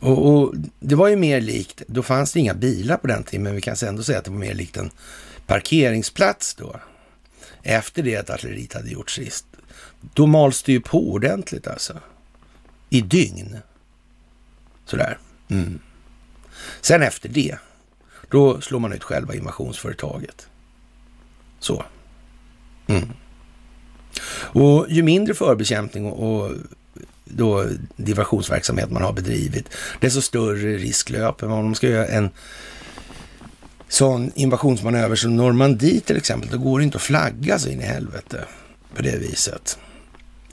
Och, 0.04 0.34
och, 0.34 0.54
det 0.80 0.96
var 0.96 1.08
ju 1.08 1.16
mer 1.16 1.42
likt, 1.42 1.82
då 1.88 2.04
fanns 2.04 2.34
det 2.34 2.40
inga 2.40 2.54
bilar 2.54 2.98
på 2.98 3.08
den 3.08 3.24
tiden, 3.24 3.44
men 3.44 3.56
vi 3.56 3.62
kan 3.62 3.76
ändå 3.88 4.04
säga 4.04 4.18
att 4.18 4.26
det 4.26 4.32
var 4.32 4.38
mer 4.38 4.54
likt 4.54 4.78
en 4.78 4.92
parkeringsplats 5.48 6.56
då. 6.56 6.76
Efter 7.64 8.04
det 8.04 8.18
att 8.18 8.30
artilleriet 8.30 8.74
hade 8.74 8.90
gjort 8.90 9.12
sist. 9.12 9.46
Då 10.14 10.28
mals 10.28 10.64
det 10.64 10.72
ju 10.72 10.82
på 10.82 11.12
ordentligt 11.12 11.68
alltså. 11.68 12.00
I 12.90 13.02
dygn. 13.02 13.58
Sådär. 14.86 15.18
Mm. 15.50 15.80
Sen 16.82 17.02
efter 17.02 17.30
det, 17.30 17.58
då 18.30 18.62
slår 18.62 18.80
man 18.80 18.94
ut 18.94 19.04
själva 19.04 19.36
invasionsföretaget. 19.36 20.48
Så. 21.60 21.86
Mm. 22.88 23.10
Och 24.36 24.86
ju 24.90 25.04
mindre 25.04 25.34
förbekämpning 25.34 26.06
och, 26.06 26.44
och 26.44 26.52
då 27.26 27.66
diversionsverksamhet 27.96 28.92
man 28.92 29.04
har 29.04 29.14
bedrivit, 29.14 29.70
desto 30.00 30.22
större 30.22 30.78
risk 30.78 31.10
löper 31.10 31.48
man. 31.48 31.60
Om 31.60 31.66
man 31.66 31.76
ska 31.76 31.88
göra 31.88 32.08
en 32.08 32.30
sån 33.88 34.32
invasionsmanöver 34.36 35.16
som 35.16 35.36
Normandie 35.36 36.00
till 36.00 36.18
exempel, 36.18 36.50
då 36.50 36.58
går 36.58 36.80
det 36.80 36.86
inte 36.86 36.98
att 36.98 37.02
flagga 37.02 37.60
sig 37.60 37.74
in 37.74 37.82
i 37.82 37.86
helvete 37.86 38.46
på 38.96 39.02
det 39.02 39.18
viset. 39.18 39.78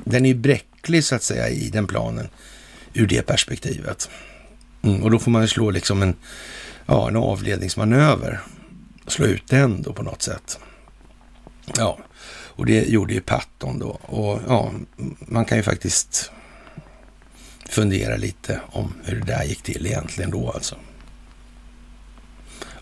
Den 0.04 0.24
är 0.24 0.28
ju 0.28 0.34
bräcklig 0.34 1.04
så 1.04 1.14
att 1.14 1.22
säga 1.22 1.48
i 1.48 1.68
den 1.68 1.86
planen 1.86 2.28
ur 2.94 3.06
det 3.06 3.22
perspektivet. 3.22 4.10
Mm, 4.82 5.02
och 5.02 5.10
då 5.10 5.18
får 5.18 5.30
man 5.30 5.42
ju 5.42 5.48
slå 5.48 5.70
liksom 5.70 6.02
en, 6.02 6.14
ja, 6.86 7.08
en 7.08 7.16
avledningsmanöver. 7.16 8.40
Slå 9.06 9.26
ut 9.26 9.48
den 9.48 9.82
då 9.82 9.92
på 9.92 10.02
något 10.02 10.22
sätt. 10.22 10.58
Ja, 11.76 11.98
och 12.60 12.66
det 12.66 12.88
gjorde 12.88 13.14
ju 13.14 13.20
Patton 13.20 13.78
då. 13.78 13.88
Och 13.88 14.40
ja, 14.48 14.72
man 15.18 15.44
kan 15.44 15.58
ju 15.58 15.62
faktiskt 15.62 16.32
fundera 17.70 18.16
lite 18.16 18.60
om 18.66 18.94
hur 19.04 19.20
det 19.20 19.26
där 19.26 19.44
gick 19.44 19.62
till 19.62 19.86
egentligen 19.86 20.30
då 20.30 20.50
alltså. 20.50 20.76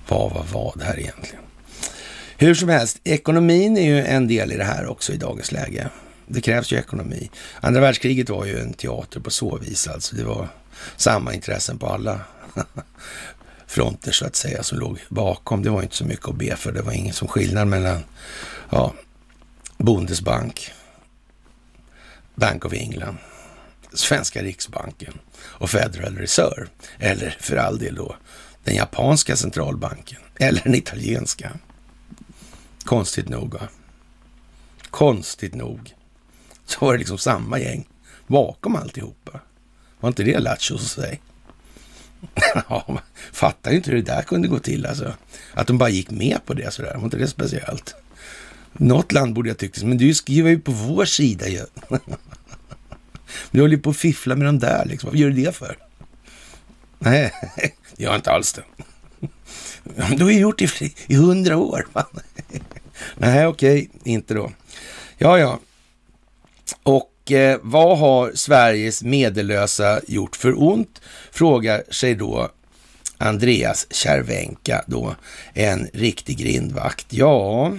Vad 0.08 0.32
var 0.32 0.46
vad 0.52 0.82
här 0.82 0.98
egentligen? 0.98 1.44
Hur 2.36 2.54
som 2.54 2.68
helst, 2.68 3.00
ekonomin 3.04 3.76
är 3.76 3.82
ju 3.82 4.04
en 4.04 4.28
del 4.28 4.52
i 4.52 4.56
det 4.56 4.64
här 4.64 4.86
också 4.86 5.12
i 5.12 5.16
dagens 5.16 5.52
läge. 5.52 5.88
Det 6.26 6.40
krävs 6.40 6.72
ju 6.72 6.76
ekonomi. 6.76 7.30
Andra 7.60 7.80
världskriget 7.80 8.30
var 8.30 8.44
ju 8.44 8.58
en 8.58 8.72
teater 8.72 9.20
på 9.20 9.30
så 9.30 9.56
vis 9.56 9.88
alltså. 9.88 10.16
Det 10.16 10.24
var 10.24 10.48
samma 10.96 11.34
intressen 11.34 11.78
på 11.78 11.86
alla 11.86 12.20
fronter 13.66 14.12
så 14.12 14.26
att 14.26 14.36
säga 14.36 14.62
som 14.62 14.78
låg 14.78 14.98
bakom. 15.08 15.62
Det 15.62 15.70
var 15.70 15.82
inte 15.82 15.96
så 15.96 16.04
mycket 16.04 16.28
att 16.28 16.36
be 16.36 16.56
för. 16.56 16.72
Det 16.72 16.82
var 16.82 16.92
ingen 16.92 17.14
som 17.14 17.28
skillnad 17.28 17.68
mellan 17.68 18.04
ja, 18.70 18.94
Bundesbank, 19.76 20.72
Bank 22.34 22.64
of 22.64 22.72
England, 22.72 23.16
Svenska 23.92 24.42
Riksbanken 24.42 25.18
och 25.38 25.70
Federal 25.70 26.16
Reserve. 26.16 26.66
Eller 26.98 27.36
för 27.40 27.56
all 27.56 27.78
del 27.78 27.94
då 27.94 28.16
den 28.64 28.76
japanska 28.76 29.36
centralbanken 29.36 30.18
eller 30.38 30.62
den 30.64 30.74
italienska. 30.74 31.52
Konstigt 32.84 33.28
nog. 33.28 33.54
Va? 33.54 33.68
Konstigt 34.90 35.54
nog 35.54 35.94
så 36.66 36.84
var 36.84 36.92
det 36.92 36.98
liksom 36.98 37.18
samma 37.18 37.58
gäng 37.58 37.88
bakom 38.26 38.76
alltihopa. 38.76 39.40
Var 40.00 40.08
inte 40.08 40.22
det 40.22 40.38
lattjo 40.38 40.74
att 40.74 40.82
säga? 40.82 41.16
ja, 42.68 42.84
man 42.88 43.00
fattar 43.32 43.70
ju 43.70 43.76
inte 43.76 43.90
hur 43.90 43.96
det 43.96 44.12
där 44.12 44.22
kunde 44.22 44.48
gå 44.48 44.58
till 44.58 44.86
alltså. 44.86 45.14
Att 45.54 45.66
de 45.66 45.78
bara 45.78 45.88
gick 45.88 46.10
med 46.10 46.38
på 46.46 46.54
det 46.54 46.72
sådär. 46.72 46.94
Var 46.94 47.04
inte 47.04 47.16
det 47.16 47.28
speciellt? 47.28 47.94
Något 48.72 49.12
land 49.12 49.34
borde 49.34 49.48
jag 49.48 49.58
tycka, 49.58 49.86
men 49.86 49.98
du 49.98 50.14
skriver 50.14 50.50
ju 50.50 50.60
på 50.60 50.72
vår 50.72 51.04
sida 51.04 51.48
ju. 51.48 51.66
du 53.50 53.60
håller 53.60 53.76
ju 53.76 53.82
på 53.82 53.90
att 53.90 53.96
fiffla 53.96 54.36
med 54.36 54.46
de 54.46 54.58
där 54.58 54.84
liksom. 54.84 55.10
Vad 55.10 55.18
gör 55.18 55.30
du 55.30 55.44
det 55.44 55.56
för? 55.56 55.76
Nej, 56.98 57.32
det 57.96 58.04
gör 58.04 58.16
inte 58.16 58.30
alls 58.30 58.52
det. 58.52 58.62
Du 60.16 60.24
har 60.24 60.30
ju 60.30 60.38
gjort 60.38 60.58
det 60.58 60.82
i 61.06 61.14
hundra 61.14 61.56
år. 61.56 61.86
Nej, 63.16 63.46
okej, 63.46 63.90
inte 64.04 64.34
då. 64.34 64.50
Ja, 65.18 65.38
ja. 65.38 65.58
Och 66.82 67.32
eh, 67.32 67.58
vad 67.62 67.98
har 67.98 68.32
Sveriges 68.34 69.02
medellösa 69.02 70.00
gjort 70.06 70.36
för 70.36 70.62
ont? 70.62 71.00
Frågar 71.30 71.82
sig 71.90 72.14
då 72.14 72.50
Andreas 73.18 73.86
Cervenka 73.90 74.84
då, 74.86 75.16
en 75.54 75.88
riktig 75.92 76.38
grindvakt. 76.38 77.06
Ja, 77.10 77.72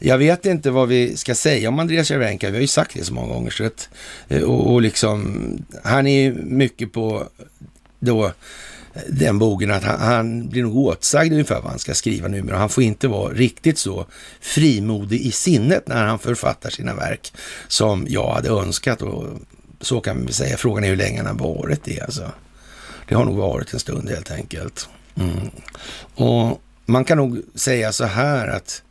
jag 0.00 0.18
vet 0.18 0.46
inte 0.46 0.70
vad 0.70 0.88
vi 0.88 1.16
ska 1.16 1.34
säga 1.34 1.68
om 1.68 1.78
Andreas 1.78 2.08
Cervenka. 2.08 2.50
Vi 2.50 2.56
har 2.56 2.60
ju 2.60 2.66
sagt 2.66 2.94
det 2.94 3.04
så 3.04 3.14
många 3.14 3.34
gånger. 3.34 3.50
Så 3.50 3.64
att, 3.64 3.88
eh, 4.28 4.42
och, 4.42 4.72
och 4.72 4.82
liksom, 4.82 5.42
han 5.84 6.06
är 6.06 6.22
ju 6.22 6.34
mycket 6.34 6.92
på 6.92 7.28
då 7.98 8.32
den 9.08 9.38
bogen 9.38 9.70
att 9.70 9.84
han, 9.84 10.00
han, 10.00 10.48
blir 10.48 10.62
nog 10.62 10.76
åtsagd 10.76 11.32
ungefär 11.32 11.60
vad 11.60 11.70
han 11.70 11.78
ska 11.78 11.94
skriva 11.94 12.28
numera. 12.28 12.58
Han 12.58 12.68
får 12.68 12.82
inte 12.82 13.08
vara 13.08 13.32
riktigt 13.32 13.78
så 13.78 14.06
frimodig 14.40 15.20
i 15.20 15.32
sinnet 15.32 15.88
när 15.88 16.04
han 16.04 16.18
författar 16.18 16.70
sina 16.70 16.94
verk 16.94 17.32
som 17.68 18.06
jag 18.08 18.34
hade 18.34 18.48
önskat. 18.48 19.02
Och 19.02 19.24
så 19.80 20.00
kan 20.00 20.24
man 20.24 20.32
säga. 20.32 20.56
Frågan 20.56 20.84
är 20.84 20.88
hur 20.88 20.96
länge 20.96 21.22
han 21.22 21.38
har 21.38 21.54
varit 21.54 21.84
det 21.84 22.00
alltså. 22.00 22.32
Det 23.08 23.14
har 23.14 23.24
nog 23.24 23.36
varit 23.36 23.72
en 23.72 23.80
stund 23.80 24.10
helt 24.10 24.30
enkelt. 24.30 24.88
Mm. 25.14 25.50
Och 26.14 26.62
man 26.86 27.04
kan 27.04 27.18
nog 27.18 27.42
säga 27.54 27.92
så 27.92 28.04
här 28.04 28.48
att 28.48 28.82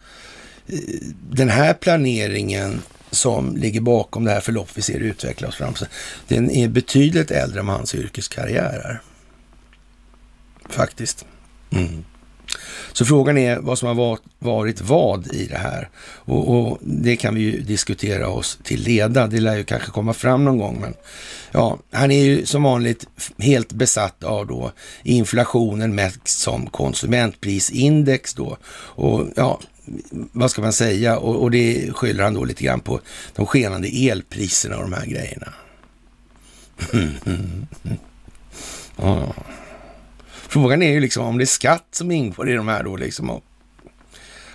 den 1.32 1.50
här 1.50 1.74
planeringen 1.74 2.82
som 3.12 3.56
ligger 3.58 3.82
bakom 3.82 4.24
det 4.24 4.32
här 4.32 4.42
förlopp 4.42 4.70
vi 4.74 4.82
ser 4.82 5.00
utveckla 5.00 5.48
oss 5.48 5.56
fram 5.56 5.74
den 6.28 6.52
är 6.52 6.68
betydligt 6.68 7.32
äldre 7.32 7.60
än 7.60 7.68
hans 7.68 7.96
yrkeskarriär 7.96 8.80
är. 8.86 9.02
Faktiskt. 10.70 11.26
Mm. 11.72 12.04
Så 12.94 13.06
frågan 13.06 13.38
är 13.38 13.60
vad 13.60 13.80
som 13.80 13.88
har 13.88 14.20
varit 14.40 14.82
vad 14.82 15.34
i 15.34 15.48
det 15.48 15.58
här. 15.58 15.90
Och, 16.00 16.50
och, 16.56 16.78
det 16.82 17.16
kan 17.16 17.36
vi 17.36 17.42
ju 17.42 17.62
diskutera 17.62 18.28
oss 18.28 18.60
till 18.64 18.82
leda. 18.82 19.28
Det 19.28 19.40
lär 19.40 19.58
ju 19.58 19.64
kanske 19.64 19.92
komma 19.92 20.14
fram 20.14 20.46
någon 20.46 20.58
gång. 20.58 20.78
Men 20.82 20.94
ja, 21.52 21.80
han 21.92 22.12
är 22.12 22.24
ju 22.24 22.46
som 22.46 22.64
vanligt 22.64 23.08
helt 23.38 23.74
besatt 23.74 24.24
av 24.24 24.48
då 24.48 24.72
inflationen 25.04 25.96
mätt 25.96 26.28
som 26.28 26.68
konsumentprisindex 26.68 28.34
då. 28.34 28.58
Och 28.72 29.28
ja, 29.36 29.60
vad 30.12 30.52
ska 30.52 30.62
man 30.62 30.74
säga? 30.74 31.18
Och, 31.18 31.44
och 31.44 31.52
det 31.52 31.92
skyller 31.94 32.24
han 32.24 32.34
då 32.34 32.44
lite 32.44 32.64
grann 32.64 32.80
på 32.80 33.00
de 33.36 33.46
skenande 33.46 33.88
elpriserna 33.88 34.78
och 34.78 34.82
de 34.82 34.94
här 34.94 35.06
grejerna. 35.06 35.54
ja. 38.96 39.34
Frågan 40.48 40.82
är 40.82 40.92
ju 40.92 41.00
liksom 41.00 41.26
om 41.26 41.38
det 41.38 41.44
är 41.44 41.46
skatt 41.46 41.88
som 41.92 42.12
ingår 42.12 42.50
i 42.50 42.54
de 42.54 42.68
här 42.68 42.84
då 42.84 42.98
liksom. 42.98 43.30
Och 43.30 43.44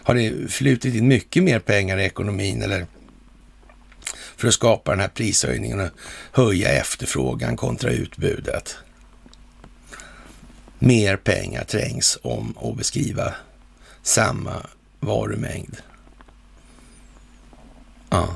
har 0.02 0.14
det 0.14 0.52
flutit 0.52 0.94
in 0.94 1.08
mycket 1.08 1.42
mer 1.42 1.58
pengar 1.58 1.98
i 1.98 2.04
ekonomin 2.04 2.62
eller 2.62 2.86
för 4.36 4.48
att 4.48 4.54
skapa 4.54 4.90
den 4.90 5.00
här 5.00 5.08
prishöjningen 5.08 5.80
och 5.80 5.90
höja 6.32 6.68
efterfrågan 6.68 7.56
kontra 7.56 7.90
utbudet? 7.90 8.76
Mer 10.78 11.16
pengar 11.16 11.64
trängs 11.64 12.18
om 12.22 12.54
att 12.62 12.76
beskriva 12.76 13.34
samma 14.02 14.66
varumängd. 15.04 15.76
Ja. 18.10 18.28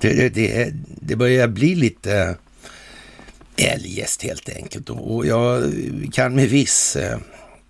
Det, 0.00 0.12
det, 0.12 0.28
det, 0.28 0.72
det 0.84 1.16
börjar 1.16 1.48
bli 1.48 1.74
lite 1.74 2.36
eljest 3.56 4.22
helt 4.22 4.48
enkelt. 4.48 4.90
Och 4.90 5.26
jag 5.26 5.72
kan 6.12 6.34
med 6.34 6.48
viss 6.48 6.96
eh, 6.96 7.18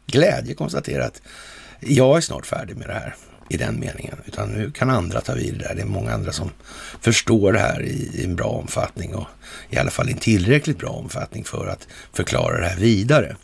glädje 0.07 0.55
konstatera 0.55 1.05
att 1.05 1.23
jag 1.81 2.17
är 2.17 2.21
snart 2.21 2.47
färdig 2.47 2.77
med 2.77 2.89
det 2.89 2.95
här 2.95 3.15
i 3.49 3.57
den 3.57 3.81
meningen. 3.81 4.17
Utan 4.27 4.49
nu 4.49 4.71
kan 4.71 4.91
andra 4.91 5.21
ta 5.21 5.35
vid 5.35 5.55
det 5.55 5.69
där. 5.69 5.75
Det 5.75 5.83
är 5.83 5.87
många 5.87 6.13
andra 6.13 6.33
som 6.33 6.51
förstår 7.01 7.53
det 7.53 7.59
här 7.59 7.83
i 7.83 8.25
en 8.25 8.37
bra 8.37 8.47
omfattning 8.47 9.15
och 9.15 9.27
i 9.71 9.79
alla 9.79 9.91
fall 9.91 10.09
i 10.09 10.13
en 10.13 10.19
tillräckligt 10.19 10.79
bra 10.79 10.91
omfattning 10.91 11.45
för 11.45 11.67
att 11.67 11.89
förklara 12.13 12.61
det 12.61 12.67
här 12.67 12.79
vidare. 12.81 13.37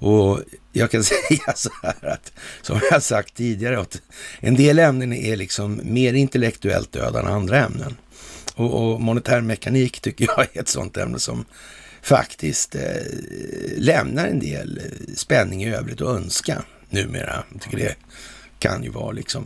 Och 0.00 0.40
jag 0.72 0.90
kan 0.90 1.04
säga 1.04 1.54
så 1.54 1.70
här 1.82 2.06
att, 2.08 2.32
som 2.62 2.80
jag 2.90 3.02
sagt 3.02 3.34
tidigare, 3.34 3.80
att 3.80 4.02
en 4.40 4.54
del 4.54 4.78
ämnen 4.78 5.12
är 5.12 5.36
liksom 5.36 5.80
mer 5.84 6.14
intellektuellt 6.14 6.92
döda 6.92 7.20
än 7.20 7.26
andra 7.26 7.58
ämnen. 7.58 7.96
Och, 8.54 8.92
och 8.92 9.00
monetär 9.00 9.40
mekanik 9.40 10.00
tycker 10.00 10.26
jag 10.36 10.46
är 10.52 10.60
ett 10.60 10.68
sånt 10.68 10.96
ämne 10.96 11.18
som 11.18 11.44
faktiskt 12.02 12.74
eh, 12.74 12.82
lämnar 13.76 14.26
en 14.26 14.38
del 14.38 14.78
eh, 14.78 15.14
spänning 15.14 15.62
i 15.62 15.74
övrigt 15.74 16.00
att 16.00 16.16
önska 16.16 16.62
numera. 16.90 17.44
Jag 17.52 17.62
tycker 17.62 17.78
det 17.78 17.96
kan 18.58 18.84
ju 18.84 18.90
vara 18.90 19.12
liksom, 19.12 19.44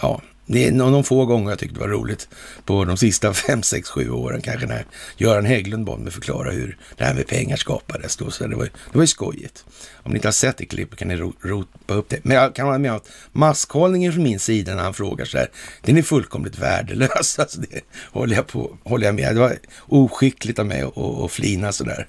ja, 0.00 0.22
det 0.46 0.66
är 0.66 0.72
någon 0.72 1.04
få 1.04 1.26
gånger 1.26 1.50
jag 1.50 1.58
tyckte 1.58 1.74
det 1.74 1.80
var 1.80 1.88
roligt 1.88 2.28
på 2.64 2.84
de 2.84 2.96
sista 2.96 3.34
fem, 3.46 3.62
sex, 3.62 3.88
sju 3.88 4.10
åren 4.10 4.40
kanske 4.40 4.66
när 4.66 4.86
Göran 5.16 5.46
Hägglund 5.46 5.84
bad 5.84 6.00
mig 6.00 6.12
förklara 6.12 6.50
hur 6.50 6.78
det 6.96 7.04
här 7.04 7.14
med 7.14 7.26
pengar 7.26 7.56
skapades. 7.56 8.16
Då, 8.16 8.30
så 8.30 8.46
det, 8.46 8.56
var, 8.56 8.64
det 8.64 8.98
var 8.98 9.02
ju 9.02 9.06
skojigt. 9.06 9.64
Om 10.02 10.12
ni 10.12 10.16
inte 10.16 10.28
har 10.28 10.32
sett 10.32 10.56
det 10.56 10.66
klippet 10.66 10.98
kan 10.98 11.08
ni 11.08 11.16
ropa 11.16 11.94
upp 11.94 12.08
det. 12.08 12.18
Men 12.22 12.36
jag 12.36 12.54
kan 12.54 12.66
hålla 12.66 12.78
med 12.78 12.90
om 12.90 12.96
att 12.96 13.08
maskhållningen 13.32 14.12
från 14.12 14.22
min 14.22 14.40
sida 14.40 14.74
när 14.74 14.82
han 14.82 14.94
frågar 14.94 15.24
så 15.24 15.38
här, 15.38 15.50
den 15.82 15.98
är 15.98 16.02
fullkomligt 16.02 16.58
värdelös. 16.58 17.38
Alltså 17.42 17.60
det 17.60 17.80
håller 18.12 18.36
jag, 18.36 18.46
på, 18.46 18.78
håller 18.84 19.06
jag 19.06 19.14
med. 19.14 19.34
Det 19.34 19.40
var 19.40 19.58
oskickligt 19.80 20.58
av 20.58 20.66
mig 20.66 20.82
att 21.24 21.32
flina 21.32 21.72
så 21.72 21.84
där. 21.84 22.06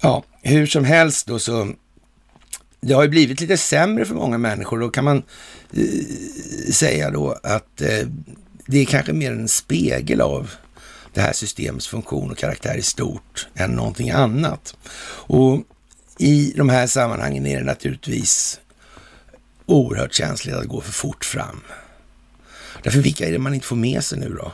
Ja, 0.00 0.24
hur 0.42 0.66
som 0.66 0.84
helst 0.84 1.26
då 1.26 1.38
så 1.38 1.74
det 2.80 2.94
har 2.94 3.02
ju 3.02 3.08
blivit 3.08 3.40
lite 3.40 3.56
sämre 3.56 4.04
för 4.04 4.14
många 4.14 4.38
människor. 4.38 4.80
Då 4.80 4.90
kan 4.90 5.04
man 5.04 5.22
Eh, 5.72 6.72
säga 6.72 7.10
då 7.10 7.38
att 7.42 7.80
eh, 7.80 8.08
det 8.66 8.78
är 8.78 8.84
kanske 8.84 9.12
mer 9.12 9.32
en 9.32 9.48
spegel 9.48 10.20
av 10.20 10.50
det 11.14 11.20
här 11.20 11.32
systemets 11.32 11.88
funktion 11.88 12.30
och 12.30 12.38
karaktär 12.38 12.76
i 12.76 12.82
stort 12.82 13.48
än 13.54 13.70
någonting 13.70 14.10
annat. 14.10 14.76
Och 15.26 15.62
i 16.18 16.52
de 16.56 16.68
här 16.68 16.86
sammanhangen 16.86 17.46
är 17.46 17.58
det 17.58 17.64
naturligtvis 17.64 18.60
oerhört 19.66 20.14
känsligt 20.14 20.54
att 20.54 20.66
gå 20.66 20.80
för 20.80 20.92
fort 20.92 21.24
fram. 21.24 21.60
Därför 22.82 23.00
vilka 23.00 23.26
är 23.26 23.32
det 23.32 23.38
man 23.38 23.54
inte 23.54 23.66
får 23.66 23.76
med 23.76 24.04
sig 24.04 24.18
nu 24.18 24.28
då? 24.28 24.52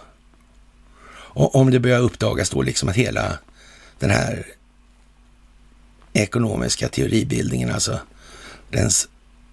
Och 1.35 1.55
om 1.55 1.71
det 1.71 1.81
börjar 1.81 2.01
uppdagas 2.01 2.51
då 2.51 2.63
liksom 2.63 2.89
att 2.89 2.97
hela 2.97 3.39
den 3.99 4.11
här 4.11 4.47
ekonomiska 6.13 6.89
teoribildningen, 6.89 7.71
alltså 7.71 8.01
den 8.71 8.91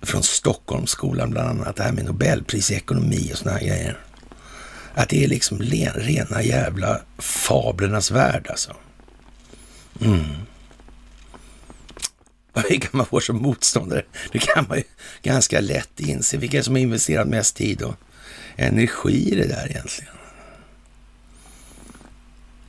från 0.01 0.23
Stockholmsskolan 0.23 1.29
bland 1.29 1.49
annat, 1.49 1.75
det 1.75 1.83
här 1.83 1.91
med 1.91 2.05
Nobelpris 2.05 2.71
i 2.71 2.75
ekonomi 2.75 3.29
och 3.33 3.37
såna 3.37 3.51
här 3.51 3.59
grejer. 3.59 3.97
Att 4.93 5.09
det 5.09 5.23
är 5.23 5.27
liksom 5.27 5.59
rena 5.59 6.43
jävla 6.43 7.01
fablernas 7.17 8.11
värld 8.11 8.47
alltså. 8.49 8.75
Mm. 10.01 10.25
Vilka 12.69 12.87
man 12.91 13.05
får 13.05 13.19
som 13.19 13.41
motståndare, 13.41 14.03
det 14.31 14.39
kan 14.39 14.65
man 14.69 14.77
ju 14.77 14.83
ganska 15.23 15.59
lätt 15.59 15.99
inse. 15.99 16.37
Vilka 16.37 16.63
som 16.63 16.73
har 16.73 16.79
investerat 16.81 17.27
mest 17.27 17.55
tid 17.55 17.81
och 17.81 17.95
energi 18.55 19.31
i 19.31 19.35
det 19.35 19.47
där 19.47 19.67
egentligen. 19.69 20.11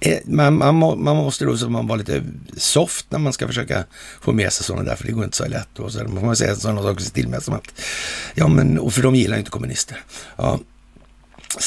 Eh, 0.04 0.18
man, 0.24 0.54
man, 0.54 0.78
man 0.78 1.16
måste 1.16 1.44
då 1.44 1.56
så 1.56 1.68
man 1.68 1.86
vara 1.86 1.98
lite 1.98 2.22
soft 2.56 3.06
när 3.08 3.18
man 3.18 3.32
ska 3.32 3.46
försöka 3.46 3.84
få 4.20 4.32
med 4.32 4.52
sig 4.52 4.64
sådana 4.64 4.84
där, 4.84 4.96
för 4.96 5.06
det 5.06 5.12
går 5.12 5.24
inte 5.24 5.36
så 5.36 5.48
lätt. 5.48 5.78
Och 5.78 5.92
så 5.92 5.98
får 5.98 6.26
man 6.26 6.36
säga 6.36 6.56
sådana 6.56 6.82
saker 6.82 7.04
till 7.04 7.28
med 7.28 7.42
som 7.42 7.54
att, 7.54 7.80
ja 8.34 8.48
men, 8.48 8.78
och 8.78 8.94
för 8.94 9.02
de 9.02 9.14
gillar 9.14 9.36
ju 9.36 9.38
inte 9.38 9.50
kommunister. 9.50 10.04
Ja, 10.36 10.60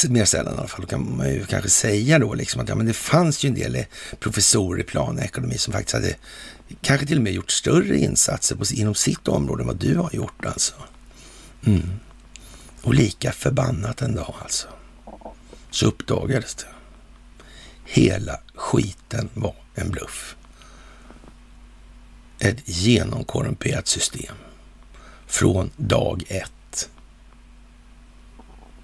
mer 0.10 0.26
sällan 0.26 0.54
i 0.54 0.58
alla 0.58 0.68
fall, 0.68 0.82
då 0.82 0.88
kan 0.88 1.18
man 1.18 1.30
ju 1.30 1.46
kanske 1.46 1.70
säga 1.70 2.20
då 2.20 2.34
liksom 2.34 2.62
att 2.62 2.70
ja, 2.70 2.76
men 2.76 2.86
det 2.86 2.94
fanns 2.94 3.44
ju 3.44 3.50
en 3.50 3.56
del 3.56 3.76
eh, 3.76 3.84
professorer 4.20 4.82
i 4.82 4.84
planekonomi 4.84 5.58
som 5.58 5.74
faktiskt 5.74 5.94
hade 5.94 6.16
kanske 6.82 7.06
till 7.06 7.18
och 7.18 7.24
med 7.24 7.34
gjort 7.34 7.52
större 7.52 7.98
insatser 7.98 8.56
på, 8.56 8.66
inom 8.74 8.96
sitt 8.96 9.28
område 9.28 9.64
än 9.64 9.68
vad 9.68 9.78
du 9.78 9.96
har 9.96 10.10
gjort 10.14 10.46
alltså. 10.46 10.74
Mm. 11.66 11.90
Och 12.82 12.94
lika 12.94 13.32
förbannat 13.32 14.02
en 14.02 14.16
dag 14.16 14.36
alltså, 14.42 14.68
så 15.72 15.86
uppdagades 15.86 16.56
det. 16.56 16.75
Hela 17.86 18.40
skiten 18.56 19.30
var 19.34 19.56
en 19.76 19.92
bluff. 19.92 20.36
Ett 22.40 22.70
genomkorrumperat 22.70 23.88
system 23.88 24.36
från 25.28 25.72
dag 25.78 26.24
ett. 26.28 26.90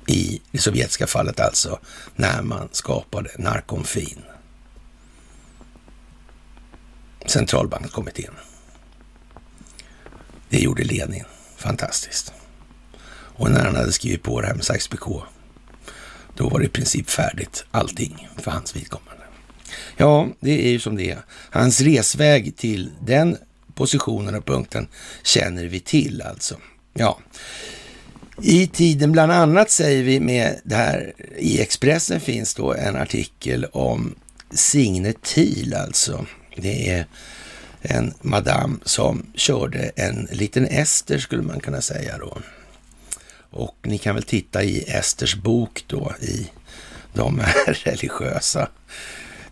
I 0.08 0.42
det 0.52 0.58
sovjetiska 0.58 1.08
fallet 1.08 1.40
alltså, 1.40 1.80
när 2.16 2.42
man 2.42 2.70
skapade 2.72 3.30
narkomfin. 3.38 4.22
Centralbankskommittén. 7.26 8.34
Det 10.50 10.60
gjorde 10.60 10.84
Lenin. 10.84 11.26
Fantastiskt. 11.58 12.34
Och 13.12 13.52
när 13.52 13.66
han 13.66 13.76
hade 13.76 13.92
skrivit 13.92 14.24
på 14.24 14.42
det 14.42 14.48
här 14.48 14.54
med 14.54 14.64
Sykes-Picot 14.64 15.24
då 16.36 16.50
var 16.50 16.60
det 16.60 16.66
i 16.66 16.70
princip 16.70 17.10
färdigt 17.10 17.66
allting 17.72 18.28
för 18.38 18.52
hans 18.52 18.76
vidkommande. 18.76 19.24
Ja, 19.98 20.28
det 20.40 20.68
är 20.68 20.72
ju 20.72 20.80
som 20.80 20.96
det 20.96 21.12
är. 21.12 21.20
Hans 21.50 21.82
resväg 21.82 22.58
till 22.58 22.92
den 23.02 23.38
positionen 23.74 24.36
och 24.36 24.46
punkten 24.46 24.88
känner 25.24 25.66
vi 25.66 25.80
till 25.80 26.22
alltså. 26.22 26.56
Ja, 26.94 27.20
i 28.44 28.68
tiden 28.68 29.12
bland 29.12 29.32
annat 29.32 29.72
säger 29.72 30.04
vi 30.04 30.20
med 30.20 30.60
det 30.64 30.76
här, 30.76 31.14
i 31.38 31.62
Expressen 31.62 32.20
finns 32.20 32.56
då 32.56 32.74
en 32.74 32.96
artikel 32.96 33.66
om 33.66 34.16
Signe 34.52 35.14
Thiel 35.14 35.74
alltså. 35.74 36.26
Det 36.56 36.90
är 36.90 37.06
en 37.82 38.14
madam 38.22 38.80
som 38.86 39.26
körde 39.36 39.92
en 39.96 40.28
liten 40.32 40.66
Ester 40.66 41.18
skulle 41.18 41.42
man 41.42 41.60
kunna 41.60 41.82
säga 41.82 42.18
då. 42.18 42.38
Och 43.52 43.78
ni 43.82 43.98
kan 43.98 44.16
väl 44.16 44.24
titta 44.24 44.64
i 44.64 44.84
Esters 44.88 45.36
bok 45.36 45.84
då 45.88 46.14
i 46.22 46.50
de 47.14 47.40
här 47.40 47.74
religiösa 47.84 48.68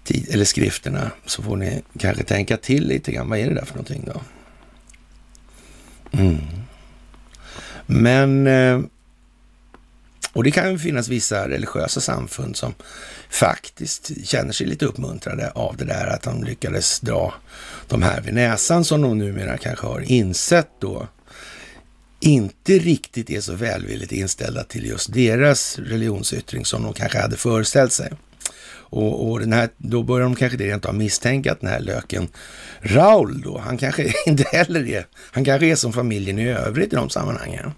tid, 0.03 0.29
eller 0.33 0.45
skrifterna 0.45 1.11
så 1.25 1.43
får 1.43 1.57
ni 1.57 1.81
kanske 1.99 2.23
tänka 2.23 2.57
till 2.57 2.87
lite 2.87 3.11
grann. 3.11 3.29
Vad 3.29 3.39
är 3.39 3.47
det 3.47 3.55
där 3.55 3.65
för 3.65 3.73
någonting 3.73 4.09
då? 4.13 4.21
Mm. 6.11 6.37
Men, 7.85 8.47
eh, 8.47 8.79
och 10.33 10.43
det 10.43 10.51
kan 10.51 10.71
ju 10.71 10.79
finnas 10.79 11.07
vissa 11.07 11.49
religiösa 11.49 12.01
samfund 12.01 12.55
som 12.55 12.73
faktiskt 13.29 14.11
känner 14.27 14.51
sig 14.51 14.67
lite 14.67 14.85
uppmuntrade 14.85 15.51
av 15.51 15.77
det 15.77 15.85
där 15.85 16.07
att 16.07 16.21
de 16.21 16.43
lyckades 16.43 16.99
dra 16.99 17.33
de 17.87 18.03
här 18.03 18.21
vid 18.21 18.33
näsan 18.33 18.85
som 18.85 19.01
de 19.01 19.17
numera 19.17 19.57
kanske 19.57 19.87
har 19.87 20.11
insett 20.11 20.69
då 20.79 21.07
inte 22.19 22.73
riktigt 22.73 23.29
är 23.29 23.41
så 23.41 23.53
välvilligt 23.53 24.11
inställda 24.11 24.63
till 24.63 24.85
just 24.85 25.13
deras 25.13 25.79
religionsyttring 25.79 26.65
som 26.65 26.83
de 26.83 26.93
kanske 26.93 27.19
hade 27.19 27.37
föreställt 27.37 27.93
sig. 27.93 28.11
Och, 28.91 29.29
och 29.29 29.39
den 29.39 29.53
här, 29.53 29.69
då 29.77 30.03
börjar 30.03 30.23
de 30.23 30.35
kanske 30.35 30.57
rent 30.57 30.85
av 30.85 30.95
misstänka 30.95 31.51
att 31.51 31.61
den 31.61 31.69
här 31.69 31.79
löken 31.79 32.27
Raul 32.81 33.41
då, 33.41 33.57
han 33.57 33.77
kanske 33.77 34.13
inte 34.25 34.43
heller 34.43 34.87
är, 34.87 35.05
han 35.31 35.45
kanske 35.45 35.67
är 35.67 35.75
som 35.75 35.93
familjen 35.93 36.39
i 36.39 36.49
övrigt 36.49 36.93
i 36.93 36.95
de 36.95 37.09
sammanhangen. 37.09 37.71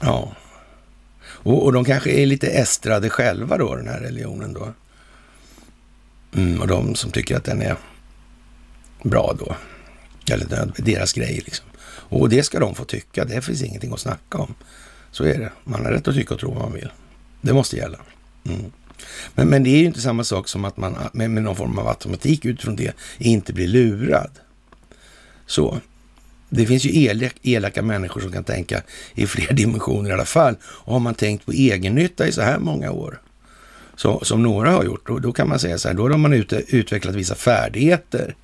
Ja. 0.00 0.36
Och, 1.26 1.64
och 1.64 1.72
de 1.72 1.84
kanske 1.84 2.10
är 2.10 2.26
lite 2.26 2.46
estrade 2.46 3.10
själva 3.10 3.58
då, 3.58 3.76
den 3.76 3.88
här 3.88 4.00
religionen 4.00 4.52
då. 4.52 4.72
Mm, 6.34 6.60
och 6.60 6.66
de 6.66 6.94
som 6.94 7.10
tycker 7.10 7.36
att 7.36 7.44
den 7.44 7.62
är 7.62 7.76
bra 9.02 9.36
då. 9.38 9.56
Eller 10.32 10.72
deras 10.76 11.12
grej 11.12 11.42
liksom. 11.44 11.66
Och 12.08 12.28
det 12.28 12.42
ska 12.42 12.58
de 12.58 12.74
få 12.74 12.84
tycka. 12.84 13.24
Det 13.24 13.42
finns 13.42 13.62
ingenting 13.62 13.92
att 13.92 14.00
snacka 14.00 14.38
om. 14.38 14.54
Så 15.10 15.24
är 15.24 15.38
det. 15.38 15.52
Man 15.64 15.84
har 15.84 15.92
rätt 15.92 16.08
att 16.08 16.14
tycka 16.14 16.34
och 16.34 16.40
tro 16.40 16.52
vad 16.52 16.62
man 16.62 16.72
vill. 16.72 16.90
Det 17.40 17.52
måste 17.52 17.76
gälla. 17.76 17.98
Mm. 18.44 18.72
Men, 19.34 19.48
men 19.48 19.64
det 19.64 19.70
är 19.70 19.78
ju 19.78 19.84
inte 19.84 20.00
samma 20.00 20.24
sak 20.24 20.48
som 20.48 20.64
att 20.64 20.76
man 20.76 20.96
med, 21.12 21.30
med 21.30 21.42
någon 21.42 21.56
form 21.56 21.78
av 21.78 21.88
automatik 21.88 22.44
utifrån 22.44 22.76
det 22.76 22.92
inte 23.18 23.52
blir 23.52 23.68
lurad. 23.68 24.30
Så. 25.46 25.80
Det 26.48 26.66
finns 26.66 26.84
ju 26.84 27.04
elak, 27.04 27.34
elaka 27.42 27.82
människor 27.82 28.20
som 28.20 28.32
kan 28.32 28.44
tänka 28.44 28.82
i 29.14 29.26
fler 29.26 29.52
dimensioner 29.52 30.10
i 30.10 30.12
alla 30.12 30.24
fall. 30.24 30.56
Och 30.64 30.92
har 30.92 31.00
man 31.00 31.14
tänkt 31.14 31.46
på 31.46 31.52
egennytta 31.52 32.26
i 32.26 32.32
så 32.32 32.42
här 32.42 32.58
många 32.58 32.90
år, 32.90 33.20
så, 33.96 34.24
som 34.24 34.42
några 34.42 34.70
har 34.70 34.84
gjort, 34.84 35.06
då, 35.06 35.18
då 35.18 35.32
kan 35.32 35.48
man 35.48 35.58
säga 35.58 35.78
så 35.78 35.88
här, 35.88 35.94
då 35.94 36.02
har 36.08 36.18
man 36.18 36.32
ute, 36.32 36.62
utvecklat 36.68 37.14
vissa 37.14 37.34
färdigheter 37.34 38.34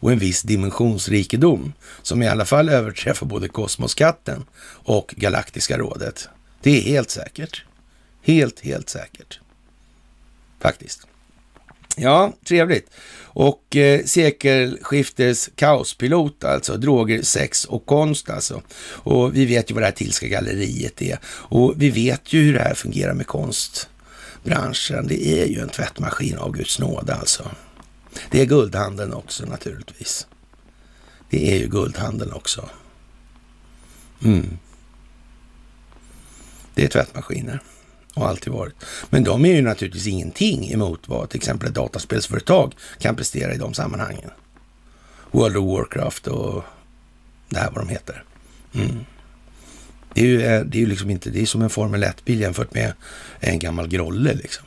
och 0.00 0.12
en 0.12 0.18
viss 0.18 0.42
dimensionsrikedom 0.42 1.72
som 2.02 2.22
i 2.22 2.28
alla 2.28 2.44
fall 2.44 2.68
överträffar 2.68 3.26
både 3.26 3.48
Kosmoskatten 3.48 4.44
och 4.68 5.14
Galaktiska 5.16 5.78
rådet. 5.78 6.28
Det 6.62 6.78
är 6.78 6.82
helt 6.82 7.10
säkert. 7.10 7.64
Helt, 8.22 8.60
helt 8.60 8.88
säkert. 8.88 9.40
Faktiskt. 10.60 11.06
Ja, 11.96 12.32
trevligt. 12.44 12.90
Och 13.32 13.76
eh, 13.76 14.04
sekelskiftes 14.04 15.50
kaospilot 15.54 16.44
alltså, 16.44 16.76
droger, 16.76 17.22
sex 17.22 17.64
och 17.64 17.86
konst 17.86 18.30
alltså. 18.30 18.62
Och 18.82 19.36
vi 19.36 19.46
vet 19.46 19.70
ju 19.70 19.74
vad 19.74 19.82
det 19.82 19.86
här 19.86 19.92
Tillska 19.92 20.26
galleriet 20.26 21.02
är. 21.02 21.18
Och 21.24 21.74
vi 21.76 21.90
vet 21.90 22.32
ju 22.32 22.42
hur 22.42 22.54
det 22.54 22.62
här 22.62 22.74
fungerar 22.74 23.14
med 23.14 23.26
konstbranschen. 23.26 25.06
Det 25.06 25.26
är 25.26 25.46
ju 25.46 25.60
en 25.60 25.68
tvättmaskin 25.68 26.38
av 26.38 26.52
Guds 26.52 26.78
nåde 26.78 27.14
alltså. 27.14 27.50
Det 28.30 28.40
är 28.40 28.46
guldhandeln 28.46 29.12
också 29.12 29.46
naturligtvis. 29.46 30.26
Det 31.30 31.52
är 31.52 31.58
ju 31.58 31.68
guldhandeln 31.68 32.32
också. 32.32 32.68
Mm. 34.24 34.58
Det 36.74 36.84
är 36.84 36.88
tvättmaskiner 36.88 37.60
och 38.14 38.28
alltid 38.28 38.52
varit. 38.52 38.74
Men 39.10 39.24
de 39.24 39.44
är 39.44 39.54
ju 39.54 39.62
naturligtvis 39.62 40.06
ingenting 40.06 40.72
emot 40.72 41.08
vad 41.08 41.28
till 41.28 41.38
exempel 41.38 41.68
ett 41.68 41.74
dataspelsföretag 41.74 42.74
kan 42.98 43.16
prestera 43.16 43.54
i 43.54 43.58
de 43.58 43.74
sammanhangen. 43.74 44.30
World 45.30 45.56
of 45.56 45.64
Warcraft 45.64 46.26
och 46.26 46.64
det 47.48 47.58
här 47.58 47.70
vad 47.70 47.86
de 47.86 47.88
heter. 47.88 48.24
Mm. 48.74 49.04
Det 50.14 50.20
är 50.20 50.24
ju, 50.26 50.42
eh, 50.42 50.64
det 50.64 50.82
är 50.82 50.86
liksom 50.86 51.10
inte, 51.10 51.30
det 51.30 51.42
är 51.42 51.46
som 51.46 51.62
en 51.62 51.70
Formel 51.70 52.04
1-bil 52.04 52.40
jämfört 52.40 52.74
med 52.74 52.92
en 53.40 53.58
gammal 53.58 53.88
Grolle 53.88 54.34
liksom. 54.34 54.66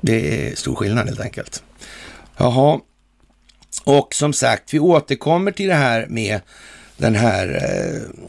Det 0.00 0.48
är 0.48 0.56
stor 0.56 0.74
skillnad 0.74 1.06
helt 1.06 1.20
enkelt. 1.20 1.62
Jaha, 2.36 2.80
och 3.84 4.14
som 4.14 4.32
sagt, 4.32 4.74
vi 4.74 4.78
återkommer 4.78 5.52
till 5.52 5.68
det 5.68 5.74
här 5.74 6.06
med 6.06 6.40
den 6.96 7.14
här 7.14 7.48
eh, 7.48 8.26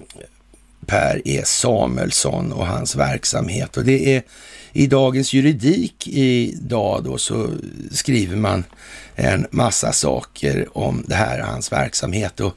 Per 0.86 1.22
E 1.26 1.42
Samuelsson 1.46 2.52
och 2.52 2.68
hans 2.68 2.96
verksamhet. 2.96 3.78
Och 3.78 3.86
det 3.86 4.16
är 4.16 4.24
i 4.74 4.88
Dagens 4.88 5.34
Juridik 5.34 6.08
idag 6.08 7.04
då 7.04 7.18
så 7.18 7.50
skriver 7.92 8.36
man 8.36 8.64
en 9.16 9.48
massa 9.52 9.92
saker 9.92 10.78
om 10.78 11.04
det 11.08 11.16
här, 11.16 11.40
hans 11.40 11.72
verksamhet. 11.72 12.40
Och 12.40 12.54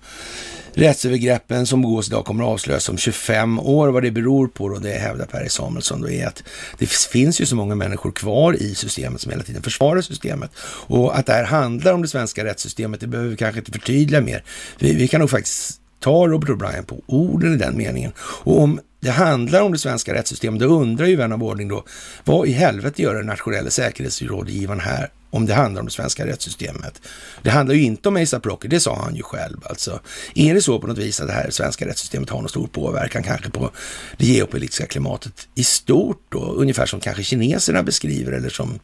rättsövergreppen 0.75 1.67
som 1.67 1.83
begås 1.83 2.09
idag 2.09 2.25
kommer 2.25 2.45
att 2.45 2.51
avslöjas 2.51 2.89
om 2.89 2.99
25 2.99 3.59
år. 3.59 3.89
Vad 3.89 4.03
det 4.03 4.11
beror 4.11 4.49
på 4.49 4.69
då, 4.69 4.79
det 4.79 4.93
hävdar 4.93 5.27
Per 5.27 5.49
Samuelsson, 5.49 6.01
då 6.01 6.11
är 6.11 6.27
att 6.27 6.43
det 6.79 6.89
finns 6.89 7.41
ju 7.41 7.47
så 7.47 7.57
många 7.57 7.75
människor 7.75 8.13
kvar 8.13 8.63
i 8.63 8.75
systemet 8.75 9.21
som 9.21 9.31
hela 9.33 9.43
tiden 9.43 9.63
försvarar 9.63 10.01
systemet. 10.01 10.51
Och 10.87 11.19
att 11.19 11.27
det 11.27 11.33
här 11.33 11.45
handlar 11.45 11.93
om 11.93 12.03
det 12.03 12.09
svenska 12.09 12.45
rättssystemet, 12.45 13.01
det 13.01 13.07
behöver 13.07 13.31
vi 13.31 13.37
kanske 13.37 13.59
inte 13.59 13.73
förtydliga 13.73 14.21
mer. 14.21 14.45
Vi, 14.79 14.95
vi 14.95 15.09
kan 15.09 15.21
nog 15.21 15.31
faktiskt 15.31 15.81
ta 16.01 16.27
Robert 16.27 16.51
O'Brien 16.51 16.83
på 16.83 17.03
orden 17.07 17.55
i 17.55 17.57
den 17.57 17.77
meningen. 17.77 18.13
Och 18.19 18.61
om 18.61 18.81
det 19.03 19.11
handlar 19.11 19.61
om 19.63 19.73
det 19.73 19.79
svenska 19.79 20.15
rättssystemet, 20.15 20.61
då 20.61 20.67
undrar 20.67 21.07
ju 21.07 21.17
vän 21.17 21.33
av 21.33 21.43
ordning 21.43 21.69
då, 21.69 21.85
vad 22.25 22.49
i 22.49 22.53
helvete 22.53 23.03
gör 23.03 23.15
den 23.15 23.27
nationella 23.27 23.71
säkerhetsrådgivaren 23.71 24.81
här 24.81 25.11
om 25.31 25.47
det 25.47 25.55
handlar 25.55 25.81
om 25.81 25.87
det 25.87 25.93
svenska 25.93 26.27
rättssystemet. 26.27 27.03
Det 27.43 27.51
handlar 27.51 27.75
ju 27.75 27.83
inte 27.83 28.09
om 28.09 28.17
ASAP 28.17 28.47
Rocky, 28.47 28.69
det 28.69 28.81
sa 28.81 28.97
han 28.97 29.17
ju 29.17 29.23
själv 29.23 29.61
alltså. 29.65 30.01
Är 30.35 30.55
det 30.55 30.63
så 30.63 30.79
på 30.79 30.87
något 30.87 30.99
vis 30.99 31.21
att 31.21 31.27
det 31.27 31.33
här 31.33 31.51
svenska 31.51 31.87
rättssystemet 31.87 32.31
har 32.31 32.41
någon 32.41 32.49
stor 32.49 32.67
påverkan 32.67 33.23
kanske 33.23 33.51
på 33.51 33.71
det 34.17 34.27
geopolitiska 34.27 34.87
klimatet 34.87 35.49
i 35.55 35.65
stort 35.65 36.27
då? 36.29 36.39
Ungefär 36.39 36.87
som 36.87 37.01
kanske 37.01 37.23
kineserna 37.23 37.83
beskriver 37.83 38.33
eller 38.33 38.49
som, 38.49 38.79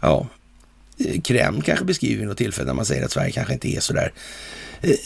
ja, 0.00 0.26
Eh, 1.04 1.20
Kreml 1.20 1.62
kanske 1.62 1.84
beskriver 1.84 2.18
vid 2.18 2.28
något 2.28 2.38
tillfälle 2.38 2.66
när 2.66 2.74
man 2.74 2.84
säger 2.84 3.04
att 3.04 3.12
Sverige 3.12 3.30
kanske 3.30 3.52
inte 3.52 3.68
är 3.68 3.80
så 3.80 3.92
där 3.92 4.12
eh, 4.80 4.96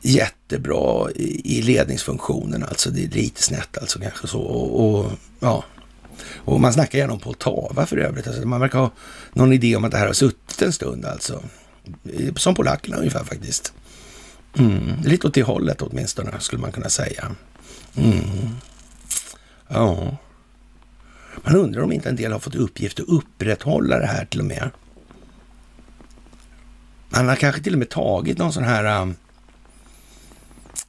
jättebra 0.00 1.10
i 1.44 1.62
ledningsfunktionen. 1.62 2.64
Alltså 2.64 2.90
det 2.90 3.04
är 3.04 3.08
lite 3.08 3.42
snett 3.42 3.78
alltså 3.78 3.98
kanske 3.98 4.26
så. 4.26 4.40
Och, 4.40 5.00
och 5.00 5.12
ja, 5.40 5.64
och 6.34 6.60
man 6.60 6.72
snackar 6.72 6.98
gärna 6.98 7.12
om 7.12 7.20
Poltava 7.20 7.86
för 7.86 7.96
övrigt. 7.96 8.26
Alltså 8.26 8.46
man 8.46 8.60
verkar 8.60 8.78
ha 8.78 8.90
någon 9.32 9.52
idé 9.52 9.76
om 9.76 9.84
att 9.84 9.90
det 9.90 9.98
här 9.98 10.06
har 10.06 10.12
suttit 10.12 10.62
en 10.62 10.72
stund 10.72 11.04
alltså. 11.04 11.42
Eh, 12.12 12.34
som 12.34 12.54
polackerna 12.54 12.96
ungefär 12.96 13.24
faktiskt. 13.24 13.72
Mm. 14.58 15.02
Lite 15.04 15.26
åt 15.26 15.34
det 15.34 15.42
hållet 15.42 15.82
åtminstone 15.82 16.40
skulle 16.40 16.62
man 16.62 16.72
kunna 16.72 16.88
säga. 16.88 17.34
Mm. 17.96 18.20
Ja. 19.68 20.16
Man 21.44 21.56
undrar 21.56 21.82
om 21.82 21.92
inte 21.92 22.08
en 22.08 22.16
del 22.16 22.32
har 22.32 22.38
fått 22.38 22.54
uppgift 22.54 23.00
att 23.00 23.08
upprätthålla 23.08 23.98
det 23.98 24.06
här 24.06 24.24
till 24.24 24.40
och 24.40 24.46
med. 24.46 24.70
Han 27.10 27.28
har 27.28 27.36
kanske 27.36 27.62
till 27.62 27.72
och 27.72 27.78
med 27.78 27.88
tagit 27.88 28.38
någon 28.38 28.52
sån 28.52 28.64
här 28.64 29.02
um, 29.02 29.16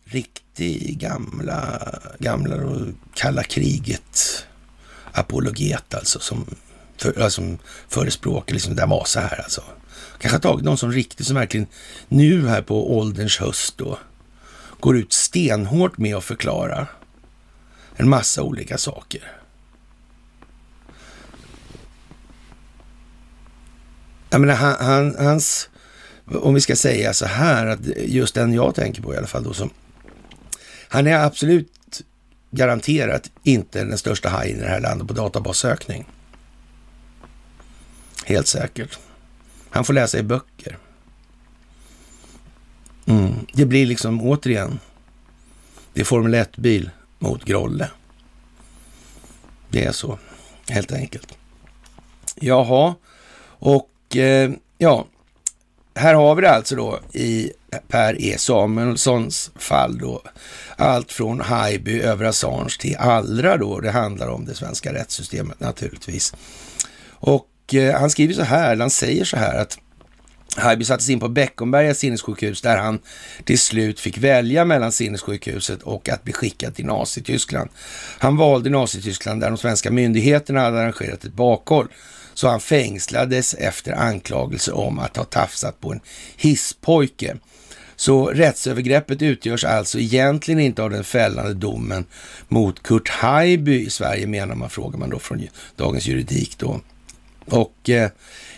riktig 0.05 0.99
gamla, 0.99 1.81
gamla 2.19 2.55
och 2.55 2.87
kalla 3.13 3.43
kriget 3.43 4.45
apologet 5.11 5.93
alltså 5.93 6.19
som, 6.19 6.45
för, 6.97 7.21
alltså, 7.21 7.41
förespråkar 7.87 8.53
liksom 8.53 8.75
det 8.75 8.85
var 8.85 9.05
så 9.05 9.19
här 9.19 9.41
alltså. 9.41 9.63
Kanske 10.19 10.35
har 10.35 10.41
tagit 10.41 10.65
någon 10.65 10.77
som 10.77 10.91
riktigt 10.91 11.27
som 11.27 11.35
verkligen 11.35 11.67
nu 12.07 12.47
här 12.47 12.61
på 12.61 12.97
ålderns 12.97 13.37
höst 13.37 13.77
då 13.77 13.99
går 14.79 14.97
ut 14.97 15.13
stenhårt 15.13 15.97
med 15.97 16.15
att 16.15 16.23
förklara 16.23 16.87
en 17.95 18.09
massa 18.09 18.43
olika 18.43 18.77
saker. 18.77 19.31
Jag 24.29 24.41
menar, 24.41 24.55
han, 24.55 24.75
han, 24.79 25.15
hans, 25.25 25.68
om 26.35 26.53
vi 26.53 26.61
ska 26.61 26.75
säga 26.75 27.13
så 27.13 27.25
här, 27.25 27.67
att 27.67 27.79
just 27.97 28.35
den 28.35 28.53
jag 28.53 28.75
tänker 28.75 29.01
på 29.01 29.13
i 29.13 29.17
alla 29.17 29.27
fall 29.27 29.43
då, 29.43 29.53
som, 29.53 29.69
han 30.87 31.07
är 31.07 31.25
absolut 31.25 32.01
garanterat 32.51 33.31
inte 33.43 33.83
den 33.83 33.97
största 33.97 34.29
hajen 34.29 34.57
i 34.57 34.61
det 34.61 34.67
här 34.67 34.81
landet 34.81 35.07
på 35.07 35.13
databassökning. 35.13 36.05
Helt 38.25 38.47
säkert. 38.47 38.99
Han 39.69 39.85
får 39.85 39.93
läsa 39.93 40.17
i 40.19 40.23
böcker. 40.23 40.77
Mm. 43.05 43.33
Det 43.53 43.65
blir 43.65 43.85
liksom 43.85 44.21
återigen, 44.21 44.79
det 45.93 46.01
är 46.01 46.05
Formel 46.05 46.35
1-bil 46.35 46.89
mot 47.19 47.45
Grolle. 47.45 47.89
Det 49.69 49.85
är 49.85 49.91
så, 49.91 50.19
helt 50.69 50.91
enkelt. 50.91 51.37
Jaha, 52.35 52.95
och 53.59 54.15
eh, 54.15 54.51
ja, 54.77 55.07
här 55.95 56.13
har 56.13 56.35
vi 56.35 56.41
det 56.41 56.51
alltså 56.51 56.75
då 56.75 56.99
i 57.13 57.51
Per 57.87 58.21
E 58.21 58.35
Samuelssons 58.37 59.51
fall 59.55 59.97
då. 59.97 60.21
Allt 60.75 61.11
från 61.11 61.41
Haijby 61.41 62.01
över 62.01 62.25
Assange 62.25 62.75
till 62.79 62.95
Allra 62.99 63.57
då. 63.57 63.79
Det 63.79 63.91
handlar 63.91 64.27
om 64.27 64.45
det 64.45 64.55
svenska 64.55 64.93
rättssystemet 64.93 65.59
naturligtvis. 65.59 66.33
Och 67.09 67.73
eh, 67.73 67.99
han 67.99 68.09
skriver 68.09 68.33
så 68.33 68.43
här, 68.43 68.77
han 68.77 68.89
säger 68.89 69.25
så 69.25 69.37
här 69.37 69.61
att 69.61 69.77
Haijby 70.57 70.85
sattes 70.85 71.09
in 71.09 71.19
på 71.19 71.27
Beckomberga 71.27 71.93
sinnessjukhus 71.93 72.61
där 72.61 72.77
han 72.77 72.99
till 73.43 73.59
slut 73.59 73.99
fick 73.99 74.17
välja 74.17 74.65
mellan 74.65 74.91
sinnessjukhuset 74.91 75.81
och 75.81 76.09
att 76.09 76.23
bli 76.23 76.33
skickad 76.33 76.75
till 76.75 76.85
Nazityskland. 76.85 77.69
Han 78.19 78.37
valde 78.37 78.69
Nazityskland 78.69 79.41
där 79.41 79.47
de 79.47 79.57
svenska 79.57 79.91
myndigheterna 79.91 80.59
hade 80.59 80.79
arrangerat 80.79 81.23
ett 81.23 81.33
bakhåll 81.33 81.87
så 82.33 82.47
han 82.47 82.59
fängslades 82.59 83.53
efter 83.53 83.93
anklagelser 83.93 84.77
om 84.77 84.99
att 84.99 85.17
ha 85.17 85.23
tafsat 85.23 85.81
på 85.81 85.91
en 85.91 85.99
hisspojke. 86.37 87.37
Så 87.95 88.25
rättsövergreppet 88.25 89.21
utgörs 89.21 89.63
alltså 89.63 89.99
egentligen 89.99 90.59
inte 90.59 90.83
av 90.83 90.89
den 90.89 91.03
fällande 91.03 91.53
domen 91.53 92.05
mot 92.47 92.83
Kurt 92.83 93.09
Haijby 93.09 93.85
i 93.85 93.89
Sverige, 93.89 94.27
menar 94.27 94.55
man, 94.55 94.69
frågar 94.69 94.99
man 94.99 95.09
då 95.09 95.19
från 95.19 95.47
Dagens 95.75 96.07
Juridik 96.07 96.57
då. 96.57 96.81
Och 97.45 97.89
eh, 97.89 98.09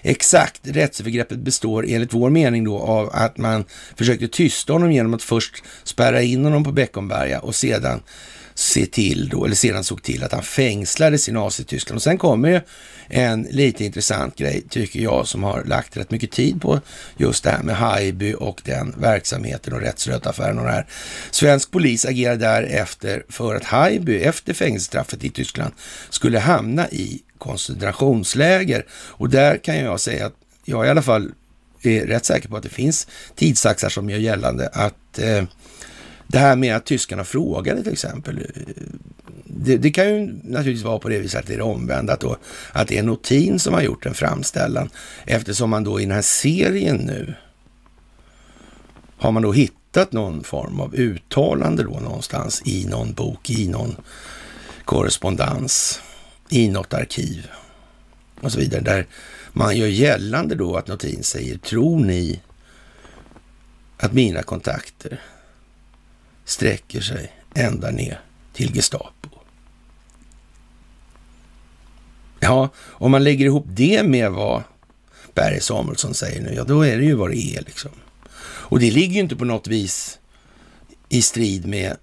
exakt, 0.01 0.61
rättsövergreppet 0.63 1.39
består 1.39 1.85
enligt 1.87 2.13
vår 2.13 2.29
mening 2.29 2.63
då 2.63 2.79
av 2.79 3.09
att 3.13 3.37
man 3.37 3.65
försökte 3.95 4.27
tysta 4.27 4.73
honom 4.73 4.91
genom 4.91 5.13
att 5.13 5.23
först 5.23 5.63
spärra 5.83 6.21
in 6.21 6.43
honom 6.43 6.63
på 6.63 6.71
Beckomberga 6.71 7.39
och 7.39 7.55
sedan 7.55 8.01
se 8.61 8.85
till 8.85 9.29
då, 9.29 9.45
eller 9.45 9.55
sedan 9.55 9.83
såg 9.83 10.03
till 10.03 10.23
att 10.23 10.31
han 10.31 10.43
fängslades 10.43 11.29
i 11.29 11.31
Nazityskland. 11.31 11.97
Och 11.97 12.03
sen 12.03 12.17
kommer 12.17 12.49
ju 12.49 12.61
en 13.07 13.47
lite 13.51 13.85
intressant 13.85 14.35
grej, 14.35 14.63
tycker 14.69 14.99
jag, 14.99 15.27
som 15.27 15.43
har 15.43 15.63
lagt 15.63 15.97
rätt 15.97 16.11
mycket 16.11 16.31
tid 16.31 16.61
på 16.61 16.81
just 17.17 17.43
det 17.43 17.49
här 17.49 17.63
med 17.63 17.75
Haijby 17.75 18.33
och 18.33 18.61
den 18.65 18.93
verksamheten 18.97 19.73
och 19.73 19.81
rättsrötaffären 19.81 20.59
och 20.59 20.65
det 20.65 20.71
här. 20.71 20.85
Svensk 21.31 21.71
polis 21.71 22.05
agerade 22.05 22.45
därefter 22.45 23.23
för 23.29 23.55
att 23.55 23.63
Haijby 23.63 24.21
efter 24.21 24.53
fängelsestraffet 24.53 25.23
i 25.23 25.29
Tyskland 25.29 25.73
skulle 26.09 26.39
hamna 26.39 26.89
i 26.89 27.21
koncentrationsläger. 27.37 28.85
Och 28.91 29.29
där 29.29 29.57
kan 29.57 29.77
jag 29.77 29.99
säga 29.99 30.25
att 30.25 30.35
jag 30.65 30.85
i 30.85 30.89
alla 30.89 31.01
fall 31.01 31.31
är 31.81 32.05
rätt 32.05 32.25
säker 32.25 32.49
på 32.49 32.57
att 32.57 32.63
det 32.63 32.69
finns 32.69 33.07
tidsaxar 33.35 33.89
som 33.89 34.09
gör 34.09 34.17
gällande 34.17 34.69
att 34.73 35.19
eh, 35.19 35.43
det 36.31 36.39
här 36.39 36.55
med 36.55 36.75
att 36.75 36.85
tyskarna 36.85 37.23
frågade 37.23 37.83
till 37.83 37.93
exempel. 37.93 38.37
Eh, 38.37 38.61
det, 39.45 39.77
det, 39.77 39.91
kan 39.91 40.07
ju 40.07 40.39
naturligtvis 40.43 40.85
vara 40.85 40.99
på 40.99 41.09
det 41.09 41.19
viset 41.19 41.39
att 41.39 41.47
det 41.47 41.53
är 41.53 41.57
det 41.57 41.63
omvända, 41.63 42.13
att, 42.13 42.23
att 42.71 42.87
det 42.87 42.97
är 42.97 43.03
Notin 43.03 43.59
som 43.59 43.73
har 43.73 43.81
gjort 43.81 44.05
en 44.05 44.13
framställan. 44.13 44.89
Eftersom 45.25 45.69
man 45.69 45.83
då 45.83 45.99
i 45.99 46.03
den 46.03 46.15
här 46.15 46.21
serien 46.21 46.97
nu 46.97 47.33
har 49.17 49.31
man 49.31 49.43
då 49.43 49.51
hittat 49.51 50.11
någon 50.11 50.43
form 50.43 50.79
av 50.79 50.95
uttalande 50.95 51.83
då 51.83 51.99
någonstans 51.99 52.61
i 52.65 52.85
någon 52.85 53.13
bok, 53.13 53.49
i 53.49 53.67
någon 53.67 53.95
korrespondens, 54.85 56.01
i 56.49 56.69
något 56.69 56.93
arkiv 56.93 57.47
och 58.41 58.51
så 58.51 58.59
vidare. 58.59 58.81
Där 58.81 59.07
man 59.53 59.77
gör 59.77 59.87
gällande 59.87 60.55
då 60.55 60.75
att 60.75 60.87
Notin 60.87 61.23
säger, 61.23 61.57
tror 61.57 61.99
ni 61.99 62.41
att 63.97 64.13
mina 64.13 64.43
kontakter 64.43 65.19
sträcker 66.45 67.01
sig 67.01 67.31
ända 67.55 67.91
ner 67.91 68.19
till 68.53 68.75
Gestapo. 68.75 69.29
Ja, 72.39 72.69
om 72.77 73.11
man 73.11 73.23
lägger 73.23 73.45
ihop 73.45 73.65
det 73.67 74.03
med 74.03 74.31
vad 74.31 74.63
Berg 75.33 75.61
Samuelsson 75.61 76.13
säger 76.13 76.41
nu, 76.41 76.53
ja 76.53 76.63
då 76.63 76.81
är 76.81 76.97
det 76.97 77.03
ju 77.03 77.15
vad 77.15 77.29
det 77.29 77.55
är 77.55 77.61
liksom. 77.61 77.91
Och 78.43 78.79
det 78.79 78.91
ligger 78.91 79.13
ju 79.13 79.19
inte 79.19 79.35
på 79.35 79.45
något 79.45 79.67
vis 79.67 80.19
i 81.09 81.21
strid 81.21 81.65
med 81.67 81.97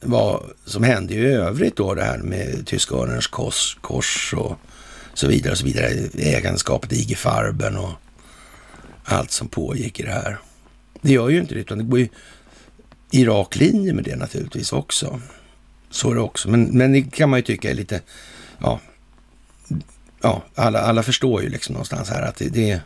vad 0.00 0.42
som 0.64 0.82
hände 0.82 1.14
i 1.14 1.26
övrigt 1.26 1.76
då, 1.76 1.94
det 1.94 2.04
här 2.04 2.18
med 2.18 2.66
tyska 2.66 2.94
örnens 2.94 3.26
kors, 3.26 3.78
kors 3.80 4.34
och 4.36 4.56
så 5.14 5.28
vidare 5.28 5.52
och 5.52 5.58
så 5.58 5.64
vidare. 5.64 5.88
Ägandeskapet 6.18 6.92
i 6.92 6.96
IG 6.96 7.18
Farben 7.18 7.76
och 7.76 7.92
allt 9.04 9.30
som 9.30 9.48
pågick 9.48 10.00
i 10.00 10.02
det 10.02 10.10
här. 10.10 10.38
Det 11.00 11.12
gör 11.12 11.28
ju 11.28 11.40
inte 11.40 11.54
det, 11.54 11.60
utan 11.60 11.78
det 11.78 11.84
går 11.84 11.98
ju 11.98 12.08
i 13.10 13.24
rak 13.24 13.56
linje 13.56 13.92
med 13.92 14.04
det 14.04 14.16
naturligtvis 14.16 14.72
också. 14.72 15.20
Så 15.90 16.10
är 16.10 16.14
det 16.14 16.20
också. 16.20 16.50
Men, 16.50 16.64
men 16.64 16.92
det 16.92 17.02
kan 17.02 17.30
man 17.30 17.38
ju 17.38 17.42
tycka 17.42 17.70
är 17.70 17.74
lite, 17.74 18.00
ja, 18.58 18.80
ja 20.22 20.42
alla, 20.54 20.80
alla 20.80 21.02
förstår 21.02 21.42
ju 21.42 21.48
liksom 21.48 21.72
någonstans 21.72 22.10
här 22.10 22.22
att 22.22 22.36
det, 22.36 22.48
det 22.48 22.80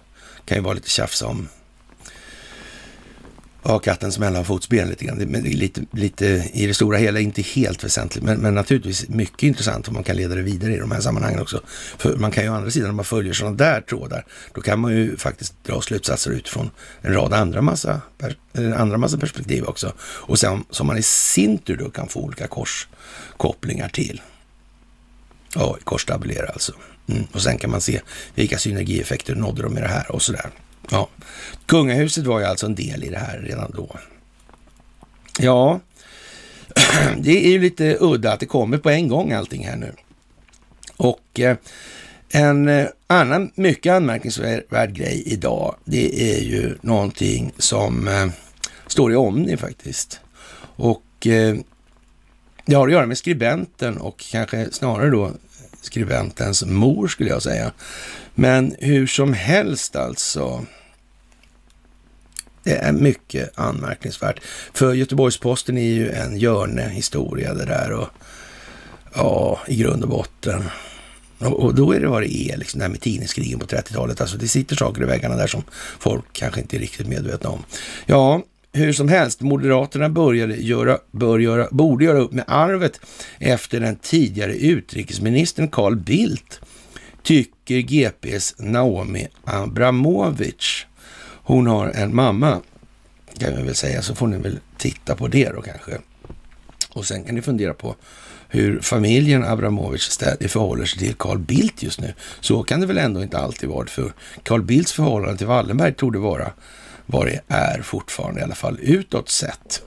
kan 0.45 0.57
ju 0.59 0.63
vara 0.63 0.75
lite 0.75 0.91
tjafs 0.91 1.23
om 1.23 1.49
ja, 3.69 3.79
kattens 3.79 4.19
mellanfotsben 4.19 4.89
lite 4.89 5.05
grann. 5.05 5.19
Men 5.19 5.43
lite, 5.43 5.81
lite, 5.93 6.51
i 6.53 6.67
det 6.67 6.75
stora 6.75 6.99
hela 6.99 7.21
inte 7.21 7.43
helt 7.43 7.85
väsentligt, 7.85 8.25
men, 8.25 8.39
men 8.39 8.55
naturligtvis 8.55 9.09
mycket 9.09 9.43
intressant 9.43 9.89
om 9.89 9.95
man 9.95 10.05
kan 10.05 10.17
leda 10.17 10.35
det 10.35 10.43
vidare 10.43 10.75
i 10.75 10.79
de 10.79 10.91
här 10.91 11.01
sammanhangen 11.01 11.41
också. 11.41 11.61
För 11.99 12.17
man 12.17 12.31
kan 12.31 12.45
ju 12.45 12.51
å 12.51 12.55
andra 12.55 12.71
sidan, 12.71 12.91
om 12.91 12.97
man 12.97 13.05
följer 13.05 13.33
sådana 13.33 13.57
där 13.57 13.81
trådar, 13.81 14.25
då 14.55 14.61
kan 14.61 14.79
man 14.79 14.93
ju 14.93 15.17
faktiskt 15.17 15.65
dra 15.65 15.81
slutsatser 15.81 16.31
utifrån 16.31 16.71
en 17.01 17.13
rad 17.13 17.33
andra 17.33 17.63
massa, 17.63 18.01
eh, 18.53 18.81
andra 18.81 18.99
massa 18.99 19.19
perspektiv 19.19 19.65
också. 19.65 19.93
Och 20.01 20.39
sen 20.39 20.65
som 20.71 20.87
man 20.87 20.99
i 20.99 21.03
sin 21.03 21.59
tur 21.59 21.77
då 21.77 21.91
kan 21.91 22.09
få 22.09 22.21
olika 22.21 22.47
korskopplingar 22.47 23.89
till. 23.89 24.23
Ja, 25.55 25.77
korstabulera 25.85 26.47
alltså. 26.47 26.73
Mm. 27.09 27.25
Och 27.33 27.43
sen 27.43 27.59
kan 27.59 27.71
man 27.71 27.81
se 27.81 28.01
vilka 28.35 28.59
synergieffekter 28.59 29.35
nådde 29.35 29.63
de 29.63 29.73
med 29.73 29.83
det 29.83 29.89
här 29.89 30.13
och 30.13 30.23
sådär. 30.23 30.51
Ja, 30.91 31.09
kungahuset 31.67 32.27
var 32.27 32.41
ju 32.41 32.47
alltså 32.47 32.67
en 32.67 32.75
del 32.75 33.05
i 33.05 33.09
det 33.09 33.19
här 33.19 33.39
redan 33.39 33.73
då. 33.75 33.97
Ja, 35.39 35.81
det 37.19 37.47
är 37.47 37.51
ju 37.51 37.59
lite 37.59 37.97
udda 38.01 38.33
att 38.33 38.41
det 38.41 38.47
kommer 38.47 38.79
på 38.79 38.91
en 38.91 39.09
gång 39.09 39.33
allting 39.33 39.67
här 39.67 39.77
nu. 39.77 39.93
Och 40.97 41.41
eh, 41.41 41.57
en 42.29 42.69
eh, 42.69 42.87
annan 43.07 43.51
mycket 43.55 43.93
anmärkningsvärd 43.93 44.95
grej 44.95 45.23
idag, 45.27 45.77
det 45.85 46.35
är 46.37 46.41
ju 46.41 46.77
någonting 46.81 47.53
som 47.59 48.09
eh, 48.09 48.27
står 48.87 49.13
i 49.13 49.17
Omni 49.17 49.57
faktiskt. 49.57 50.21
Och 50.61 51.27
eh, 51.27 51.57
det 52.65 52.75
har 52.75 52.87
att 52.87 52.93
göra 52.93 53.07
med 53.07 53.19
skribenten 53.19 53.99
och 53.99 54.25
kanske 54.31 54.69
snarare 54.73 55.11
då 55.11 55.33
skribentens 55.81 56.65
mor 56.65 57.09
skulle 57.09 57.31
jag 57.31 57.43
säga. 57.43 57.73
Men 58.35 58.75
hur 58.79 59.07
som 59.07 59.33
helst 59.33 59.97
alltså. 59.97 60.67
Det 62.69 62.77
är 62.77 62.93
mycket 62.93 63.59
anmärkningsvärt. 63.59 64.41
För 64.73 64.95
Göteborgs-Posten 64.95 65.79
är 65.79 65.93
ju 65.93 66.11
en 66.11 66.39
Hjörnehistoria 66.39 67.55
det 67.55 67.65
där 67.65 67.93
och 67.93 68.09
ja, 69.15 69.61
i 69.67 69.77
grund 69.77 70.03
och 70.03 70.09
botten. 70.09 70.65
Och, 71.39 71.65
och, 71.65 71.75
då 71.75 71.93
är 71.93 72.01
det 72.01 72.09
vad 72.09 72.23
det 72.23 72.35
är, 72.35 72.57
liksom, 72.57 72.79
det 72.79 72.85
här 72.85 72.91
med 72.91 73.01
tidningskrigen 73.01 73.59
på 73.59 73.67
30-talet. 73.67 74.21
Alltså 74.21 74.37
det 74.37 74.49
sitter 74.49 74.77
saker 74.77 75.03
i 75.03 75.05
väggarna 75.05 75.37
där 75.37 75.47
som 75.47 75.63
folk 75.99 76.25
kanske 76.33 76.61
inte 76.61 76.77
är 76.77 76.81
riktigt 76.81 77.09
medvetna 77.09 77.51
om. 77.51 77.65
Ja, 78.07 78.43
hur 78.73 78.93
som 78.93 79.09
helst, 79.09 79.41
Moderaterna 79.41 80.09
började 80.09 80.57
göra, 80.57 80.99
bör 81.11 81.39
göra, 81.39 81.69
borde 81.71 82.05
göra 82.05 82.19
upp 82.19 82.33
med 82.33 82.45
arvet 82.47 83.01
efter 83.39 83.81
den 83.81 83.97
tidigare 83.97 84.55
utrikesministern 84.55 85.69
Carl 85.69 85.97
Bildt, 85.97 86.61
tycker 87.23 87.79
GPs 87.79 88.55
Naomi 88.59 89.29
Abramovic. 89.45 90.87
Hon 91.49 91.67
har 91.67 91.89
en 91.89 92.15
mamma, 92.15 92.61
kan 93.39 93.57
vi 93.57 93.63
väl 93.63 93.75
säga, 93.75 94.03
så 94.03 94.15
får 94.15 94.27
ni 94.27 94.39
väl 94.39 94.59
titta 94.77 95.17
på 95.17 95.29
det 95.29 95.49
då 95.49 95.63
kanske. 95.63 95.99
Och 96.91 97.05
sen 97.05 97.25
kan 97.25 97.35
ni 97.35 97.43
fundera 97.43 97.75
på 97.75 97.97
hur 98.49 98.81
familjen 98.81 99.45
Abramovic 99.45 100.19
förhåller 100.49 100.85
sig 100.85 100.99
till 100.99 101.15
Carl 101.15 101.39
Bildt 101.39 101.83
just 101.83 102.01
nu. 102.01 102.15
Så 102.41 102.63
kan 102.63 102.81
det 102.81 102.87
väl 102.87 102.99
ändå 102.99 103.23
inte 103.23 103.39
alltid 103.39 103.69
vara, 103.69 103.87
för 103.87 104.13
Carl 104.43 104.63
Bildts 104.63 104.93
förhållande 104.93 105.39
till 105.39 105.47
Wallenberg 105.47 105.95
trodde 105.95 106.19
vara 106.19 106.51
vad 107.07 107.27
det 107.27 107.41
är 107.49 107.83
fortfarande, 107.83 108.41
i 108.41 108.45
alla 108.45 108.55
fall 108.55 108.79
utåt 108.83 109.29
sett. 109.29 109.83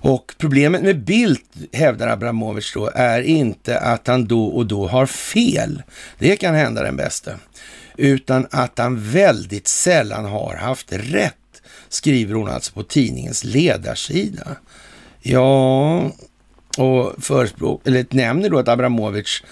Och 0.00 0.34
problemet 0.38 0.82
med 0.82 1.04
Bildt, 1.04 1.44
hävdar 1.72 2.08
Abramovic 2.08 2.72
då, 2.74 2.90
är 2.94 3.20
inte 3.20 3.78
att 3.78 4.06
han 4.06 4.26
då 4.26 4.46
och 4.46 4.66
då 4.66 4.88
har 4.88 5.06
fel. 5.06 5.82
Det 6.18 6.36
kan 6.36 6.54
hända 6.54 6.82
den 6.82 6.96
bästa 6.96 7.32
utan 7.98 8.46
att 8.50 8.78
han 8.78 9.00
väldigt 9.00 9.68
sällan 9.68 10.24
har 10.24 10.56
haft 10.56 10.92
rätt, 10.92 11.34
skriver 11.88 12.34
hon 12.34 12.48
alltså 12.48 12.72
på 12.72 12.82
tidningens 12.82 13.44
ledarsida. 13.44 14.56
Ja, 15.20 16.12
och 16.78 17.14
förespråk, 17.18 17.86
eller 17.86 18.06
nämner 18.10 18.50
då 18.50 18.58
att 18.58 18.68
Abramovic 18.68 19.42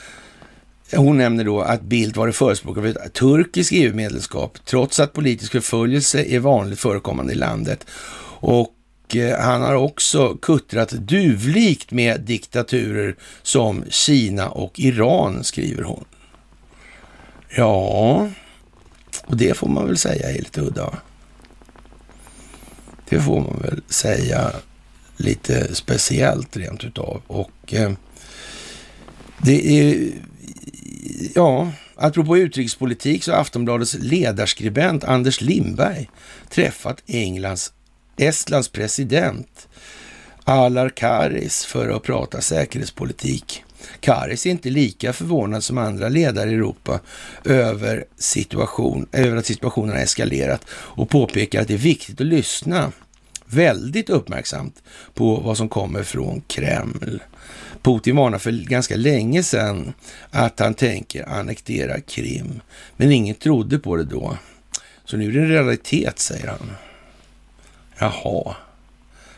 hon 0.92 1.18
nämner 1.18 1.44
då 1.44 1.60
att 1.60 1.82
Bildt 1.82 2.16
varit 2.16 2.36
förespråkare 2.36 2.92
för 2.92 3.06
ett 3.06 3.12
turkiskt 3.12 3.72
EU-medlemskap, 3.72 4.58
trots 4.64 5.00
att 5.00 5.12
politisk 5.12 5.52
förföljelse 5.52 6.24
är 6.24 6.38
vanligt 6.38 6.80
förekommande 6.80 7.32
i 7.32 7.36
landet. 7.36 7.86
Och 8.40 8.76
eh, 9.14 9.40
han 9.40 9.62
har 9.62 9.74
också 9.74 10.36
kuttrat 10.42 10.90
duvlikt 10.90 11.90
med 11.90 12.20
diktaturer 12.20 13.16
som 13.42 13.84
Kina 13.90 14.48
och 14.48 14.80
Iran, 14.80 15.44
skriver 15.44 15.82
hon. 15.82 16.04
Ja, 17.56 18.28
och 19.26 19.36
det 19.36 19.54
får 19.56 19.68
man 19.68 19.86
väl 19.86 19.96
säga 19.96 20.30
är 20.30 20.38
lite 20.38 20.60
udda. 20.60 20.98
Det 23.08 23.20
får 23.20 23.40
man 23.40 23.62
väl 23.62 23.82
säga 23.88 24.52
lite 25.16 25.74
speciellt 25.74 26.56
rent 26.56 26.84
utav. 26.84 27.22
Och 27.26 27.74
eh, 27.74 27.92
det 29.38 29.78
är, 29.78 30.12
ja, 31.34 31.72
apropå 31.94 32.38
utrikespolitik 32.38 33.24
så 33.24 33.32
har 33.32 33.40
Aftonbladets 33.40 33.94
ledarskribent 33.94 35.04
Anders 35.04 35.40
Lindberg 35.40 36.10
träffat 36.50 37.02
Englands, 37.06 37.72
Estlands 38.16 38.68
president 38.68 39.68
Alar 40.44 40.88
Karis 40.88 41.64
för 41.64 41.88
att 41.88 42.02
prata 42.02 42.40
säkerhetspolitik. 42.40 43.64
Karis 44.00 44.46
är 44.46 44.50
inte 44.50 44.70
lika 44.70 45.12
förvånad 45.12 45.64
som 45.64 45.78
andra 45.78 46.08
ledare 46.08 46.50
i 46.50 46.54
Europa 46.54 47.00
över, 47.44 48.04
situation, 48.16 49.06
över 49.12 49.36
att 49.36 49.46
situationen 49.46 49.96
har 49.96 50.02
eskalerat 50.02 50.64
och 50.70 51.10
påpekar 51.10 51.60
att 51.60 51.68
det 51.68 51.74
är 51.74 51.78
viktigt 51.78 52.20
att 52.20 52.26
lyssna 52.26 52.92
väldigt 53.46 54.10
uppmärksamt 54.10 54.82
på 55.14 55.36
vad 55.36 55.56
som 55.56 55.68
kommer 55.68 56.02
från 56.02 56.40
Kreml. 56.40 57.22
Putin 57.82 58.16
varnade 58.16 58.38
för 58.38 58.52
ganska 58.52 58.96
länge 58.96 59.42
sedan 59.42 59.92
att 60.30 60.60
han 60.60 60.74
tänker 60.74 61.28
annektera 61.28 62.00
Krim, 62.00 62.60
men 62.96 63.12
ingen 63.12 63.34
trodde 63.34 63.78
på 63.78 63.96
det 63.96 64.04
då. 64.04 64.36
Så 65.04 65.16
nu 65.16 65.28
är 65.28 65.32
det 65.32 65.40
en 65.40 65.48
realitet, 65.48 66.18
säger 66.18 66.46
han. 66.46 66.70
Jaha, 67.98 68.56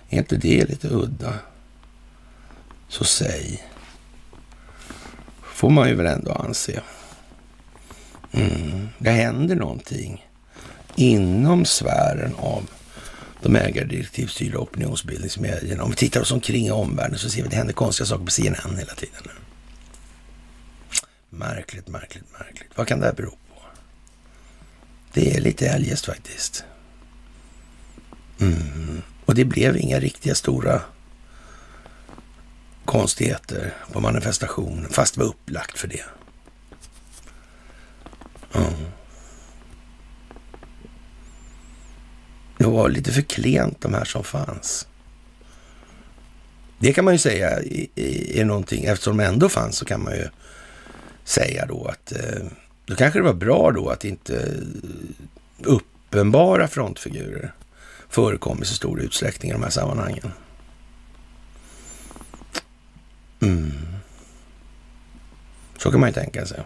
är 0.09 0.19
inte 0.19 0.37
det 0.37 0.69
lite 0.69 0.89
udda? 0.89 1.35
Så 2.89 3.05
säg 3.05 3.65
får 5.59 5.71
man 5.71 5.89
ju 5.89 5.95
väl 5.95 6.07
ändå 6.07 6.33
anse. 6.33 6.81
Mm. 8.33 8.89
Det 8.99 9.11
händer 9.11 9.57
någonting 9.57 10.27
inom 10.97 11.65
sfären 11.65 12.35
av 12.35 12.71
de 13.43 13.57
ägardirektivstyrda 13.57 14.59
opinionsbildningsmedierna. 14.59 15.85
Om 15.85 15.91
vi 15.91 15.97
tittar 15.97 16.21
oss 16.21 16.33
omkring 16.33 16.67
i 16.67 16.71
omvärlden 16.71 17.19
så 17.19 17.31
ser 17.31 17.41
vi 17.41 17.45
att 17.45 17.51
det 17.51 17.57
händer 17.57 17.75
konstiga 17.75 18.07
saker 18.07 18.25
på 18.25 18.31
CNN 18.31 18.77
hela 18.79 18.95
tiden. 18.95 19.23
Märkligt, 21.31 21.89
märkligt, 21.89 22.33
märkligt. 22.39 22.71
Vad 22.75 22.89
kan 22.89 23.01
det 23.01 23.07
här 23.07 23.15
bero 23.15 23.31
på? 23.31 23.63
Det 25.13 25.37
är 25.37 25.41
lite 25.41 25.69
eljest 25.69 26.07
faktiskt. 26.07 26.65
Mm. 28.41 29.03
Och 29.25 29.35
det 29.35 29.45
blev 29.45 29.77
inga 29.77 30.01
riktiga 30.01 30.35
stora 30.35 30.83
konstigheter 32.89 33.75
på 33.93 34.01
manifestationen, 34.01 34.91
fast 34.91 35.15
det 35.15 35.21
var 35.21 35.27
upplagt 35.27 35.79
för 35.79 35.89
det. 35.89 36.05
Mm. 38.55 38.73
Det 42.59 42.65
var 42.65 42.89
lite 42.89 43.13
för 43.13 43.23
klent 43.23 43.81
de 43.81 43.95
här 43.95 44.05
som 44.05 44.25
fanns. 44.25 44.87
Det 46.79 46.93
kan 46.93 47.05
man 47.05 47.15
ju 47.15 47.19
säga 47.19 47.51
är 48.35 48.45
någonting, 48.45 48.85
eftersom 48.85 49.17
de 49.17 49.25
ändå 49.25 49.49
fanns 49.49 49.77
så 49.77 49.85
kan 49.85 50.03
man 50.03 50.13
ju 50.13 50.29
säga 51.25 51.67
då 51.67 51.85
att 51.85 52.13
eh, 52.13 52.47
då 52.87 52.95
kanske 52.95 53.19
det 53.19 53.25
var 53.25 53.35
bra 53.35 53.73
då 53.73 53.89
att 53.89 54.05
inte 54.05 54.37
eh, 54.37 55.65
uppenbara 55.65 56.69
frontfigurer 56.69 57.53
förekom 58.09 58.63
i 58.63 58.65
så 58.65 58.75
stor 58.75 59.01
utsträckning 59.01 59.51
i 59.51 59.55
de 59.55 59.63
här 59.63 59.71
sammanhangen. 59.71 60.33
Mm. 63.41 63.73
Så 65.79 65.91
kan 65.91 66.01
man 66.01 66.09
ju 66.09 66.15
tänka 66.15 66.47
sig. 66.47 66.61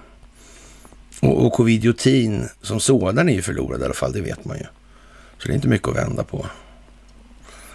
Och, 1.21 1.47
och 1.47 1.53
covidiotin 1.53 2.49
som 2.63 2.81
sådan 2.81 3.29
är 3.29 3.33
ju 3.33 3.43
förlorad 3.43 3.81
i 3.81 3.85
alla 3.85 3.95
fall, 3.95 4.13
det 4.13 4.21
vet 4.21 4.45
man 4.45 4.59
ju. 4.59 4.65
Så 5.39 5.49
det 5.49 5.53
är 5.53 5.55
inte 5.55 5.69
mycket 5.69 5.89
att 5.89 5.97
vända 5.97 6.25
på. 6.25 6.47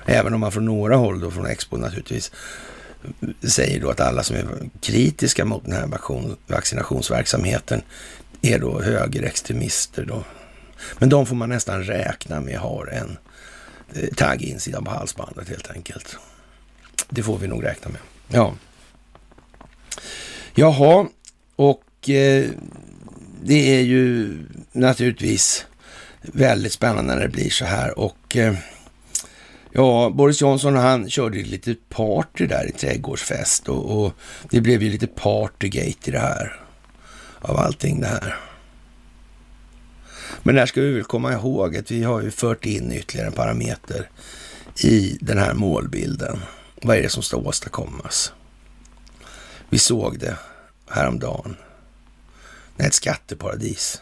Även 0.06 0.34
om 0.34 0.40
man 0.40 0.52
från 0.52 0.66
några 0.66 0.96
håll, 0.96 1.20
då 1.20 1.32
från 1.32 1.46
Expo 1.46 1.78
naturligtvis, 1.78 2.32
säger 3.44 3.82
då 3.82 3.90
att 3.90 4.00
alla 4.00 4.24
som 4.24 4.36
är 4.36 4.46
kritiska 4.82 5.46
mot 5.46 5.66
den 5.66 5.74
här 5.74 5.88
vaccinationsverksamheten 6.48 7.82
är 8.42 8.60
då 8.60 8.82
högerextremister 8.82 10.06
då. 10.06 10.24
Men 11.00 11.10
de 11.10 11.26
får 11.26 11.36
man 11.36 11.50
nästan 11.50 11.84
räkna 11.84 12.42
med 12.42 12.58
har 12.58 12.88
en 12.88 13.18
eh, 13.94 14.10
tagg 14.16 14.42
insidan 14.42 14.84
på 14.84 14.92
halsbandet 14.92 15.50
helt 15.50 15.72
enkelt. 15.72 16.18
Det 17.10 17.24
får 17.24 17.38
vi 17.38 17.48
nog 17.48 17.64
räkna 17.64 17.92
med. 17.92 18.02
Ja. 18.28 18.54
Jaha, 20.60 21.08
och 21.56 22.10
eh, 22.10 22.50
det 23.44 23.76
är 23.76 23.82
ju 23.82 24.38
naturligtvis 24.72 25.66
väldigt 26.22 26.74
spännande 26.74 27.16
när 27.16 27.22
det 27.22 27.30
blir 27.30 27.50
så 27.50 27.66
här 27.66 28.00
och 28.00 28.38
eh, 28.38 28.54
ja, 29.72 30.12
Boris 30.16 30.42
Johnson 30.42 30.76
han 30.76 31.10
körde 31.10 31.38
lite 31.38 31.76
party 31.90 32.46
där 32.46 32.70
i 32.70 32.72
trädgårdsfest 32.72 33.70
och, 33.70 34.06
och 34.06 34.14
det 34.50 34.62
blev 34.62 34.84
ju 34.84 34.90
lite 34.90 35.08
partygate 35.08 36.10
i 36.10 36.12
det 36.12 36.20
här 36.20 36.60
av 37.42 37.58
allting 37.58 38.02
det 38.02 38.08
här. 38.08 38.36
Men 40.44 40.56
där 40.56 40.66
ska 40.66 40.82
vi 40.82 40.92
väl 40.92 41.04
komma 41.04 41.34
ihåg 41.34 41.78
att 41.78 41.92
vi 41.92 42.04
har 42.04 42.22
ju 42.22 42.32
fört 42.32 42.66
in 42.66 42.92
ytterligare 42.92 43.28
en 43.28 43.34
parameter 43.34 44.10
i 44.84 45.18
den 45.22 45.38
här 45.38 45.54
målbilden. 45.54 46.40
Vad 46.82 46.98
är 46.98 47.02
det 47.02 47.10
som 47.10 47.24
ska 47.24 47.38
åstadkommas? 47.38 48.34
Vi 49.70 49.80
såg 49.80 50.20
det 50.20 50.38
häromdagen 50.90 51.56
när 52.76 52.88
ett 52.88 52.94
skatteparadis 52.94 54.02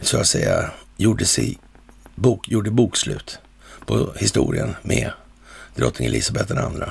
så 0.00 0.20
att 0.20 0.26
säga 0.26 0.70
gjorde, 0.96 1.24
sig 1.24 1.58
bok, 2.14 2.48
gjorde 2.48 2.70
bokslut 2.70 3.38
på 3.86 4.12
historien 4.16 4.76
med 4.82 5.12
drottning 5.74 6.08
Elisabeth 6.08 6.52
II. 6.52 6.82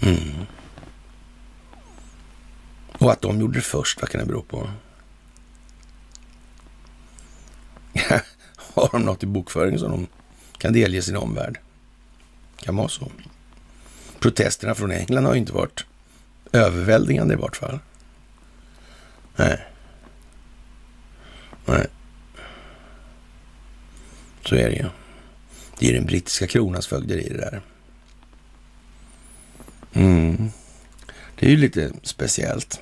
Mm. 0.00 0.46
Och 2.98 3.12
att 3.12 3.20
de 3.20 3.40
gjorde 3.40 3.58
det 3.58 3.62
först, 3.62 4.00
vad 4.00 4.10
kan 4.10 4.20
det 4.20 4.26
bero 4.26 4.42
på? 4.42 4.70
Har 8.56 8.88
de 8.92 9.02
något 9.02 9.22
i 9.22 9.26
bokföringen 9.26 9.78
som 9.78 9.90
de 9.90 10.06
kan 10.58 10.72
delge 10.72 11.02
sin 11.02 11.16
omvärld? 11.16 11.58
Kan 12.56 12.76
vara 12.76 12.88
så. 12.88 13.10
Protesterna 14.22 14.74
från 14.74 14.90
England 14.90 15.24
har 15.24 15.32
ju 15.34 15.40
inte 15.40 15.52
varit 15.52 15.84
överväldigande 16.52 17.34
i 17.34 17.36
vart 17.36 17.56
fall. 17.56 17.78
Nej. 19.36 19.66
Nej. 21.66 21.86
Så 24.44 24.54
är 24.54 24.70
det 24.70 24.76
ju. 24.76 24.84
Det 25.78 25.88
är 25.88 25.92
den 25.92 26.06
brittiska 26.06 26.46
kronans 26.46 26.86
fögderi 26.86 27.28
det 27.28 27.36
där. 27.36 27.60
Mm. 29.92 30.50
Det 31.38 31.46
är 31.46 31.50
ju 31.50 31.56
lite 31.56 31.92
speciellt. 32.02 32.80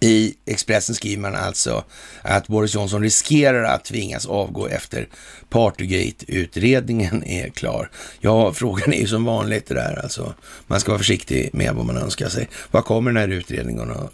I 0.00 0.34
Expressen 0.44 0.94
skriver 0.94 1.22
man 1.22 1.34
alltså 1.34 1.84
att 2.22 2.48
Boris 2.48 2.74
Johnson 2.74 3.02
riskerar 3.02 3.62
att 3.64 3.84
tvingas 3.84 4.26
avgå 4.26 4.66
efter 4.66 5.08
Partygate-utredningen 5.48 7.24
är 7.24 7.48
klar. 7.48 7.90
Ja, 8.20 8.52
frågan 8.52 8.92
är 8.92 9.00
ju 9.00 9.06
som 9.06 9.24
vanligt 9.24 9.66
det 9.66 9.74
där 9.74 10.00
alltså. 10.02 10.34
Man 10.66 10.80
ska 10.80 10.90
vara 10.90 10.98
försiktig 10.98 11.50
med 11.52 11.74
vad 11.74 11.86
man 11.86 11.96
önskar 11.96 12.28
sig. 12.28 12.48
Vad 12.70 12.84
kommer 12.84 13.12
den 13.12 13.20
här 13.20 13.36
utredningen 13.36 13.90
att 13.90 14.12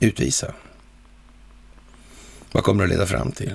utvisa? 0.00 0.54
Vad 2.52 2.64
kommer 2.64 2.78
det 2.78 2.84
att 2.84 2.98
leda 2.98 3.06
fram 3.06 3.32
till? 3.32 3.54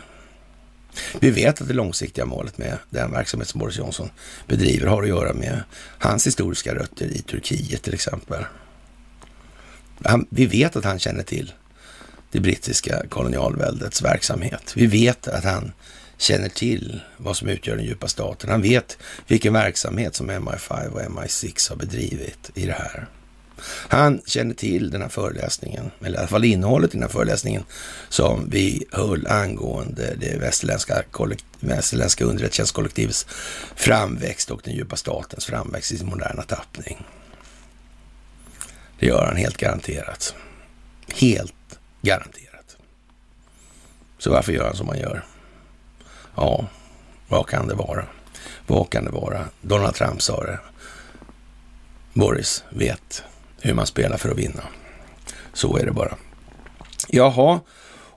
Vi 1.19 1.31
vet 1.31 1.61
att 1.61 1.67
det 1.67 1.73
långsiktiga 1.73 2.25
målet 2.25 2.57
med 2.57 2.77
den 2.89 3.11
verksamhet 3.11 3.47
som 3.47 3.59
Boris 3.59 3.77
Johnson 3.77 4.09
bedriver 4.47 4.87
har 4.87 5.03
att 5.03 5.09
göra 5.09 5.33
med 5.33 5.63
hans 5.99 6.27
historiska 6.27 6.75
rötter 6.75 7.05
i 7.05 7.21
Turkiet 7.21 7.83
till 7.83 7.93
exempel. 7.93 8.45
Han, 10.05 10.27
vi 10.29 10.45
vet 10.45 10.75
att 10.75 10.85
han 10.85 10.99
känner 10.99 11.23
till 11.23 11.53
det 12.31 12.39
brittiska 12.39 13.03
kolonialväldets 13.09 14.01
verksamhet. 14.01 14.73
Vi 14.75 14.87
vet 14.87 15.27
att 15.27 15.43
han 15.43 15.71
känner 16.17 16.49
till 16.49 17.01
vad 17.17 17.37
som 17.37 17.47
utgör 17.47 17.75
den 17.75 17.85
djupa 17.85 18.07
staten. 18.07 18.49
Han 18.49 18.61
vet 18.61 18.97
vilken 19.27 19.53
verksamhet 19.53 20.15
som 20.15 20.31
MI5 20.31 20.87
och 20.87 21.01
MI6 21.01 21.69
har 21.69 21.75
bedrivit 21.75 22.51
i 22.55 22.65
det 22.65 22.73
här. 22.73 23.07
Han 23.87 24.21
känner 24.25 24.53
till 24.53 24.89
den 24.89 25.01
här 25.01 25.09
föreläsningen, 25.09 25.91
eller 26.01 26.15
i 26.15 26.19
alla 26.19 26.27
fall 26.27 26.45
innehållet 26.45 26.89
i 26.89 26.97
den 26.97 27.01
här 27.01 27.09
föreläsningen 27.09 27.63
som 28.09 28.49
vi 28.49 28.85
höll 28.91 29.27
angående 29.27 30.15
det 30.19 30.37
västerländska, 30.39 31.03
västerländska 31.59 32.25
underrättelsetjänstkollektivets 32.25 33.25
framväxt 33.75 34.51
och 34.51 34.61
den 34.63 34.75
djupa 34.75 34.95
statens 34.95 35.45
framväxt 35.45 35.91
i 35.91 35.97
sin 35.97 36.07
moderna 36.07 36.43
tappning. 36.43 37.05
Det 38.99 39.05
gör 39.05 39.25
han 39.25 39.35
helt 39.35 39.57
garanterat. 39.57 40.35
Helt 41.13 41.79
garanterat. 42.01 42.77
Så 44.17 44.31
varför 44.31 44.51
gör 44.51 44.65
han 44.65 44.75
som 44.75 44.87
han 44.87 44.99
gör? 44.99 45.25
Ja, 46.35 46.67
vad 47.27 47.47
kan 47.47 47.67
det 47.67 47.75
vara? 47.75 48.05
Vad 48.67 48.89
kan 48.89 49.05
det 49.05 49.11
vara? 49.11 49.45
Donald 49.61 49.95
Trump 49.95 50.21
sa 50.21 50.43
det. 50.43 50.59
Boris 52.13 52.63
vet 52.69 53.23
hur 53.61 53.73
man 53.73 53.87
spelar 53.87 54.17
för 54.17 54.29
att 54.29 54.37
vinna. 54.37 54.63
Så 55.53 55.77
är 55.77 55.85
det 55.85 55.91
bara. 55.91 56.17
Jaha, 57.07 57.59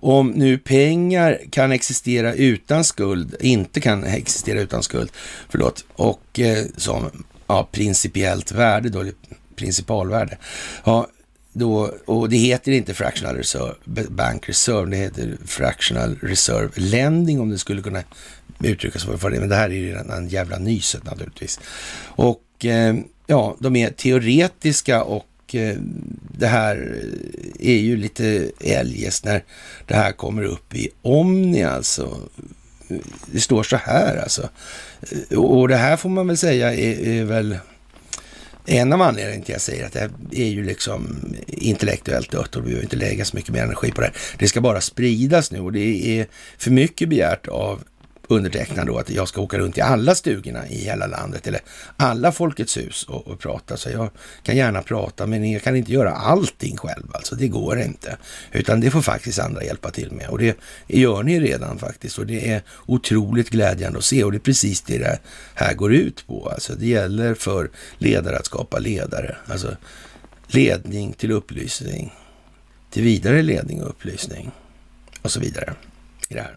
om 0.01 0.29
nu 0.31 0.59
pengar 0.59 1.41
kan 1.51 1.73
existera 1.73 2.35
utan 2.35 2.85
skuld, 2.85 3.37
inte 3.41 3.81
kan 3.81 4.05
existera 4.05 4.61
utan 4.61 4.83
skuld, 4.83 5.11
förlåt, 5.49 5.85
och 5.93 6.41
eh, 6.41 6.65
som 6.77 7.25
ja, 7.47 7.69
principiellt 7.73 8.53
värde 8.53 8.89
då, 8.89 9.05
principalvärde. 9.61 10.39
Ja, 10.85 11.07
då, 11.53 11.95
och 12.05 12.29
det 12.29 12.37
heter 12.37 12.73
inte 12.73 12.95
fractional 12.95 13.37
reserve, 13.37 13.75
bank 14.09 14.49
reserve, 14.49 14.91
det 14.91 14.97
heter 14.97 15.37
fractional 15.47 16.17
reserve 16.23 16.71
lending 16.75 17.41
om 17.41 17.51
det 17.51 17.59
skulle 17.59 17.83
kunna 17.83 18.03
uttryckas 18.61 19.05
för 19.05 19.31
det. 19.31 19.41
Men 19.41 19.49
det 19.49 19.55
här 19.55 19.71
är 19.71 19.75
ju 19.75 19.95
en 19.95 20.29
jävla 20.29 20.59
nyset 20.59 21.05
naturligtvis. 21.05 21.61
Och 22.05 22.65
eh, 22.65 22.95
ja, 23.27 23.57
de 23.59 23.77
är 23.77 23.91
teoretiska 23.91 25.03
och 25.03 25.55
eh, 25.55 25.77
det 26.39 26.47
här 26.47 27.05
är 27.61 27.77
ju 27.77 27.97
lite 27.97 28.51
eljest 28.61 29.25
när 29.25 29.45
det 29.87 29.95
här 29.95 30.13
kommer 30.13 30.43
upp 30.43 30.75
i 30.75 30.89
Omni 31.03 31.65
alltså. 31.65 32.19
Det 33.27 33.41
står 33.41 33.63
så 33.63 33.77
här 33.77 34.17
alltså. 34.17 34.49
Och 35.37 35.69
det 35.69 35.77
här 35.77 35.97
får 35.97 36.09
man 36.09 36.27
väl 36.27 36.37
säga 36.37 36.75
är, 36.75 37.09
är 37.09 37.25
väl 37.25 37.59
en 38.67 38.93
av 38.93 39.03
anledningarna 39.03 39.45
till 39.45 39.55
att 39.55 39.55
jag 39.55 39.61
säger 39.61 39.87
att 39.87 39.93
det 39.93 40.41
är 40.41 40.49
ju 40.49 40.65
liksom 40.65 41.35
intellektuellt 41.47 42.31
dött 42.31 42.57
och 42.57 42.63
vi 42.63 42.67
behöver 42.67 42.83
inte 42.83 42.97
lägga 42.97 43.25
så 43.25 43.37
mycket 43.37 43.51
mer 43.51 43.63
energi 43.63 43.93
på 43.93 44.01
det. 44.01 44.13
Det 44.39 44.49
ska 44.49 44.61
bara 44.61 44.81
spridas 44.81 45.51
nu 45.53 45.61
och 45.61 45.73
det 45.73 46.21
är 46.21 46.27
för 46.59 46.71
mycket 46.71 47.09
begärt 47.09 47.49
av 47.49 47.83
undertecknad 48.31 48.87
då 48.87 48.99
att 48.99 49.11
jag 49.11 49.29
ska 49.29 49.41
åka 49.41 49.59
runt 49.59 49.79
i 49.79 49.81
alla 49.81 50.15
stugorna 50.15 50.69
i 50.69 50.85
hela 50.85 51.07
landet 51.07 51.47
eller 51.47 51.61
alla 51.97 52.33
Folkets 52.33 52.77
hus 52.77 53.03
och, 53.03 53.29
och, 53.29 53.39
prata. 53.39 53.77
Så 53.77 53.91
jag 53.91 54.11
kan 54.43 54.57
gärna 54.57 54.83
prata, 54.83 55.27
men 55.27 55.51
jag 55.51 55.63
kan 55.63 55.77
inte 55.77 55.93
göra 55.93 56.11
allting 56.11 56.77
själv. 56.77 57.07
Alltså, 57.13 57.35
det 57.35 57.49
går 57.49 57.81
inte. 57.81 58.17
Utan 58.53 58.81
det 58.81 58.91
får 58.91 59.03
faktiskt 59.03 59.39
andra 59.39 59.65
hjälpa 59.65 59.91
till 59.91 60.13
med. 60.13 60.29
Och 60.29 60.39
det 60.39 60.59
gör 60.87 61.23
ni 61.23 61.41
redan 61.41 61.79
faktiskt. 61.79 62.19
Och 62.19 62.27
det 62.27 62.51
är 62.51 62.63
otroligt 62.87 63.51
glädjande 63.51 63.99
att 63.99 64.05
se. 64.05 64.25
Och 64.25 64.33
det 64.33 64.37
är 64.37 64.41
precis 64.41 64.81
det 64.83 64.99
det 64.99 65.19
här 65.55 65.75
går 65.75 65.95
ut 65.95 66.27
på. 66.27 66.49
Alltså, 66.49 66.75
det 66.75 66.87
gäller 66.87 67.35
för 67.35 67.71
ledare 67.99 68.37
att 68.37 68.47
skapa 68.47 68.79
ledare. 68.79 69.37
Alltså 69.47 69.77
ledning 70.47 71.13
till 71.13 71.33
upplysning, 71.33 72.13
till 72.91 73.03
vidare 73.03 73.43
ledning 73.43 73.83
och 73.83 73.89
upplysning 73.91 74.51
och 75.23 75.31
så 75.31 75.41
vidare 75.41 75.75
i 76.29 76.35
det 76.35 76.41
här. 76.41 76.57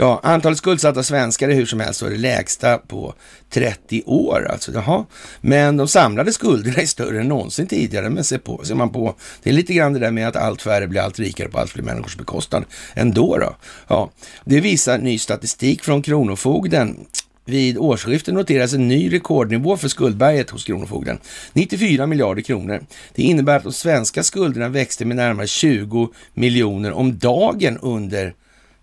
Ja, 0.00 0.20
antalet 0.22 0.58
skuldsatta 0.58 1.02
svenskar 1.02 1.48
är 1.48 1.54
hur 1.54 1.66
som 1.66 1.80
helst 1.80 2.00
det 2.00 2.16
lägsta 2.16 2.78
på 2.78 3.14
30 3.50 4.02
år. 4.06 4.48
Alltså, 4.50 4.72
jaha. 4.72 5.04
Men 5.40 5.76
de 5.76 5.88
samlade 5.88 6.32
skulderna 6.32 6.76
är 6.76 6.86
större 6.86 7.20
än 7.20 7.28
någonsin 7.28 7.66
tidigare. 7.66 8.10
Men 8.10 8.24
se 8.24 8.38
på, 8.38 8.64
ser 8.64 8.74
man 8.74 8.90
på, 8.90 9.14
det 9.42 9.50
är 9.50 9.54
lite 9.54 9.74
grann 9.74 9.92
det 9.92 9.98
där 9.98 10.10
med 10.10 10.28
att 10.28 10.36
allt 10.36 10.62
färre 10.62 10.88
blir 10.88 11.00
allt 11.00 11.18
rikare 11.18 11.48
på 11.48 11.58
allt 11.58 11.70
fler 11.70 11.82
människors 11.82 12.16
bekostnad 12.16 12.64
ändå. 12.94 13.38
Då. 13.38 13.56
Ja, 13.88 14.10
det 14.44 14.60
visar 14.60 14.98
ny 14.98 15.18
statistik 15.18 15.82
från 15.82 16.02
Kronofogden. 16.02 16.96
Vid 17.44 17.78
årsskiftet 17.78 18.34
noteras 18.34 18.74
en 18.74 18.88
ny 18.88 19.12
rekordnivå 19.12 19.76
för 19.76 19.88
skuldberget 19.88 20.50
hos 20.50 20.64
Kronofogden. 20.64 21.18
94 21.52 22.06
miljarder 22.06 22.42
kronor. 22.42 22.82
Det 23.14 23.22
innebär 23.22 23.56
att 23.56 23.62
de 23.62 23.72
svenska 23.72 24.22
skulderna 24.22 24.68
växte 24.68 25.04
med 25.04 25.16
närmare 25.16 25.46
20 25.46 26.08
miljoner 26.34 26.92
om 26.92 27.18
dagen 27.18 27.78
under 27.78 28.34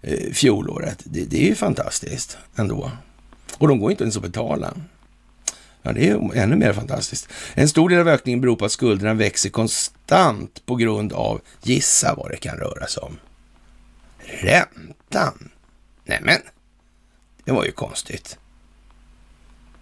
Eh, 0.07 0.31
fjolåret. 0.33 1.03
Det, 1.03 1.25
det 1.25 1.37
är 1.37 1.47
ju 1.47 1.55
fantastiskt 1.55 2.37
ändå. 2.55 2.91
Och 3.57 3.67
de 3.67 3.79
går 3.79 3.91
inte 3.91 4.03
ens 4.03 4.17
att 4.17 4.23
betala. 4.23 4.73
Ja, 5.81 5.93
det 5.93 6.09
är 6.09 6.35
ännu 6.35 6.55
mer 6.55 6.73
fantastiskt. 6.73 7.29
En 7.53 7.69
stor 7.69 7.89
del 7.89 7.99
av 7.99 8.07
ökningen 8.07 8.41
beror 8.41 8.55
på 8.55 8.65
att 8.65 8.71
skulderna 8.71 9.13
växer 9.13 9.49
konstant 9.49 10.65
på 10.65 10.75
grund 10.75 11.13
av, 11.13 11.41
gissa 11.63 12.15
vad 12.15 12.31
det 12.31 12.37
kan 12.37 12.57
röra 12.57 12.87
sig 12.87 13.03
om, 13.03 13.17
räntan. 14.19 15.51
Nämen, 16.03 16.41
det 17.43 17.51
var 17.51 17.65
ju 17.65 17.71
konstigt. 17.71 18.37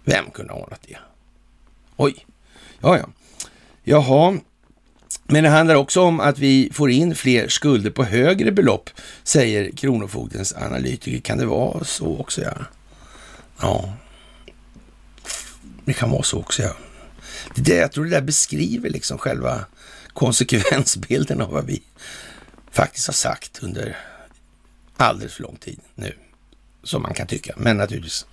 Vem 0.04 0.30
kunde 0.30 0.52
ha 0.52 0.60
ordnat 0.60 0.82
det? 0.88 0.98
Oj, 1.96 2.26
ja, 2.80 2.98
ja. 2.98 3.08
Jaha, 3.82 4.38
men 5.34 5.44
det 5.44 5.50
handlar 5.50 5.74
också 5.74 6.00
om 6.00 6.20
att 6.20 6.38
vi 6.38 6.70
får 6.72 6.90
in 6.90 7.14
fler 7.14 7.48
skulder 7.48 7.90
på 7.90 8.04
högre 8.04 8.52
belopp, 8.52 8.90
säger 9.24 9.70
Kronofogdens 9.70 10.54
analytiker. 10.54 11.20
Kan 11.20 11.38
det 11.38 11.46
vara 11.46 11.84
så 11.84 12.18
också? 12.18 12.42
Ja, 12.42 12.54
ja. 13.60 13.92
det 15.84 15.92
kan 15.92 16.10
vara 16.10 16.22
så 16.22 16.38
också. 16.38 16.62
Ja. 16.62 16.76
Det 17.54 17.62
där, 17.62 17.76
jag 17.76 17.92
tror 17.92 18.04
det 18.04 18.10
där 18.10 18.20
beskriver 18.20 18.90
liksom 18.90 19.18
själva 19.18 19.64
konsekvensbilden 20.12 21.40
av 21.40 21.50
vad 21.50 21.66
vi 21.66 21.82
faktiskt 22.70 23.06
har 23.06 23.14
sagt 23.14 23.58
under 23.62 23.96
alldeles 24.96 25.34
för 25.34 25.42
lång 25.42 25.56
tid 25.56 25.80
nu, 25.94 26.14
som 26.82 27.02
man 27.02 27.14
kan 27.14 27.26
tycka. 27.26 27.54
Men 27.56 27.76
naturligtvis 27.76 28.26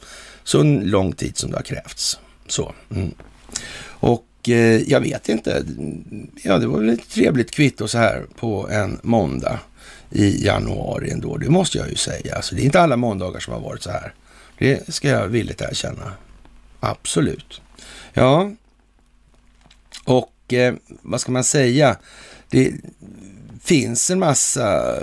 så 0.43 0.63
lång 0.63 1.13
tid 1.13 1.37
som 1.37 1.51
det 1.51 1.57
har 1.57 1.63
krävts. 1.63 2.19
Så. 2.47 2.73
Mm. 2.89 3.13
Och 3.83 4.25
Eh, 4.49 4.89
jag 4.89 4.99
vet 4.99 5.29
inte. 5.29 5.65
Ja, 6.43 6.57
det 6.57 6.67
var 6.67 6.79
väl 6.79 6.89
ett 6.89 7.09
trevligt 7.09 7.51
kvitto 7.51 7.87
så 7.87 7.97
här 7.97 8.25
på 8.35 8.69
en 8.69 8.99
måndag 9.03 9.59
i 10.09 10.45
januari 10.45 11.11
ändå. 11.11 11.37
Det 11.37 11.49
måste 11.49 11.77
jag 11.77 11.89
ju 11.89 11.95
säga. 11.95 12.35
Alltså, 12.35 12.55
det 12.55 12.61
är 12.61 12.65
inte 12.65 12.81
alla 12.81 12.97
måndagar 12.97 13.39
som 13.39 13.53
har 13.53 13.61
varit 13.61 13.81
så 13.81 13.91
här. 13.91 14.13
Det 14.57 14.93
ska 14.93 15.07
jag 15.07 15.27
villigt 15.27 15.61
erkänna. 15.61 16.13
Absolut. 16.79 17.61
Ja, 18.13 18.51
och 20.03 20.53
eh, 20.53 20.73
vad 21.01 21.21
ska 21.21 21.31
man 21.31 21.43
säga? 21.43 21.97
Det 22.49 22.73
finns 23.63 24.09
en 24.09 24.19
massa 24.19 24.95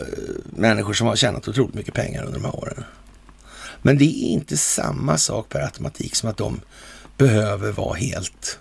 människor 0.45 0.93
som 0.93 1.07
har 1.07 1.17
tjänat 1.17 1.49
otroligt 1.49 1.75
mycket 1.75 1.95
pengar 1.95 2.25
under 2.25 2.39
de 2.41 2.45
här 2.45 2.57
åren. 2.57 2.85
Men 3.83 3.99
det 3.99 4.05
är 4.05 4.29
inte 4.29 4.57
samma 4.57 5.19
sak 5.19 5.49
per 5.49 5.61
automatik 5.61 6.15
som 6.15 6.31
att 6.31 6.37
de 6.37 6.61
behöver 7.17 7.73
vara 7.73 7.95
helt 7.95 8.59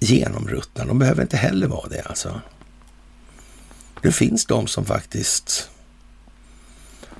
genomruttna. 0.00 0.84
De 0.84 0.98
behöver 0.98 1.22
inte 1.22 1.36
heller 1.36 1.66
vara 1.66 1.88
det 1.88 2.02
alltså. 2.02 2.40
Det 4.02 4.12
finns 4.12 4.46
de 4.46 4.66
som 4.66 4.84
faktiskt, 4.84 5.70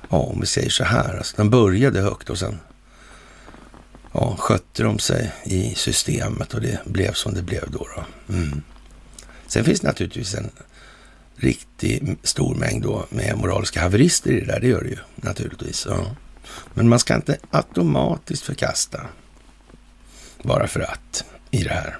ja 0.09 0.17
om 0.17 0.39
vi 0.39 0.47
säger 0.47 0.69
så 0.69 0.83
här, 0.83 1.17
alltså, 1.17 1.37
de 1.37 1.49
började 1.49 2.01
högt 2.01 2.29
och 2.29 2.39
sen 2.39 2.59
ja, 4.13 4.35
skötte 4.39 4.83
de 4.83 4.99
sig 4.99 5.31
i 5.43 5.75
systemet 5.75 6.53
och 6.53 6.61
det 6.61 6.79
blev 6.85 7.13
som 7.13 7.33
det 7.33 7.41
blev 7.41 7.71
då. 7.71 7.87
då. 7.95 8.33
Mm. 8.33 8.61
Sen 9.47 9.63
finns 9.63 9.79
det 9.79 9.87
naturligtvis 9.87 10.35
en 10.35 10.51
riktigt 11.35 12.03
stor 12.23 12.55
mängd 12.55 12.83
då 12.83 13.05
med 13.09 13.37
moraliska 13.37 13.81
haverister 13.81 14.31
i 14.31 14.39
det 14.39 14.45
där, 14.45 14.59
det 14.59 14.67
gör 14.67 14.81
det 14.81 14.89
ju 14.89 14.97
naturligtvis. 15.15 15.87
Ja. 15.89 16.15
Men 16.73 16.89
man 16.89 16.99
ska 16.99 17.15
inte 17.15 17.37
automatiskt 17.51 18.43
förkasta 18.43 19.05
bara 20.43 20.67
för 20.67 20.79
att 20.79 21.25
i 21.51 21.63
det 21.63 21.73
här. 21.73 21.99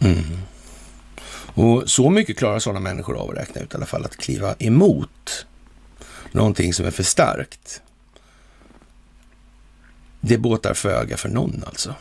Mm. 0.00 0.22
Och 1.54 1.90
så 1.90 2.10
mycket 2.10 2.38
klarar 2.38 2.58
sådana 2.58 2.80
människor 2.80 3.16
av 3.16 3.30
att 3.30 3.36
räkna 3.36 3.60
ut 3.60 3.72
i 3.72 3.76
alla 3.76 3.86
fall, 3.86 4.04
att 4.04 4.16
kliva 4.16 4.54
emot 4.58 5.46
någonting 6.32 6.74
som 6.74 6.86
är 6.86 6.90
för 6.90 7.02
starkt. 7.02 7.82
Det 10.20 10.38
båtar 10.38 10.74
föga 10.74 11.16
för 11.16 11.28
någon 11.28 11.64
alltså. 11.66 11.94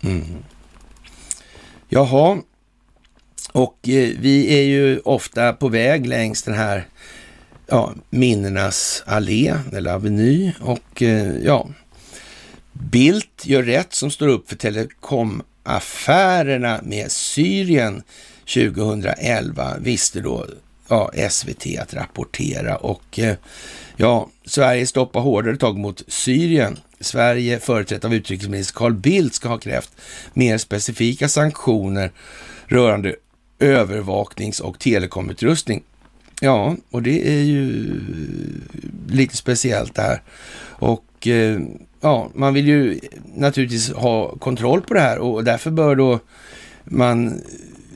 Mm. 0.00 0.36
Jaha, 1.88 2.38
och 3.52 3.88
eh, 3.88 4.10
vi 4.18 4.58
är 4.58 4.62
ju 4.62 4.98
ofta 4.98 5.52
på 5.52 5.68
väg 5.68 6.06
längs 6.06 6.42
den 6.42 6.54
här 6.54 6.86
ja, 7.66 7.94
minnenas 8.10 9.02
allé 9.06 9.54
eller 9.72 9.92
aveny 9.92 10.52
och 10.60 11.02
eh, 11.02 11.36
ja, 11.36 11.68
Bildt 12.72 13.46
gör 13.46 13.62
rätt 13.62 13.94
som 13.94 14.10
står 14.10 14.28
upp 14.28 14.48
för 14.48 14.56
telekom 14.56 15.42
affärerna 15.68 16.80
med 16.82 17.12
Syrien 17.12 18.02
2011, 18.54 19.76
visste 19.78 20.20
då 20.20 20.46
ja, 20.88 21.10
SVT 21.30 21.78
att 21.80 21.94
rapportera 21.94 22.76
och 22.76 23.18
eh, 23.18 23.36
ja, 23.96 24.28
Sverige 24.44 24.86
stoppar 24.86 25.20
hårdare 25.20 25.56
tag 25.56 25.78
mot 25.78 26.02
Syrien. 26.08 26.78
Sverige, 27.00 27.58
företrätt 27.58 28.04
av 28.04 28.14
utrikesminister 28.14 28.74
Carl 28.74 28.94
Bildt, 28.94 29.34
ska 29.34 29.48
ha 29.48 29.58
krävt 29.58 29.90
mer 30.32 30.58
specifika 30.58 31.28
sanktioner 31.28 32.10
rörande 32.66 33.14
övervaknings 33.58 34.60
och 34.60 34.78
telekomutrustning. 34.78 35.82
Ja, 36.40 36.76
och 36.90 37.02
det 37.02 37.28
är 37.28 37.42
ju 37.42 38.00
lite 39.08 39.36
speciellt 39.36 39.94
det 39.94 40.02
här. 40.02 40.22
Och 40.62 41.26
eh, 41.26 41.60
ja, 42.00 42.30
man 42.34 42.54
vill 42.54 42.68
ju 42.68 43.00
naturligtvis 43.34 43.92
ha 43.92 44.36
kontroll 44.36 44.80
på 44.80 44.94
det 44.94 45.00
här 45.00 45.18
och 45.18 45.44
därför 45.44 45.70
bör 45.70 45.96
då 45.96 46.20
man 46.84 47.42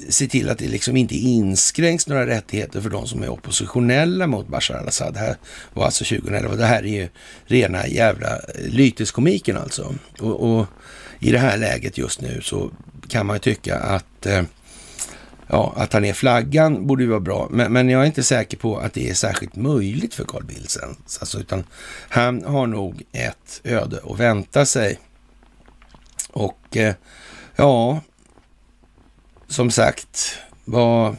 se 0.09 0.27
till 0.27 0.49
att 0.49 0.59
det 0.59 0.69
liksom 0.69 0.97
inte 0.97 1.15
inskränks 1.15 2.07
några 2.07 2.27
rättigheter 2.27 2.81
för 2.81 2.91
de 2.91 3.07
som 3.07 3.23
är 3.23 3.29
oppositionella 3.29 4.27
mot 4.27 4.49
Bashar 4.49 4.75
al-Assad. 4.75 5.15
Det 5.15 5.21
här 5.21 5.37
var 5.73 5.85
alltså 5.85 6.05
2011. 6.05 6.57
Det 6.57 6.65
här 6.65 6.83
är 6.83 7.03
ju 7.03 7.09
rena 7.45 7.87
jävla 7.87 8.41
lyteskomiken 8.69 9.57
alltså. 9.57 9.95
Och, 10.21 10.51
och 10.51 10.67
i 11.21 11.33
det 11.33 11.39
här 11.39 11.57
läget 11.57 11.99
just 11.99 12.21
nu 12.21 12.41
så 12.43 12.71
kan 13.09 13.27
man 13.27 13.37
ju 13.37 13.41
tycka 13.41 13.79
att 13.79 14.27
eh, 14.27 14.43
ja, 15.53 15.73
att 15.77 15.91
ta 15.91 16.01
ner 16.01 16.13
flaggan 16.13 16.87
borde 16.87 17.03
ju 17.03 17.09
vara 17.09 17.21
bra, 17.21 17.49
men, 17.51 17.73
men, 17.73 17.89
jag 17.89 18.03
är 18.03 18.07
inte 18.07 18.23
säker 18.23 18.57
på 18.57 18.79
att 18.79 18.95
det 18.95 19.11
är 19.11 19.15
särskilt 19.15 19.57
möjligt 19.57 20.15
för 20.15 20.25
Carl 20.25 20.45
Bildt 20.45 20.71
sen. 20.71 20.97
Alltså, 21.21 21.39
utan 21.39 21.65
han 22.09 22.45
har 22.45 22.67
nog 22.67 23.03
ett 23.13 23.61
öde 23.65 24.01
att 24.05 24.21
vänta 24.21 24.67
sig. 24.67 24.99
Och 26.31 26.77
eh, 26.77 26.95
ja, 27.57 28.01
som 29.49 29.71
sagt, 29.71 30.39
vad 30.65 31.17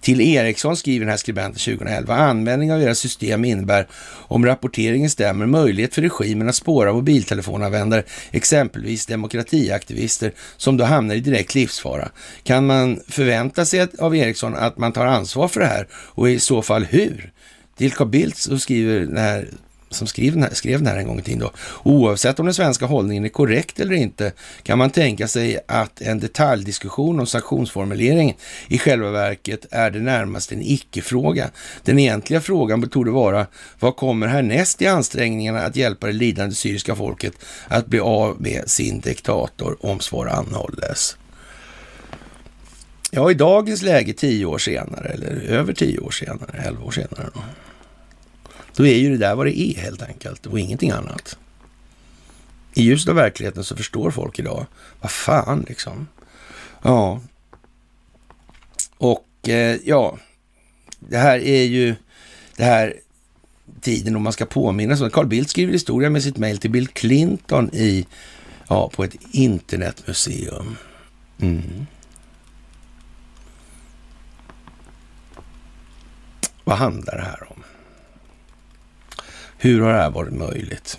till 0.00 0.20
Ericsson 0.20 0.76
skriver 0.76 1.06
den 1.06 1.10
här 1.10 1.16
skribenten 1.16 1.76
2011. 1.76 2.14
Användning 2.14 2.72
av 2.72 2.80
deras 2.80 2.98
system 2.98 3.44
innebär, 3.44 3.86
om 4.28 4.46
rapporteringen 4.46 5.10
stämmer, 5.10 5.46
möjlighet 5.46 5.94
för 5.94 6.02
regimen 6.02 6.48
att 6.48 6.54
spåra 6.54 6.92
mobiltelefonanvändare, 6.92 8.02
exempelvis 8.30 9.06
demokratiaktivister, 9.06 10.32
som 10.56 10.76
då 10.76 10.84
hamnar 10.84 11.14
i 11.14 11.20
direkt 11.20 11.54
livsfara. 11.54 12.10
Kan 12.42 12.66
man 12.66 13.00
förvänta 13.08 13.64
sig 13.64 13.86
av 13.98 14.16
Ericsson 14.16 14.56
att 14.56 14.78
man 14.78 14.92
tar 14.92 15.06
ansvar 15.06 15.48
för 15.48 15.60
det 15.60 15.66
här 15.66 15.86
och 15.92 16.30
i 16.30 16.38
så 16.38 16.62
fall 16.62 16.84
hur? 16.84 17.32
Till 17.76 17.92
Carl 17.92 18.08
Bildt 18.08 18.36
så 18.36 18.58
skriver 18.58 19.00
den 19.00 19.16
här 19.16 19.48
som 19.90 20.06
skrev 20.06 20.32
den, 20.32 20.42
här, 20.42 20.50
skrev 20.54 20.78
den 20.78 20.86
här 20.86 20.96
en 20.96 21.06
gång 21.06 21.18
i 21.18 21.22
tiden 21.22 21.40
då. 21.40 21.52
Oavsett 21.82 22.40
om 22.40 22.46
den 22.46 22.54
svenska 22.54 22.86
hållningen 22.86 23.24
är 23.24 23.28
korrekt 23.28 23.80
eller 23.80 23.94
inte 23.94 24.32
kan 24.62 24.78
man 24.78 24.90
tänka 24.90 25.28
sig 25.28 25.58
att 25.68 26.00
en 26.00 26.20
detaljdiskussion 26.20 27.20
om 27.20 27.26
sanktionsformuleringen 27.26 28.36
i 28.68 28.78
själva 28.78 29.10
verket 29.10 29.66
är 29.70 29.90
det 29.90 30.00
närmaste 30.00 30.54
en 30.54 30.62
icke-fråga. 30.62 31.50
Den 31.84 31.98
egentliga 31.98 32.40
frågan 32.40 32.88
torde 32.88 33.10
vara 33.10 33.46
vad 33.78 33.96
kommer 33.96 34.26
härnäst 34.26 34.82
i 34.82 34.86
ansträngningarna 34.86 35.60
att 35.60 35.76
hjälpa 35.76 36.06
det 36.06 36.12
lidande 36.12 36.54
syriska 36.54 36.94
folket 36.94 37.32
att 37.68 37.86
bli 37.86 38.00
av 38.00 38.40
med 38.40 38.70
sin 38.70 39.00
diktator 39.00 39.76
om 39.80 40.00
svar 40.00 40.26
anhålles. 40.26 41.16
Ja, 43.10 43.30
i 43.30 43.34
dagens 43.34 43.82
läge 43.82 44.12
tio 44.12 44.46
år 44.46 44.58
senare, 44.58 45.08
eller 45.08 45.42
över 45.48 45.72
tio 45.72 45.98
år 45.98 46.10
senare, 46.10 46.62
elva 46.66 46.84
år 46.84 46.90
senare. 46.90 47.30
Då. 47.34 47.40
Då 48.76 48.86
är 48.86 48.96
ju 48.96 49.10
det 49.10 49.16
där 49.16 49.34
vad 49.34 49.46
det 49.46 49.60
är 49.60 49.76
helt 49.76 50.02
enkelt 50.02 50.46
och 50.46 50.60
ingenting 50.60 50.90
annat. 50.90 51.38
I 52.74 52.82
ljuset 52.82 53.08
av 53.08 53.14
verkligheten 53.14 53.64
så 53.64 53.76
förstår 53.76 54.10
folk 54.10 54.38
idag, 54.38 54.66
vad 55.00 55.10
fan 55.10 55.64
liksom. 55.68 56.08
Ja. 56.82 57.20
Och 58.96 59.48
eh, 59.48 59.78
ja, 59.84 60.18
det 60.98 61.18
här 61.18 61.38
är 61.38 61.62
ju 61.62 61.94
det 62.56 62.64
här 62.64 62.94
tiden 63.80 64.16
om 64.16 64.22
man 64.22 64.32
ska 64.32 64.46
påminna 64.46 64.96
sig. 64.96 65.10
Carl 65.10 65.26
Bildt 65.26 65.50
skriver 65.50 65.72
historia 65.72 66.10
med 66.10 66.22
sitt 66.22 66.36
mejl 66.36 66.58
till 66.58 66.70
Bill 66.70 66.88
Clinton 66.88 67.70
i, 67.74 68.06
ja, 68.68 68.90
på 68.94 69.04
ett 69.04 69.16
internetmuseum. 69.30 70.76
Mm. 71.40 71.86
Vad 76.64 76.78
handlar 76.78 77.16
det 77.16 77.24
här 77.24 77.49
om? 77.49 77.49
Hur 79.62 79.80
har 79.80 79.92
det 79.92 79.98
här 79.98 80.10
varit 80.10 80.32
möjligt? 80.32 80.98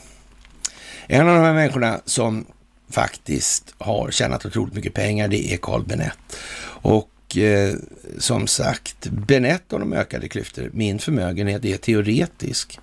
En 1.08 1.28
av 1.28 1.36
de 1.36 1.42
här 1.42 1.54
människorna 1.54 2.02
som 2.06 2.46
faktiskt 2.90 3.76
har 3.78 4.12
tjänat 4.12 4.46
otroligt 4.46 4.74
mycket 4.74 4.94
pengar, 4.94 5.28
det 5.28 5.54
är 5.54 5.58
Carl 5.58 5.84
Benett. 5.84 6.38
Och 6.64 7.38
eh, 7.38 7.76
som 8.18 8.48
sagt, 8.48 9.08
Benett 9.10 9.74
och 9.74 9.80
de 9.80 9.94
ökade 9.94 10.28
klyftor. 10.28 10.70
Min 10.74 11.00
förmögenhet 11.00 11.66
är 11.66 11.78
teoretisk. 11.78 12.80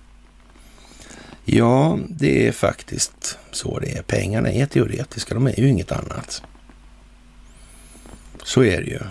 Ja, 1.45 1.99
det 2.09 2.47
är 2.47 2.51
faktiskt 2.51 3.37
så 3.51 3.79
det 3.79 3.97
är. 3.97 4.01
Pengarna 4.01 4.51
är 4.51 4.65
teoretiska, 4.65 5.33
de 5.33 5.47
är 5.47 5.59
ju 5.59 5.67
inget 5.69 5.91
annat. 5.91 6.41
Så 8.43 8.63
är 8.63 8.81
det 8.81 8.89
ju. 8.89 9.01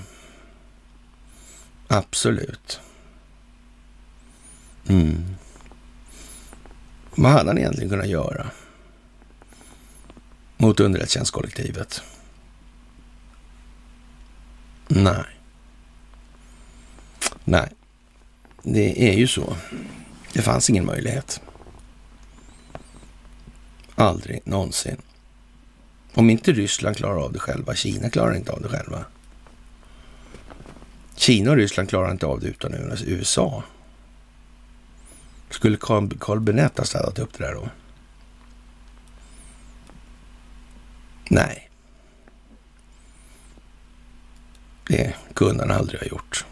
Absolut. 1.89 2.81
Mm. 4.89 5.25
Vad 7.21 7.33
hade 7.33 7.51
han 7.51 7.59
egentligen 7.59 7.91
kunnat 7.91 8.09
göra 8.09 8.51
mot 10.57 10.81
underrättelsetjänstkollektivet? 10.81 12.03
Nej. 14.89 15.25
Nej, 17.45 17.69
det 18.63 19.11
är 19.11 19.19
ju 19.19 19.27
så. 19.27 19.57
Det 20.33 20.43
fanns 20.43 20.71
ingen 20.71 20.87
möjlighet. 20.87 21.41
Aldrig 23.95 24.41
någonsin. 24.45 24.97
Om 26.15 26.31
inte 26.31 26.53
Ryssland 26.53 26.97
klarar 26.97 27.25
av 27.25 27.33
det 27.33 27.39
själva, 27.39 27.75
Kina 27.75 28.11
klarar 28.11 28.35
inte 28.35 28.53
av 28.53 28.63
det 28.63 28.69
själva. 28.69 29.05
Kina 31.17 31.51
och 31.51 31.57
Ryssland 31.57 31.89
klarar 31.89 32.11
inte 32.11 32.27
av 32.27 32.41
det 32.41 32.47
utan 32.47 32.75
USA. 33.07 33.63
Skulle 35.51 35.77
Carl, 35.77 36.07
Benett 36.07 36.41
Bennet 36.41 36.79
ha 36.79 36.85
städat 36.85 37.19
upp 37.19 37.39
det 37.39 37.45
där 37.45 37.55
då? 37.55 37.69
Nej. 41.31 41.71
Det 44.89 45.15
kunde 45.35 45.63
han 45.63 45.71
aldrig 45.71 46.01
ha 46.01 46.07
gjort. 46.07 46.45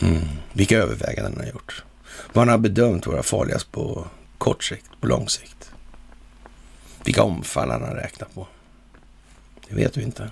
Mm. 0.00 0.28
Vilka 0.52 0.78
överväganden 0.78 1.32
han 1.32 1.44
har 1.44 1.52
gjort. 1.52 1.84
Vad 2.32 2.42
han 2.42 2.48
har 2.48 2.58
bedömt 2.58 3.06
vara 3.06 3.22
farligast 3.22 3.72
på 3.72 4.06
kort 4.38 4.64
sikt, 4.64 4.90
på 5.00 5.06
lång 5.06 5.28
sikt. 5.28 5.72
Vilka 7.04 7.22
omfall 7.22 7.70
han 7.70 7.82
har 7.82 7.94
räknat 7.94 8.34
på. 8.34 8.48
Det 9.68 9.74
vet 9.74 9.96
vi 9.96 10.02
inte. 10.02 10.30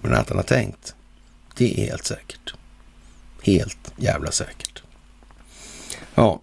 Men 0.00 0.14
att 0.14 0.28
han 0.28 0.38
har 0.38 0.44
tänkt, 0.44 0.94
det 1.56 1.80
är 1.80 1.86
helt 1.86 2.04
säkert. 2.04 2.54
Helt 3.42 3.92
jävla 3.96 4.30
säkert. 4.30 4.83
Ja. 6.14 6.40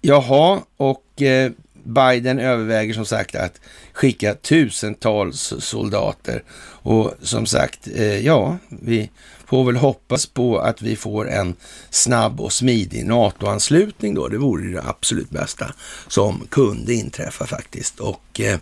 Jaha, 0.00 0.62
och 0.76 1.22
eh, 1.22 1.52
Biden 1.84 2.38
överväger 2.38 2.94
som 2.94 3.06
sagt 3.06 3.34
att 3.34 3.60
skicka 3.92 4.34
tusentals 4.34 5.54
soldater. 5.58 6.42
Och 6.82 7.14
som 7.22 7.46
sagt, 7.46 7.88
eh, 7.94 8.18
ja, 8.18 8.58
vi 8.68 9.10
får 9.46 9.64
väl 9.64 9.76
hoppas 9.76 10.26
på 10.26 10.58
att 10.58 10.82
vi 10.82 10.96
får 10.96 11.30
en 11.30 11.54
snabb 11.90 12.40
och 12.40 12.52
smidig 12.52 13.06
NATO-anslutning 13.06 14.14
då. 14.14 14.28
Det 14.28 14.38
vore 14.38 14.72
det 14.72 14.82
absolut 14.82 15.30
bästa 15.30 15.74
som 16.08 16.46
kunde 16.50 16.94
inträffa 16.94 17.46
faktiskt. 17.46 18.00
Och 18.00 18.40
eh, 18.40 18.58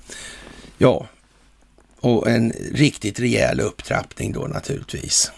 ja, 0.79 1.07
och 2.01 2.29
en 2.31 2.53
riktigt 2.73 3.21
rejäl 3.21 3.61
upptrappning 3.61 4.33
då 4.33 4.41
naturligtvis 4.41 5.31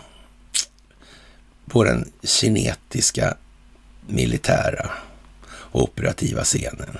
på 1.67 1.85
den 1.85 2.13
kinetiska 2.23 3.37
militära 4.09 4.91
och 5.49 5.83
operativa 5.83 6.45
scenen. 6.45 6.99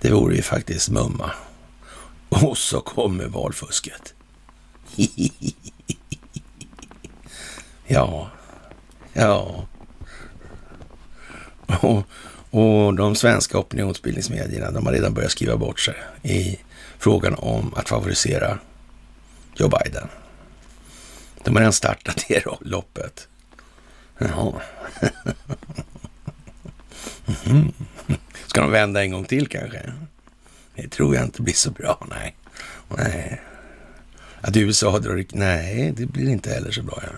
Det 0.00 0.10
vore 0.10 0.36
ju 0.36 0.42
faktiskt 0.42 0.90
mumma. 0.90 1.30
Och 2.28 2.58
så 2.58 2.80
kommer 2.80 3.26
valfusket. 3.26 4.14
ja, 7.86 8.30
ja. 9.12 9.66
Och, 11.80 12.02
och 12.50 12.94
de 12.94 13.14
svenska 13.14 13.58
opinionsbildningsmedierna, 13.58 14.70
de 14.70 14.86
har 14.86 14.92
redan 14.92 15.14
börjat 15.14 15.32
skriva 15.32 15.56
bort 15.56 15.80
sig 15.80 15.94
i 16.22 16.58
frågan 16.98 17.34
om 17.34 17.74
att 17.74 17.88
favorisera 17.88 18.58
Joe 19.56 19.68
Biden. 19.68 20.08
De 21.44 21.54
har 21.54 21.60
redan 21.60 21.72
startat 21.72 22.24
det 22.28 22.44
loppet. 22.60 23.28
Jaha. 24.18 24.62
Mm. 27.46 27.72
Ska 28.46 28.60
de 28.60 28.70
vända 28.70 29.02
en 29.02 29.10
gång 29.10 29.24
till 29.24 29.48
kanske? 29.48 29.92
Det 30.74 30.88
tror 30.88 31.14
jag 31.14 31.24
inte 31.24 31.42
blir 31.42 31.54
så 31.54 31.70
bra, 31.70 32.06
nej. 32.10 32.36
nej. 32.96 33.40
Att 34.40 34.56
USA 34.56 34.98
drar 34.98 35.24
Nej, 35.32 35.92
det 35.96 36.06
blir 36.06 36.28
inte 36.28 36.50
heller 36.50 36.70
så 36.70 36.82
bra. 36.82 37.02
Ja. 37.02 37.12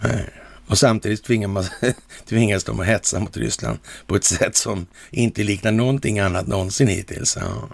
Nej. 0.00 0.30
Och 0.66 0.78
samtidigt 0.78 1.24
tvingar 1.24 1.48
man, 1.48 1.64
tvingas 2.28 2.64
de 2.64 2.80
att 2.80 2.86
hetsa 2.86 3.20
mot 3.20 3.36
Ryssland 3.36 3.78
på 4.06 4.16
ett 4.16 4.24
sätt 4.24 4.56
som 4.56 4.86
inte 5.10 5.42
liknar 5.42 5.72
någonting 5.72 6.18
annat 6.18 6.46
någonsin 6.46 6.88
hittills. 6.88 7.38
Ja. 7.40 7.68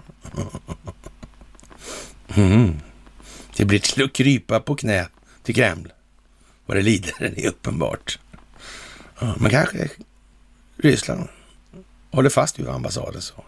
Mm. 2.35 2.79
Det 3.57 3.65
blir 3.65 3.79
till 3.79 4.03
att 4.03 4.13
krypa 4.13 4.59
på 4.59 4.75
knä 4.75 5.07
till 5.43 5.55
Kreml. 5.55 5.93
Vad 6.65 6.77
det 6.77 6.81
lider, 6.81 7.13
det 7.35 7.45
är 7.45 7.49
uppenbart. 7.49 8.19
Men 9.37 9.49
kanske 9.49 9.89
Ryssland 10.77 11.27
håller 12.11 12.29
fast 12.29 12.59
vid 12.59 12.67
ambassaden. 12.67 13.21
Så. 13.21 13.43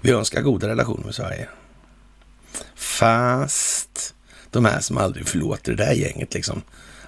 Vi 0.00 0.10
önskar 0.10 0.42
goda 0.42 0.68
relationer 0.68 1.04
med 1.04 1.14
Sverige. 1.14 1.48
Fast 2.74 4.14
de 4.50 4.64
här 4.64 4.80
som 4.80 4.98
aldrig 4.98 5.28
förlåter 5.28 5.72
det 5.72 5.84
där 5.84 5.92
gänget 5.92 6.34
liksom. 6.34 6.62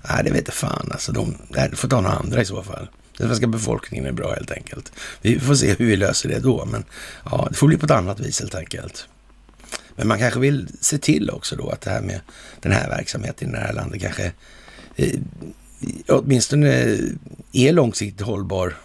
Nej, 0.09 0.25
det 0.25 0.31
vet 0.31 0.55
fan 0.55 0.89
alltså. 0.93 1.13
De, 1.13 1.37
det 1.49 1.77
får 1.77 1.89
ta 1.89 2.01
några 2.01 2.17
andra 2.17 2.43
i 2.43 2.45
så 2.45 2.63
fall. 2.63 2.89
Den 3.17 3.29
svenska 3.29 3.47
befolkningen 3.47 4.07
är 4.07 4.13
bra 4.13 4.35
helt 4.35 4.51
enkelt. 4.51 4.93
Vi 5.21 5.41
får 5.41 5.55
se 5.55 5.75
hur 5.79 5.87
vi 5.87 5.97
löser 5.97 6.29
det 6.29 6.39
då, 6.39 6.65
men 6.65 6.85
ja, 7.25 7.47
det 7.51 7.57
får 7.57 7.67
bli 7.67 7.77
på 7.77 7.87
ett 7.87 7.91
annat 7.91 8.21
vis 8.21 8.41
helt 8.41 8.55
enkelt. 8.55 9.09
Men 9.97 10.09
man 10.09 10.19
kanske 10.19 10.41
vill 10.41 10.69
se 10.81 10.99
till 10.99 11.31
också 11.31 11.57
då 11.57 11.71
att 11.71 11.81
det 11.81 11.91
här 11.91 12.01
med 12.01 12.21
den 12.61 12.73
här 12.73 12.89
verksamheten 12.89 13.49
i 13.49 13.53
det 13.53 13.59
här 13.59 13.73
landet 13.73 14.01
kanske 14.01 14.33
Eh, 15.01 15.21
åtminstone 16.09 16.69
eh, 16.69 16.99
är 17.53 17.73
långsiktigt 17.73 18.27
hållbar 18.27 18.77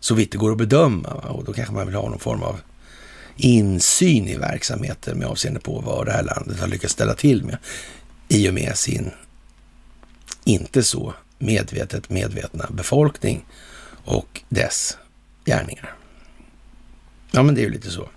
så 0.00 0.14
vitt 0.14 0.32
det 0.32 0.38
går 0.38 0.52
att 0.52 0.58
bedöma. 0.58 1.08
Och 1.08 1.44
då 1.44 1.52
kanske 1.52 1.74
man 1.74 1.86
vill 1.86 1.96
ha 1.96 2.08
någon 2.08 2.18
form 2.18 2.42
av 2.42 2.60
insyn 3.36 4.28
i 4.28 4.36
verksamheten 4.36 5.18
med 5.18 5.28
avseende 5.28 5.60
på 5.60 5.80
vad 5.80 6.06
det 6.06 6.12
här 6.12 6.22
landet 6.22 6.60
har 6.60 6.68
lyckats 6.68 6.92
ställa 6.92 7.14
till 7.14 7.44
med 7.44 7.58
i 8.28 8.48
och 8.48 8.54
med 8.54 8.76
sin 8.76 9.10
inte 10.44 10.82
så 10.82 11.14
medvetet 11.38 12.10
medvetna 12.10 12.66
befolkning 12.70 13.44
och 14.04 14.40
dess 14.48 14.96
gärningar. 15.44 15.94
Ja, 17.30 17.42
men 17.42 17.54
det 17.54 17.60
är 17.60 17.64
ju 17.64 17.70
lite 17.70 17.90
så. 17.90 18.08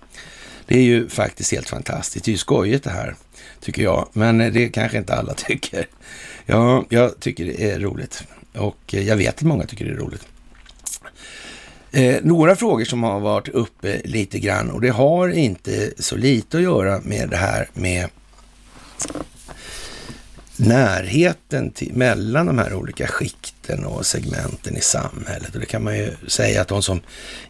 Det 0.66 0.78
är 0.78 0.82
ju 0.82 1.08
faktiskt 1.08 1.52
helt 1.52 1.68
fantastiskt. 1.68 2.24
Det 2.24 2.30
är 2.30 2.32
ju 2.32 2.38
skojigt 2.38 2.84
det 2.84 2.90
här, 2.90 3.14
tycker 3.60 3.82
jag. 3.82 4.08
Men 4.12 4.40
eh, 4.40 4.52
det 4.52 4.68
kanske 4.68 4.98
inte 4.98 5.14
alla 5.14 5.34
tycker. 5.36 5.88
Ja, 6.46 6.84
jag 6.88 7.20
tycker 7.20 7.44
det 7.44 7.70
är 7.70 7.80
roligt. 7.80 8.24
Och 8.54 8.94
eh, 8.94 9.08
jag 9.08 9.16
vet 9.16 9.34
att 9.34 9.42
många 9.42 9.66
tycker 9.66 9.84
det 9.84 9.90
är 9.90 9.96
roligt. 9.96 10.26
Eh, 11.92 12.16
några 12.22 12.56
frågor 12.56 12.84
som 12.84 13.02
har 13.02 13.20
varit 13.20 13.48
uppe 13.48 14.00
lite 14.04 14.38
grann 14.38 14.70
och 14.70 14.80
det 14.80 14.88
har 14.88 15.28
inte 15.28 15.92
så 15.98 16.16
lite 16.16 16.56
att 16.56 16.62
göra 16.62 17.00
med 17.04 17.28
det 17.28 17.36
här 17.36 17.68
med 17.72 18.08
närheten 20.56 21.70
till, 21.70 21.92
mellan 21.94 22.46
de 22.46 22.58
här 22.58 22.74
olika 22.74 23.06
skikten 23.06 23.84
och 23.84 24.06
segmenten 24.06 24.76
i 24.76 24.80
samhället. 24.80 25.54
Och 25.54 25.60
det 25.60 25.66
kan 25.66 25.84
man 25.84 25.98
ju 25.98 26.10
säga 26.26 26.60
att 26.60 26.68
de 26.68 26.82
som 26.82 27.00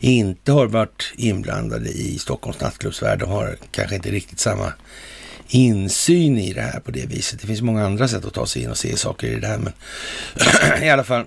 inte 0.01 0.53
har 0.53 0.67
varit 0.67 1.13
inblandade 1.17 1.89
i 1.89 2.19
Stockholms 2.19 2.61
nattklubbsvärld, 2.61 3.19
de 3.19 3.31
har 3.31 3.57
kanske 3.71 3.95
inte 3.95 4.11
riktigt 4.11 4.41
samma 4.41 4.73
insyn 5.49 6.39
i 6.39 6.53
det 6.53 6.61
här 6.63 6.81
på 6.81 6.91
det 6.91 7.07
viset. 7.07 7.41
Det 7.41 7.47
finns 7.47 7.63
många 7.63 7.85
andra 7.85 8.09
sätt 8.09 8.25
att 8.25 8.35
ta 8.35 8.47
sig 8.47 8.63
in 8.63 8.71
och 8.71 8.79
se 8.79 8.97
saker 8.97 9.27
i 9.27 9.41
det 9.41 9.47
här, 9.47 9.59
men 9.59 9.73
i 10.83 10.91
alla 10.91 11.05
fall 11.05 11.25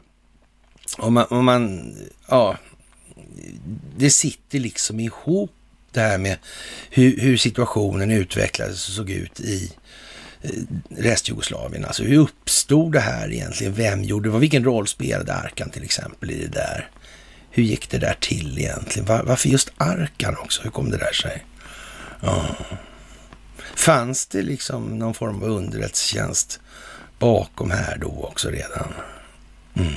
om 0.98 1.14
man, 1.14 1.26
om 1.30 1.46
man 1.46 1.94
ja, 2.28 2.58
det 3.98 4.10
sitter 4.10 4.60
liksom 4.60 5.00
ihop 5.00 5.52
det 5.92 6.00
här 6.00 6.18
med 6.18 6.38
hur, 6.90 7.20
hur 7.20 7.38
situationen 7.38 8.12
utvecklades 8.12 8.88
och 8.88 8.94
såg 8.94 9.10
ut 9.10 9.40
i 9.40 9.72
eh, 10.42 10.50
restjugoslavien. 10.90 11.86
Alltså 11.86 12.04
hur 12.04 12.18
uppstod 12.18 12.92
det 12.92 13.00
här 13.00 13.34
egentligen? 13.34 13.74
Vem 13.74 14.04
gjorde 14.04 14.30
vad? 14.30 14.42
Vilken 14.42 14.64
roll 14.64 14.88
spelade 14.88 15.34
Arkan 15.34 15.70
till 15.70 15.84
exempel 15.84 16.32
i 16.32 16.42
det 16.42 16.60
där? 16.60 16.90
Hur 17.52 17.64
gick 17.64 17.90
det 17.90 17.98
där 17.98 18.18
till 18.20 18.58
egentligen? 18.60 19.06
Var, 19.06 19.24
varför 19.24 19.50
just 19.50 19.72
Arkan 19.78 20.38
också? 20.38 20.62
Hur 20.64 20.70
kom 20.70 20.90
det 20.90 20.98
där 20.98 21.14
sig? 21.14 21.46
Ja. 22.22 22.56
Fanns 23.76 24.26
det 24.26 24.42
liksom 24.42 25.00
någon 25.00 25.14
form 25.14 25.44
av 25.44 25.50
underrättelsetjänst 25.50 26.60
bakom 27.20 27.72
här 27.72 27.98
då 27.98 28.30
också 28.32 28.50
redan? 28.50 28.94
Mm. 29.74 29.94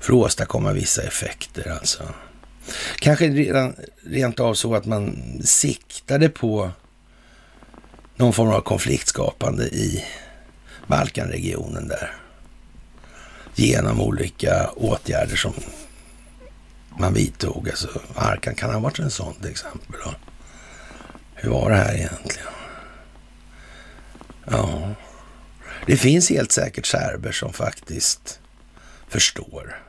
För 0.00 0.12
att 0.12 0.18
åstadkomma 0.18 0.72
vissa 0.72 1.02
effekter 1.02 1.70
alltså. 1.80 2.02
Kanske 2.96 3.28
redan, 3.28 3.76
rent 4.06 4.40
av 4.40 4.54
så 4.54 4.74
att 4.74 4.84
man 4.84 5.16
siktade 5.44 6.28
på 6.28 6.70
någon 8.16 8.32
form 8.32 8.50
av 8.50 8.60
konfliktskapande 8.60 9.64
i 9.64 10.04
Balkanregionen 10.86 11.88
där. 11.88 12.14
Genom 13.54 14.00
olika 14.00 14.70
åtgärder 14.76 15.36
som 15.36 15.52
man 16.98 17.14
vidtog. 17.14 17.68
Alltså, 17.68 17.88
Arkan 18.14 18.54
kan 18.54 18.70
ha 18.70 18.80
varit 18.80 18.98
en 18.98 19.10
sån 19.10 19.34
till 19.34 19.50
exempel. 19.50 20.00
Då. 20.04 20.14
Hur 21.34 21.50
var 21.50 21.70
det 21.70 21.76
här 21.76 21.94
egentligen? 21.94 22.48
Ja, 24.50 24.94
det 25.86 25.96
finns 25.96 26.30
helt 26.30 26.52
säkert 26.52 26.86
serber 26.86 27.32
som 27.32 27.52
faktiskt 27.52 28.40
förstår 29.08 29.82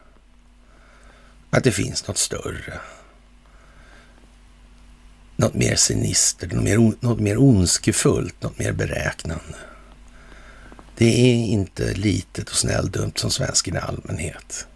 att 1.50 1.64
det 1.64 1.72
finns 1.72 2.08
något 2.08 2.18
större. 2.18 2.80
något 5.38 5.54
mer 5.54 5.76
sinistert, 5.76 6.52
något 6.52 6.64
mer, 6.64 6.94
något 7.00 7.20
mer 7.20 7.38
ondskefullt, 7.38 8.44
något 8.44 8.60
mer 8.60 8.72
beräknande. 8.72 9.58
Det 10.98 11.06
är 11.06 11.36
inte 11.36 11.94
litet 11.94 12.50
och 12.50 12.56
snälldumt 12.56 13.18
som 13.18 13.32
svensken 13.32 13.76
i 13.76 13.80
allmänhet. 13.80 14.68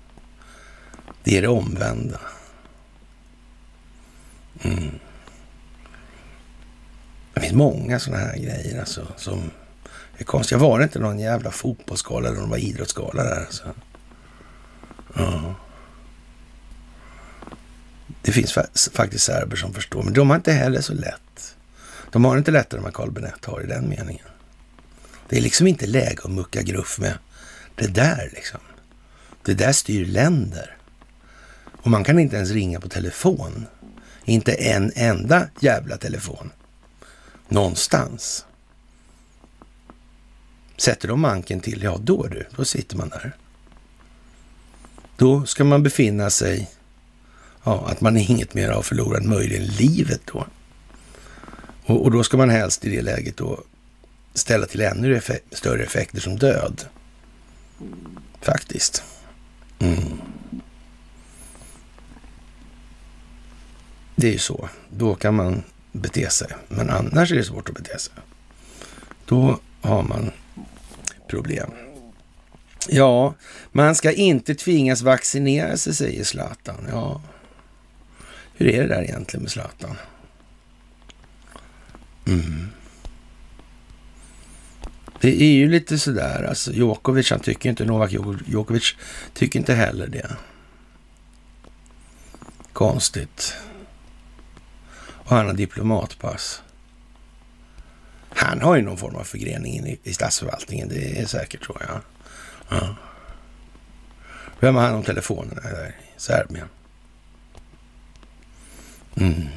Det 1.24 1.38
är 1.38 1.42
det 1.42 1.48
omvända. 1.48 2.20
Mm. 4.62 5.00
Det 7.34 7.42
finns 7.42 7.54
många 7.54 8.00
sådana 8.00 8.24
här 8.24 8.38
grejer 8.38 8.80
alltså, 8.80 9.08
som 9.18 9.52
är 10.22 10.26
konstiga. 10.26 10.60
Var 10.60 10.80
det 10.80 10.84
inte 10.84 11.00
någon 11.00 11.20
jävla 11.20 11.52
fotbollsskala 11.52 12.30
eller 12.30 12.40
någon 12.40 12.60
idrottsskala 12.60 13.24
där? 13.24 13.46
Alltså? 13.46 13.64
Ja. 15.16 15.56
Det 18.22 18.32
finns 18.32 18.54
faktiskt 18.94 19.26
serber 19.26 19.56
som 19.56 19.74
förstår, 19.74 20.04
men 20.04 20.14
de 20.14 20.30
har 20.30 20.38
inte 20.38 20.52
heller 20.52 20.82
så 20.82 20.94
lätt. 20.94 21.56
De 22.12 22.26
har 22.26 22.38
inte 22.38 22.52
lättare 22.52 22.78
än 22.78 22.84
vad 22.84 22.94
Carl 22.94 23.12
Benett 23.12 23.46
har 23.46 23.62
i 23.62 23.68
den 23.68 23.90
meningen. 23.90 24.26
Det 25.30 25.38
är 25.38 25.42
liksom 25.42 25.68
inte 25.68 25.88
läge 25.88 26.22
att 26.24 26.32
mucka 26.32 26.62
gruff 26.62 27.00
med 27.00 27.18
det 27.76 27.88
där 27.88 28.30
liksom. 28.34 28.60
Det 29.44 29.54
där 29.54 29.72
styr 29.72 30.06
länder. 30.06 30.78
Och 31.82 31.92
man 31.92 32.04
kan 32.04 32.20
inte 32.20 32.36
ens 32.36 32.52
ringa 32.52 32.80
på 32.80 32.90
telefon. 32.90 33.66
Inte 34.26 34.54
en 34.54 34.92
enda 34.96 35.48
jävla 35.60 35.98
telefon. 35.98 36.52
Någonstans. 37.48 38.46
Sätter 40.80 41.08
de 41.08 41.20
manken 41.20 41.60
till, 41.60 41.84
ja 41.84 41.98
då 42.02 42.28
du, 42.28 42.46
då 42.56 42.66
sitter 42.66 42.98
man 42.98 43.10
där. 43.10 43.36
Då 45.18 45.46
ska 45.46 45.64
man 45.64 45.84
befinna 45.84 46.30
sig, 46.30 46.70
ja, 47.64 47.88
att 47.88 48.02
man 48.02 48.18
inget 48.18 48.54
mer 48.54 48.70
har 48.70 48.82
förlorat 48.82 49.26
möjligen 49.26 49.66
livet 49.66 50.22
då. 50.26 50.46
Och, 51.86 52.04
och, 52.04 52.12
då 52.12 52.24
ska 52.24 52.38
man 52.38 52.50
helst 52.50 52.86
i 52.86 52.90
det 52.90 53.02
läget 53.02 53.38
då 53.38 53.64
ställa 54.34 54.66
till 54.66 54.82
ännu 54.82 55.18
effek 55.18 55.44
större 55.52 55.84
effekter 55.84 56.20
som 56.20 56.38
död. 56.38 56.86
Faktiskt. 58.42 59.04
Mm. 59.80 60.22
Det 64.16 64.28
är 64.28 64.32
ju 64.32 64.40
så. 64.40 64.70
Då 64.90 65.16
kan 65.16 65.36
man 65.36 65.64
bete 65.92 66.30
sig. 66.30 66.48
Men 66.68 66.90
annars 66.90 67.32
är 67.32 67.36
det 67.36 67.44
svårt 67.44 67.70
att 67.70 67.76
bete 67.76 68.00
sig. 68.00 68.14
Då 69.26 69.60
har 69.82 70.04
man 70.04 70.32
problem. 71.30 71.72
Ja, 72.88 73.34
man 73.72 73.96
ska 73.96 74.12
inte 74.12 74.56
tvingas 74.56 75.02
vaccinera 75.02 75.78
sig, 75.78 75.96
säger 75.96 76.24
Zlatan. 76.24 76.88
Ja, 76.90 77.22
hur 78.54 78.68
är 78.68 78.82
det 78.82 78.88
där 78.88 79.04
egentligen 79.04 79.44
med 79.44 79.52
Zlatan? 79.52 79.98
Mm. 82.28 82.68
Det 85.22 85.42
är 85.42 85.52
ju 85.52 85.70
lite 85.70 86.00
sådär, 86.00 86.44
alltså 86.44 86.72
Djokovic, 86.72 87.32
han 87.32 87.40
tycker 87.40 87.70
inte, 87.70 87.86
Novak 87.86 88.12
Djokovic 88.46 88.96
tycker 89.34 89.60
inte 89.60 89.74
heller 89.74 90.08
det. 90.08 90.36
Konstigt. 92.74 93.56
Och 95.08 95.36
han 95.36 95.46
har 95.46 95.54
diplomatpass. 95.54 96.62
Han 98.42 98.62
har 98.62 98.76
ju 98.76 98.82
någon 98.82 98.98
form 98.98 99.16
av 99.16 99.24
förgrening 99.24 99.88
i, 99.88 100.00
i 100.04 100.14
statsförvaltningen, 100.14 100.90
det 100.90 101.20
är 101.20 101.26
säkert 101.26 101.64
tror 101.64 101.78
jag. 101.88 102.02
Ja. 102.70 102.96
Vem 104.60 104.76
har 104.76 104.82
hand 104.82 104.96
om 104.96 105.04
telefonerna 105.04 105.62
där 105.62 105.88
i 105.88 105.94
Serbien? 106.18 106.68
Mm. 109.16 109.48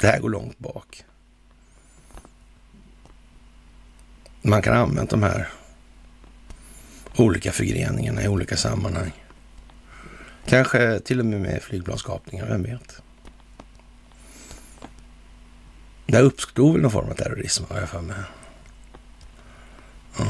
Det 0.00 0.06
här 0.06 0.20
går 0.20 0.28
långt 0.28 0.58
bak. 0.58 1.04
Man 4.42 4.62
kan 4.62 4.76
använda 4.76 5.10
de 5.10 5.22
här 5.22 5.48
olika 7.16 7.52
förgreningarna 7.52 8.22
i 8.22 8.28
olika 8.28 8.56
sammanhang. 8.56 9.12
Kanske 10.46 11.00
till 11.00 11.20
och 11.20 11.26
med 11.26 11.40
med 11.40 11.62
flygplanskapningar, 11.62 12.46
vem 12.46 12.62
vet? 12.62 13.02
Där 16.10 16.22
uppstod 16.22 16.72
väl 16.72 16.82
någon 16.82 16.90
form 16.90 17.10
av 17.10 17.14
terrorism, 17.14 17.64
har 17.68 17.78
jag 17.80 17.88
för 17.88 18.00
mig. 18.00 18.16
Ja. 20.18 20.24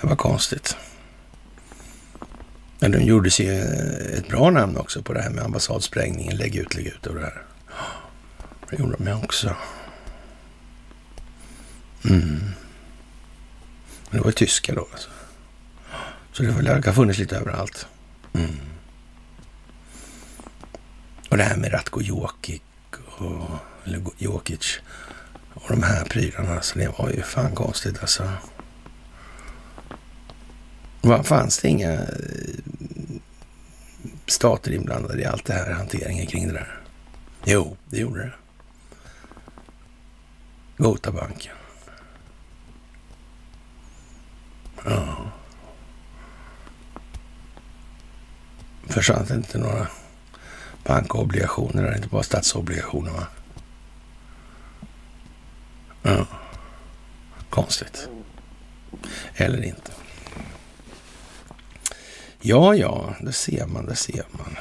Det 0.00 0.06
var 0.06 0.16
konstigt. 0.16 0.76
Men 2.78 2.92
de 2.92 3.02
gjorde 3.02 3.30
sig 3.30 3.48
ett 4.18 4.28
bra 4.28 4.50
namn 4.50 4.76
också 4.76 5.02
på 5.02 5.12
det 5.12 5.22
här 5.22 5.30
med 5.30 5.44
ambassadsprängningen, 5.44 6.36
lägg 6.36 6.56
ut, 6.56 6.74
lägg 6.74 6.86
ut 6.86 7.06
och 7.06 7.14
det 7.14 7.20
här. 7.20 7.42
Det 8.70 8.78
gjorde 8.78 8.96
de 8.98 9.12
också. 9.12 9.56
Mm. 12.04 12.40
Men 14.10 14.10
det 14.10 14.18
var 14.18 14.26
ju 14.26 14.32
tyska 14.32 14.74
då 14.74 14.88
alltså. 14.92 15.10
Så 16.32 16.42
det 16.42 16.86
har 16.86 16.92
funnits 16.92 17.18
lite 17.18 17.36
överallt. 17.36 17.86
Mm. 18.32 18.56
Och 21.30 21.36
det 21.36 21.44
här 21.44 21.56
med 21.56 21.72
Ratko 21.72 22.00
Jokic 22.00 22.62
och, 23.24 24.14
Jokic 24.18 24.80
och 25.54 25.70
de 25.70 25.82
här 25.82 26.04
prylarna. 26.04 26.62
Så 26.62 26.78
det 26.78 26.98
var 26.98 27.10
ju 27.10 27.22
fan 27.22 27.54
konstigt 27.54 27.98
alltså. 28.00 28.30
Vad 31.00 31.26
fanns 31.26 31.58
det 31.58 31.68
inga 31.68 31.92
eh, 31.92 32.00
stater 34.26 34.72
inblandade 34.72 35.22
i 35.22 35.24
allt 35.24 35.44
det 35.44 35.52
här 35.52 35.72
hanteringen 35.72 36.26
kring 36.26 36.48
det 36.48 36.54
där? 36.54 36.80
Jo, 37.44 37.76
det 37.90 37.98
gjorde 37.98 38.20
det. 38.20 38.32
Gotabanken. 40.76 41.54
Ja. 44.84 45.16
Försvann 48.86 49.26
inte 49.30 49.58
några 49.58 49.86
bankobligationer 50.84 51.96
inte 51.96 52.08
bara 52.08 52.22
statsobligationer 52.22 53.10
va? 53.10 53.26
Ja. 56.02 56.26
Konstigt. 57.50 58.08
Eller 59.34 59.64
inte. 59.64 59.92
Ja, 62.40 62.74
ja, 62.74 63.14
det 63.20 63.32
ser 63.32 63.66
man, 63.66 63.86
det 63.86 63.96
ser 63.96 64.24
man. 64.32 64.56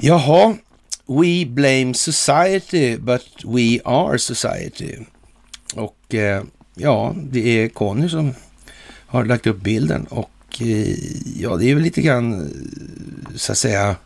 Jaha, 0.00 0.56
We 1.06 1.44
blame 1.44 1.94
society, 1.94 2.96
but 2.96 3.44
we 3.44 3.80
are 3.84 4.18
society. 4.18 4.96
Och 5.74 6.14
eh, 6.14 6.42
ja, 6.74 7.14
det 7.16 7.48
är 7.48 7.68
Conny 7.68 8.08
som 8.08 8.34
har 9.06 9.24
lagt 9.24 9.46
upp 9.46 9.60
bilden 9.62 10.06
och 10.06 10.30
eh, 10.60 10.94
ja, 11.36 11.56
det 11.56 11.70
är 11.70 11.74
väl 11.74 11.82
lite 11.82 12.02
grann 12.02 12.40
eh, 12.40 13.36
så 13.36 13.52
att 13.52 13.58
säga 13.58 13.96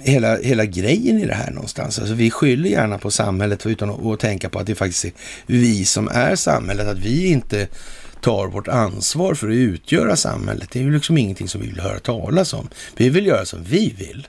hela, 0.00 0.36
hela 0.36 0.64
grejen 0.64 1.18
i 1.18 1.26
det 1.26 1.34
här 1.34 1.50
någonstans. 1.50 1.98
Alltså 1.98 2.14
vi 2.14 2.30
skyller 2.30 2.70
gärna 2.70 2.98
på 2.98 3.10
samhället 3.10 3.66
utan 3.66 3.90
att, 3.90 4.06
att 4.06 4.20
tänka 4.20 4.48
på 4.48 4.58
att 4.58 4.66
det 4.66 4.74
faktiskt 4.74 5.04
är 5.04 5.12
vi 5.46 5.84
som 5.84 6.08
är 6.08 6.36
samhället, 6.36 6.86
att 6.86 6.98
vi 6.98 7.26
inte 7.26 7.68
tar 8.20 8.46
vårt 8.46 8.68
ansvar 8.68 9.34
för 9.34 9.48
att 9.48 9.54
utgöra 9.54 10.16
samhället. 10.16 10.70
Det 10.72 10.78
är 10.78 10.82
ju 10.82 10.92
liksom 10.92 11.18
ingenting 11.18 11.48
som 11.48 11.60
vi 11.60 11.66
vill 11.66 11.80
höra 11.80 11.98
talas 11.98 12.52
om. 12.52 12.68
Vi 12.96 13.08
vill 13.08 13.26
göra 13.26 13.44
som 13.44 13.64
vi 13.64 13.94
vill. 13.98 14.26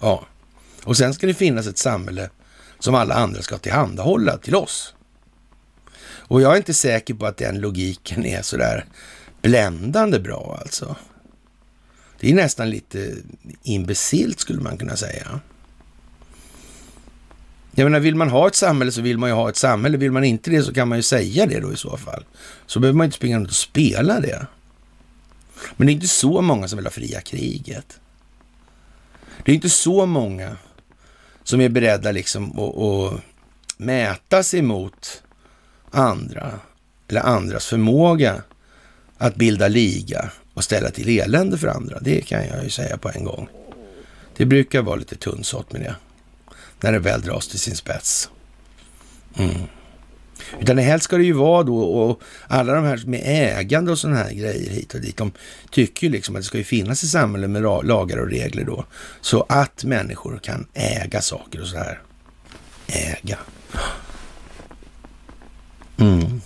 Ja, 0.00 0.26
och 0.84 0.96
sen 0.96 1.14
ska 1.14 1.26
det 1.26 1.34
finnas 1.34 1.66
ett 1.66 1.78
samhälle 1.78 2.30
som 2.78 2.94
alla 2.94 3.14
andra 3.14 3.42
ska 3.42 3.58
tillhandahålla 3.58 4.36
till 4.36 4.54
oss. 4.54 4.94
Och 6.02 6.42
jag 6.42 6.52
är 6.52 6.56
inte 6.56 6.74
säker 6.74 7.14
på 7.14 7.26
att 7.26 7.36
den 7.36 7.60
logiken 7.60 8.26
är 8.26 8.42
sådär 8.42 8.84
bländande 9.42 10.18
bra 10.18 10.58
alltså. 10.60 10.96
Det 12.20 12.30
är 12.30 12.34
nästan 12.34 12.70
lite 12.70 13.16
imbecilt 13.62 14.40
skulle 14.40 14.60
man 14.60 14.78
kunna 14.78 14.96
säga. 14.96 15.40
Jag 17.72 17.84
menar, 17.84 18.00
vill 18.00 18.14
man 18.14 18.30
ha 18.30 18.48
ett 18.48 18.54
samhälle 18.54 18.92
så 18.92 19.00
vill 19.00 19.18
man 19.18 19.28
ju 19.28 19.34
ha 19.34 19.48
ett 19.48 19.56
samhälle. 19.56 19.96
Vill 19.96 20.12
man 20.12 20.24
inte 20.24 20.50
det 20.50 20.62
så 20.62 20.74
kan 20.74 20.88
man 20.88 20.98
ju 20.98 21.02
säga 21.02 21.46
det 21.46 21.60
då 21.60 21.72
i 21.72 21.76
så 21.76 21.96
fall. 21.96 22.24
Så 22.66 22.80
behöver 22.80 22.96
man 22.96 23.04
inte 23.04 23.16
springa 23.16 23.36
runt 23.36 23.48
och 23.48 23.54
spela 23.54 24.20
det. 24.20 24.46
Men 25.76 25.86
det 25.86 25.92
är 25.92 25.94
inte 25.94 26.08
så 26.08 26.40
många 26.40 26.68
som 26.68 26.76
vill 26.76 26.86
ha 26.86 26.90
fria 26.90 27.20
kriget. 27.20 28.00
Det 29.44 29.52
är 29.52 29.54
inte 29.54 29.70
så 29.70 30.06
många 30.06 30.56
som 31.44 31.60
är 31.60 31.68
beredda 31.68 32.12
liksom 32.12 32.58
att, 32.58 32.76
att 32.76 33.20
mäta 33.76 34.42
sig 34.42 34.62
mot 34.62 35.22
andra 35.90 36.60
eller 37.08 37.20
andras 37.20 37.66
förmåga 37.66 38.42
att 39.18 39.36
bilda 39.36 39.68
liga 39.68 40.30
och 40.60 40.64
ställa 40.64 40.90
till 40.90 41.18
elände 41.18 41.58
för 41.58 41.68
andra. 41.68 41.98
Det 42.00 42.20
kan 42.20 42.46
jag 42.46 42.64
ju 42.64 42.70
säga 42.70 42.96
på 42.96 43.10
en 43.14 43.24
gång. 43.24 43.48
Det 44.36 44.44
brukar 44.46 44.82
vara 44.82 44.96
lite 44.96 45.16
tunnsått 45.16 45.72
med 45.72 45.80
det 45.80 45.94
när 46.80 46.92
det 46.92 46.98
väl 46.98 47.20
dras 47.20 47.48
till 47.48 47.58
sin 47.58 47.76
spets. 47.76 48.30
Mm. 49.38 49.62
Utan 50.60 50.78
helst 50.78 51.04
ska 51.04 51.16
det 51.16 51.24
ju 51.24 51.32
vara 51.32 51.62
då, 51.62 51.80
och 51.80 52.22
alla 52.48 52.74
de 52.74 52.84
här 52.84 53.02
med 53.06 53.22
ägande 53.24 53.92
och 53.92 53.98
sådana 53.98 54.18
här 54.18 54.32
grejer 54.32 54.70
hit 54.70 54.94
och 54.94 55.00
dit, 55.00 55.16
de 55.16 55.32
tycker 55.70 56.06
ju 56.06 56.12
liksom 56.12 56.36
att 56.36 56.42
det 56.42 56.46
ska 56.46 56.58
ju 56.58 56.64
finnas 56.64 57.02
i 57.04 57.08
samhället 57.08 57.50
med 57.50 57.62
lagar 57.62 58.16
och 58.16 58.30
regler 58.30 58.64
då, 58.64 58.84
så 59.20 59.46
att 59.48 59.84
människor 59.84 60.40
kan 60.42 60.66
äga 60.74 61.20
saker 61.20 61.60
och 61.60 61.68
så 61.68 61.76
här. 61.76 62.00
Äga. 62.86 63.38
Mm. 65.96 66.40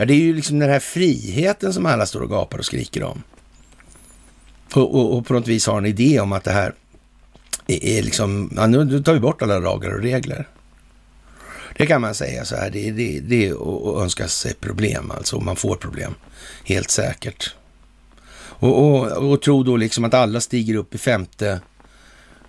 Ja, 0.00 0.04
det 0.04 0.14
är 0.14 0.18
ju 0.18 0.34
liksom 0.34 0.58
den 0.58 0.70
här 0.70 0.80
friheten 0.80 1.74
som 1.74 1.86
alla 1.86 2.06
står 2.06 2.20
och 2.20 2.30
gapar 2.30 2.58
och 2.58 2.64
skriker 2.64 3.02
om. 3.02 3.22
Och, 4.74 4.94
och, 4.94 5.16
och 5.16 5.26
på 5.26 5.34
något 5.34 5.48
vis 5.48 5.66
har 5.66 5.78
en 5.78 5.86
idé 5.86 6.20
om 6.20 6.32
att 6.32 6.44
det 6.44 6.52
här 6.52 6.74
är, 7.66 7.84
är 7.84 8.02
liksom, 8.02 8.52
ja, 8.56 8.66
nu 8.66 9.02
tar 9.02 9.12
vi 9.12 9.20
bort 9.20 9.42
alla 9.42 9.58
lagar 9.58 9.94
och 9.94 10.02
regler. 10.02 10.48
Det 11.76 11.86
kan 11.86 12.00
man 12.00 12.14
säga 12.14 12.44
så 12.44 12.56
här, 12.56 12.70
det, 12.70 12.90
det, 12.90 13.20
det 13.20 13.48
är 13.48 13.52
att 13.52 14.02
önska 14.02 14.28
sig 14.28 14.54
problem 14.54 15.10
alltså, 15.10 15.40
man 15.40 15.56
får 15.56 15.76
problem. 15.76 16.14
Helt 16.64 16.90
säkert. 16.90 17.54
Och, 18.60 18.84
och, 18.84 19.30
och 19.30 19.42
tro 19.42 19.62
då 19.62 19.76
liksom 19.76 20.04
att 20.04 20.14
alla 20.14 20.40
stiger 20.40 20.74
upp 20.74 20.94
i 20.94 20.98
femte 20.98 21.60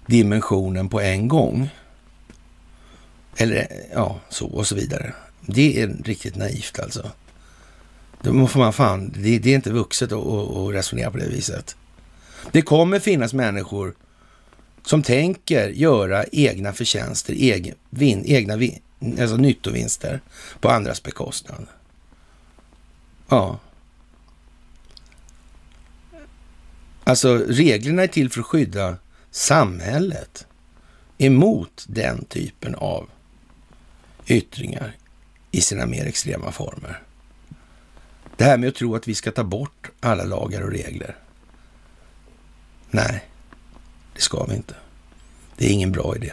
dimensionen 0.05 0.89
på 0.89 1.01
en 1.01 1.27
gång. 1.27 1.69
Eller 3.37 3.67
ja, 3.93 4.19
så 4.29 4.47
och 4.47 4.67
så 4.67 4.75
vidare. 4.75 5.13
Det 5.41 5.81
är 5.81 5.87
riktigt 6.03 6.35
naivt 6.35 6.79
alltså. 6.79 7.11
Då 8.21 8.47
får 8.47 8.59
man 8.59 8.73
fan, 8.73 9.13
det, 9.17 9.39
det 9.39 9.51
är 9.51 9.55
inte 9.55 9.71
vuxet 9.71 10.11
att, 10.11 10.27
att 10.27 10.73
resonera 10.73 11.11
på 11.11 11.17
det 11.17 11.27
viset. 11.27 11.75
Det 12.51 12.61
kommer 12.61 12.99
finnas 12.99 13.33
människor 13.33 13.95
som 14.85 15.03
tänker 15.03 15.69
göra 15.69 16.25
egna 16.31 16.73
förtjänster, 16.73 17.33
egen, 17.33 17.75
vin, 17.89 18.23
egna 18.25 18.57
vin, 18.57 18.79
alltså 19.19 19.35
nyttovinster 19.35 20.21
på 20.59 20.69
andras 20.69 21.03
bekostnad. 21.03 21.67
Ja. 23.29 23.59
Alltså 27.03 27.37
reglerna 27.37 28.03
är 28.03 28.07
till 28.07 28.29
för 28.29 28.39
att 28.39 28.45
skydda 28.45 28.97
samhället 29.31 30.47
emot 31.17 31.85
den 31.87 32.25
typen 32.25 32.75
av 32.75 33.09
yttringar 34.27 34.95
i 35.51 35.61
sina 35.61 35.85
mer 35.85 36.05
extrema 36.05 36.51
former. 36.51 37.01
Det 38.39 38.45
här 38.45 38.57
med 38.57 38.69
att 38.69 38.75
tro 38.75 38.95
att 38.95 39.07
vi 39.07 39.15
ska 39.15 39.31
ta 39.31 39.43
bort 39.43 39.89
alla 39.99 40.23
lagar 40.23 40.61
och 40.61 40.71
regler. 40.71 41.15
Nej, 42.89 43.23
det 44.15 44.21
ska 44.21 44.43
vi 44.43 44.55
inte. 44.55 44.75
Det 45.57 45.65
är 45.65 45.69
ingen 45.69 45.91
bra 45.91 46.15
idé. 46.15 46.31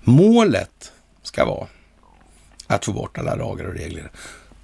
Målet 0.00 0.92
ska 1.22 1.44
vara 1.44 1.66
att 2.66 2.84
få 2.84 2.92
bort 2.92 3.18
alla 3.18 3.34
lagar 3.34 3.64
och 3.64 3.74
regler. 3.74 4.10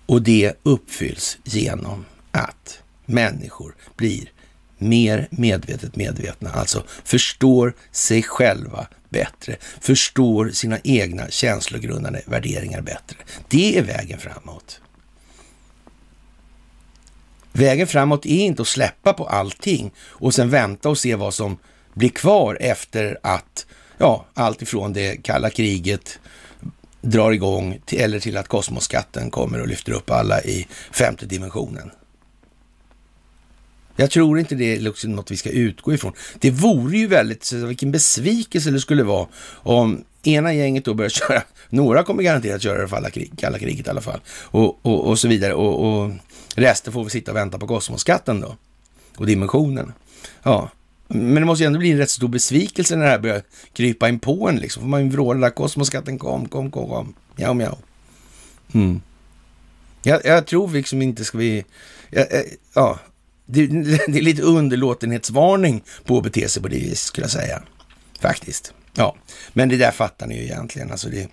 Och 0.06 0.22
det 0.22 0.52
uppfylls 0.62 1.38
genom 1.44 2.04
att 2.30 2.82
människor 3.06 3.74
blir 3.96 4.32
mer 4.78 5.28
medvetet 5.30 5.96
medvetna, 5.96 6.50
alltså 6.50 6.84
förstår 7.04 7.74
sig 7.90 8.22
själva 8.22 8.86
bättre, 9.08 9.56
förstår 9.80 10.50
sina 10.50 10.78
egna 10.84 11.30
känslogrundande 11.30 12.22
värderingar 12.26 12.80
bättre. 12.80 13.16
Det 13.48 13.78
är 13.78 13.82
vägen 13.82 14.18
framåt. 14.18 14.80
Vägen 17.56 17.86
framåt 17.86 18.26
är 18.26 18.44
inte 18.44 18.62
att 18.62 18.68
släppa 18.68 19.12
på 19.12 19.26
allting 19.26 19.93
och 19.98 20.35
sen 20.35 20.51
vänta 20.51 20.89
och 20.89 20.98
se 20.98 21.14
vad 21.14 21.35
som 21.35 21.59
blir 21.94 22.09
kvar 22.09 22.59
efter 22.60 23.18
att, 23.22 23.66
ja, 23.98 24.26
allt 24.35 24.62
ifrån 24.62 24.93
det 24.93 25.16
kalla 25.16 25.51
kriget 25.51 26.18
drar 27.01 27.32
igång 27.32 27.78
till, 27.85 28.01
eller 28.01 28.20
till 28.20 28.36
att 28.36 28.48
kosmoskatten 28.48 29.31
kommer 29.31 29.60
och 29.60 29.68
lyfter 29.68 29.93
upp 29.93 30.10
alla 30.10 30.43
i 30.43 30.66
femte 30.93 31.26
dimensionen. 31.26 31.90
Jag 33.97 34.10
tror 34.10 34.39
inte 34.39 34.55
det 34.55 34.76
är 34.76 34.81
liksom 34.81 35.12
något 35.12 35.31
vi 35.31 35.36
ska 35.36 35.51
utgå 35.51 35.94
ifrån. 35.94 36.12
Det 36.39 36.51
vore 36.51 36.98
ju 36.98 37.06
väldigt, 37.06 37.52
vilken 37.52 37.93
besvikelse 37.93 38.70
det 38.70 38.81
skulle 38.81 39.02
vara 39.02 39.26
om 39.52 40.05
ena 40.22 40.55
gänget 40.55 40.85
då 40.85 40.94
börjar 40.94 41.09
köra, 41.28 41.43
några 41.68 42.05
kommer 42.05 42.22
garanterat 42.22 42.62
köra 42.62 42.82
det 42.82 42.89
för 42.89 42.97
alla 42.97 43.10
krig, 43.10 43.32
kalla 43.39 43.59
kriget 43.59 43.86
i 43.86 43.90
alla 43.90 44.01
fall, 44.01 44.20
och, 44.28 44.86
och, 44.86 45.06
och 45.06 45.18
så 45.18 45.28
vidare. 45.28 45.55
Och, 45.55 46.02
och 46.02 46.10
resten 46.55 46.93
får 46.93 47.05
vi 47.05 47.10
sitta 47.10 47.31
och 47.31 47.36
vänta 47.36 47.59
på 47.59 47.66
kosmoskatten 47.66 48.40
då, 48.40 48.56
och 49.16 49.26
dimensionen. 49.26 49.93
Ja, 50.43 50.70
men 51.09 51.35
det 51.35 51.44
måste 51.44 51.64
ju 51.64 51.66
ändå 51.66 51.78
bli 51.78 51.90
en 51.90 51.98
rätt 51.98 52.10
stor 52.10 52.28
besvikelse 52.28 52.97
när 52.97 53.05
det 53.05 53.10
här 53.10 53.18
börjar 53.18 53.43
krypa 53.72 54.09
in 54.09 54.18
på 54.18 54.48
en 54.48 54.56
liksom. 54.56 54.82
Får 54.82 54.89
man 54.89 55.05
ju 55.05 55.10
vråla 55.10 55.40
där, 55.40 55.55
kosmoskatten 55.55 56.18
kom, 56.18 56.48
kom, 56.48 56.70
kom, 56.70 56.89
kom. 56.89 57.14
Mjau, 57.36 57.55
mjau. 57.55 57.76
Mm. 58.74 59.01
Jag, 60.02 60.20
jag 60.24 60.47
tror 60.47 60.70
liksom 60.70 61.02
inte 61.02 61.24
ska 61.24 61.39
vi... 61.39 61.64
Ja, 62.10 62.20
eh, 62.22 62.43
ja 62.74 62.98
det, 63.47 63.66
det, 64.06 64.18
är 64.18 64.22
lite 64.22 64.43
underlåtenhetsvarning 64.43 65.82
på 66.05 66.18
att 66.18 66.24
bete 66.24 66.48
sig 66.48 66.62
på 66.62 66.68
det 66.68 66.76
viset 66.76 66.98
skulle 66.98 67.24
jag 67.24 67.31
säga. 67.31 67.62
Faktiskt. 68.20 68.74
Ja, 68.94 69.16
men 69.52 69.68
det 69.68 69.76
där 69.76 69.90
fattar 69.90 70.26
ni 70.26 70.36
ju 70.36 70.43
egentligen. 70.43 70.90
Alltså 70.90 71.09
det, 71.09 71.28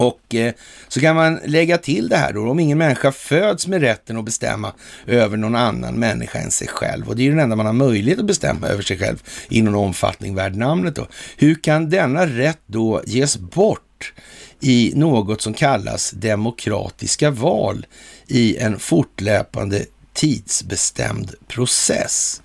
och 0.00 0.34
eh, 0.34 0.52
så 0.88 1.00
kan 1.00 1.16
man 1.16 1.40
lägga 1.44 1.78
till 1.78 2.08
det 2.08 2.16
här 2.16 2.32
då, 2.32 2.50
om 2.50 2.60
ingen 2.60 2.78
människa 2.78 3.12
föds 3.12 3.66
med 3.66 3.80
rätten 3.80 4.16
att 4.16 4.24
bestämma 4.24 4.72
över 5.06 5.36
någon 5.36 5.56
annan 5.56 5.94
människa 5.94 6.38
än 6.38 6.50
sig 6.50 6.68
själv, 6.68 7.08
och 7.08 7.16
det 7.16 7.22
är 7.22 7.24
ju 7.24 7.30
den 7.30 7.40
enda 7.40 7.56
man 7.56 7.66
har 7.66 7.72
möjlighet 7.72 8.20
att 8.20 8.26
bestämma 8.26 8.66
över 8.66 8.82
sig 8.82 8.98
själv 8.98 9.22
i 9.48 9.62
någon 9.62 9.74
omfattning 9.74 10.34
värd 10.34 10.56
namnet 10.56 10.94
då. 10.94 11.06
Hur 11.36 11.54
kan 11.54 11.90
denna 11.90 12.26
rätt 12.26 12.60
då 12.66 13.02
ges 13.06 13.38
bort 13.38 14.12
i 14.60 14.92
något 14.96 15.42
som 15.42 15.54
kallas 15.54 16.10
demokratiska 16.10 17.30
val 17.30 17.86
i 18.26 18.56
en 18.56 18.78
fortlöpande 18.78 19.84
tidsbestämd 20.12 21.34
process? 21.48 22.42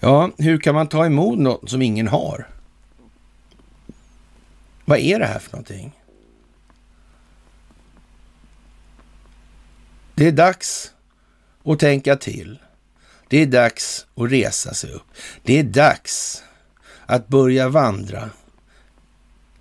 Ja, 0.00 0.30
hur 0.38 0.58
kan 0.58 0.74
man 0.74 0.86
ta 0.86 1.06
emot 1.06 1.38
något 1.38 1.70
som 1.70 1.82
ingen 1.82 2.08
har? 2.08 2.48
Vad 4.84 4.98
är 4.98 5.18
det 5.18 5.26
här 5.26 5.38
för 5.38 5.52
någonting? 5.52 5.92
Det 10.16 10.26
är 10.26 10.32
dags 10.32 10.92
att 11.64 11.78
tänka 11.78 12.16
till. 12.16 12.58
Det 13.28 13.42
är 13.42 13.46
dags 13.46 14.06
att 14.14 14.30
resa 14.30 14.74
sig 14.74 14.90
upp. 14.90 15.06
Det 15.42 15.58
är 15.58 15.62
dags 15.62 16.42
att 17.06 17.28
börja 17.28 17.68
vandra 17.68 18.30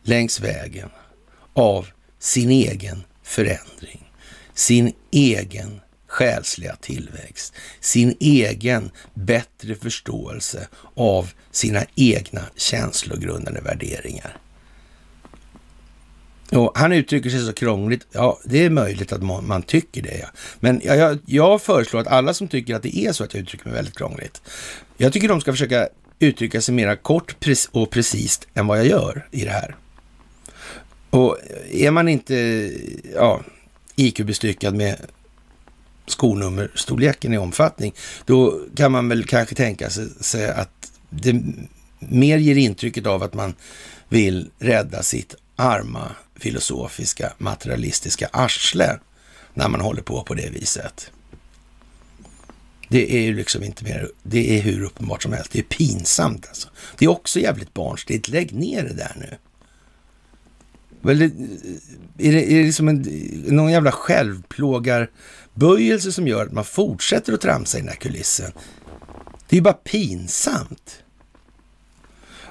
längs 0.03 0.39
vägen 0.39 0.89
av 1.53 1.87
sin 2.19 2.49
egen 2.49 3.03
förändring, 3.23 4.11
sin 4.53 4.93
egen 5.11 5.81
själsliga 6.07 6.75
tillväxt, 6.75 7.53
sin 7.79 8.17
egen 8.19 8.91
bättre 9.13 9.75
förståelse 9.75 10.67
av 10.95 11.31
sina 11.51 11.85
egna 11.95 12.41
känslogrundande 12.55 13.61
värderingar. 13.61 14.37
Och 16.51 16.71
han 16.75 16.93
uttrycker 16.93 17.29
sig 17.29 17.45
så 17.45 17.53
krångligt. 17.53 18.07
Ja, 18.11 18.39
det 18.43 18.65
är 18.65 18.69
möjligt 18.69 19.13
att 19.13 19.23
man, 19.23 19.47
man 19.47 19.61
tycker 19.61 20.01
det. 20.01 20.17
Ja. 20.17 20.27
Men 20.59 20.81
jag, 20.83 21.19
jag, 21.25 21.61
föreslår 21.61 21.99
att 21.99 22.07
alla 22.07 22.33
som 22.33 22.47
tycker 22.47 22.75
att 22.75 22.83
det 22.83 22.97
är 22.97 23.11
så 23.11 23.23
att 23.23 23.33
jag 23.33 23.41
uttrycker 23.41 23.65
mig 23.65 23.73
väldigt 23.73 23.97
krångligt. 23.97 24.41
Jag 24.97 25.13
tycker 25.13 25.27
de 25.27 25.41
ska 25.41 25.51
försöka 25.51 25.87
uttrycka 26.19 26.61
sig 26.61 26.75
mera 26.75 26.95
kort 26.95 27.35
och 27.71 27.89
precis 27.89 28.41
än 28.53 28.67
vad 28.67 28.79
jag 28.79 28.87
gör 28.87 29.27
i 29.31 29.45
det 29.45 29.51
här. 29.51 29.75
Och 31.09 31.37
är 31.71 31.91
man 31.91 32.07
inte 32.07 32.35
ja, 33.15 33.41
IQ-bestyckad 33.95 34.75
med 34.75 34.97
skonummerstorleken 36.07 37.33
i 37.33 37.37
omfattning, 37.37 37.93
då 38.25 38.59
kan 38.75 38.91
man 38.91 39.09
väl 39.09 39.25
kanske 39.25 39.55
tänka 39.55 39.89
sig 40.19 40.49
att 40.49 40.91
det 41.09 41.41
mer 41.99 42.37
ger 42.37 42.55
intrycket 42.55 43.07
av 43.07 43.23
att 43.23 43.33
man 43.33 43.53
vill 44.09 44.49
rädda 44.59 45.03
sitt 45.03 45.35
arma 45.55 46.11
filosofiska, 46.43 47.33
materialistiska 47.37 48.29
arsle 48.33 48.99
när 49.53 49.69
man 49.69 49.81
håller 49.81 50.01
på 50.01 50.23
på 50.23 50.33
det 50.33 50.49
viset. 50.49 51.11
Det 52.87 53.15
är 53.15 53.21
ju 53.21 53.35
liksom 53.35 53.63
inte 53.63 53.83
mer, 53.83 54.11
det 54.23 54.57
är 54.57 54.61
hur 54.61 54.83
uppenbart 54.83 55.23
som 55.23 55.33
helst. 55.33 55.51
Det 55.51 55.59
är 55.59 55.63
pinsamt 55.63 56.47
alltså. 56.47 56.69
Det 56.97 57.05
är 57.05 57.09
också 57.09 57.39
jävligt 57.39 57.73
barnsligt. 57.73 58.27
Lägg 58.27 58.53
ner 58.53 58.83
det 58.83 58.93
där 58.93 59.15
nu. 59.19 59.37
Väl, 61.01 61.21
är 61.21 61.29
det, 62.17 62.51
är 62.51 62.57
det 62.57 62.63
liksom 62.63 62.87
en, 62.87 63.01
någon 63.47 63.71
jävla 63.71 63.91
självplågarböjelse 63.91 66.11
som 66.11 66.27
gör 66.27 66.45
att 66.45 66.51
man 66.51 66.65
fortsätter 66.65 67.33
att 67.33 67.41
tramsa 67.41 67.77
i 67.77 67.81
den 67.81 67.89
här 67.89 67.95
kulissen? 67.95 68.51
Det 69.49 69.55
är 69.55 69.57
ju 69.57 69.61
bara 69.61 69.73
pinsamt. 69.73 71.03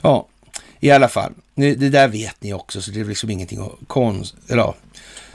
Ja, 0.02 0.28
i 0.80 0.90
alla 0.90 1.08
fall, 1.08 1.32
det 1.54 1.88
där 1.88 2.08
vet 2.08 2.42
ni 2.42 2.54
också, 2.54 2.82
så 2.82 2.90
det 2.90 3.00
är 3.00 3.04
liksom 3.04 3.30
ingenting 3.30 3.60
att 3.60 3.88
konst... 3.88 4.34
Eller 4.48 4.62
ja, 4.62 4.74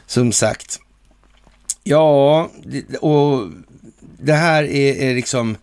som 0.05 0.31
sagt. 0.31 0.79
Ja, 1.83 2.49
och 3.01 3.47
det 4.19 4.33
här 4.33 4.63
är, 4.63 4.95
är 4.95 5.15
liksom... 5.15 5.57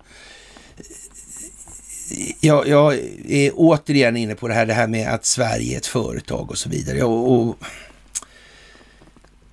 Jag, 2.40 2.68
jag, 2.68 2.94
är 3.28 3.52
återigen 3.55 4.16
inne 4.16 4.35
på 4.35 4.48
det 4.48 4.55
här, 4.55 4.66
det 4.66 4.74
här 4.74 4.86
med 4.86 5.14
att 5.14 5.24
Sverige 5.24 5.74
är 5.74 5.78
ett 5.78 5.86
företag 5.86 6.51
och 6.51 6.59
så 6.59 6.68
vidare. 6.68 7.02
Och, 7.02 7.32
och 7.32 7.56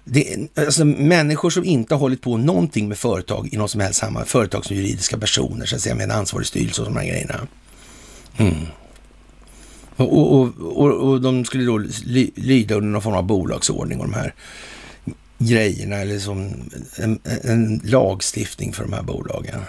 det, 0.04 0.50
alltså, 0.56 0.86
människor 0.86 1.50
som 1.50 1.64
inte 1.64 1.94
har 1.94 2.00
hållit 2.00 2.22
på 2.22 2.38
någonting 2.38 2.88
med 2.88 2.98
företag 2.98 3.50
i 3.52 3.58
något 3.58 3.72
som 3.72 3.82
helst 3.82 4.00
sammanhang, 4.00 4.26
företag 4.26 4.66
som 4.66 4.76
juridiska 4.76 5.18
personer, 5.18 5.66
så 5.66 5.76
att 5.76 5.82
säga, 5.82 5.96
med 5.96 6.04
en 6.04 6.12
ansvarig 6.12 6.48
styrelse 6.48 6.82
och 6.82 6.88
de 6.88 6.98
här 6.98 7.06
grejerna. 7.06 7.48
Mm. 8.38 8.66
Och, 10.02 10.42
och, 10.42 10.54
och, 10.60 11.10
och, 11.10 11.22
de 11.22 11.46
skulle 11.46 11.66
då 11.66 11.78
lyda 12.36 12.76
under 12.76 12.90
någon 12.90 13.02
form 13.02 13.14
av 13.14 13.24
bolagsordning 13.24 14.00
och 14.00 14.06
de 14.06 14.14
här 14.14 14.34
grejerna, 15.38 15.96
eller 15.96 16.20
som 16.20 16.70
en, 16.96 17.20
en 17.44 17.82
lagstiftning 17.84 18.74
för 18.74 18.84
de 18.84 18.94
här 18.94 19.04
bolagen. 19.04 19.62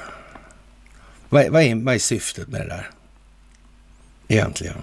Vad, 1.29 1.49
vad, 1.49 1.63
är, 1.63 1.75
vad 1.75 1.95
är 1.95 1.99
syftet 1.99 2.49
med 2.49 2.61
det 2.61 2.69
där? 2.69 2.91
Egentligen. 4.29 4.77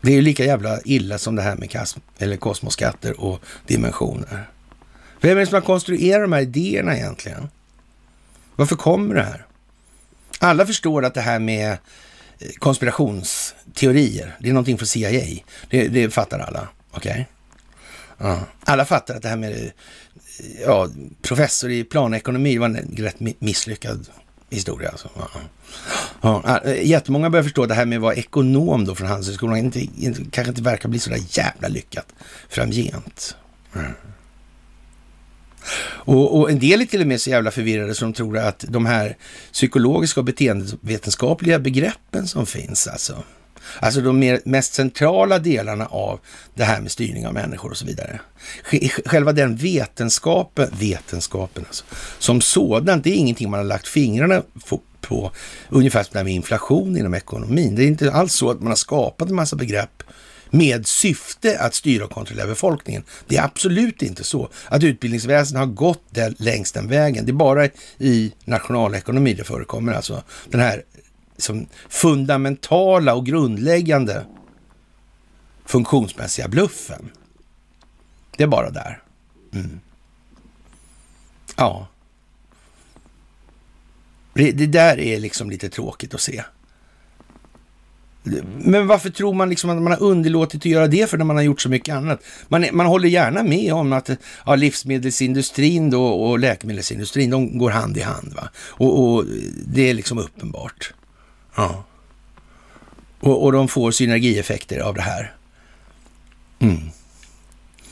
Det 0.00 0.10
är 0.10 0.14
ju 0.14 0.22
lika 0.22 0.44
jävla 0.44 0.80
illa 0.84 1.18
som 1.18 1.36
det 1.36 1.42
här 1.42 1.56
med 1.56 1.70
kas 1.70 1.96
eller 2.18 2.36
kosmoskatter 2.36 3.20
och 3.20 3.44
dimensioner. 3.66 4.48
Vem 5.20 5.36
är 5.36 5.40
det 5.40 5.46
som 5.46 5.54
har 5.54 5.60
konstruerat 5.60 6.24
de 6.24 6.32
här 6.32 6.42
idéerna 6.42 6.96
egentligen? 6.96 7.48
Varför 8.56 8.76
kommer 8.76 9.14
det 9.14 9.22
här? 9.22 9.46
Alla 10.38 10.66
förstår 10.66 11.04
att 11.04 11.14
det 11.14 11.20
här 11.20 11.38
med 11.38 11.78
konspirationsteorier, 12.58 14.36
det 14.40 14.48
är 14.48 14.52
någonting 14.52 14.78
från 14.78 14.86
CIA. 14.86 15.42
Det, 15.70 15.88
det 15.88 16.10
fattar 16.10 16.38
alla. 16.38 16.68
Okej? 16.90 17.10
Okay? 17.12 17.24
Ja. 18.18 18.40
Alla 18.64 18.84
fattar 18.84 19.14
att 19.14 19.22
det 19.22 19.28
här 19.28 19.36
med 19.36 19.52
eh, 19.52 19.70
ja, 20.66 20.88
professor 21.22 21.70
i 21.70 21.84
planekonomi 21.84 22.58
var 22.58 22.66
en 22.66 22.96
rätt 22.96 23.20
misslyckad 23.38 24.08
historia. 24.50 24.88
Alltså. 24.90 25.08
Ja. 25.16 25.28
Ja, 26.20 26.42
ah, 26.44 26.58
eh, 26.58 26.86
jättemånga 26.86 27.30
börjar 27.30 27.44
förstå 27.44 27.66
det 27.66 27.74
här 27.74 27.86
med 27.86 27.96
att 27.96 28.02
vara 28.02 28.14
ekonom 28.14 28.84
då 28.84 28.94
från 28.94 29.08
Handelshögskolan. 29.08 29.56
Inte, 29.56 29.80
inte, 29.80 30.24
kanske 30.30 30.48
inte 30.48 30.62
verkar 30.62 30.88
bli 30.88 30.98
så 30.98 31.10
där 31.10 31.20
jävla 31.28 31.68
lyckat 31.68 32.06
framgent. 32.48 33.36
Mm. 33.74 33.92
Och, 36.04 36.38
och, 36.38 36.50
en 36.50 36.58
del 36.58 36.80
är 36.80 36.86
till 36.86 37.00
och 37.00 37.06
med 37.06 37.20
så 37.20 37.30
jävla 37.30 37.50
förvirrade 37.50 37.94
som 37.94 38.12
tror 38.12 38.38
att 38.38 38.64
de 38.68 38.86
här 38.86 39.16
psykologiska 39.52 40.20
och 40.20 40.24
beteendevetenskapliga 40.24 41.58
begreppen 41.58 42.28
som 42.28 42.46
finns, 42.46 42.86
alltså, 42.86 43.22
alltså 43.80 44.00
de 44.00 44.18
mer, 44.18 44.40
mest 44.44 44.74
centrala 44.74 45.38
delarna 45.38 45.86
av 45.86 46.20
det 46.54 46.64
här 46.64 46.80
med 46.80 46.90
styrning 46.90 47.26
av 47.26 47.34
människor 47.34 47.70
och 47.70 47.76
så 47.76 47.86
vidare. 47.86 48.20
Själva 49.06 49.32
den 49.32 49.56
vetenskapen, 49.56 50.68
vetenskapen 50.80 51.64
alltså, 51.66 51.84
som 52.18 52.40
sådant, 52.40 53.04
det 53.04 53.10
är 53.10 53.14
ingenting 53.14 53.50
man 53.50 53.60
har 53.60 53.64
lagt 53.64 53.88
fingrarna 53.88 54.42
på 55.00 55.30
ungefär 55.68 56.02
som 56.02 56.10
det 56.12 56.18
här 56.18 56.24
med 56.24 56.32
inflation 56.32 56.96
inom 56.96 57.14
ekonomin. 57.14 57.74
Det 57.74 57.84
är 57.84 57.86
inte 57.86 58.12
alls 58.12 58.34
så 58.34 58.50
att 58.50 58.60
man 58.60 58.68
har 58.68 58.76
skapat 58.76 59.28
en 59.28 59.34
massa 59.34 59.56
begrepp 59.56 60.02
med 60.54 60.86
syfte 60.86 61.58
att 61.60 61.74
styra 61.74 62.04
och 62.04 62.10
kontrollera 62.10 62.46
befolkningen. 62.46 63.02
Det 63.26 63.36
är 63.36 63.44
absolut 63.44 64.02
inte 64.02 64.24
så 64.24 64.48
att 64.68 64.82
utbildningsväsendet 64.82 65.66
har 65.66 65.74
gått 65.74 66.02
där, 66.10 66.34
längs 66.38 66.72
den 66.72 66.88
vägen. 66.88 67.26
Det 67.26 67.30
är 67.30 67.34
bara 67.34 67.68
i 67.98 68.32
nationalekonomi 68.44 69.34
det 69.34 69.44
förekommer, 69.44 69.92
alltså 69.92 70.22
den 70.48 70.60
här 70.60 70.82
som 71.36 71.66
fundamentala 71.88 73.14
och 73.14 73.26
grundläggande 73.26 74.26
funktionsmässiga 75.64 76.48
bluffen. 76.48 77.10
Det 78.36 78.42
är 78.42 78.48
bara 78.48 78.70
där. 78.70 79.02
Mm. 79.52 79.80
Ja. 81.56 81.88
Det, 84.34 84.52
det, 84.52 84.66
där 84.66 84.98
är 84.98 85.20
liksom 85.20 85.50
lite 85.50 85.68
tråkigt 85.68 86.14
att 86.14 86.20
se. 86.20 86.44
Men 88.58 88.86
varför 88.86 89.10
tror 89.10 89.34
man 89.34 89.50
liksom 89.50 89.70
att 89.70 89.82
man 89.82 89.92
har 89.92 90.02
underlåtit 90.02 90.60
att 90.60 90.66
göra 90.66 90.86
det 90.86 91.10
för 91.10 91.18
när 91.18 91.24
man 91.24 91.36
har 91.36 91.42
gjort 91.42 91.60
så 91.60 91.68
mycket 91.68 91.94
annat? 91.94 92.20
Man, 92.48 92.66
man 92.72 92.86
håller 92.86 93.08
gärna 93.08 93.42
med 93.42 93.72
om 93.72 93.92
att 93.92 94.10
ja, 94.46 94.54
livsmedelsindustrin 94.54 95.90
då 95.90 96.06
och 96.06 96.38
läkemedelsindustrin, 96.38 97.30
de 97.30 97.58
går 97.58 97.70
hand 97.70 97.96
i 97.96 98.00
hand. 98.00 98.32
Va? 98.34 98.48
Och, 98.56 99.02
och 99.02 99.24
det 99.66 99.90
är 99.90 99.94
liksom 99.94 100.18
uppenbart. 100.18 100.94
Ja. 101.56 101.84
Och, 103.20 103.44
och 103.44 103.52
de 103.52 103.68
får 103.68 103.90
synergieffekter 103.90 104.80
av 104.80 104.94
det 104.94 105.02
här. 105.02 105.34
Mm. 106.58 106.80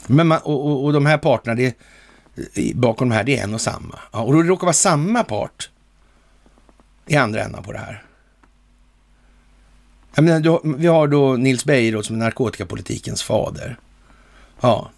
Men 0.07 0.27
man, 0.27 0.39
och, 0.39 0.67
och, 0.67 0.85
och, 0.85 0.93
de 0.93 1.07
här 1.07 1.19
parterna, 1.19 1.55
det, 1.55 1.77
bakom 2.75 3.09
de 3.09 3.15
här, 3.15 3.25
det 3.25 3.39
är 3.39 3.45
en 3.45 3.55
och 3.55 3.61
samma. 3.61 3.99
Ja, 4.13 4.21
och 4.21 4.33
då 4.33 4.43
det 4.43 4.49
råkar 4.49 4.67
vara 4.67 4.73
samma 4.73 5.25
part 5.25 5.71
i 7.07 7.17
andra 7.17 7.43
änden 7.43 7.63
på 7.63 7.73
det 7.73 7.79
här. 7.79 8.03
Menar, 10.16 10.40
då, 10.40 10.60
vi 10.64 10.86
har 10.86 11.09
då 11.09 11.36
Nils 11.36 11.64
Bejerot 11.64 12.06
som 12.06 12.16
är 12.16 12.18
narkotikapolitikens 12.24 13.22
fader. 13.22 13.78
Ja. 14.60 14.90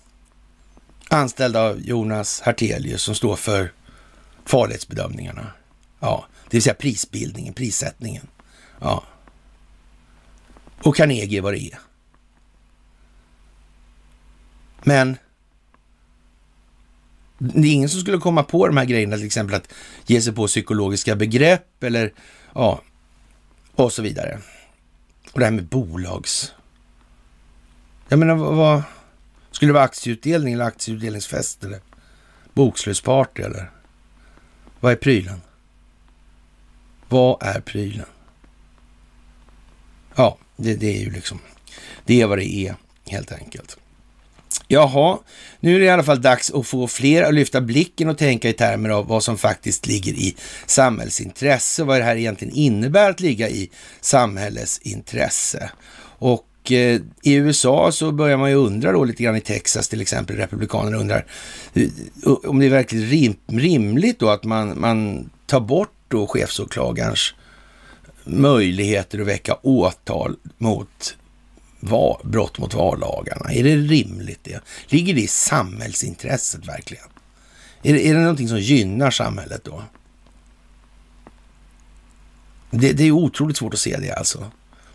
Anställd 1.09 1.57
av 1.57 1.81
Jonas 1.81 2.41
Hartelius 2.41 3.03
som 3.03 3.15
står 3.15 3.37
för 3.37 3.73
farlighetsbedömningarna. 4.45 5.47
Ja, 6.01 6.27
det 6.45 6.57
vill 6.57 6.63
säga 6.63 6.75
prisbildningen, 6.75 7.55
prissättningen. 7.55 8.27
Ja. 8.81 9.05
Och 10.83 10.97
Carnegie 10.97 11.41
vad 11.41 11.53
det 11.53 11.61
är. 11.61 11.79
Men 14.83 15.17
det 17.39 17.69
är 17.69 17.73
ingen 17.73 17.89
som 17.89 18.01
skulle 18.01 18.19
komma 18.19 18.43
på 18.43 18.67
de 18.67 18.77
här 18.77 18.85
grejerna, 18.85 19.17
till 19.17 19.27
exempel 19.27 19.57
att 19.57 19.69
ge 20.07 20.21
sig 20.21 20.33
på 20.33 20.47
psykologiska 20.47 21.17
begrepp 21.17 21.85
eller 21.85 22.13
ja, 22.55 22.83
och 23.75 23.93
så 23.93 24.03
vidare. 24.03 24.39
Och 25.35 25.41
det 25.41 25.47
här 25.47 25.53
med 25.53 25.65
bolags... 25.65 26.53
Jag 28.09 28.19
menar, 28.19 28.35
vad, 28.35 28.57
vad 28.57 28.83
skulle 29.51 29.69
det 29.69 29.73
vara 29.75 29.85
aktieutdelning 29.85 30.55
eller 30.55 30.65
aktieutdelningsfest 30.65 31.65
eller 31.65 31.81
bokslutsparty 32.53 33.43
eller? 33.43 33.71
Vad 34.81 34.93
är 34.93 34.97
prylen? 34.97 35.41
Vad 37.09 37.43
är 37.43 37.61
prylen? 37.61 38.07
Ja, 40.15 40.39
det, 40.57 40.75
det 40.75 40.97
är 40.97 41.01
ju 41.01 41.11
liksom, 41.11 41.39
det 42.05 42.21
är 42.21 42.27
vad 42.27 42.39
det 42.39 42.55
är 42.55 42.77
helt 43.07 43.33
enkelt. 43.33 43.79
Jaha, 44.69 45.19
nu 45.61 45.75
är 45.75 45.79
det 45.79 45.85
i 45.85 45.91
alla 45.91 46.03
fall 46.03 46.23
dags 46.23 46.51
att 46.51 46.67
få 46.67 46.87
fler 46.87 47.23
att 47.23 47.35
lyfta 47.35 47.61
blicken 47.61 48.09
och 48.09 48.19
tänka 48.19 48.49
i 48.49 48.53
termer 48.53 48.91
av 48.91 49.07
vad 49.07 49.25
som 49.25 49.39
faktiskt 49.39 49.87
ligger 49.87 50.13
i 50.13 50.37
samhällsintresse, 50.67 51.85
vad 51.85 52.01
det 52.01 52.05
här 52.05 52.17
egentligen 52.17 52.55
innebär 52.55 53.11
att 53.11 53.21
ligga 53.21 53.49
i 53.49 53.71
samhällets 54.01 54.79
intresse. 54.79 55.71
Och 56.19 56.73
eh, 56.73 57.01
i 57.23 57.35
USA 57.35 57.93
så 57.93 58.13
börjar 58.13 58.37
man 58.37 58.51
ju 58.51 58.57
undra 58.57 58.93
då 58.93 59.05
lite 59.05 59.23
grann 59.23 59.37
i 59.37 59.41
Texas 59.41 59.89
till 59.89 60.01
exempel, 60.01 60.37
republikanerna 60.37 60.97
undrar 60.97 61.27
eh, 61.75 61.89
om 62.45 62.59
det 62.59 62.67
är 62.67 62.71
verkligen 62.71 63.07
rim, 63.07 63.37
rimligt 63.47 64.19
då 64.19 64.29
att 64.29 64.45
man, 64.45 64.81
man 64.81 65.31
tar 65.47 65.61
bort 65.61 65.95
då 66.09 66.27
chefsåklagarens 66.27 67.35
möjligheter 68.25 69.21
att 69.21 69.27
väcka 69.27 69.55
åtal 69.63 70.37
mot 70.59 71.17
var, 71.89 72.21
brott 72.25 72.59
mot 72.59 72.75
vallagarna? 72.75 73.53
Är 73.53 73.65
det 73.65 73.77
rimligt 73.77 74.41
det? 74.43 74.61
Ligger 74.87 75.15
det 75.15 75.21
i 75.21 75.27
samhällsintresset 75.27 76.69
verkligen? 76.69 77.09
Är 77.83 77.93
det, 77.93 78.09
är 78.09 78.15
det 78.15 78.21
någonting 78.21 78.49
som 78.49 78.61
gynnar 78.61 79.11
samhället 79.11 79.65
då? 79.65 79.83
Det, 82.71 82.93
det 82.93 83.05
är 83.05 83.11
otroligt 83.11 83.57
svårt 83.57 83.75
att 83.75 83.81
se 83.81 83.97
det 83.97 84.13
alltså. 84.13 84.51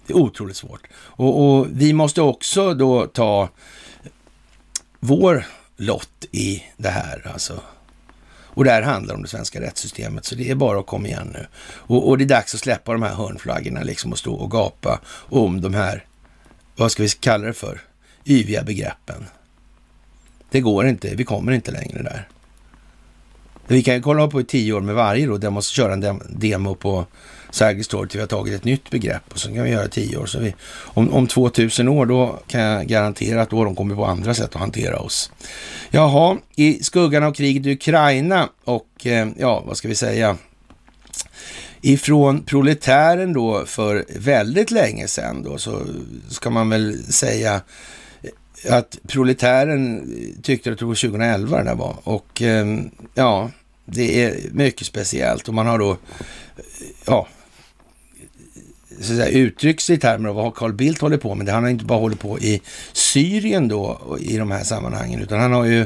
Det 0.08 0.14
är 0.14 0.18
otroligt 0.18 0.58
svårt. 0.58 0.88
Och, 0.94 1.44
och, 1.44 1.68
vi 1.72 1.94
måste 1.94 2.22
också 2.22 2.74
då 2.74 3.06
ta 3.06 3.50
vår 5.00 5.46
lott 5.78 6.26
i 6.32 6.64
det 6.78 6.90
här 6.90 7.32
alltså. 7.34 7.62
Och 8.60 8.64
det 8.64 8.72
här 8.72 8.82
handlar 8.82 9.16
om 9.16 9.22
det 9.22 9.28
svenska 9.28 9.62
rättssystemet, 9.62 10.26
så 10.26 10.36
det 10.36 10.50
är 10.50 10.56
bara 10.56 10.80
att 10.80 10.88
komma 10.88 11.08
igen 11.08 11.30
nu. 11.34 11.48
Och, 11.64 12.10
och 12.10 12.18
det 12.18 12.24
är 12.24 12.28
dags 12.28 12.54
att 12.54 12.60
släppa 12.60 12.94
de 12.94 13.02
här 13.02 13.14
hörnflaggorna 13.14 13.84
liksom 13.84 14.12
och 14.12 14.20
stå 14.20 14.34
och 14.34 14.52
gapa 14.52 15.02
om 15.30 15.62
de 15.62 15.74
här 15.74 16.06
vad 16.80 16.92
ska 16.92 17.04
vi 17.04 17.10
kalla 17.10 17.48
det 17.48 17.54
för, 17.54 17.82
yviga 18.26 18.64
begreppen. 18.64 19.26
Det 20.52 20.62
går 20.62 20.88
inte, 20.88 21.16
vi 21.16 21.24
kommer 21.24 21.52
inte 21.52 21.72
längre 21.72 22.04
där. 22.04 22.28
Vi 23.68 23.84
kan 23.84 23.96
ju 23.96 24.02
kolla 24.02 24.28
på 24.28 24.42
i 24.42 24.44
tio 24.44 24.74
år 24.74 24.82
med 24.82 24.96
varje 24.96 25.28
då, 25.28 25.38
där 25.38 25.50
måste 25.50 25.76
köra 25.76 25.94
en 25.94 26.22
demo 26.30 26.76
på 26.76 27.06
Sergels 27.50 27.88
torg 27.88 28.10
till 28.10 28.18
vi 28.18 28.22
har 28.22 28.28
tagit 28.28 28.54
ett 28.54 28.64
nytt 28.64 28.90
begrepp 28.90 29.24
och 29.32 29.40
så 29.40 29.54
kan 29.54 29.64
vi 29.64 29.70
göra 29.70 29.88
tio 29.88 30.18
år. 30.18 30.26
Så 30.26 30.40
vi, 30.40 30.56
om, 30.72 31.14
om 31.14 31.28
2000 31.28 31.88
år 31.88 32.06
då 32.06 32.40
kan 32.48 32.62
jag 32.62 32.88
garantera 32.88 33.42
att 33.42 33.50
då 33.50 33.64
de 33.64 33.76
kommer 33.76 33.96
på 33.96 34.06
andra 34.06 34.34
sätt 34.34 34.56
att 34.56 34.62
hantera 34.62 35.00
oss. 35.00 35.32
Jaha, 35.90 36.38
i 36.56 36.84
skuggan 36.84 37.24
av 37.24 37.34
kriget 37.34 37.66
i 37.66 37.74
Ukraina 37.74 38.50
och 38.64 39.06
eh, 39.08 39.28
ja, 39.38 39.64
vad 39.68 39.78
ska 39.78 39.88
vi 39.88 39.96
säga? 39.96 40.38
Ifrån 41.82 42.44
proletären 42.44 43.34
då 43.34 43.66
för 43.66 44.06
väldigt 44.16 44.72
länge 44.72 45.08
sedan 45.08 45.44
då 45.44 45.58
så 45.58 45.82
ska 46.30 46.50
man 46.50 46.70
väl 46.70 47.04
säga 47.04 47.62
att 48.70 49.00
proletären 49.08 50.04
tyckte 50.44 50.72
att 50.72 50.80
det 50.80 50.86
var 50.86 50.96
2011 50.96 51.58
det 51.58 51.64
där 51.64 51.76
var 51.76 51.96
och 52.04 52.42
ehm, 52.42 52.90
ja, 53.14 53.52
det 53.86 54.24
är 54.24 54.38
mycket 54.52 54.88
speciellt 54.88 55.48
och 55.48 55.54
man 55.54 55.68
har 55.68 55.80
då 55.80 55.98
ja, 57.06 57.28
så 59.00 59.06
säga, 59.06 59.28
uttryckt 59.28 59.82
sig 59.82 59.96
i 59.96 60.00
termer 60.00 60.30
av 60.30 60.36
vad 60.36 60.56
Carl 60.56 60.74
Bildt 60.74 61.02
håller 61.02 61.18
på 61.18 61.36
med. 61.36 61.46
Det 61.46 61.52
han 61.52 61.64
har 61.64 61.70
inte 61.70 61.86
bara 61.86 62.00
hållit 62.00 62.20
på 62.20 62.40
i 62.40 62.62
Syrien 62.94 63.68
då 63.68 64.18
i 64.20 64.38
de 64.38 64.52
här 64.52 64.64
sammanhangen, 64.64 65.22
utan 65.22 65.40
han 65.40 65.54
har 65.54 65.66
ju 65.66 65.86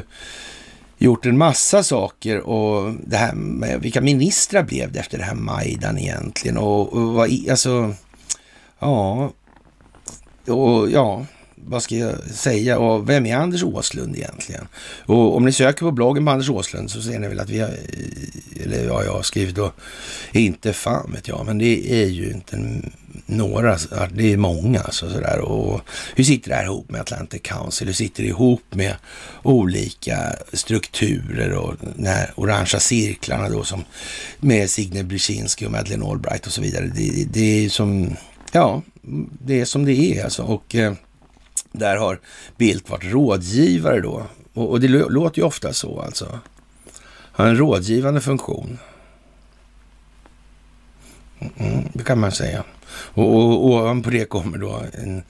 gjort 1.04 1.26
en 1.26 1.38
massa 1.38 1.82
saker 1.82 2.40
och 2.40 2.92
det 3.06 3.16
här 3.16 3.34
med 3.34 3.80
vilka 3.80 4.00
ministrar 4.00 4.62
blev 4.62 4.92
det 4.92 4.98
efter 4.98 5.18
det 5.18 5.24
här 5.24 5.34
Majdan 5.34 5.98
egentligen? 5.98 6.56
Och, 6.56 6.92
och 6.92 7.14
vad, 7.14 7.30
alltså, 7.50 7.94
ja, 8.78 9.30
och 10.46 10.90
ja, 10.90 11.26
vad 11.66 11.82
ska 11.82 11.96
jag 11.96 12.14
säga? 12.30 12.78
Och 12.78 13.08
vem 13.08 13.26
är 13.26 13.36
Anders 13.36 13.62
Åslund 13.62 14.16
egentligen? 14.16 14.68
Och 15.06 15.36
om 15.36 15.44
ni 15.44 15.52
söker 15.52 15.80
på 15.80 15.90
bloggen 15.90 16.24
på 16.24 16.30
Anders 16.30 16.50
Åslund 16.50 16.90
så 16.90 17.02
ser 17.02 17.18
ni 17.18 17.28
väl 17.28 17.40
att 17.40 17.50
vi 17.50 17.60
har, 17.60 17.70
eller 18.64 18.86
ja, 18.86 19.04
jag 19.04 19.12
har 19.12 19.22
skrivit 19.22 19.54
då, 19.54 19.72
inte 20.32 20.72
fan 20.72 21.12
vet 21.12 21.28
jag, 21.28 21.46
men 21.46 21.58
det 21.58 22.02
är 22.02 22.06
ju 22.06 22.30
inte 22.30 22.82
några, 23.26 23.78
det 24.12 24.32
är 24.32 24.36
många 24.36 24.80
alltså 24.80 25.10
sådär. 25.10 25.38
Och 25.40 25.80
hur 26.14 26.24
sitter 26.24 26.48
det 26.48 26.54
här 26.54 26.64
ihop 26.64 26.90
med 26.90 27.00
Atlantic 27.00 27.42
Council? 27.42 27.86
Hur 27.86 27.94
sitter 27.94 28.22
det 28.22 28.28
ihop 28.28 28.62
med 28.70 28.94
olika 29.42 30.32
strukturer 30.52 31.52
och 31.52 31.74
de 31.96 32.06
här 32.06 32.32
orangea 32.36 32.80
cirklarna 32.80 33.48
då 33.48 33.64
som 33.64 33.84
med 34.40 34.70
Signe 34.70 35.04
Brzezinski 35.04 35.66
och 35.66 35.72
Madeleine 35.72 36.06
Albright 36.06 36.46
och 36.46 36.52
så 36.52 36.60
vidare. 36.60 36.90
Det, 36.94 37.26
det 37.32 37.64
är 37.64 37.68
som, 37.68 38.16
ja, 38.52 38.82
det 39.44 39.60
är 39.60 39.64
som 39.64 39.84
det 39.84 39.92
är 39.92 40.24
alltså. 40.24 40.42
Och 40.42 40.74
eh, 40.74 40.92
där 41.74 41.96
har 41.96 42.20
Bildt 42.56 42.90
varit 42.90 43.04
rådgivare 43.04 44.00
då. 44.00 44.26
Och, 44.54 44.70
och 44.70 44.80
det 44.80 44.88
låter 44.88 45.38
ju 45.38 45.44
ofta 45.44 45.72
så 45.72 46.00
alltså. 46.00 46.38
Har 47.08 47.46
en 47.46 47.56
rådgivande 47.56 48.20
funktion. 48.20 48.78
Mm, 51.56 51.84
det 51.92 52.04
kan 52.04 52.20
man 52.20 52.32
säga. 52.32 52.64
Och, 52.90 53.34
och 53.34 53.64
ovanpå 53.64 54.10
det 54.10 54.24
kommer 54.24 54.58
då 54.58 54.82
en, 54.92 55.22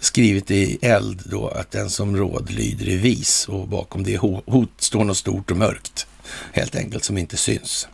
skrivet 0.00 0.50
i 0.50 0.78
eld 0.82 1.22
då 1.24 1.48
att 1.48 1.70
den 1.70 1.90
som 1.90 2.16
råd 2.16 2.50
lyder 2.50 2.88
är 2.88 2.96
vis 2.96 3.48
och 3.48 3.68
bakom 3.68 4.04
det 4.04 4.16
hot 4.16 4.70
står 4.78 5.04
något 5.04 5.16
stort 5.16 5.50
och 5.50 5.56
mörkt 5.56 6.06
helt 6.52 6.76
enkelt 6.76 7.04
som 7.04 7.18
inte 7.18 7.36
syns. 7.36 7.88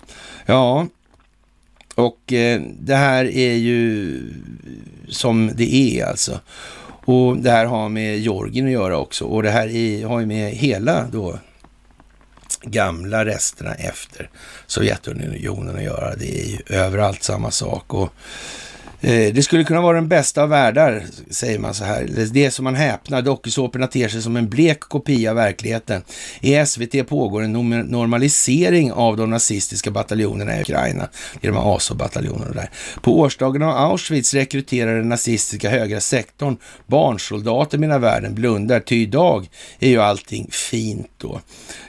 Ja, 0.47 0.87
och 1.95 2.33
eh, 2.33 2.63
det 2.81 2.97
här 2.97 3.25
är 3.25 3.55
ju 3.55 4.21
som 5.09 5.51
det 5.55 5.75
är 5.75 6.07
alltså. 6.07 6.41
Och 7.05 7.37
det 7.37 7.51
här 7.51 7.67
har 7.67 7.89
med 7.89 8.19
Georgien 8.19 8.67
att 8.67 8.73
göra 8.73 8.99
också. 8.99 9.25
Och 9.25 9.43
det 9.43 9.51
här 9.51 9.69
är, 9.69 10.07
har 10.07 10.21
ju 10.21 10.27
med 10.27 10.51
hela 10.51 11.07
då 11.13 11.39
gamla 12.63 13.25
resterna 13.25 13.75
efter 13.75 14.31
Sovjetunionen 14.67 15.77
att 15.77 15.83
göra. 15.83 16.17
Det 16.17 16.41
är 16.41 16.47
ju 16.47 16.59
överallt 16.67 17.23
samma 17.23 17.51
sak. 17.51 17.95
Och 17.95 18.13
Eh, 19.05 19.35
det 19.35 19.43
skulle 19.43 19.65
kunna 19.65 19.81
vara 19.81 19.95
den 19.95 20.09
bästa 20.09 20.43
av 20.43 20.49
världar, 20.49 21.05
säger 21.31 21.59
man 21.59 21.75
så 21.75 21.85
här. 21.85 22.09
Det 22.33 22.45
är 22.45 22.51
som 22.51 22.65
man 22.65 22.75
häpnar. 22.75 23.23
Dokusåporna 23.23 23.87
ter 23.87 24.09
sig 24.09 24.23
som 24.23 24.37
en 24.37 24.49
blek 24.49 24.81
kopia 24.81 25.31
av 25.31 25.37
verkligheten. 25.37 26.03
I 26.41 26.67
SVT 26.67 27.07
pågår 27.09 27.43
en 27.43 27.53
normalisering 27.91 28.93
av 28.93 29.17
de 29.17 29.31
nazistiska 29.31 29.91
bataljonerna 29.91 30.59
i 30.59 30.61
Ukraina. 30.61 31.09
Det 31.41 31.49
är 31.49 31.53
de 31.53 31.59
här 31.59 31.77
ASO-bataljonerna 31.77 32.55
där. 32.55 32.71
På 33.03 33.21
årsdagen 33.21 33.63
av 33.63 33.77
Auschwitz 33.77 34.35
rekryterar 34.35 34.97
den 34.97 35.09
nazistiska 35.09 35.71
högra 35.71 36.01
sektorn 36.01 36.57
barnsoldater 36.87 37.79
mina 37.79 37.99
världen 37.99 38.35
blundar. 38.35 38.81
Ty 38.81 39.03
idag 39.03 39.49
är 39.79 39.89
ju 39.89 40.01
allting 40.01 40.49
fint 40.51 41.11
då. 41.19 41.41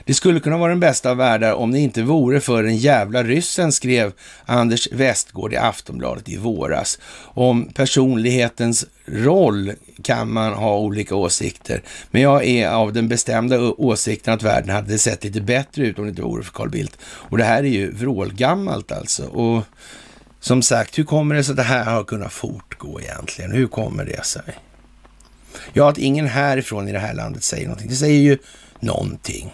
Det 0.04 0.14
skulle 0.14 0.40
kunna 0.40 0.58
vara 0.58 0.70
den 0.70 0.80
bästa 0.80 1.10
av 1.10 1.16
världar 1.16 1.52
om 1.52 1.72
det 1.72 1.78
inte 1.78 2.02
vore 2.02 2.40
för 2.40 2.62
den 2.62 2.76
jävla 2.76 3.22
ryssen, 3.22 3.72
skrev 3.72 4.12
Anders 4.46 4.88
Westgård 4.92 5.52
i 5.52 5.56
Aftonbladet 5.56 6.28
i 6.28 6.36
våras. 6.36 6.98
Om 7.18 7.72
personlighetens 7.74 8.86
roll 9.06 9.72
kan 10.02 10.32
man 10.32 10.52
ha 10.52 10.78
olika 10.78 11.14
åsikter, 11.14 11.82
men 12.10 12.22
jag 12.22 12.44
är 12.44 12.68
av 12.68 12.92
den 12.92 13.08
bestämda 13.08 13.60
åsikten 13.60 14.34
att 14.34 14.42
världen 14.42 14.70
hade 14.70 14.98
sett 14.98 15.24
lite 15.24 15.40
bättre 15.40 15.86
ut 15.86 15.98
om 15.98 16.04
det 16.04 16.10
inte 16.10 16.22
vore 16.22 16.42
för 16.42 16.52
Carl 16.52 16.70
Bildt. 16.70 16.98
Och 17.02 17.38
det 17.38 17.44
här 17.44 17.58
är 17.58 17.68
ju 17.68 17.92
vrålgammalt 17.92 18.92
alltså. 18.92 19.24
Och 19.24 19.62
som 20.40 20.62
sagt, 20.62 20.98
hur 20.98 21.04
kommer 21.04 21.34
det 21.34 21.44
sig 21.44 21.52
att 21.52 21.56
det 21.56 21.62
här 21.62 21.84
har 21.84 22.04
kunnat 22.04 22.32
fortgå 22.32 23.00
egentligen? 23.00 23.52
Hur 23.52 23.66
kommer 23.66 24.04
det 24.04 24.24
sig? 24.24 24.42
Ja, 25.72 25.90
att 25.90 25.98
ingen 25.98 26.26
härifrån 26.26 26.88
i 26.88 26.92
det 26.92 26.98
här 26.98 27.14
landet 27.14 27.44
säger 27.44 27.64
någonting. 27.64 27.88
Det 27.88 27.96
säger 27.96 28.20
ju 28.20 28.38
någonting. 28.80 29.52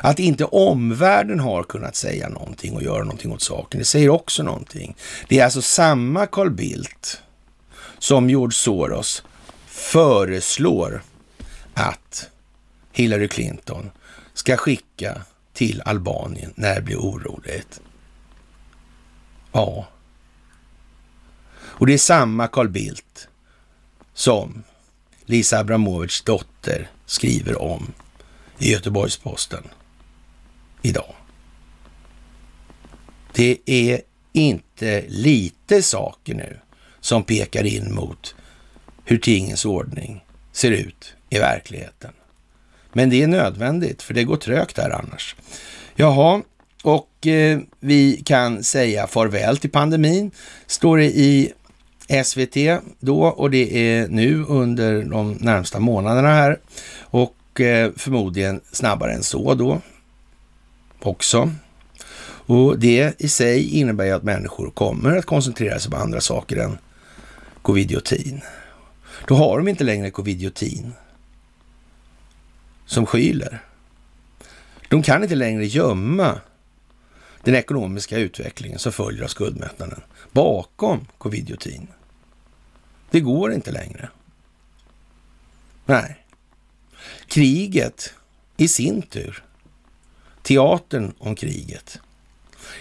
Att 0.00 0.18
inte 0.18 0.44
omvärlden 0.44 1.40
har 1.40 1.62
kunnat 1.62 1.96
säga 1.96 2.28
någonting 2.28 2.74
och 2.74 2.82
göra 2.82 3.04
någonting 3.04 3.32
åt 3.32 3.42
saken, 3.42 3.78
det 3.78 3.84
säger 3.84 4.10
också 4.10 4.42
någonting. 4.42 4.96
Det 5.28 5.38
är 5.38 5.44
alltså 5.44 5.62
samma 5.62 6.26
Carl 6.26 6.50
Bildt 6.50 7.22
som 7.98 8.30
George 8.30 8.54
Soros 8.54 9.22
föreslår 9.66 11.02
att 11.74 12.28
Hillary 12.92 13.28
Clinton 13.28 13.90
ska 14.34 14.56
skicka 14.56 15.22
till 15.52 15.82
Albanien 15.84 16.52
när 16.54 16.74
det 16.74 16.82
blir 16.82 16.96
oroligt. 16.96 17.80
Ja. 19.52 19.86
Och 21.58 21.86
det 21.86 21.94
är 21.94 21.98
samma 21.98 22.48
Carl 22.48 22.68
Bildt 22.68 23.28
som 24.14 24.62
Lisa 25.24 25.58
Abramovics 25.58 26.22
dotter 26.22 26.90
skriver 27.06 27.62
om 27.62 27.92
i 28.58 28.72
Göteborgs-Posten 28.72 29.62
idag. 30.82 31.14
Det 33.32 33.58
är 33.66 34.00
inte 34.32 35.04
lite 35.08 35.82
saker 35.82 36.34
nu 36.34 36.58
som 37.00 37.22
pekar 37.22 37.64
in 37.64 37.94
mot 37.94 38.34
hur 39.04 39.18
tingens 39.18 39.64
ordning 39.64 40.24
ser 40.52 40.70
ut 40.70 41.14
i 41.30 41.38
verkligheten. 41.38 42.12
Men 42.92 43.10
det 43.10 43.22
är 43.22 43.26
nödvändigt, 43.26 44.02
för 44.02 44.14
det 44.14 44.24
går 44.24 44.36
trögt 44.36 44.78
här 44.78 44.90
annars. 44.90 45.36
Jaha, 45.94 46.42
och 46.82 47.26
eh, 47.26 47.58
vi 47.80 48.22
kan 48.24 48.62
säga 48.62 49.06
farväl 49.06 49.56
till 49.56 49.70
pandemin, 49.70 50.30
står 50.66 50.96
det 50.96 51.04
i 51.04 51.52
SVT 52.24 52.56
då 53.00 53.24
och 53.24 53.50
det 53.50 53.76
är 53.76 54.08
nu 54.08 54.44
under 54.44 55.02
de 55.02 55.32
närmsta 55.32 55.80
månaderna 55.80 56.28
här. 56.28 56.58
Och 57.00 57.35
Eh, 57.60 57.90
förmodligen 57.96 58.60
snabbare 58.72 59.12
än 59.12 59.22
så 59.22 59.54
då 59.54 59.80
också. 60.98 61.50
Och 62.48 62.78
det 62.78 63.14
i 63.18 63.28
sig 63.28 63.70
innebär 63.70 64.04
ju 64.04 64.10
att 64.10 64.22
människor 64.22 64.70
kommer 64.70 65.16
att 65.16 65.24
koncentrera 65.24 65.78
sig 65.78 65.90
på 65.90 65.96
andra 65.96 66.20
saker 66.20 66.56
än 66.56 66.78
covidiotin. 67.62 68.40
Då 69.26 69.34
har 69.34 69.58
de 69.58 69.68
inte 69.68 69.84
längre 69.84 70.10
covidiotin 70.10 70.92
som 72.86 73.06
skyler. 73.06 73.62
De 74.88 75.02
kan 75.02 75.22
inte 75.22 75.34
längre 75.34 75.66
gömma 75.66 76.40
den 77.42 77.54
ekonomiska 77.54 78.18
utvecklingen 78.18 78.78
som 78.78 78.92
följer 78.92 79.24
av 79.24 79.28
skuldmättnaden 79.28 80.00
bakom 80.32 81.06
covidiotin. 81.18 81.88
Det 83.10 83.20
går 83.20 83.52
inte 83.52 83.70
längre. 83.70 84.08
Nej. 85.86 86.25
Kriget 87.28 88.14
i 88.56 88.68
sin 88.68 89.02
tur, 89.02 89.44
teatern 90.42 91.14
om 91.18 91.34
kriget, 91.34 92.00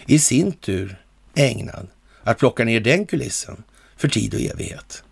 i 0.06 0.20
sin 0.20 0.52
tur 0.52 1.02
ägnad 1.36 1.88
att 2.24 2.38
plocka 2.38 2.66
ner 2.66 2.80
den 2.80 3.06
kulissen 3.06 3.64
för 3.98 4.08
tid 4.08 4.34
och 4.34 4.40
evighet. 4.40 5.04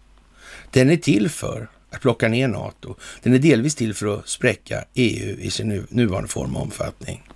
Den 0.71 0.89
är 0.89 0.97
till 0.97 1.29
för 1.29 1.69
att 1.89 2.01
plocka 2.01 2.27
ner 2.27 2.47
NATO. 2.47 2.95
Den 3.23 3.33
är 3.33 3.39
delvis 3.39 3.75
till 3.75 3.93
för 3.93 4.19
att 4.19 4.27
spräcka 4.27 4.85
EU 4.93 5.39
i 5.39 5.51
sin 5.51 5.87
nuvarande 5.89 6.29
form 6.29 6.55
och 6.55 6.61
omfattning. 6.61 7.29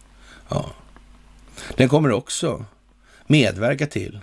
Ja. 0.49 0.72
Den 1.76 1.90
kommer 1.90 2.11
också 2.11 2.65
medverka 3.28 3.88
till 3.88 4.19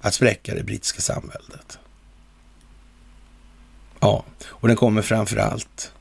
att 0.00 0.14
spräcka 0.14 0.54
det 0.54 0.62
brittiska 0.62 1.00
samhället. 1.00 1.78
Ja, 4.00 4.24
och 4.44 4.68
den 4.68 4.76
kommer 4.76 5.02
framför 5.02 5.36
allt 5.36 5.92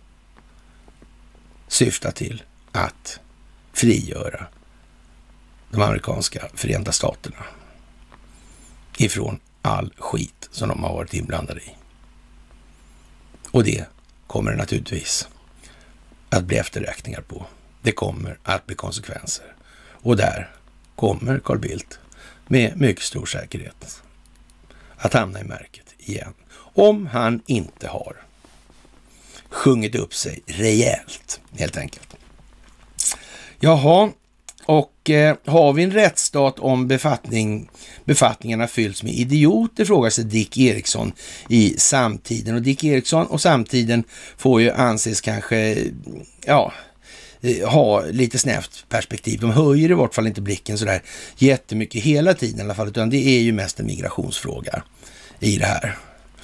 syftar 1.72 2.12
till 2.12 2.44
att 2.72 3.20
frigöra 3.74 4.48
de 5.70 5.82
amerikanska 5.82 6.50
förenta 6.54 6.92
staterna 6.92 7.46
ifrån 8.98 9.40
all 9.62 9.94
skit 9.98 10.50
som 10.52 10.70
de 10.70 10.84
har 10.84 10.94
varit 10.94 11.14
inblandade 11.14 11.62
i. 11.62 11.76
Och 13.52 13.64
det 13.64 13.86
kommer 14.28 14.52
det 14.52 14.58
naturligtvis 14.58 15.28
att 16.30 16.46
bli 16.46 16.58
efterräkningar 16.58 17.22
på. 17.22 17.46
Det 17.82 17.92
kommer 17.92 18.38
att 18.44 18.66
bli 18.66 18.76
konsekvenser. 18.76 19.56
Och 19.92 20.18
där 20.18 20.56
kommer 20.96 21.40
Carl 21.40 21.60
Bildt 21.60 22.00
med 22.48 22.78
mycket 22.78 23.04
stor 23.04 23.26
säkerhet 23.26 24.02
att 24.98 25.14
hamna 25.14 25.42
i 25.42 25.44
märket 25.44 25.96
igen. 25.98 26.34
Om 26.74 27.08
han 27.08 27.42
inte 27.46 27.88
har 27.88 28.16
sjungit 29.52 29.96
upp 29.96 30.14
sig 30.14 30.44
rejält, 30.46 31.42
helt 31.58 31.78
enkelt. 31.78 32.08
Jaha, 33.60 34.12
och 34.66 35.10
eh, 35.10 35.36
har 35.46 35.74
vi 35.74 35.84
en 35.84 35.92
rättsstat 35.92 36.60
om 36.60 36.88
befattning, 36.88 37.70
befattningarna 38.06 38.68
fylls 38.68 39.04
med 39.04 39.14
idioter, 39.14 39.86
frågar 39.86 40.10
sig 40.10 40.24
Dick 40.24 40.58
Eriksson 40.58 41.12
i 41.50 41.76
samtiden. 41.78 42.56
Och 42.56 42.62
Dick 42.62 42.84
Eriksson 42.84 43.26
och 43.26 43.42
samtiden 43.42 44.04
får 44.38 44.62
ju 44.62 44.72
anses 44.72 45.22
kanske, 45.22 45.78
ja, 46.46 46.74
eh, 47.42 47.70
ha 47.70 48.02
lite 48.02 48.38
snävt 48.38 48.86
perspektiv. 48.90 49.40
De 49.40 49.52
höjer 49.52 49.92
i 49.92 49.94
vart 49.94 50.16
fall 50.16 50.28
inte 50.28 50.42
blicken 50.42 50.78
sådär 50.78 51.04
jättemycket 51.38 52.04
hela 52.04 52.34
tiden 52.34 52.60
i 52.60 52.64
alla 52.64 52.76
fall, 52.76 52.88
utan 52.88 53.10
det 53.10 53.28
är 53.28 53.42
ju 53.42 53.52
mest 53.52 53.80
en 53.80 53.86
migrationsfråga 53.86 54.84
i 55.40 55.58
det 55.58 55.66
här. 55.66 55.98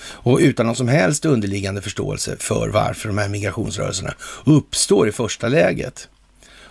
Och 0.09 0.39
utan 0.39 0.65
någon 0.65 0.75
som 0.75 0.87
helst 0.87 1.25
underliggande 1.25 1.81
förståelse 1.81 2.35
för 2.39 2.69
varför 2.69 3.07
de 3.07 3.17
här 3.17 3.29
migrationsrörelserna 3.29 4.13
uppstår 4.45 5.07
i 5.07 5.11
första 5.11 5.47
läget. 5.47 6.09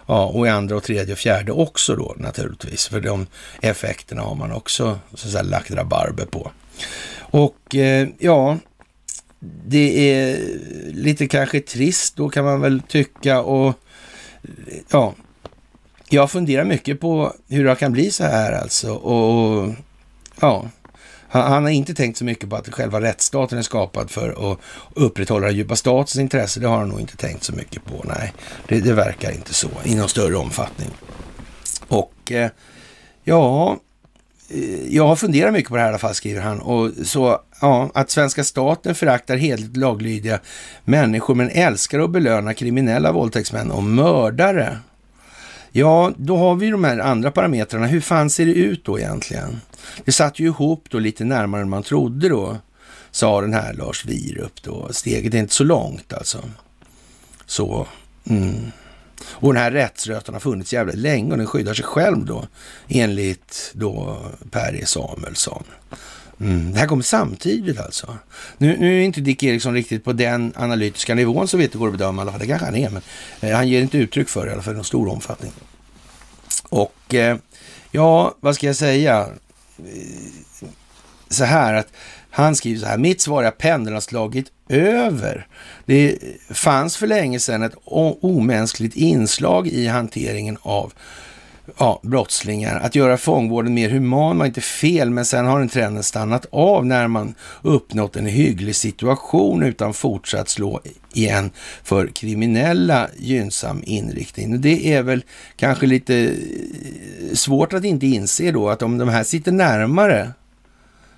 Ja, 0.06 0.26
och 0.26 0.46
i 0.46 0.50
andra 0.50 0.76
och 0.76 0.82
tredje 0.82 1.12
och 1.12 1.18
fjärde 1.18 1.52
också 1.52 1.96
då 1.96 2.14
naturligtvis. 2.18 2.88
För 2.88 3.00
de 3.00 3.26
effekterna 3.60 4.22
har 4.22 4.34
man 4.34 4.52
också 4.52 4.98
så 5.14 5.26
att 5.26 5.32
säga, 5.32 5.42
lagt 5.42 5.70
rabarber 5.70 6.26
på. 6.26 6.50
Och 7.18 7.74
eh, 7.74 8.08
ja, 8.18 8.58
det 9.66 10.12
är 10.12 10.38
lite 10.92 11.26
kanske 11.26 11.60
trist 11.60 12.16
då 12.16 12.28
kan 12.28 12.44
man 12.44 12.60
väl 12.60 12.80
tycka 12.80 13.40
och 13.40 13.74
ja, 14.90 15.14
jag 16.08 16.30
funderar 16.30 16.64
mycket 16.64 17.00
på 17.00 17.34
hur 17.48 17.64
det 17.64 17.76
kan 17.76 17.92
bli 17.92 18.10
så 18.10 18.24
här 18.24 18.52
alltså 18.52 18.94
och 18.94 19.74
ja, 20.40 20.68
han, 21.28 21.62
har 21.62 21.70
inte 21.70 21.94
tänkt 21.94 22.16
så 22.16 22.24
mycket 22.24 22.51
på 22.51 22.57
att 22.57 22.74
själva 22.74 23.01
rättsstaten 23.01 23.59
är 23.59 23.62
skapad 23.62 24.11
för 24.11 24.53
att 24.53 24.59
upprätthålla 24.94 25.47
den 25.47 25.57
djupa 25.57 25.77
statens 25.77 26.16
intresse. 26.16 26.61
Det 26.61 26.66
har 26.66 26.78
han 26.78 26.89
nog 26.89 27.01
inte 27.01 27.16
tänkt 27.16 27.44
så 27.44 27.53
mycket 27.53 27.85
på. 27.85 28.05
Nej, 28.05 28.32
det, 28.69 28.81
det 28.81 28.93
verkar 28.93 29.32
inte 29.32 29.55
så 29.55 29.69
i 29.85 29.94
någon 29.94 30.09
större 30.09 30.36
omfattning. 30.36 30.90
Och 31.89 32.32
eh, 32.32 32.51
ja, 33.24 33.77
eh, 34.48 34.94
jag 34.94 35.07
har 35.07 35.16
funderat 35.16 35.53
mycket 35.53 35.69
på 35.69 35.77
det 35.77 35.82
här 35.82 35.89
i 35.89 35.90
alla 35.90 35.98
fall, 35.98 36.15
skriver 36.15 36.40
han. 36.40 36.61
Och 36.61 36.90
så, 37.05 37.40
ja, 37.61 37.90
att 37.94 38.11
svenska 38.11 38.44
staten 38.44 38.94
föraktar 38.94 39.36
helt 39.36 39.77
laglydiga 39.77 40.40
människor 40.85 41.35
men 41.35 41.51
älskar 41.51 42.01
att 42.01 42.11
belöna 42.11 42.55
kriminella 42.55 43.12
våldtäktsmän 43.12 43.70
och 43.70 43.82
mördare. 43.82 44.78
Ja, 45.77 46.12
då 46.16 46.36
har 46.36 46.55
vi 46.55 46.70
de 46.70 46.85
här 46.85 46.98
andra 46.98 47.31
parametrarna. 47.31 47.86
Hur 47.86 48.01
fan 48.01 48.31
ser 48.31 48.47
det 48.47 48.53
ut 48.53 48.85
då 48.85 48.98
egentligen? 48.98 49.61
Det 50.05 50.12
satt 50.12 50.39
ju 50.39 50.47
ihop 50.47 50.85
då 50.90 50.98
lite 50.98 51.24
närmare 51.24 51.62
än 51.62 51.69
man 51.69 51.82
trodde 51.82 52.28
då, 52.28 52.57
sa 53.11 53.40
den 53.40 53.53
här 53.53 53.74
Lars 53.74 54.05
Wierup. 54.05 54.62
då. 54.62 54.89
Steget 54.90 55.35
är 55.35 55.39
inte 55.39 55.55
så 55.55 55.65
långt 55.65 56.12
alltså. 56.12 56.39
Så, 57.47 57.86
mm. 58.31 58.73
Och 59.24 59.55
den 59.55 59.62
här 59.62 59.70
rättsrötan 59.70 60.35
har 60.35 60.40
funnits 60.40 60.73
jävligt 60.73 60.97
länge 60.97 61.32
och 61.32 61.39
den 61.39 61.47
skyddar 61.47 61.74
sig 61.74 61.85
själv 61.85 62.24
då, 62.24 62.47
enligt 62.89 63.73
då 63.74 64.19
Per 64.51 64.74
E 64.74 64.86
Samuelsson. 64.86 65.65
Mm. 66.40 66.72
Det 66.72 66.78
här 66.78 66.86
kommer 66.86 67.02
samtidigt 67.02 67.80
alltså. 67.80 68.16
Nu, 68.58 68.76
nu 68.78 68.98
är 68.98 69.04
inte 69.04 69.20
Dick 69.20 69.42
Eriksson 69.42 69.74
riktigt 69.74 70.04
på 70.04 70.12
den 70.12 70.52
analytiska 70.56 71.14
nivån 71.14 71.48
så 71.48 71.56
vet 71.56 71.72
det 71.72 71.78
går 71.78 71.86
att 71.86 71.92
bedöma 71.92 72.20
i 72.20 72.22
alla 72.22 72.32
fall. 72.32 72.40
Det 72.40 72.46
kanske 72.46 72.64
han 72.64 72.76
är, 72.76 72.90
men 72.90 73.02
eh, 73.40 73.56
han 73.56 73.68
ger 73.68 73.82
inte 73.82 73.98
uttryck 73.98 74.28
för 74.28 74.44
det 74.44 74.50
i 74.50 74.52
alla 74.52 74.62
fall 74.62 74.72
i 74.72 74.76
någon 74.76 74.84
stor 74.84 75.08
omfattning. 75.08 75.52
Och 76.68 77.14
eh, 77.14 77.36
ja, 77.90 78.34
vad 78.40 78.54
ska 78.54 78.66
jag 78.66 78.76
säga? 78.76 79.28
Eh, 79.78 80.68
så 81.28 81.44
här 81.44 81.74
att 81.74 81.88
han 82.30 82.56
skriver 82.56 82.80
så 82.80 82.86
här, 82.86 82.98
mitt 82.98 83.20
svar 83.20 83.42
är 83.42 83.48
att 83.48 83.58
pendeln 83.58 83.94
har 83.94 84.00
slagit 84.00 84.46
över. 84.68 85.46
Det 85.84 86.18
fanns 86.50 86.96
för 86.96 87.06
länge 87.06 87.40
sedan 87.40 87.62
ett 87.62 87.76
omänskligt 87.84 88.96
inslag 88.96 89.68
i 89.68 89.86
hanteringen 89.86 90.58
av 90.62 90.92
ja, 91.78 92.01
brottslingar. 92.02 92.80
Att 92.80 92.94
göra 92.94 93.16
fångvården 93.16 93.74
mer 93.74 93.90
human 93.90 94.38
var 94.38 94.47
inte 94.47 94.60
fel, 94.60 95.10
men 95.10 95.24
sen 95.24 95.47
har 95.47 95.59
den 95.59 95.68
trenden 95.68 96.02
stannat 96.02 96.47
av 96.51 96.86
när 96.86 97.09
man 97.09 97.34
uppnått 97.62 98.16
en 98.16 98.26
hygglig 98.26 98.76
situation 98.76 99.62
utan 99.62 99.94
fortsatt 99.94 100.48
slå 100.48 100.80
igen 101.12 101.51
för 101.84 102.06
kriminella 102.06 103.09
gynnsam 103.18 103.82
inriktning. 103.86 104.60
Det 104.60 104.94
är 104.94 105.02
väl 105.02 105.24
kanske 105.56 105.86
lite 105.86 106.14
eh, 106.16 107.34
svårt 107.34 107.72
att 107.72 107.84
inte 107.84 108.06
inse 108.06 108.51
då 108.51 108.68
att 108.68 108.82
om 108.82 108.98
de 108.98 109.09
här 109.09 109.24
sitter 109.24 109.52
närmare 109.52 110.30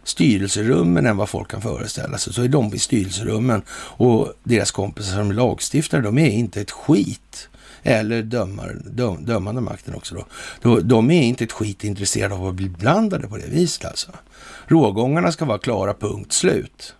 styrelserummen 0.05 1.07
än 1.07 1.17
vad 1.17 1.29
folk 1.29 1.51
kan 1.51 1.63
föreställa 1.63 2.19
sig, 2.19 2.33
så 2.33 2.43
är 2.43 2.49
de 2.49 2.75
i 2.75 2.79
styrelserummen 2.79 3.63
och 3.71 4.33
deras 4.45 4.71
kompisar 4.71 5.17
som 5.17 5.33
lagstiftare, 5.33 6.01
de 6.01 6.19
är 6.19 6.31
inte 6.31 6.61
ett 6.61 6.71
skit 6.71 7.49
eller 7.83 8.23
dömar, 8.23 8.77
döm, 8.85 9.25
dömande 9.25 9.61
makten 9.61 9.95
också 9.95 10.15
då. 10.15 10.25
då. 10.63 10.81
De 10.81 11.11
är 11.11 11.23
inte 11.23 11.45
ett 11.45 11.53
skit 11.53 11.85
intresserade 11.85 12.35
av 12.35 12.47
att 12.47 12.55
bli 12.55 12.69
blandade 12.69 13.29
på 13.29 13.37
det 13.37 13.49
viset 13.49 13.85
alltså. 13.85 14.11
Rågångarna 14.67 15.33
ska 15.33 15.45
vara 15.45 15.59
klara, 15.59 15.95
punkt 15.95 16.33
slut. 16.33 16.95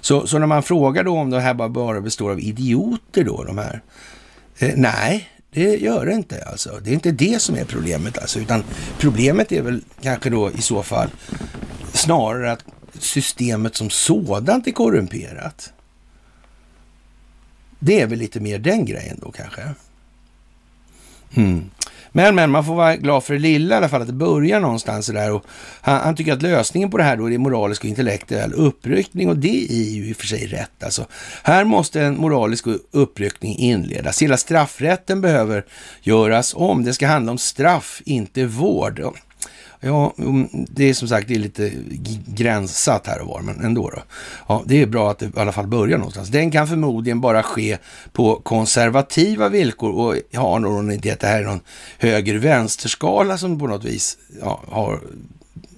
Så, 0.00 0.26
så 0.26 0.38
när 0.38 0.46
man 0.46 0.62
frågar 0.62 1.04
då 1.04 1.18
om 1.18 1.30
det 1.30 1.40
här 1.40 1.54
bara 1.68 2.00
består 2.00 2.30
av 2.30 2.40
idioter 2.40 3.24
då, 3.24 3.44
de 3.44 3.58
här. 3.58 3.82
Eh, 4.58 4.72
nej, 4.76 5.28
det 5.50 5.76
gör 5.76 6.06
det 6.06 6.12
inte 6.12 6.44
alltså. 6.44 6.80
Det 6.82 6.90
är 6.90 6.94
inte 6.94 7.12
det 7.12 7.42
som 7.42 7.54
är 7.54 7.64
problemet 7.64 8.18
alltså, 8.18 8.38
utan 8.38 8.64
problemet 8.98 9.52
är 9.52 9.62
väl 9.62 9.80
kanske 10.02 10.30
då 10.30 10.50
i 10.50 10.62
så 10.62 10.82
fall 10.82 11.08
snarare 11.92 12.52
att 12.52 12.64
systemet 12.98 13.76
som 13.76 13.90
sådant 13.90 14.66
är 14.66 14.72
korrumperat. 14.72 15.72
Det 17.84 18.00
är 18.00 18.06
väl 18.06 18.18
lite 18.18 18.40
mer 18.40 18.58
den 18.58 18.84
grejen 18.84 19.18
då 19.22 19.30
kanske. 19.30 19.62
Mm. 21.34 21.70
Men, 22.12 22.34
men 22.34 22.50
man 22.50 22.64
får 22.64 22.74
vara 22.74 22.96
glad 22.96 23.24
för 23.24 23.34
det 23.34 23.40
lilla 23.40 23.74
i 23.74 23.78
alla 23.78 23.88
fall, 23.88 24.00
att 24.00 24.06
det 24.06 24.12
börjar 24.12 24.60
någonstans 24.60 25.06
där. 25.06 25.32
Och 25.32 25.44
han, 25.80 26.00
han, 26.00 26.16
tycker 26.16 26.32
att 26.32 26.42
lösningen 26.42 26.90
på 26.90 26.98
det 26.98 27.04
här 27.04 27.16
då 27.16 27.30
är 27.30 27.38
moralisk 27.38 27.82
och 27.82 27.88
intellektuell 27.88 28.52
uppryckning 28.52 29.28
och 29.28 29.36
det 29.36 29.72
är 29.72 29.90
ju 29.90 30.08
i 30.08 30.12
och 30.12 30.16
för 30.16 30.26
sig 30.26 30.46
rätt. 30.46 30.84
Alltså, 30.84 31.06
här 31.42 31.64
måste 31.64 32.02
en 32.02 32.16
moralisk 32.16 32.64
uppryckning 32.90 33.58
inledas. 33.58 34.22
Hela 34.22 34.36
straffrätten 34.36 35.20
behöver 35.20 35.64
göras 36.02 36.54
om. 36.56 36.84
Det 36.84 36.94
ska 36.94 37.06
handla 37.06 37.32
om 37.32 37.38
straff, 37.38 38.02
inte 38.04 38.46
vård. 38.46 39.00
Ja, 39.86 40.14
det 40.52 40.88
är 40.88 40.94
som 40.94 41.08
sagt 41.08 41.28
det 41.28 41.34
är 41.34 41.38
lite 41.38 41.72
gränsat 42.26 43.06
här 43.06 43.20
och 43.20 43.28
var, 43.28 43.40
men 43.40 43.60
ändå. 43.60 43.90
Då. 43.90 44.02
Ja, 44.46 44.62
det 44.66 44.82
är 44.82 44.86
bra 44.86 45.10
att 45.10 45.18
det 45.18 45.26
i 45.26 45.30
alla 45.36 45.52
fall 45.52 45.66
börjar 45.66 45.98
någonstans. 45.98 46.28
Den 46.28 46.50
kan 46.50 46.68
förmodligen 46.68 47.20
bara 47.20 47.42
ske 47.42 47.78
på 48.12 48.36
konservativa 48.36 49.48
villkor 49.48 49.92
och 49.92 50.16
jag 50.30 50.40
har 50.40 50.58
nog 50.58 50.92
inte 50.92 51.12
att 51.12 51.20
det 51.20 51.26
här 51.26 51.40
är 51.40 51.44
någon 51.44 51.60
höger-vänster-skala 51.98 53.38
som 53.38 53.58
på 53.58 53.66
något 53.66 53.84
vis 53.84 54.18
ja, 54.40 54.60
har 54.68 55.00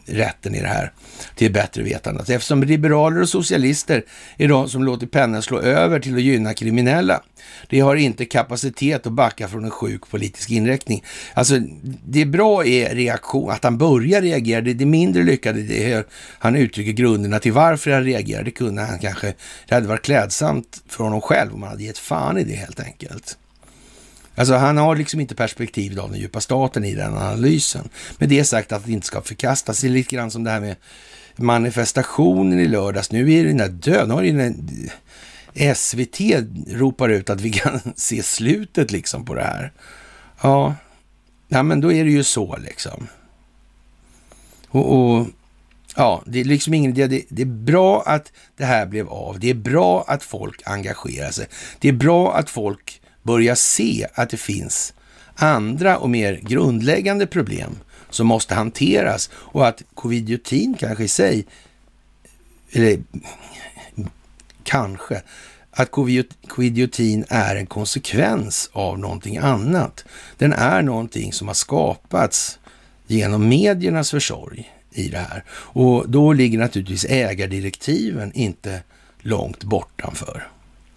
rätten 0.07 0.55
i 0.55 0.61
det 0.61 0.69
här 0.69 0.93
till 1.35 1.53
bättre 1.53 1.83
vetande. 1.83 2.21
Eftersom 2.21 2.63
liberaler 2.63 3.21
och 3.21 3.29
socialister 3.29 4.05
är 4.37 4.49
de 4.49 4.69
som 4.69 4.85
låter 4.85 5.07
pennan 5.07 5.43
slå 5.43 5.59
över 5.61 6.01
till 6.01 6.15
att 6.15 6.23
gynna 6.23 6.55
kriminella. 6.55 7.23
De 7.69 7.81
har 7.81 7.97
inte 7.97 8.25
kapacitet 8.25 9.07
att 9.07 9.13
backa 9.13 9.49
från 9.49 9.65
en 9.65 9.71
sjuk 9.71 10.11
politisk 10.11 10.51
inriktning. 10.51 11.05
Alltså, 11.35 11.59
det 12.05 12.25
bra 12.25 12.67
är 12.67 12.95
reaktion, 12.95 13.51
att 13.51 13.65
han 13.65 13.79
börjar 13.79 14.23
reagera. 14.23 14.61
Det, 14.61 14.75
det 14.75 14.87
mindre 14.87 15.23
lyckade 15.23 15.63
det 15.63 15.93
är 15.93 16.05
han 16.39 16.57
uttrycker 16.57 16.93
grunderna 16.93 17.39
till 17.39 17.53
varför 17.53 17.91
han 17.91 18.05
reagerar. 18.05 18.43
Det 18.43 18.51
kunde 18.51 18.83
han 18.83 18.99
kanske, 18.99 19.35
det 19.69 19.75
hade 19.75 19.89
varit 19.89 20.05
klädsamt 20.05 20.83
för 20.89 21.05
honom 21.05 21.21
själv 21.21 21.55
om 21.55 21.63
han 21.63 21.71
hade 21.71 21.85
gett 21.85 21.99
fan 21.99 22.39
i 22.39 22.45
det 22.45 22.55
helt 22.55 22.81
enkelt. 22.81 23.39
Alltså 24.37 24.55
han 24.55 24.77
har 24.77 24.97
liksom 24.97 25.21
inte 25.21 25.35
perspektivet 25.35 25.99
av 25.99 26.11
den 26.11 26.21
djupa 26.21 26.41
staten 26.41 26.85
i 26.85 26.95
den 26.95 27.15
analysen. 27.15 27.89
Med 28.19 28.29
det 28.29 28.45
sagt 28.45 28.73
att 28.73 28.85
det 28.85 28.93
inte 28.93 29.07
ska 29.07 29.21
förkastas. 29.21 29.81
Det 29.81 29.87
är 29.87 29.91
lite 29.91 30.17
grann 30.17 30.31
som 30.31 30.45
det 30.45 30.51
här 30.51 30.61
med 30.61 30.77
manifestationen 31.37 32.59
i 32.59 32.69
lördags. 32.69 33.13
Nu 33.13 33.33
är 33.33 33.45
den 33.45 33.57
där 33.57 33.69
död. 33.69 34.09
Nu 34.09 34.15
har 34.15 34.23
den 34.23 34.71
SVT 35.77 36.21
ropar 36.69 37.09
ut 37.09 37.31
att 37.31 37.41
vi 37.41 37.51
kan 37.51 37.81
se 37.97 38.23
slutet 38.23 38.93
liksom 38.93 39.25
på 39.25 39.35
det 39.35 39.45
här. 39.45 39.73
Ja, 40.43 40.75
ja 41.49 41.63
men 41.63 41.81
då 41.81 41.93
är 41.93 42.05
det 42.05 42.11
ju 42.11 42.25
så 42.25 42.57
liksom. 42.57 43.07
Och, 44.69 44.95
och 44.95 45.27
ja, 45.97 46.23
det 46.27 46.41
är 46.41 46.45
liksom 46.45 46.75
ingen 46.75 46.91
idé. 46.91 47.07
Det, 47.07 47.25
det, 47.29 47.43
är 47.43 47.47
bra 47.47 48.03
att 48.07 48.33
det 48.57 48.65
här 48.65 48.87
blev 48.87 49.09
av. 49.09 49.41
Det 49.41 49.51
är 49.51 49.55
bra 49.55 50.05
att 50.09 50.23
folk 50.23 50.63
engagerar 50.65 51.31
sig. 51.31 51.47
Det 51.79 51.89
är 51.89 51.93
bra 51.93 52.35
att 52.35 52.51
folk 52.51 53.01
börja 53.27 53.57
se 53.57 54.07
att 54.15 54.31
det 54.31 54.37
finns 54.37 54.95
andra 55.35 55.99
och 55.99 56.11
mer 56.11 56.41
grundläggande 56.43 57.27
problem 57.27 57.79
som 58.11 58.27
måste 58.27 58.55
hanteras 58.55 59.31
och 59.33 59.67
att 59.67 59.83
covidiotin 59.95 60.75
kanske 60.79 61.05
i 61.05 61.09
sig, 61.09 61.47
eller 62.73 62.99
kanske, 64.65 65.23
att 65.71 65.91
covidiotin 66.49 67.25
är 67.29 67.57
en 67.57 67.67
konsekvens 67.67 68.71
av 68.73 68.99
någonting 68.99 69.37
annat. 69.37 70.05
Den 70.37 70.53
är 70.53 70.83
någonting 70.83 71.33
som 71.33 71.47
har 71.47 71.55
skapats 71.55 72.59
genom 73.07 73.49
mediernas 73.49 74.11
försorg 74.11 74.73
i 74.93 75.09
det 75.09 75.19
här. 75.19 75.45
Och 75.51 76.11
då 76.11 76.33
ligger 76.33 76.59
naturligtvis 76.59 77.05
ägardirektiven 77.05 78.33
inte 78.33 78.83
långt 79.19 79.65
bortanför 79.65 80.49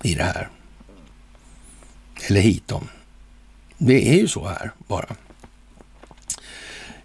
i 0.03 0.15
det 0.15 0.23
här 0.23 0.49
eller 2.27 2.41
hitom. 2.41 2.89
Det 3.77 4.09
är 4.09 4.13
ju 4.13 4.27
så 4.27 4.47
här 4.47 4.71
bara. 4.87 5.15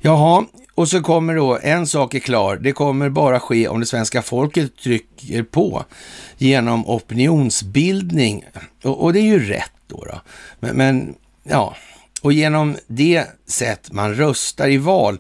Jaha, 0.00 0.44
och 0.74 0.88
så 0.88 1.02
kommer 1.02 1.34
då, 1.34 1.58
en 1.62 1.86
sak 1.86 2.14
är 2.14 2.18
klar, 2.18 2.56
det 2.56 2.72
kommer 2.72 3.08
bara 3.08 3.40
ske 3.40 3.68
om 3.68 3.80
det 3.80 3.86
svenska 3.86 4.22
folket 4.22 4.76
trycker 4.76 5.42
på 5.42 5.84
genom 6.38 6.86
opinionsbildning. 6.86 8.44
Och, 8.82 9.02
och 9.04 9.12
det 9.12 9.18
är 9.18 9.24
ju 9.24 9.48
rätt 9.48 9.72
då. 9.86 10.04
då. 10.04 10.20
Men, 10.60 10.76
men, 10.76 11.14
ja, 11.42 11.76
och 12.22 12.32
genom 12.32 12.76
det 12.86 13.24
sätt 13.46 13.92
man 13.92 14.14
röstar 14.14 14.68
i 14.68 14.76
val, 14.76 15.18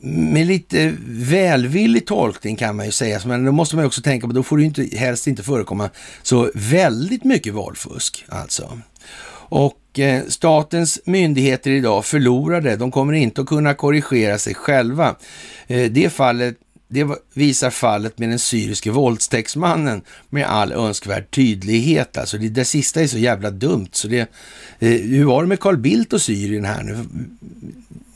med 0.00 0.46
lite 0.46 0.94
välvillig 1.06 2.06
tolkning 2.06 2.56
kan 2.56 2.76
man 2.76 2.86
ju 2.86 2.92
säga, 2.92 3.20
men 3.24 3.44
då 3.44 3.52
måste 3.52 3.76
man 3.76 3.84
också 3.84 4.02
tänka 4.02 4.26
på, 4.26 4.32
då 4.32 4.42
får 4.42 4.56
det 4.56 4.64
inte, 4.64 4.96
helst 4.96 5.26
inte 5.26 5.42
förekomma 5.42 5.90
så 6.22 6.50
väldigt 6.54 7.24
mycket 7.24 7.54
valfusk 7.54 8.24
alltså. 8.28 8.78
Och 9.54 9.98
eh, 9.98 10.22
statens 10.28 11.00
myndigheter 11.04 11.70
idag 11.70 12.04
förlorade. 12.04 12.76
De 12.76 12.90
kommer 12.90 13.12
inte 13.12 13.40
att 13.40 13.46
kunna 13.46 13.74
korrigera 13.74 14.38
sig 14.38 14.54
själva. 14.54 15.16
Eh, 15.66 15.90
det 15.90 16.12
fallet 16.12 16.56
det 16.88 17.06
visar 17.34 17.70
fallet 17.70 18.18
med 18.18 18.28
den 18.28 18.38
syriske 18.38 18.90
våldtäktsmannen 18.90 20.02
med 20.30 20.46
all 20.46 20.72
önskvärd 20.72 21.30
tydlighet. 21.30 22.18
Alltså 22.18 22.38
det, 22.38 22.48
det 22.48 22.64
sista 22.64 23.00
är 23.00 23.06
så 23.06 23.18
jävla 23.18 23.50
dumt. 23.50 23.88
Så 23.92 24.08
det, 24.08 24.20
eh, 24.78 24.88
hur 24.88 25.24
var 25.24 25.42
det 25.42 25.48
med 25.48 25.60
Carl 25.60 25.76
Bildt 25.76 26.12
och 26.12 26.22
Syrien 26.22 26.64
här 26.64 26.82
nu? 26.82 26.98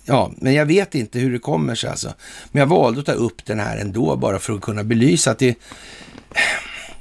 Ja, 0.05 0.32
men 0.36 0.55
jag 0.55 0.66
vet 0.66 0.94
inte 0.94 1.19
hur 1.19 1.32
det 1.32 1.39
kommer 1.39 1.74
sig 1.74 1.90
alltså. 1.90 2.15
Men 2.52 2.60
jag 2.60 2.66
valde 2.66 3.01
att 3.01 3.06
ta 3.06 3.12
upp 3.12 3.44
den 3.44 3.60
här 3.60 3.77
ändå 3.77 4.16
bara 4.16 4.39
för 4.39 4.52
att 4.52 4.60
kunna 4.60 4.85
belysa 4.85 5.31
att 5.31 5.39
det, 5.39 5.59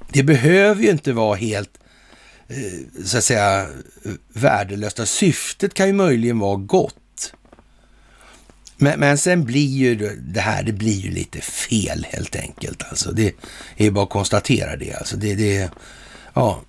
det 0.10 0.24
behöver 0.24 0.84
ju 0.84 0.90
inte 0.90 1.14
vara 1.14 1.36
helt 1.36 1.70
Eh, 1.70 1.87
så 3.06 3.18
att 3.18 3.24
säga 3.24 3.68
värdelösa. 4.34 5.06
Syftet 5.06 5.74
kan 5.74 5.88
ju 5.88 5.94
möjligen 5.94 6.40
vara 6.40 6.56
gott. 6.56 7.34
Men, 8.78 9.00
men 9.00 9.18
sen 9.18 9.44
blir 9.46 9.68
ju 9.68 9.96
det 10.16 10.42
här, 10.42 10.64
det 10.64 10.74
blir 10.74 11.00
ju 11.00 11.12
lite 11.12 11.42
fel 11.42 12.06
helt 12.10 12.36
enkelt. 12.36 12.84
Alltså 12.84 13.12
det 13.12 13.36
är 13.78 13.92
bara 13.92 14.04
att 14.04 14.10
konstatera 14.10 14.76
det. 14.76 14.94
Alltså 14.94 15.18
det, 15.18 15.36
det 15.36 15.72
ja, 16.34 16.62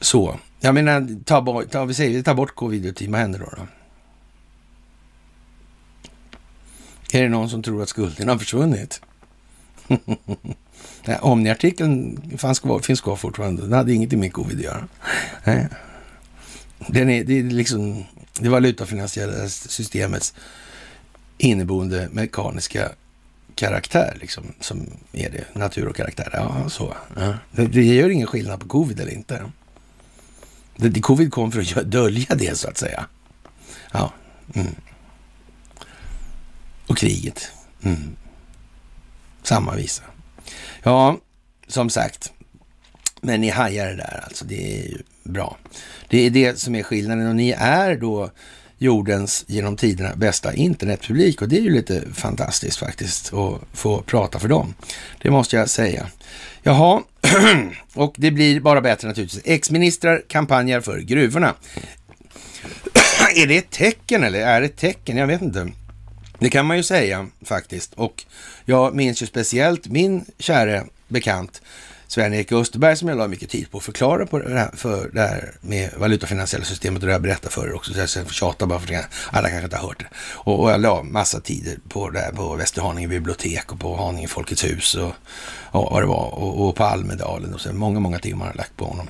så. 0.00 0.38
Jag 0.60 0.74
menar, 0.74 1.24
ta 1.24 1.42
bort, 1.42 1.70
ta, 1.70 1.84
vi 1.84 1.94
säger, 1.94 2.22
ta 2.22 2.34
bort 2.34 2.54
covid-19, 2.54 3.10
vad 3.10 3.20
händer 3.20 3.38
då, 3.38 3.52
då? 3.56 3.66
Är 7.18 7.22
det 7.22 7.28
någon 7.28 7.50
som 7.50 7.62
tror 7.62 7.82
att 7.82 7.88
skulden 7.88 8.28
har 8.28 8.38
försvunnit? 8.38 9.00
Omni-artikeln 11.20 12.20
finns 12.82 13.00
kvar 13.00 13.16
fortfarande. 13.16 13.62
Den 13.62 13.72
hade 13.72 13.92
inget 13.92 14.12
med 14.12 14.32
covid 14.32 14.58
att 14.58 14.64
göra. 14.64 14.88
Den 16.86 17.10
är, 17.10 17.24
det 17.24 17.38
är 17.38 17.42
liksom 17.42 18.04
det 18.40 18.48
valutafinansiella 18.48 19.48
systemets 19.48 20.34
inneboende 21.38 22.08
mekaniska 22.12 22.92
karaktär, 23.54 24.16
liksom, 24.20 24.44
som 24.60 24.86
är 25.12 25.30
det. 25.30 25.44
Natur 25.58 25.88
och 25.88 25.96
karaktär. 25.96 26.30
Ja, 26.32 26.68
så. 26.68 26.96
Ja. 27.16 27.34
Det, 27.52 27.66
det, 27.66 27.84
gör 27.84 28.10
ingen 28.10 28.26
skillnad 28.26 28.60
på 28.60 28.68
covid 28.68 29.00
eller 29.00 29.12
inte. 29.12 29.52
Det, 30.76 31.00
covid 31.00 31.32
kom 31.32 31.52
för 31.52 31.78
att 31.80 31.90
dölja 31.90 32.34
det, 32.34 32.58
så 32.58 32.68
att 32.68 32.78
säga. 32.78 33.06
Ja. 33.92 34.12
Mm. 34.54 34.74
Och 36.86 36.96
kriget. 36.96 37.50
Mm. 37.82 38.16
Samma 39.42 39.74
visa. 39.74 40.02
Ja, 40.86 41.18
som 41.66 41.90
sagt. 41.90 42.32
Men 43.20 43.40
ni 43.40 43.50
hajar 43.50 43.86
det 43.86 43.96
där 43.96 44.20
alltså. 44.24 44.44
Det 44.44 44.80
är 44.80 44.88
ju 44.88 44.98
bra. 45.22 45.56
Det 46.08 46.26
är 46.26 46.30
det 46.30 46.58
som 46.58 46.74
är 46.74 46.82
skillnaden 46.82 47.28
och 47.28 47.36
ni 47.36 47.50
är 47.58 47.96
då 47.96 48.30
jordens 48.78 49.44
genom 49.48 49.76
tiderna 49.76 50.16
bästa 50.16 50.54
internetpublik 50.54 51.42
och 51.42 51.48
det 51.48 51.58
är 51.58 51.60
ju 51.60 51.70
lite 51.70 52.02
fantastiskt 52.14 52.78
faktiskt 52.78 53.32
att 53.34 53.60
få 53.72 54.02
prata 54.02 54.38
för 54.38 54.48
dem. 54.48 54.74
Det 55.22 55.30
måste 55.30 55.56
jag 55.56 55.70
säga. 55.70 56.06
Jaha, 56.62 57.02
och 57.94 58.14
det 58.18 58.30
blir 58.30 58.60
bara 58.60 58.80
bättre 58.80 59.08
naturligtvis. 59.08 59.42
Ex-ministrar 59.44 60.22
kampanjar 60.28 60.80
för 60.80 60.98
gruvorna. 60.98 61.54
är 63.36 63.46
det 63.46 63.56
ett 63.56 63.70
tecken 63.70 64.24
eller 64.24 64.40
är 64.40 64.60
det 64.60 64.66
ett 64.66 64.76
tecken? 64.76 65.16
Jag 65.16 65.26
vet 65.26 65.42
inte. 65.42 65.72
Det 66.38 66.50
kan 66.50 66.66
man 66.66 66.76
ju 66.76 66.82
säga 66.82 67.26
faktiskt. 67.44 67.94
Och 67.94 68.24
jag 68.64 68.94
minns 68.94 69.22
ju 69.22 69.26
speciellt 69.26 69.86
min 69.86 70.24
käre 70.38 70.84
bekant 71.08 71.62
Sven-Erik 72.08 72.52
Österberg 72.52 72.96
som 72.96 73.08
jag 73.08 73.18
la 73.18 73.28
mycket 73.28 73.50
tid 73.50 73.70
på 73.70 73.78
att 73.78 73.84
förklara 73.84 74.26
på 74.26 74.38
det 74.38 74.58
här, 74.58 74.70
för 74.76 75.10
det 75.12 75.20
här 75.20 75.52
med 75.60 75.90
valutafinansiella 75.96 76.64
systemet 76.64 77.02
och 77.02 77.06
det 77.06 77.12
har 77.12 77.14
jag 77.14 77.22
berättat 77.22 77.52
för 77.52 77.68
er 77.68 77.74
också. 77.74 77.92
Så 77.92 77.98
jag 77.98 78.08
ska 78.08 78.24
tjata 78.24 78.66
bara 78.66 78.80
för 78.80 78.94
att 78.94 79.04
alla 79.30 79.48
kanske 79.48 79.64
inte 79.64 79.76
har 79.76 79.88
hört 79.88 79.98
det. 79.98 80.06
Och, 80.18 80.62
och 80.62 80.70
jag 80.70 80.80
la 80.80 81.02
massa 81.02 81.40
tider 81.40 81.78
på 81.88 82.10
det 82.10 82.18
här 82.18 82.32
på 82.32 82.54
Västerhaninge 82.54 83.08
bibliotek 83.08 83.72
och 83.72 83.80
på 83.80 83.96
Haninge 83.96 84.28
Folkets 84.28 84.64
hus 84.64 84.94
och, 84.94 85.12
och 85.70 85.92
vad 85.92 86.02
det 86.02 86.06
var 86.06 86.34
och, 86.34 86.68
och 86.68 86.76
på 86.76 86.84
Almedalen 86.84 87.54
och 87.54 87.60
så 87.60 87.72
många, 87.72 88.00
många 88.00 88.18
timmar 88.18 88.44
har 88.44 88.52
jag 88.52 88.56
lagt 88.56 88.76
på 88.76 88.84
honom. 88.84 89.08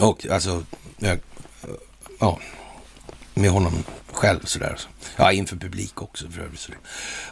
Och 0.00 0.26
alltså, 0.26 0.64
jag, 0.98 1.18
ja, 2.20 2.38
med 3.38 3.50
honom 3.50 3.84
själv 4.12 4.40
sådär. 4.44 4.78
Ja, 5.16 5.32
inför 5.32 5.56
publik 5.56 6.02
också 6.02 6.30
för 6.30 6.40
övrigt. 6.40 6.68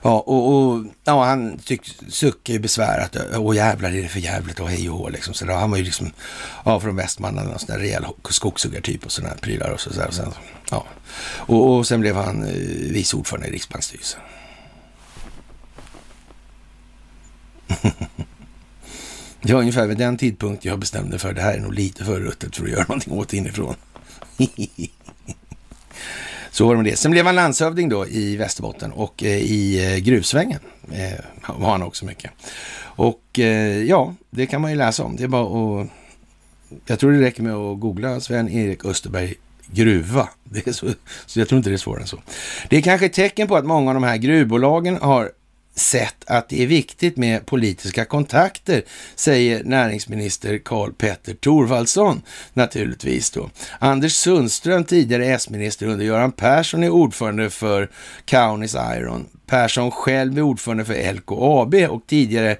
Ja, 0.02 0.20
och, 0.20 0.54
och 0.54 0.84
ja, 1.04 1.24
han 1.24 1.60
suckade 2.08 2.52
ju 2.52 2.58
besvärat. 2.58 3.16
Åh 3.36 3.56
jävlar, 3.56 3.92
är 3.92 4.02
det 4.02 4.08
för 4.08 4.20
jävligt 4.20 4.60
och 4.60 4.68
hej 4.68 4.90
och 4.90 4.98
hå 4.98 5.08
liksom. 5.08 5.34
Sådär. 5.34 5.54
han 5.54 5.70
var 5.70 5.78
ju 5.78 5.84
liksom, 5.84 6.10
ja, 6.64 6.80
från 6.80 6.96
Västmanland. 6.96 7.50
en 7.50 7.58
sån 7.58 7.66
där 7.66 7.78
rejäl 7.78 8.04
skogshuggartyp 8.30 9.04
och 9.04 9.12
sådana 9.12 9.34
här 9.34 9.40
prylar 9.40 9.70
och 9.70 9.80
sådär. 9.80 10.06
Och 10.06 10.14
sen, 10.14 10.32
ja. 10.70 10.86
och, 11.26 11.76
och 11.76 11.86
sen 11.86 12.00
blev 12.00 12.16
han 12.16 12.44
eh, 12.44 12.52
vice 12.92 13.16
ordförande 13.16 13.48
i 13.48 13.50
Riksbanksstyrelsen. 13.50 14.20
Det 19.42 19.52
var 19.52 19.60
ungefär 19.60 19.86
vid 19.86 19.98
den 19.98 20.16
tidpunkt 20.16 20.64
jag 20.64 20.78
bestämde 20.78 21.18
för 21.18 21.32
det 21.32 21.42
här 21.42 21.54
är 21.54 21.60
nog 21.60 21.74
lite 21.74 22.04
för 22.04 22.20
ruttet 22.20 22.56
för 22.56 22.64
att 22.64 22.70
göra 22.70 22.82
någonting 22.82 23.12
åt 23.12 23.32
inifrån. 23.32 23.74
Så 26.56 26.66
var 26.66 26.74
det 26.74 26.82
med 26.82 26.92
det. 26.92 26.96
Sen 26.96 27.10
blev 27.10 27.26
han 27.26 27.34
landshövding 27.34 27.88
då 27.88 28.06
i 28.06 28.36
Västerbotten 28.36 28.92
och 28.92 29.24
eh, 29.24 29.38
i 29.38 29.92
eh, 29.94 29.98
gruvsvängen 29.98 30.58
eh, 30.92 31.54
var 31.56 31.70
han 31.70 31.82
också 31.82 32.04
mycket. 32.04 32.30
Och 32.80 33.38
eh, 33.38 33.82
ja, 33.82 34.14
det 34.30 34.46
kan 34.46 34.60
man 34.60 34.70
ju 34.70 34.76
läsa 34.76 35.04
om. 35.04 35.16
Det 35.16 35.24
är 35.24 35.28
bara 35.28 35.80
att... 35.80 35.88
Jag 36.86 36.98
tror 36.98 37.12
det 37.12 37.20
räcker 37.20 37.42
med 37.42 37.54
att 37.54 37.80
googla 37.80 38.20
Sven-Erik 38.20 38.84
Österberg 38.84 39.34
gruva. 39.70 40.28
Det 40.44 40.66
är 40.66 40.72
så, 40.72 40.86
så 41.26 41.40
jag 41.40 41.48
tror 41.48 41.56
inte 41.56 41.70
det 41.70 41.76
är 41.76 41.78
svårare 41.78 42.02
än 42.02 42.06
så. 42.08 42.18
Det 42.68 42.76
är 42.76 42.82
kanske 42.82 43.06
ett 43.06 43.12
tecken 43.12 43.48
på 43.48 43.56
att 43.56 43.66
många 43.66 43.90
av 43.90 43.94
de 43.94 44.02
här 44.02 44.16
gruvbolagen 44.16 44.98
har 45.02 45.30
sett 45.76 46.24
att 46.26 46.48
det 46.48 46.62
är 46.62 46.66
viktigt 46.66 47.16
med 47.16 47.46
politiska 47.46 48.04
kontakter, 48.04 48.82
säger 49.14 49.64
näringsminister 49.64 50.58
Karl 50.58 50.92
Petter 50.92 51.34
Thorvaldsson 51.34 52.22
naturligtvis 52.52 53.30
då. 53.30 53.50
Anders 53.78 54.12
Sundström, 54.12 54.84
tidigare 54.84 55.26
S-minister 55.26 55.86
under 55.86 56.04
Göran 56.04 56.32
Persson, 56.32 56.84
är 56.84 56.90
ordförande 56.90 57.50
för 57.50 57.90
Kaunis 58.24 58.74
Iron. 58.74 59.26
Persson 59.46 59.90
själv 59.90 60.38
är 60.38 60.42
ordförande 60.42 60.84
för 60.84 61.12
LKAB 61.12 61.74
och 61.74 62.02
tidigare 62.06 62.56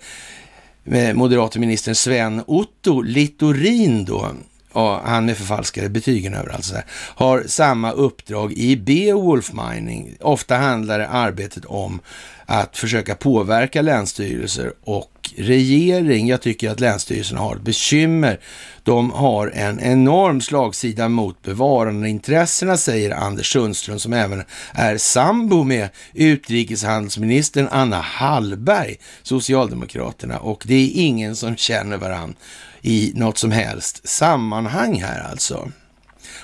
eh, 0.85 1.15
moderate 1.15 1.59
ministern 1.59 1.95
Sven 1.95 2.43
Otto 2.47 3.01
Littorin 3.01 4.05
då 4.05 4.31
ja, 4.77 5.03
han 5.05 5.27
med 5.27 5.37
förfalskade 5.37 5.89
betygen 5.89 6.35
överallt, 6.35 6.65
så 6.65 6.75
här, 6.75 6.85
har 6.91 7.45
samma 7.47 7.93
uppdrag 7.93 8.53
i 8.53 8.77
Beowulf 8.77 9.53
Mining. 9.53 10.17
Ofta 10.21 10.57
handlar 10.57 10.99
det 10.99 11.09
arbetet 11.09 11.65
om 11.65 12.01
att 12.47 12.77
försöka 12.77 13.15
påverka 13.15 13.83
länsstyrelser 13.83 14.73
och 14.85 15.31
regering. 15.37 16.29
Jag 16.29 16.43
tycker 16.43 16.71
att 16.71 16.81
länsstyrelserna 16.81 17.41
har 17.41 17.57
ett 17.57 17.63
bekymmer. 17.63 18.41
De 18.83 19.11
har 19.11 19.49
en 19.55 19.81
enorm 19.81 20.41
slagsida 20.41 21.09
mot 21.09 21.43
bevarandeintressena, 21.43 22.77
säger 22.77 23.11
Anders 23.11 23.53
Sundström, 23.53 23.99
som 23.99 24.13
även 24.13 24.43
är 24.73 24.99
sambo 24.99 25.65
med 25.65 25.89
utrikeshandelsministern 26.15 27.69
Anna 27.71 28.01
Hallberg, 28.01 28.97
Socialdemokraterna. 29.23 30.39
Och 30.39 30.65
det 30.67 30.75
är 30.75 30.91
ingen 30.95 31.37
som 31.37 31.57
känner 31.57 31.97
varandra 31.97 32.37
i 32.83 33.13
något 33.15 33.39
som 33.39 33.51
helst 33.51 34.09
sammanhang 34.09 35.03
här 35.03 35.31
alltså. 35.31 35.71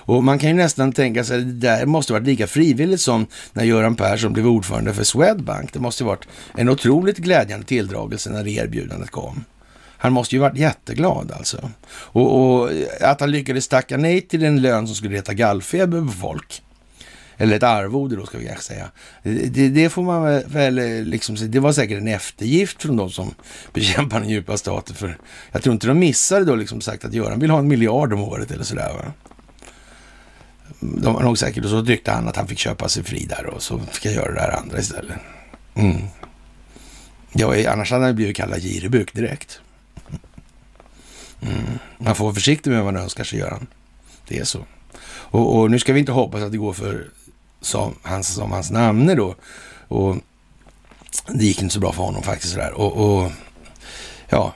Och 0.04 0.24
man 0.24 0.38
kan 0.38 0.50
ju 0.50 0.56
nästan 0.56 0.92
tänka 0.92 1.24
sig 1.24 1.38
att 1.38 1.44
det 1.44 1.68
där 1.68 1.86
måste 1.86 2.12
varit 2.12 2.26
lika 2.26 2.46
frivilligt 2.46 3.00
som 3.00 3.26
när 3.52 3.64
Göran 3.64 3.96
Persson 3.96 4.32
blev 4.32 4.46
ordförande 4.46 4.94
för 4.94 5.04
Swedbank. 5.04 5.72
Det 5.72 5.78
måste 5.78 6.04
varit 6.04 6.28
en 6.54 6.68
otroligt 6.68 7.18
glädjande 7.18 7.66
tilldragelse 7.66 8.30
när 8.30 8.44
det 8.44 8.50
erbjudandet 8.50 9.10
kom. 9.10 9.44
Han 10.02 10.12
måste 10.12 10.34
ju 10.34 10.40
varit 10.40 10.58
jätteglad 10.58 11.32
alltså. 11.32 11.70
Och, 11.88 12.60
och 12.60 12.70
att 13.00 13.20
han 13.20 13.30
lyckades 13.30 13.68
tacka 13.68 13.96
nej 13.96 14.20
till 14.20 14.44
en 14.44 14.62
lön 14.62 14.86
som 14.86 14.96
skulle 14.96 15.16
reta 15.16 15.34
gallfeber 15.34 16.00
på 16.00 16.12
folk. 16.12 16.62
Eller 17.36 17.56
ett 17.56 17.62
arvode 17.62 18.16
då 18.16 18.26
ska 18.26 18.38
vi 18.38 18.46
kanske 18.46 18.64
säga. 18.64 18.90
Det, 19.22 19.68
det, 19.68 19.90
får 19.90 20.02
man 20.02 20.42
väl 20.46 21.04
liksom, 21.04 21.36
det 21.40 21.60
var 21.60 21.72
säkert 21.72 21.98
en 21.98 22.08
eftergift 22.08 22.82
från 22.82 22.96
de 22.96 23.10
som 23.10 23.34
bekämpar 23.72 24.20
den 24.20 24.28
djupa 24.28 24.56
staten. 24.56 24.96
För 24.96 25.18
jag 25.52 25.62
tror 25.62 25.72
inte 25.72 25.86
de 25.86 25.98
missade 25.98 26.44
då 26.44 26.54
liksom 26.54 26.80
sagt 26.80 27.04
att 27.04 27.14
Göran 27.14 27.40
vill 27.40 27.50
ha 27.50 27.58
en 27.58 27.68
miljard 27.68 28.12
om 28.12 28.22
året 28.22 28.50
eller 28.50 28.64
sådär. 28.64 28.92
Va? 28.94 29.12
De 30.80 31.14
var 31.14 31.22
nog 31.22 31.38
säkert, 31.38 31.64
och 31.64 31.70
så 31.70 31.84
tyckte 31.84 32.12
han 32.12 32.28
att 32.28 32.36
han 32.36 32.46
fick 32.46 32.58
köpa 32.58 32.88
sig 32.88 33.04
fri 33.04 33.26
där 33.28 33.46
och 33.46 33.62
så 33.62 33.78
fick 33.78 34.04
jag 34.04 34.14
göra 34.14 34.34
det 34.34 34.40
här 34.40 34.56
andra 34.56 34.78
istället. 34.78 35.16
Mm. 35.74 36.02
Ja, 37.32 37.72
annars 37.72 37.90
hade 37.90 38.04
han 38.04 38.14
blivit 38.14 38.36
kallad 38.36 38.62
giribuk 38.62 39.14
direkt. 39.14 39.60
Mm. 41.42 41.78
Man 41.98 42.14
får 42.14 42.24
vara 42.24 42.34
försiktig 42.34 42.70
med 42.70 42.84
vad 42.84 42.94
man 42.94 43.02
önskar 43.02 43.24
sig, 43.24 43.38
Göran. 43.38 43.66
Det 44.28 44.38
är 44.38 44.44
så. 44.44 44.66
Och, 45.04 45.58
och, 45.58 45.70
nu 45.70 45.78
ska 45.78 45.92
vi 45.92 46.00
inte 46.00 46.12
hoppas 46.12 46.42
att 46.42 46.52
det 46.52 46.58
går 46.58 46.72
för 46.72 47.10
som 47.60 47.94
hans, 48.02 48.34
som 48.34 48.52
hans 48.52 48.70
namne 48.70 49.14
då. 49.14 49.34
Och 49.88 50.16
det 51.28 51.44
gick 51.44 51.62
inte 51.62 51.74
så 51.74 51.80
bra 51.80 51.92
för 51.92 52.02
honom 52.02 52.22
faktiskt. 52.22 52.52
Sådär. 52.52 52.72
Och, 52.72 52.92
och 52.92 53.32
ja, 54.28 54.54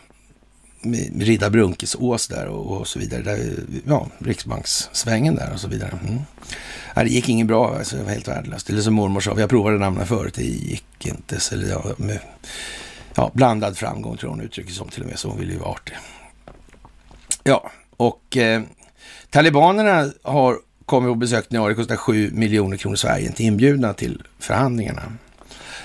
Ridda 1.21 1.51
Brunkesås 1.51 2.29
där 2.29 2.47
och, 2.47 2.81
och, 2.81 2.89
så 2.89 2.99
vidare. 2.99 3.23
Där, 3.23 3.55
ja, 3.87 4.07
Riksbankssvängen 4.19 5.35
där 5.35 5.53
och 5.53 5.61
så 5.61 5.69
vidare. 5.69 5.99
Mm. 6.03 6.21
Nej, 6.97 7.05
det 7.05 7.11
gick 7.11 7.29
inget 7.29 7.47
bra, 7.47 7.77
alltså, 7.79 7.97
det 7.97 8.03
var 8.03 8.11
helt 8.11 8.29
värdelöst. 8.29 8.71
Eller 8.71 8.81
som 8.81 8.95
mormor 8.95 9.21
sa, 9.21 9.35
jag 9.39 9.51
provade 9.51 9.79
namnen 9.79 10.07
förut, 10.07 10.35
det 10.35 10.43
gick 10.43 11.07
inte. 11.07 11.41
Så, 11.41 11.55
eller, 11.55 11.69
ja, 11.69 11.85
med, 11.97 12.19
ja, 13.15 13.31
blandad 13.35 13.77
framgång 13.77 14.17
tror 14.17 14.31
hon 14.31 14.41
uttrycker 14.41 14.73
som 14.73 14.89
till 14.89 15.03
och 15.03 15.09
med, 15.09 15.19
så 15.19 15.29
hon 15.29 15.39
ville 15.39 15.53
ju 15.53 15.59
vara 15.59 15.71
artig. 15.71 15.97
Ja, 17.43 17.71
och 17.97 18.37
eh, 18.37 18.63
talibanerna 19.31 20.11
har 20.23 20.59
kommit 20.85 21.11
och 21.11 21.17
besökt 21.17 21.51
Niari, 21.51 21.69
det 21.69 21.75
kostar 21.75 21.97
7 21.97 22.31
miljoner 22.31 22.77
kronor 22.77 22.97
Sverige, 22.97 23.27
inte 23.27 23.45
inbjudna 23.45 23.95
till 23.95 24.23
förhandlingarna. 24.39 25.03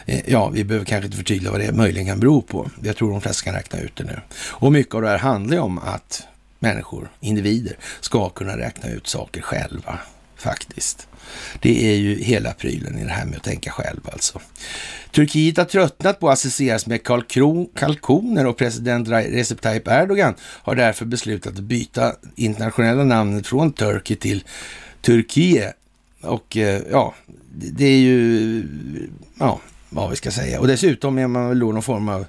Eh, 0.06 0.20
ja, 0.28 0.50
vi 0.50 0.64
behöver 0.64 0.86
kanske 0.86 1.06
inte 1.06 1.18
förtydliga 1.18 1.52
vad 1.52 1.62
det 1.62 1.72
möjligen 1.72 2.08
kan 2.08 2.20
bero 2.20 2.42
på. 2.42 2.70
Jag 2.84 2.98
tror 2.98 3.12
de 3.12 3.22
flesta 3.22 3.44
kan 3.44 3.54
räkna 3.54 3.80
ut 3.80 3.96
det 3.96 4.04
nu. 4.04 4.20
Och 4.34 4.72
mycket 4.72 4.96
av 4.96 5.02
det 5.02 5.10
här 5.10 5.18
handlar 5.18 5.56
ju 5.56 5.62
om 5.62 5.80
att 5.80 6.24
människor, 6.60 7.12
individer, 7.20 7.78
ska 8.00 8.30
kunna 8.30 8.58
räkna 8.58 8.90
ut 8.90 9.08
saker 9.08 9.42
själva, 9.42 10.00
faktiskt. 10.36 11.08
Det 11.60 11.92
är 11.92 11.96
ju 11.96 12.24
hela 12.24 12.54
prylen 12.54 13.00
i 13.00 13.04
det 13.04 13.12
här 13.12 13.26
med 13.26 13.38
att 13.38 13.44
tänka 13.44 13.72
själv 13.72 14.00
alltså. 14.12 14.42
Turkiet 15.12 15.58
har 15.58 15.66
tröttnat 15.66 16.20
på 16.20 16.30
att 16.30 16.34
associeras 16.34 16.88
med 16.88 17.04
kalkoner 17.76 18.48
och 18.48 18.58
president 18.58 19.10
Recep 19.10 19.62
Tayyip 19.62 19.88
Erdogan 19.88 20.34
har 20.42 20.76
därför 20.76 21.06
beslutat 21.06 21.54
att 21.54 21.60
byta 21.60 22.16
internationella 22.36 23.04
namnet 23.04 23.48
från 23.48 23.74
Turkey 23.74 24.18
till 24.18 24.44
Turkiet. 25.02 25.74
Och 26.22 26.58
eh, 26.58 26.82
ja, 26.92 27.16
det 27.54 27.86
är 27.86 27.98
ju, 27.98 28.64
ja, 29.40 29.60
vad 29.92 30.10
vi 30.10 30.16
ska 30.16 30.32
säga. 30.32 30.60
Och 30.60 30.68
dessutom 30.68 31.18
är 31.18 31.28
man 31.28 31.50
väl 31.50 31.60
då 31.60 31.72
någon 31.72 31.84
form 31.84 32.10
av 32.10 32.26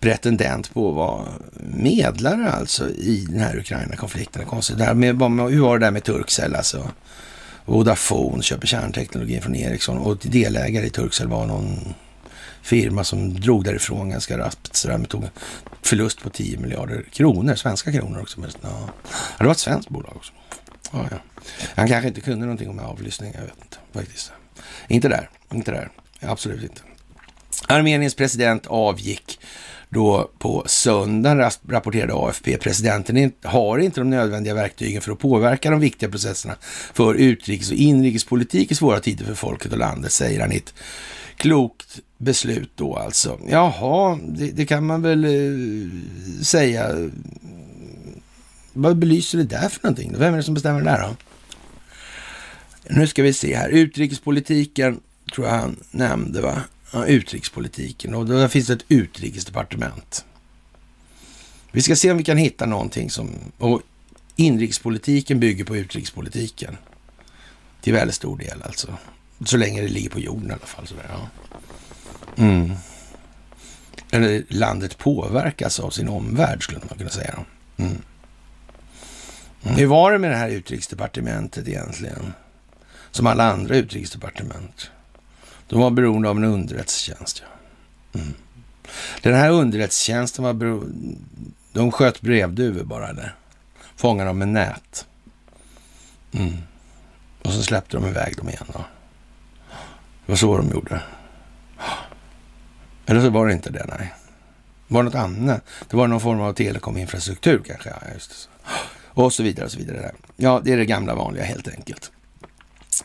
pretendent 0.00 0.74
på 0.74 0.88
att 0.88 0.94
vara 0.94 1.24
medlare 1.76 2.50
alltså 2.52 2.90
i 2.90 3.26
den 3.30 3.40
här 3.40 3.58
Ukraina-konflikten. 3.58 4.44
Konstigt. 4.46 4.78
Det 4.78 4.84
här 4.84 4.94
med, 4.94 5.22
hur 5.50 5.60
var 5.60 5.78
det 5.78 5.86
där 5.86 5.90
med 5.90 6.04
Turkcell 6.04 6.54
alltså? 6.54 6.90
Vodafone 7.64 8.42
köper 8.42 8.66
kärnteknologin 8.66 9.42
från 9.42 9.54
Ericsson 9.54 9.98
och 9.98 10.16
delägare 10.22 10.86
i 10.86 10.90
Turkcell 10.90 11.28
var 11.28 11.46
någon 11.46 11.94
firma 12.62 13.04
som 13.04 13.40
drog 13.40 13.64
därifrån 13.64 14.10
ganska 14.10 14.38
raskt. 14.38 14.76
Så 14.76 14.88
där, 14.88 15.04
tog 15.04 15.24
förlust 15.82 16.22
på 16.22 16.30
10 16.30 16.58
miljarder 16.58 17.02
kronor, 17.12 17.54
svenska 17.54 17.92
kronor 17.92 18.20
också. 18.20 18.40
Men, 18.40 18.50
ja. 18.62 18.88
Det 19.38 19.44
var 19.44 19.52
ett 19.52 19.58
svenskt 19.58 19.88
bolag 19.88 20.12
också. 20.16 20.32
Ja, 20.92 21.06
ja. 21.10 21.16
Han 21.74 21.88
kanske 21.88 22.08
inte 22.08 22.20
kunde 22.20 22.46
någonting 22.46 22.70
om 22.70 22.78
avlyssning, 22.78 23.32
jag 23.34 23.42
vet 23.42 23.56
inte 23.62 23.76
faktiskt. 23.92 24.32
Inte 24.88 25.08
där, 25.08 25.30
inte 25.50 25.70
där. 25.70 25.90
Absolut 26.26 26.62
inte. 26.62 26.82
Armeniens 27.66 28.14
president 28.14 28.66
avgick 28.66 29.38
då 29.88 30.30
på 30.38 30.62
söndagen, 30.66 31.50
rapporterade 31.68 32.14
AFP. 32.14 32.56
Presidenten 32.56 33.32
har 33.42 33.78
inte 33.78 34.00
de 34.00 34.10
nödvändiga 34.10 34.54
verktygen 34.54 35.02
för 35.02 35.12
att 35.12 35.18
påverka 35.18 35.70
de 35.70 35.80
viktiga 35.80 36.10
processerna 36.10 36.56
för 36.94 37.14
utrikes 37.14 37.70
och 37.70 37.76
inrikespolitik 37.76 38.72
i 38.72 38.74
svåra 38.74 39.00
tider 39.00 39.24
för 39.24 39.34
folket 39.34 39.72
och 39.72 39.78
landet, 39.78 40.12
säger 40.12 40.40
han 40.40 40.52
i 40.52 40.56
ett 40.56 40.74
klokt 41.36 42.00
beslut 42.18 42.70
då 42.74 42.96
alltså. 42.96 43.38
Jaha, 43.48 44.18
det, 44.28 44.50
det 44.50 44.66
kan 44.66 44.86
man 44.86 45.02
väl 45.02 45.24
eh, 45.24 45.90
säga. 46.42 47.10
Vad 48.72 48.96
belyser 48.96 49.38
det 49.38 49.44
där 49.44 49.68
för 49.68 49.80
någonting? 49.82 50.14
Vem 50.18 50.32
är 50.34 50.36
det 50.36 50.42
som 50.42 50.54
bestämmer 50.54 50.80
det 50.80 50.90
där 50.90 51.02
då? 51.02 51.16
Nu 52.88 53.06
ska 53.06 53.22
vi 53.22 53.32
se 53.32 53.56
här. 53.56 53.68
Utrikespolitiken 53.68 55.00
tror 55.34 55.46
jag 55.46 55.54
han 55.54 55.76
nämnde, 55.90 56.40
va? 56.40 56.62
Ja, 56.92 57.06
utrikespolitiken. 57.06 58.14
Och 58.14 58.26
där 58.26 58.48
finns 58.48 58.66
det 58.66 58.72
ett 58.72 58.84
utrikesdepartement. 58.88 60.24
Vi 61.72 61.82
ska 61.82 61.96
se 61.96 62.10
om 62.10 62.18
vi 62.18 62.24
kan 62.24 62.36
hitta 62.36 62.66
någonting 62.66 63.10
som... 63.10 63.30
Och 63.58 63.82
inrikespolitiken 64.36 65.40
bygger 65.40 65.64
på 65.64 65.76
utrikespolitiken. 65.76 66.76
Till 67.80 67.92
väldigt 67.92 68.16
stor 68.16 68.38
del 68.38 68.62
alltså. 68.62 68.98
Så 69.44 69.56
länge 69.56 69.82
det 69.82 69.88
ligger 69.88 70.10
på 70.10 70.20
jorden 70.20 70.50
i 70.50 70.52
alla 70.52 70.66
fall. 70.66 70.86
Sådär, 70.86 71.06
ja. 71.08 71.28
Mm. 72.36 72.72
Eller 74.10 74.44
landet 74.48 74.98
påverkas 74.98 75.80
av 75.80 75.90
sin 75.90 76.08
omvärld 76.08 76.62
skulle 76.62 76.80
man 76.88 76.98
kunna 76.98 77.10
säga. 77.10 77.38
Mm. 77.76 77.92
Mm. 79.62 79.76
Hur 79.76 79.86
var 79.86 80.12
det 80.12 80.18
med 80.18 80.30
det 80.30 80.36
här 80.36 80.48
utrikesdepartementet 80.48 81.68
egentligen? 81.68 82.32
Som 83.10 83.26
alla 83.26 83.52
andra 83.52 83.76
utrikesdepartement. 83.76 84.90
De 85.68 85.80
var 85.80 85.90
beroende 85.90 86.28
av 86.28 86.36
en 86.36 86.44
underrättelsetjänst. 86.44 87.42
Ja. 88.12 88.20
Mm. 88.20 88.34
Den 89.22 89.34
här 89.34 89.50
underrättelsetjänsten 89.50 90.44
var 90.44 90.52
beroende... 90.52 91.18
De 91.72 91.92
sköt 91.92 92.20
brevduvor 92.20 92.84
bara, 92.84 93.08
eller? 93.08 93.34
Fångade 93.96 94.30
dem 94.30 94.38
med 94.38 94.48
nät. 94.48 95.06
Mm. 96.32 96.56
Och 97.42 97.52
så 97.52 97.62
släppte 97.62 97.96
de 97.96 98.06
iväg 98.06 98.36
dem 98.36 98.48
igen. 98.48 98.66
Då. 98.72 98.84
Det 100.26 100.32
var 100.32 100.36
så 100.36 100.56
de 100.56 100.70
gjorde. 100.70 101.02
Eller 103.06 103.20
så 103.20 103.30
var 103.30 103.46
det 103.46 103.52
inte 103.52 103.70
det, 103.70 103.86
nej. 103.98 104.14
Var 104.88 105.02
det 105.02 105.04
något 105.04 105.14
annat? 105.14 105.64
Det 105.90 105.96
var 105.96 106.06
någon 106.06 106.20
form 106.20 106.40
av 106.40 106.52
telekominfrastruktur 106.52 107.62
kanske. 107.66 107.90
Ja, 107.90 108.12
just 108.14 108.30
det. 108.30 108.70
Och 109.20 109.32
så 109.32 109.42
vidare 109.42 109.64
och 109.64 109.72
så 109.72 109.78
vidare. 109.78 110.12
Ja, 110.36 110.60
det 110.64 110.72
är 110.72 110.76
det 110.76 110.86
gamla 110.86 111.14
vanliga 111.14 111.44
helt 111.44 111.68
enkelt. 111.68 112.12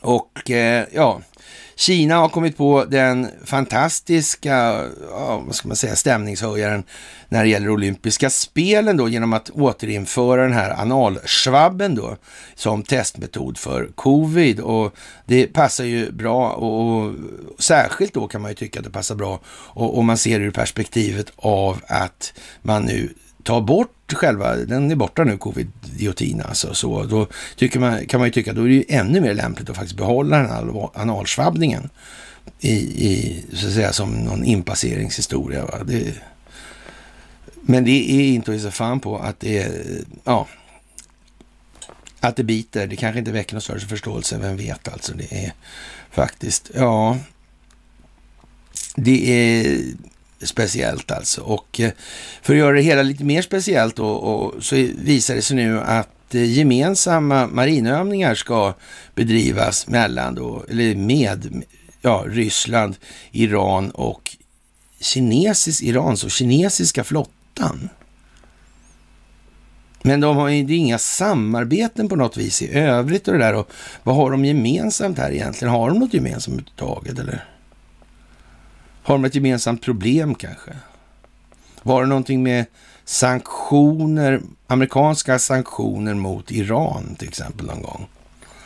Och 0.02 0.52
eh, 0.52 0.88
ja, 0.91 1.22
Kina 1.76 2.16
har 2.16 2.30
kommit 2.30 2.58
på 2.58 2.86
den 2.86 3.28
fantastiska, 3.46 4.86
ja, 5.12 5.44
vad 5.46 5.56
ska 5.56 5.68
man 5.68 5.78
säga, 5.78 5.96
stämningshöjaren 5.96 6.84
när 7.30 7.44
det 7.44 7.50
gäller 7.50 7.70
olympiska 7.70 8.30
spelen 8.30 8.98
då 8.98 9.10
genom 9.10 9.34
att 9.34 9.50
återinföra 9.50 10.44
den 10.44 10.54
här 10.54 10.82
analsvabben 10.82 11.96
då 11.96 12.18
som 12.56 12.84
testmetod 12.84 13.58
för 13.58 13.90
covid. 13.96 14.60
Och 14.60 14.96
det 15.26 15.48
passar 15.48 15.84
ju 15.84 16.12
bra 16.12 16.50
och, 16.50 17.06
och 17.06 17.14
särskilt 17.60 18.14
då 18.14 18.28
kan 18.28 18.42
man 18.42 18.52
ju 18.52 18.56
tycka 18.56 18.80
att 18.80 18.86
det 18.86 18.92
passar 18.92 19.16
bra 19.16 19.40
och, 19.48 19.98
och 19.98 20.06
man 20.06 20.18
ser 20.18 20.40
ur 20.40 20.52
perspektivet 20.52 21.32
av 21.36 21.82
att 21.88 22.34
man 22.62 22.84
nu 22.84 23.14
ta 23.50 23.62
bort 23.62 24.14
själva, 24.14 24.56
den 24.56 24.92
är 24.92 24.96
borta 24.96 25.24
nu, 25.24 25.38
covid-giotin 25.38 26.42
alltså. 26.42 26.74
Så 26.74 27.04
då 27.04 27.28
tycker 27.56 27.80
man, 27.80 28.06
kan 28.06 28.20
man 28.20 28.28
ju 28.28 28.32
tycka 28.32 28.52
att 28.52 28.58
då 28.58 28.64
är 28.64 28.68
det 28.68 28.74
ju 28.74 28.84
ännu 28.88 29.22
mer 29.22 29.34
lämpligt 29.34 29.70
att 29.70 29.76
faktiskt 29.76 29.98
behålla 29.98 30.38
den 30.38 30.50
här 30.50 30.90
analsvabbningen 30.94 31.90
i, 32.60 32.74
i, 33.08 33.46
så 33.54 33.68
att 33.68 33.74
säga, 33.74 33.94
som 33.94 34.12
någon 34.12 34.44
inpasseringshistoria. 34.44 35.66
Va? 35.66 35.84
Det, 35.84 36.14
men 37.62 37.84
det 37.84 38.12
är 38.12 38.34
inte 38.34 38.52
att 38.52 38.58
ge 38.58 38.64
sig 38.64 38.72
fan 38.72 39.00
på 39.00 39.18
att 39.18 39.40
det 39.40 39.58
är, 39.58 39.84
ja, 40.24 40.48
att 42.20 42.36
det 42.36 42.44
biter. 42.44 42.88
Det 42.88 42.96
kanske 42.96 43.20
inte 43.20 43.32
väcker 43.32 43.54
någon 43.54 43.62
större 43.62 43.80
förståelse, 43.80 44.38
vem 44.38 44.58
vet 44.58 44.88
alltså. 44.88 45.14
Det 45.14 45.46
är 45.46 45.54
faktiskt, 46.12 46.72
ja, 46.76 47.18
det 48.96 49.32
är 49.32 49.82
speciellt 50.48 51.11
alltså. 51.11 51.41
Och 51.41 51.80
eh, 51.80 51.91
för 52.41 52.53
att 52.53 52.60
göra 52.60 52.76
det 52.76 52.82
hela 52.82 53.02
lite 53.02 53.24
mer 53.24 53.41
speciellt 53.41 53.95
då, 53.95 54.07
och 54.07 54.64
så 54.64 54.76
visar 54.95 55.36
det 55.36 55.41
sig 55.41 55.56
nu 55.56 55.80
att 55.80 56.36
eh, 56.36 56.44
gemensamma 56.44 57.48
marinövningar 57.48 58.36
ska 58.36 58.74
bedrivas 59.16 59.88
mellan 59.88 60.36
då, 60.36 60.66
eller 60.70 60.95
med 60.95 61.64
ja, 62.02 62.24
Ryssland, 62.28 62.95
Iran 63.32 63.91
och 63.91 64.38
kinesisk, 64.99 65.84
Irans 65.84 66.24
och 66.24 66.32
kinesiska 66.32 67.03
flottan. 67.03 67.90
Men 70.02 70.20
de 70.20 70.38
har 70.38 70.49
ju 70.49 70.76
inga 70.76 70.98
samarbeten 70.98 72.10
på 72.10 72.16
något 72.16 72.38
vis 72.38 72.61
i 72.61 72.74
övrigt 72.74 73.28
och 73.28 73.34
det 73.34 73.40
där. 73.40 73.56
Och 73.56 73.72
vad 74.03 74.16
har 74.16 74.32
de 74.32 74.45
gemensamt 74.45 75.18
här 75.18 75.32
egentligen? 75.32 75.74
Har 75.74 75.90
de 75.90 75.99
något 75.99 76.14
gemensamt 76.14 76.56
överhuvudtaget 76.56 77.20
eller? 77.20 77.45
Har 79.04 79.16
de 79.16 79.26
ett 79.26 79.36
gemensamt 79.36 79.82
problem 79.82 80.36
kanske? 80.36 80.72
Var 81.84 82.02
det 82.02 82.08
någonting 82.08 82.44
med 82.44 82.66
sanktioner, 83.06 84.42
amerikanska 84.68 85.40
sanktioner 85.40 86.14
mot 86.14 86.52
Iran 86.52 87.16
till 87.16 87.28
exempel 87.28 87.66
någon 87.66 87.82
gång? 87.82 88.08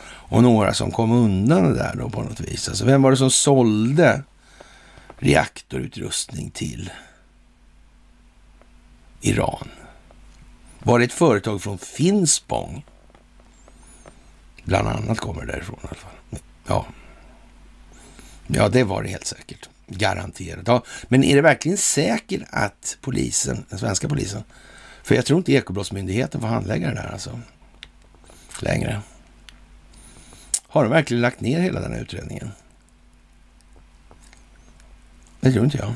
Och 0.06 0.42
några 0.42 0.74
som 0.74 0.90
kom 0.90 1.12
undan 1.12 1.64
det 1.64 1.74
där 1.74 1.94
då 1.98 2.10
på 2.10 2.22
något 2.22 2.40
vis. 2.40 2.68
Alltså 2.68 2.84
vem 2.84 3.02
var 3.02 3.10
det 3.10 3.16
som 3.16 3.30
sålde 3.30 4.22
reaktorutrustning 5.18 6.50
till 6.50 6.90
Iran? 9.20 9.68
Var 10.78 10.98
det 10.98 11.04
ett 11.04 11.12
företag 11.12 11.62
från 11.62 11.78
Finspång? 11.78 12.84
Bland 14.64 14.88
annat 14.88 15.20
kommer 15.20 15.46
det 15.46 15.52
därifrån 15.52 15.78
i 15.82 15.86
alla 15.86 15.94
fall. 15.94 16.40
Ja, 16.66 16.86
ja 18.46 18.68
det 18.68 18.84
var 18.84 19.02
det 19.02 19.08
helt 19.08 19.26
säkert. 19.26 19.68
Garanterat. 19.86 20.62
Ja, 20.66 20.84
men 21.08 21.24
är 21.24 21.36
det 21.36 21.42
verkligen 21.42 21.78
säkert 21.78 22.42
att 22.50 22.98
polisen, 23.00 23.64
den 23.68 23.78
svenska 23.78 24.08
polisen, 24.08 24.42
för 25.02 25.14
jag 25.14 25.26
tror 25.26 25.38
inte 25.38 25.52
Ekobrottsmyndigheten 25.52 26.40
får 26.40 26.48
handlägga 26.48 26.88
det 26.88 26.94
där 26.94 27.12
alltså 27.12 27.40
längre. 28.60 29.02
Har 30.66 30.82
de 30.82 30.92
verkligen 30.92 31.20
lagt 31.20 31.40
ner 31.40 31.60
hela 31.60 31.80
den 31.80 31.92
här 31.92 32.00
utredningen? 32.00 32.50
Det 35.40 35.52
tror 35.52 35.64
inte 35.64 35.78
jag. 35.78 35.94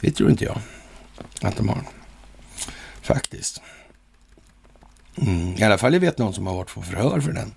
Det 0.00 0.10
tror 0.10 0.30
inte 0.30 0.44
jag 0.44 0.60
att 1.42 1.56
de 1.56 1.68
har. 1.68 1.82
Faktiskt. 3.02 3.62
Mm, 5.16 5.54
I 5.56 5.62
alla 5.62 5.78
fall 5.78 5.92
jag 5.92 6.00
vet 6.00 6.18
någon 6.18 6.34
som 6.34 6.46
har 6.46 6.54
varit 6.54 6.74
på 6.74 6.82
förhör 6.82 7.20
för 7.20 7.32
den. 7.32 7.54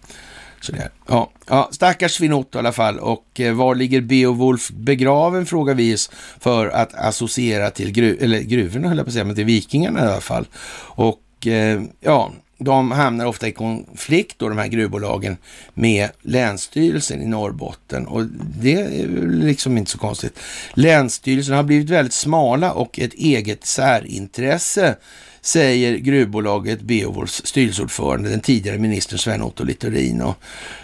Sådär. 0.61 0.89
ja, 1.07 1.31
ja, 1.47 1.69
stackars 1.71 2.11
Svinotto 2.11 2.57
i 2.57 2.59
alla 2.59 2.71
fall. 2.71 2.99
Och 2.99 3.39
eh, 3.39 3.53
var 3.53 3.75
ligger 3.75 4.01
Beowulf 4.01 4.69
begraven 4.69 5.45
frågar 5.45 5.73
vi 5.73 5.95
oss 5.95 6.11
för 6.39 6.67
att 6.67 6.93
associera 6.93 7.69
till 7.69 7.91
gru, 7.91 8.17
eller 8.21 8.39
gruvorna, 8.39 8.87
höll 8.87 8.97
jag 8.97 9.05
på 9.05 9.09
att 9.09 9.13
säga, 9.13 9.25
men 9.25 9.35
till 9.35 9.45
vikingarna 9.45 9.99
i 9.99 10.07
alla 10.07 10.21
fall. 10.21 10.47
Och 10.95 11.47
eh, 11.47 11.81
ja, 11.99 12.31
de 12.59 12.91
hamnar 12.91 13.25
ofta 13.25 13.47
i 13.47 13.51
konflikt, 13.51 14.39
då, 14.39 14.49
de 14.49 14.57
här 14.57 14.67
gruvbolagen, 14.67 15.37
med 15.73 16.09
Länsstyrelsen 16.21 17.21
i 17.21 17.25
Norrbotten. 17.25 18.07
Och 18.07 18.25
det 18.61 18.73
är 18.73 19.07
liksom 19.27 19.77
inte 19.77 19.91
så 19.91 19.97
konstigt. 19.97 20.39
Länsstyrelsen 20.73 21.55
har 21.55 21.63
blivit 21.63 21.89
väldigt 21.89 22.13
smala 22.13 22.73
och 22.73 22.99
ett 22.99 23.13
eget 23.13 23.65
särintresse, 23.65 24.95
säger 25.41 25.97
gruvbolaget 25.97 26.81
Beowulfs 26.81 27.45
styrelseordförande, 27.45 28.29
den 28.29 28.39
tidigare 28.39 28.77
ministern 28.77 29.19
Sven-Otto 29.19 29.63
Littorin. 29.63 30.21
Och 30.21 30.35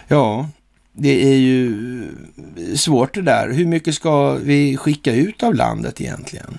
ja, 0.08 0.48
det 0.92 1.32
är 1.32 1.36
ju 1.36 2.02
eh, 2.56 2.76
svårt 2.76 3.14
det 3.14 3.22
där. 3.22 3.52
Hur 3.52 3.66
mycket 3.66 3.94
ska 3.94 4.32
vi 4.32 4.76
skicka 4.76 5.12
ut 5.12 5.42
av 5.42 5.54
landet 5.54 6.00
egentligen? 6.00 6.58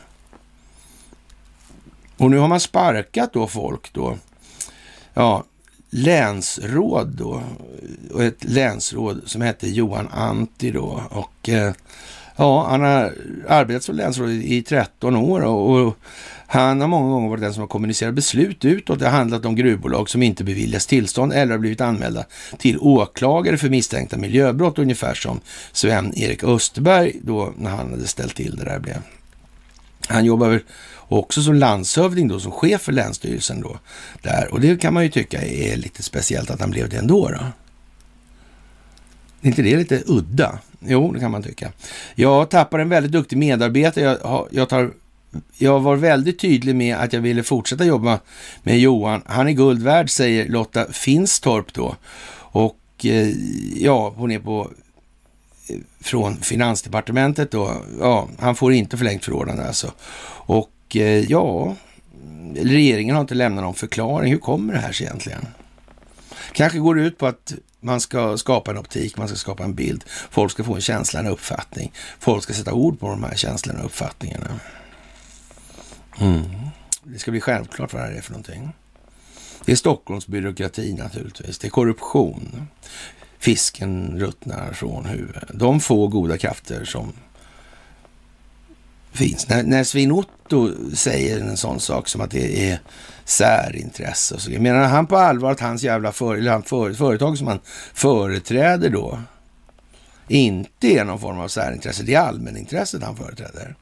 Och 2.18 2.32
nu 2.32 2.38
har 2.38 2.48
man 2.48 2.60
sparkat 2.60 3.34
då 3.34 3.48
folk 3.48 3.94
då 3.94 4.18
ja, 5.18 5.44
länsråd 5.90 7.07
då. 7.07 7.44
Och 8.14 8.24
ett 8.24 8.44
länsråd 8.44 9.22
som 9.26 9.41
hette 9.41 9.69
Johan 9.69 10.07
Antti 10.07 10.72
då. 10.72 11.03
Och 11.10 11.49
eh, 11.49 11.74
ja, 12.38 12.68
han 12.69 12.81
har 12.81 13.14
arbetat 13.47 13.84
som 13.84 13.95
länsråd 13.95 14.30
i 14.30 14.61
13 14.61 15.15
år 15.15 15.41
och, 15.41 15.72
och 15.72 15.97
han 16.47 16.81
har 16.81 16.88
många 16.88 17.09
gånger 17.09 17.30
varit 17.30 17.41
den 17.41 17.53
som 17.53 17.61
har 17.61 17.68
kommunicerat 17.68 18.14
beslut 18.14 18.65
utåt. 18.65 18.99
Det 18.99 19.05
har 19.05 19.18
handlat 19.18 19.45
om 19.45 19.55
gruvbolag 19.55 20.09
som 20.09 20.23
inte 20.23 20.43
beviljas 20.43 20.85
tillstånd 20.85 21.34
eller 21.34 21.51
har 21.51 21.59
blivit 21.59 21.81
anmälda 21.81 22.26
till 22.57 22.77
åklagare 22.80 23.57
för 23.57 23.69
misstänkta 23.69 24.18
miljöbrott, 24.18 24.80
ungefär 24.80 25.14
som 25.14 25.39
Sven-Erik 25.72 26.43
Österberg 26.43 27.15
då 27.22 27.53
när 27.57 27.69
han 27.69 27.91
hade 27.91 28.07
ställt 28.07 28.35
till 28.35 28.55
det 28.55 28.65
där 28.65 28.80
blev. 28.80 28.97
Han 30.07 30.26
jobbar 30.26 30.61
också 31.07 31.41
som 31.41 31.55
landshövding 31.55 32.27
då, 32.27 32.39
som 32.39 32.51
chef 32.51 32.81
för 32.81 32.91
Länsstyrelsen 32.91 33.61
då. 33.61 33.80
Där. 34.22 34.47
Och 34.51 34.61
det 34.61 34.81
kan 34.81 34.93
man 34.93 35.03
ju 35.03 35.09
tycka 35.09 35.41
är 35.41 35.77
lite 35.77 36.03
speciellt 36.03 36.51
att 36.51 36.59
han 36.59 36.72
blev 36.72 36.89
det 36.89 36.97
ändå. 36.97 37.30
Då. 37.30 37.38
Är 39.41 39.47
inte 39.47 39.61
det 39.61 39.77
lite 39.77 40.03
udda? 40.05 40.59
Jo, 40.80 41.12
det 41.12 41.20
kan 41.20 41.32
man 41.32 41.44
tycka. 41.44 41.72
Jag 42.16 42.49
tappar 42.49 42.80
en 42.80 42.90
väldigt 42.90 43.12
duktig 43.12 43.38
medarbetare. 43.38 44.04
Jag, 44.04 44.48
jag, 44.52 44.70
tar, 44.70 44.91
jag 45.58 45.80
var 45.80 45.95
väldigt 45.95 46.40
tydlig 46.40 46.76
med 46.76 46.95
att 46.95 47.14
jag 47.14 47.22
ville 47.22 47.44
fortsätta 47.44 47.86
jobba 47.86 48.20
med 48.64 48.80
Johan. 48.80 49.22
Han 49.26 49.48
är 49.48 49.52
guld 49.52 49.84
värd, 49.84 50.10
säger 50.10 50.49
Lotta 50.49 50.91
Finstorp 50.91 51.74
då. 51.74 51.95
Och 52.38 52.80
eh, 53.04 53.30
ja, 53.76 54.14
hon 54.16 54.32
är 54.32 54.40
på 54.40 54.72
eh, 55.70 55.78
från 55.99 56.38
Finansdepartementet 56.38 57.52
då. 57.52 57.72
Ja, 57.99 58.28
han 58.40 58.56
får 58.56 58.74
inte 58.74 58.98
förlängt 58.98 59.26
förordnande 59.26 59.68
alltså. 59.68 59.91
Och 60.30 60.95
eh, 60.95 61.32
ja, 61.32 61.76
regeringen 62.56 63.16
har 63.16 63.22
inte 63.22 63.36
lämnat 63.36 63.64
någon 63.64 63.74
förklaring. 63.74 64.32
Hur 64.32 64.40
kommer 64.40 64.74
det 64.74 64.80
här 64.80 64.91
sig 64.91 65.06
egentligen? 65.06 65.48
Kanske 66.52 66.80
går 66.80 66.95
det 66.95 67.02
ut 67.02 67.18
på 67.18 67.26
att 67.28 67.54
man 67.80 68.02
ska 68.02 68.38
skapa 68.38 68.72
en 68.72 68.78
optik, 68.78 69.18
man 69.18 69.28
ska 69.28 69.38
skapa 69.38 69.64
en 69.64 69.74
bild. 69.74 70.04
Folk 70.08 70.52
ska 70.52 70.64
få 70.64 70.76
en 70.76 70.82
känsla, 70.82 71.20
en 71.20 71.28
uppfattning. 71.28 71.94
Folk 72.20 72.44
ska 72.44 72.54
sätta 72.54 72.74
ord 72.74 72.99
på 72.99 73.10
de 73.10 73.24
här 73.24 73.36
känslorna 73.36 73.80
och 73.80 73.86
uppfattningarna. 73.86 74.60
Mm. 76.20 76.44
Det 77.04 77.20
ska 77.20 77.32
bli 77.32 77.41
självklart 77.41 77.94
vad 77.94 78.02
det 78.02 78.08
här 78.08 78.14
är 78.16 78.22
för 78.22 78.32
någonting. 78.32 78.74
Det 79.66 79.72
är 79.72 79.76
Stockholmsbyråkrati 79.76 80.94
naturligtvis. 80.94 81.60
Det 81.60 81.68
är 81.68 81.72
korruption. 81.72 82.68
Fisken 83.40 84.20
ruttnar 84.20 84.74
från 84.74 85.06
huvudet. 85.06 85.49
De 85.54 85.80
få 85.80 86.08
goda 86.08 86.38
krafter 86.38 86.86
som 86.86 87.14
finns. 89.18 89.49
När, 89.49 89.64
när 89.64 89.84
Svin 89.84 90.11
Otto 90.11 90.72
säger 90.95 91.41
en 91.41 91.57
sån 91.57 91.80
sak 91.80 92.07
som 92.07 92.22
att 92.22 92.31
det 92.31 92.72
är 92.72 92.80
särintresse 93.26 94.35
och 94.35 94.41
så 94.41 94.52
Menar 94.52 94.84
han 94.84 95.07
på 95.07 95.18
allvar 95.18 95.52
att 95.52 95.60
hans 95.60 95.84
jävla 95.84 96.11
för, 96.11 96.35
eller 96.35 96.52
han 96.52 96.64
för, 96.64 96.94
företag 96.94 97.38
som 97.38 97.48
han 97.48 97.60
företräder 97.94 98.89
då 98.89 99.19
inte 100.27 100.88
är 100.88 101.06
någon 101.06 101.19
form 101.19 101.39
av 101.39 101.48
särintresse? 101.48 102.03
Det 102.03 102.14
är 102.14 102.19
allmänintresset 102.19 103.03
han 103.03 103.15
företräder. 103.15 103.76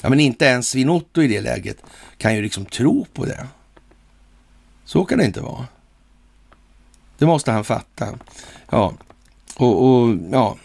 Ja, 0.00 0.08
men 0.08 0.20
inte 0.20 0.44
ens 0.44 0.68
Svin-Otto 0.68 1.22
i 1.22 1.28
det 1.28 1.40
läget 1.40 1.76
kan 2.18 2.34
ju 2.34 2.42
liksom 2.42 2.64
tro 2.64 3.06
på 3.14 3.24
det. 3.24 3.46
Så 4.84 5.04
kan 5.04 5.18
det 5.18 5.24
inte 5.24 5.40
vara. 5.40 5.66
Det 7.18 7.26
måste 7.26 7.52
han 7.52 7.64
fatta. 7.64 8.18
Ja, 8.70 8.94
och, 9.56 9.84
och 9.84 10.16
ja, 10.32 10.56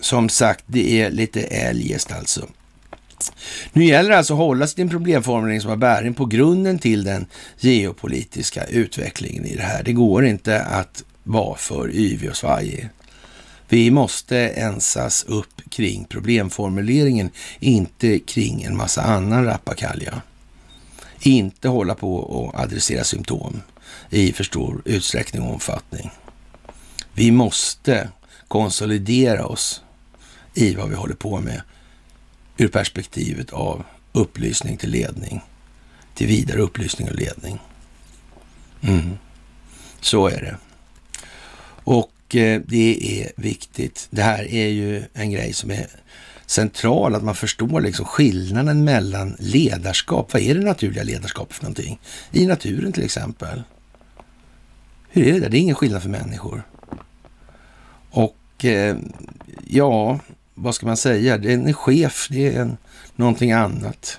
som 0.00 0.28
sagt, 0.28 0.64
det 0.66 1.00
är 1.00 1.10
lite 1.10 1.42
eljest 1.42 2.12
alltså. 2.12 2.46
Nu 3.72 3.84
gäller 3.84 4.10
det 4.10 4.18
alltså 4.18 4.34
att 4.34 4.38
hålla 4.38 4.66
sig 4.66 4.74
till 4.74 4.82
en 4.82 4.90
problemformulering 4.90 5.60
som 5.60 5.70
har 5.70 5.76
bäring 5.76 6.14
på 6.14 6.24
grunden 6.24 6.78
till 6.78 7.04
den 7.04 7.26
geopolitiska 7.58 8.64
utvecklingen 8.64 9.46
i 9.46 9.56
det 9.56 9.62
här. 9.62 9.82
Det 9.82 9.92
går 9.92 10.26
inte 10.26 10.62
att 10.62 11.04
vara 11.22 11.56
för 11.56 11.90
yvig 11.94 12.30
och 12.30 12.36
svajig. 12.36 12.88
Vi 13.68 13.90
måste 13.90 14.38
ensas 14.48 15.24
upp 15.24 15.70
kring 15.70 16.04
problemformuleringen, 16.04 17.30
inte 17.60 18.18
kring 18.18 18.62
en 18.62 18.76
massa 18.76 19.02
annan 19.02 19.44
rappakalja. 19.44 20.22
Inte 21.20 21.68
hålla 21.68 21.94
på 21.94 22.16
och 22.16 22.60
adressera 22.60 23.04
symptom 23.04 23.62
i 24.10 24.32
för 24.32 24.44
stor 24.44 24.82
utsträckning 24.84 25.42
och 25.42 25.52
omfattning. 25.52 26.10
Vi 27.12 27.30
måste 27.30 28.08
konsolidera 28.48 29.46
oss 29.46 29.82
i 30.56 30.74
vad 30.74 30.88
vi 30.88 30.94
håller 30.94 31.14
på 31.14 31.40
med 31.40 31.62
ur 32.56 32.68
perspektivet 32.68 33.52
av 33.52 33.84
upplysning 34.12 34.76
till 34.76 34.90
ledning, 34.90 35.40
till 36.14 36.26
vidare 36.26 36.60
upplysning 36.60 37.08
och 37.08 37.14
ledning. 37.14 37.58
Mm. 38.80 39.18
Så 40.00 40.28
är 40.28 40.40
det. 40.40 40.56
Och 41.84 42.36
eh, 42.36 42.60
det 42.66 43.22
är 43.22 43.32
viktigt. 43.36 44.08
Det 44.10 44.22
här 44.22 44.44
är 44.44 44.68
ju 44.68 45.04
en 45.12 45.30
grej 45.30 45.52
som 45.52 45.70
är 45.70 45.86
central, 46.46 47.14
att 47.14 47.24
man 47.24 47.34
förstår 47.34 47.80
liksom 47.80 48.04
skillnaden 48.04 48.84
mellan 48.84 49.36
ledarskap. 49.38 50.32
Vad 50.32 50.42
är 50.42 50.54
det 50.54 50.60
naturliga 50.60 51.02
ledarskapet 51.02 51.56
för 51.56 51.62
någonting? 51.62 51.98
I 52.32 52.46
naturen 52.46 52.92
till 52.92 53.04
exempel. 53.04 53.62
Hur 55.08 55.26
är 55.28 55.32
det 55.32 55.40
där? 55.40 55.48
Det 55.48 55.58
är 55.58 55.60
ingen 55.60 55.74
skillnad 55.74 56.02
för 56.02 56.08
människor. 56.08 56.62
Och 58.10 58.64
eh, 58.64 58.96
ja, 59.66 60.20
vad 60.58 60.74
ska 60.74 60.86
man 60.86 60.96
säga, 60.96 61.38
det 61.38 61.52
är 61.52 61.54
en 61.54 61.74
chef, 61.74 62.28
det 62.30 62.46
är 62.54 62.60
en, 62.60 62.76
någonting 63.16 63.52
annat. 63.52 64.18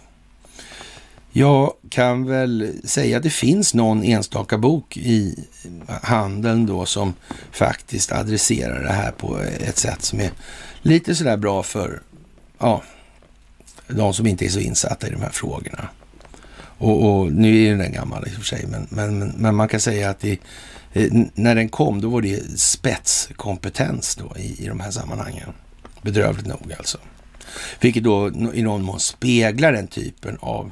Jag 1.31 1.73
kan 1.89 2.25
väl 2.25 2.73
säga 2.83 3.17
att 3.17 3.23
det 3.23 3.29
finns 3.29 3.73
någon 3.73 4.03
enstaka 4.03 4.57
bok 4.57 4.97
i 4.97 5.45
handeln 6.01 6.65
då 6.65 6.85
som 6.85 7.13
faktiskt 7.51 8.11
adresserar 8.11 8.83
det 8.83 8.91
här 8.91 9.11
på 9.11 9.39
ett 9.39 9.77
sätt 9.77 10.01
som 10.01 10.19
är 10.19 10.31
lite 10.81 11.15
sådär 11.15 11.37
bra 11.37 11.63
för 11.63 12.01
ja, 12.59 12.83
de 13.87 14.13
som 14.13 14.27
inte 14.27 14.45
är 14.45 14.49
så 14.49 14.59
insatta 14.59 15.07
i 15.07 15.11
de 15.11 15.21
här 15.21 15.29
frågorna. 15.29 15.89
Och, 16.77 17.19
och 17.19 17.31
nu 17.31 17.65
är 17.65 17.75
den 17.75 17.91
gammal 17.91 18.27
i 18.27 18.29
och 18.29 18.33
för 18.33 18.43
sig, 18.43 18.65
men, 18.67 18.87
men, 18.89 19.19
men 19.19 19.55
man 19.55 19.67
kan 19.67 19.79
säga 19.79 20.09
att 20.09 20.19
det, 20.19 20.39
eh, 20.93 21.11
när 21.33 21.55
den 21.55 21.69
kom, 21.69 22.01
då 22.01 22.09
var 22.09 22.21
det 22.21 22.59
spetskompetens 22.59 24.15
då 24.15 24.37
i, 24.37 24.63
i 24.63 24.67
de 24.67 24.79
här 24.79 24.91
sammanhangen. 24.91 25.53
Bedrövligt 26.07 26.47
nog 26.47 26.73
alltså. 26.77 26.97
Vilket 27.79 28.03
då 28.03 28.31
i 28.53 28.61
någon 28.61 28.81
mån 28.81 28.99
speglar 28.99 29.71
den 29.71 29.87
typen 29.87 30.37
av 30.41 30.71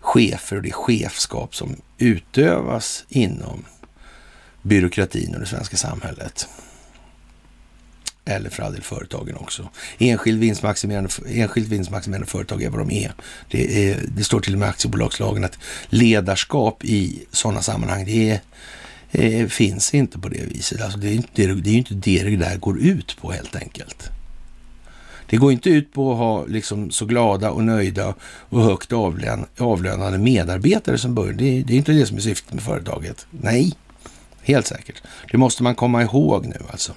chefer 0.00 0.56
och 0.56 0.62
det 0.62 0.72
chefskap 0.72 1.54
som 1.54 1.76
utövas 1.98 3.04
inom 3.08 3.64
byråkratin 4.62 5.34
och 5.34 5.40
det 5.40 5.46
svenska 5.46 5.76
samhället. 5.76 6.48
Eller 8.24 8.50
för 8.50 8.62
all 8.62 8.72
del 8.72 8.82
företagen 8.82 9.36
också. 9.36 9.68
Enskild 9.98 10.40
vinstmaximerande, 10.40 11.10
enskilt 11.26 11.68
vinstmaximerande 11.68 12.26
företag 12.26 12.62
är 12.62 12.70
vad 12.70 12.80
de 12.80 12.90
är. 12.90 13.12
Det, 13.50 13.90
är. 13.90 14.00
det 14.08 14.24
står 14.24 14.40
till 14.40 14.52
och 14.52 14.58
med 14.58 14.66
i 14.66 14.70
aktiebolagslagen 14.70 15.44
att 15.44 15.58
ledarskap 15.86 16.84
i 16.84 17.26
sådana 17.32 17.62
sammanhang, 17.62 18.04
det 18.04 18.30
är 18.30 18.40
eh, 19.10 19.46
finns 19.46 19.94
inte 19.94 20.18
på 20.18 20.28
det 20.28 20.42
viset. 20.42 20.80
Alltså 20.80 20.98
det, 20.98 21.08
är 21.08 21.14
inte, 21.14 21.46
det 21.46 21.70
är 21.70 21.74
inte 21.74 21.94
det 21.94 22.22
det 22.22 22.36
där 22.36 22.56
går 22.56 22.80
ut 22.80 23.16
på 23.20 23.32
helt 23.32 23.56
enkelt. 23.56 24.10
Det 25.30 25.36
går 25.36 25.52
inte 25.52 25.70
ut 25.70 25.92
på 25.92 26.12
att 26.12 26.18
ha 26.18 26.44
liksom 26.46 26.90
så 26.90 27.04
glada 27.04 27.50
och 27.50 27.64
nöjda 27.64 28.14
och 28.22 28.62
högt 28.62 28.92
avlön, 28.92 29.46
avlönade 29.58 30.18
medarbetare 30.18 30.98
som 30.98 31.14
börjar. 31.14 31.32
Det, 31.32 31.62
det 31.62 31.72
är 31.72 31.76
inte 31.76 31.92
det 31.92 32.06
som 32.06 32.16
är 32.16 32.20
syftet 32.20 32.52
med 32.52 32.62
företaget. 32.62 33.26
Nej, 33.30 33.72
helt 34.42 34.66
säkert. 34.66 35.02
Det 35.30 35.38
måste 35.38 35.62
man 35.62 35.74
komma 35.74 36.02
ihåg 36.02 36.46
nu 36.46 36.56
alltså. 36.70 36.92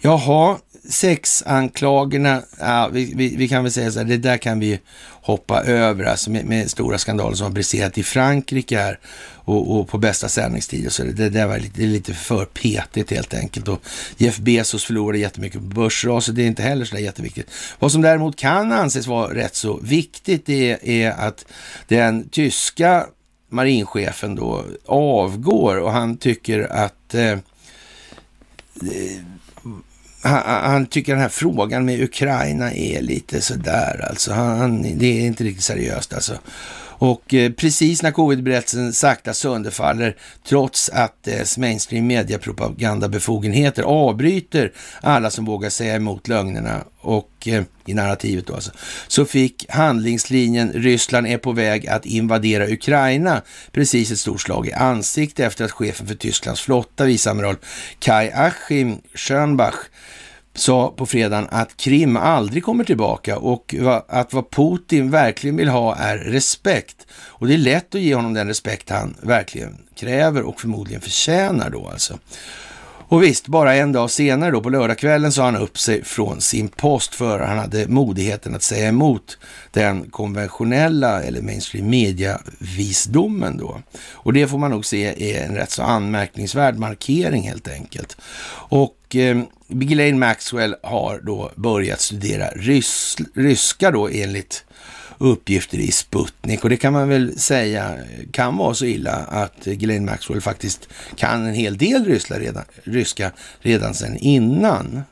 Jaha, 0.00 0.58
sexanklagerna, 0.88 2.42
ja, 2.58 2.88
vi, 2.92 3.12
vi, 3.16 3.36
vi, 3.36 3.48
kan 3.48 3.62
väl 3.62 3.72
säga 3.72 3.90
så 3.90 3.98
här, 3.98 4.06
det 4.06 4.16
där 4.16 4.36
kan 4.36 4.60
vi 4.60 4.80
hoppa 5.24 5.62
över, 5.62 6.04
alltså 6.04 6.30
med, 6.30 6.44
med 6.44 6.70
stora 6.70 6.98
skandaler 6.98 7.36
som 7.36 7.44
har 7.44 7.52
briserat 7.52 7.98
i 7.98 8.02
Frankrike 8.02 8.78
här 8.78 8.98
och, 9.44 9.76
och, 9.76 9.88
på 9.88 9.98
bästa 9.98 10.28
sändningstid 10.28 10.86
och 10.86 10.92
så. 10.92 11.02
Det 11.02 11.30
där 11.30 11.46
var 11.46 11.58
lite, 11.58 11.78
det 11.78 11.84
är 11.84 11.88
lite 11.88 12.14
för 12.14 12.44
petigt 12.44 13.10
helt 13.10 13.34
enkelt. 13.34 13.68
Och 13.68 13.80
Jeff 14.16 14.38
Bezos 14.38 14.84
förlorade 14.84 15.18
jättemycket 15.18 15.60
på 15.60 15.66
börsraset, 15.66 16.36
det 16.36 16.42
är 16.42 16.46
inte 16.46 16.62
heller 16.62 16.84
så 16.84 16.94
där 16.94 17.02
jätteviktigt. 17.02 17.50
Vad 17.78 17.92
som 17.92 18.02
däremot 18.02 18.36
kan 18.36 18.72
anses 18.72 19.06
vara 19.06 19.34
rätt 19.34 19.54
så 19.54 19.76
viktigt, 19.82 20.46
det 20.46 20.78
är 21.04 21.10
att 21.10 21.46
den 21.88 22.28
tyska 22.28 23.06
marinchefen 23.48 24.34
då 24.34 24.64
avgår 24.86 25.76
och 25.76 25.92
han 25.92 26.16
tycker 26.16 26.72
att 26.72 27.14
eh, 27.14 27.38
han, 30.24 30.70
han, 30.70 30.86
tycker 30.86 31.12
den 31.12 31.22
här 31.22 31.28
frågan 31.28 31.84
med 31.84 32.00
Ukraina 32.02 32.72
är 32.72 33.02
lite 33.02 33.40
sådär 33.40 34.06
alltså. 34.08 34.32
Han, 34.32 34.98
det 34.98 35.06
är 35.06 35.26
inte 35.26 35.44
riktigt 35.44 35.64
seriöst 35.64 36.14
alltså. 36.14 36.38
Och 37.04 37.34
eh, 37.34 37.52
precis 37.52 38.02
när 38.02 38.10
covid-berättelsen 38.10 38.92
sakta 38.92 39.34
sönderfaller, 39.34 40.16
trots 40.48 40.88
att 40.88 41.22
dess 41.22 41.58
mainstream 41.58 42.06
mediepropagandabefogenheter 42.06 43.82
avbryter 43.82 44.72
alla 45.00 45.30
som 45.30 45.44
vågar 45.44 45.70
säga 45.70 45.96
emot 45.96 46.28
lögnerna 46.28 46.84
och 47.00 47.30
eh, 47.46 47.62
i 47.86 47.94
narrativet 47.94 48.46
då 48.46 48.54
alltså, 48.54 48.70
så 49.08 49.24
fick 49.24 49.66
handlingslinjen 49.68 50.72
Ryssland 50.72 51.26
är 51.26 51.38
på 51.38 51.52
väg 51.52 51.86
att 51.86 52.06
invadera 52.06 52.68
Ukraina 52.68 53.42
precis 53.72 54.10
ett 54.10 54.18
stort 54.18 54.40
slag 54.40 54.68
i 54.68 54.72
ansiktet 54.72 55.46
efter 55.46 55.64
att 55.64 55.72
chefen 55.72 56.06
för 56.06 56.14
Tysklands 56.14 56.60
flotta, 56.60 57.04
viceamiral 57.04 57.56
Kai 57.98 58.30
Achim 58.30 58.98
Schönbach 59.14 59.76
sa 60.54 60.94
på 60.96 61.06
fredagen 61.06 61.48
att 61.50 61.76
Krim 61.76 62.16
aldrig 62.16 62.64
kommer 62.64 62.84
tillbaka 62.84 63.38
och 63.38 63.74
att 64.08 64.32
vad 64.32 64.50
Putin 64.50 65.10
verkligen 65.10 65.56
vill 65.56 65.68
ha 65.68 65.96
är 65.96 66.18
respekt. 66.18 67.06
Och 67.12 67.46
det 67.46 67.54
är 67.54 67.58
lätt 67.58 67.94
att 67.94 68.00
ge 68.00 68.14
honom 68.14 68.34
den 68.34 68.48
respekt 68.48 68.90
han 68.90 69.14
verkligen 69.20 69.76
kräver 69.96 70.42
och 70.42 70.60
förmodligen 70.60 71.00
förtjänar 71.00 71.70
då 71.70 71.88
alltså. 71.88 72.18
Och 73.08 73.22
visst, 73.22 73.46
bara 73.46 73.74
en 73.74 73.92
dag 73.92 74.10
senare 74.10 74.50
då 74.50 74.60
på 74.60 74.68
lördagskvällen 74.68 75.32
sa 75.32 75.44
han 75.44 75.56
upp 75.56 75.78
sig 75.78 76.04
från 76.04 76.40
sin 76.40 76.68
post 76.68 77.14
för 77.14 77.40
han 77.40 77.58
hade 77.58 77.88
modigheten 77.88 78.54
att 78.54 78.62
säga 78.62 78.88
emot 78.88 79.38
den 79.70 80.10
konventionella 80.10 81.22
eller 81.22 81.42
mainstream 81.42 81.90
media-visdomen 81.90 83.56
då. 83.56 83.80
Och 84.12 84.32
det 84.32 84.48
får 84.48 84.58
man 84.58 84.70
nog 84.70 84.86
se 84.86 85.34
är 85.34 85.44
en 85.44 85.54
rätt 85.54 85.70
så 85.70 85.82
anmärkningsvärd 85.82 86.78
markering 86.78 87.42
helt 87.42 87.68
enkelt. 87.68 88.16
Och 88.68 89.16
eh, 89.16 89.42
Ghislaine 89.80 90.18
Maxwell 90.18 90.76
har 90.82 91.20
då 91.22 91.52
börjat 91.56 92.00
studera 92.00 92.48
rys 92.48 93.16
ryska 93.34 93.90
då 93.90 94.08
enligt 94.08 94.64
uppgifter 95.18 95.78
i 95.78 95.92
Sputnik 95.92 96.64
och 96.64 96.70
det 96.70 96.76
kan 96.76 96.92
man 96.92 97.08
väl 97.08 97.38
säga 97.38 97.98
kan 98.32 98.56
vara 98.56 98.74
så 98.74 98.84
illa 98.84 99.12
att 99.12 99.66
Ghislaine 99.66 100.04
Maxwell 100.04 100.40
faktiskt 100.40 100.88
kan 101.16 101.46
en 101.46 101.54
hel 101.54 101.78
del 101.78 102.04
ryska 102.04 102.38
redan, 102.38 102.64
ryska 102.84 103.30
redan 103.60 103.94
sedan 103.94 104.16
innan. 104.16 105.02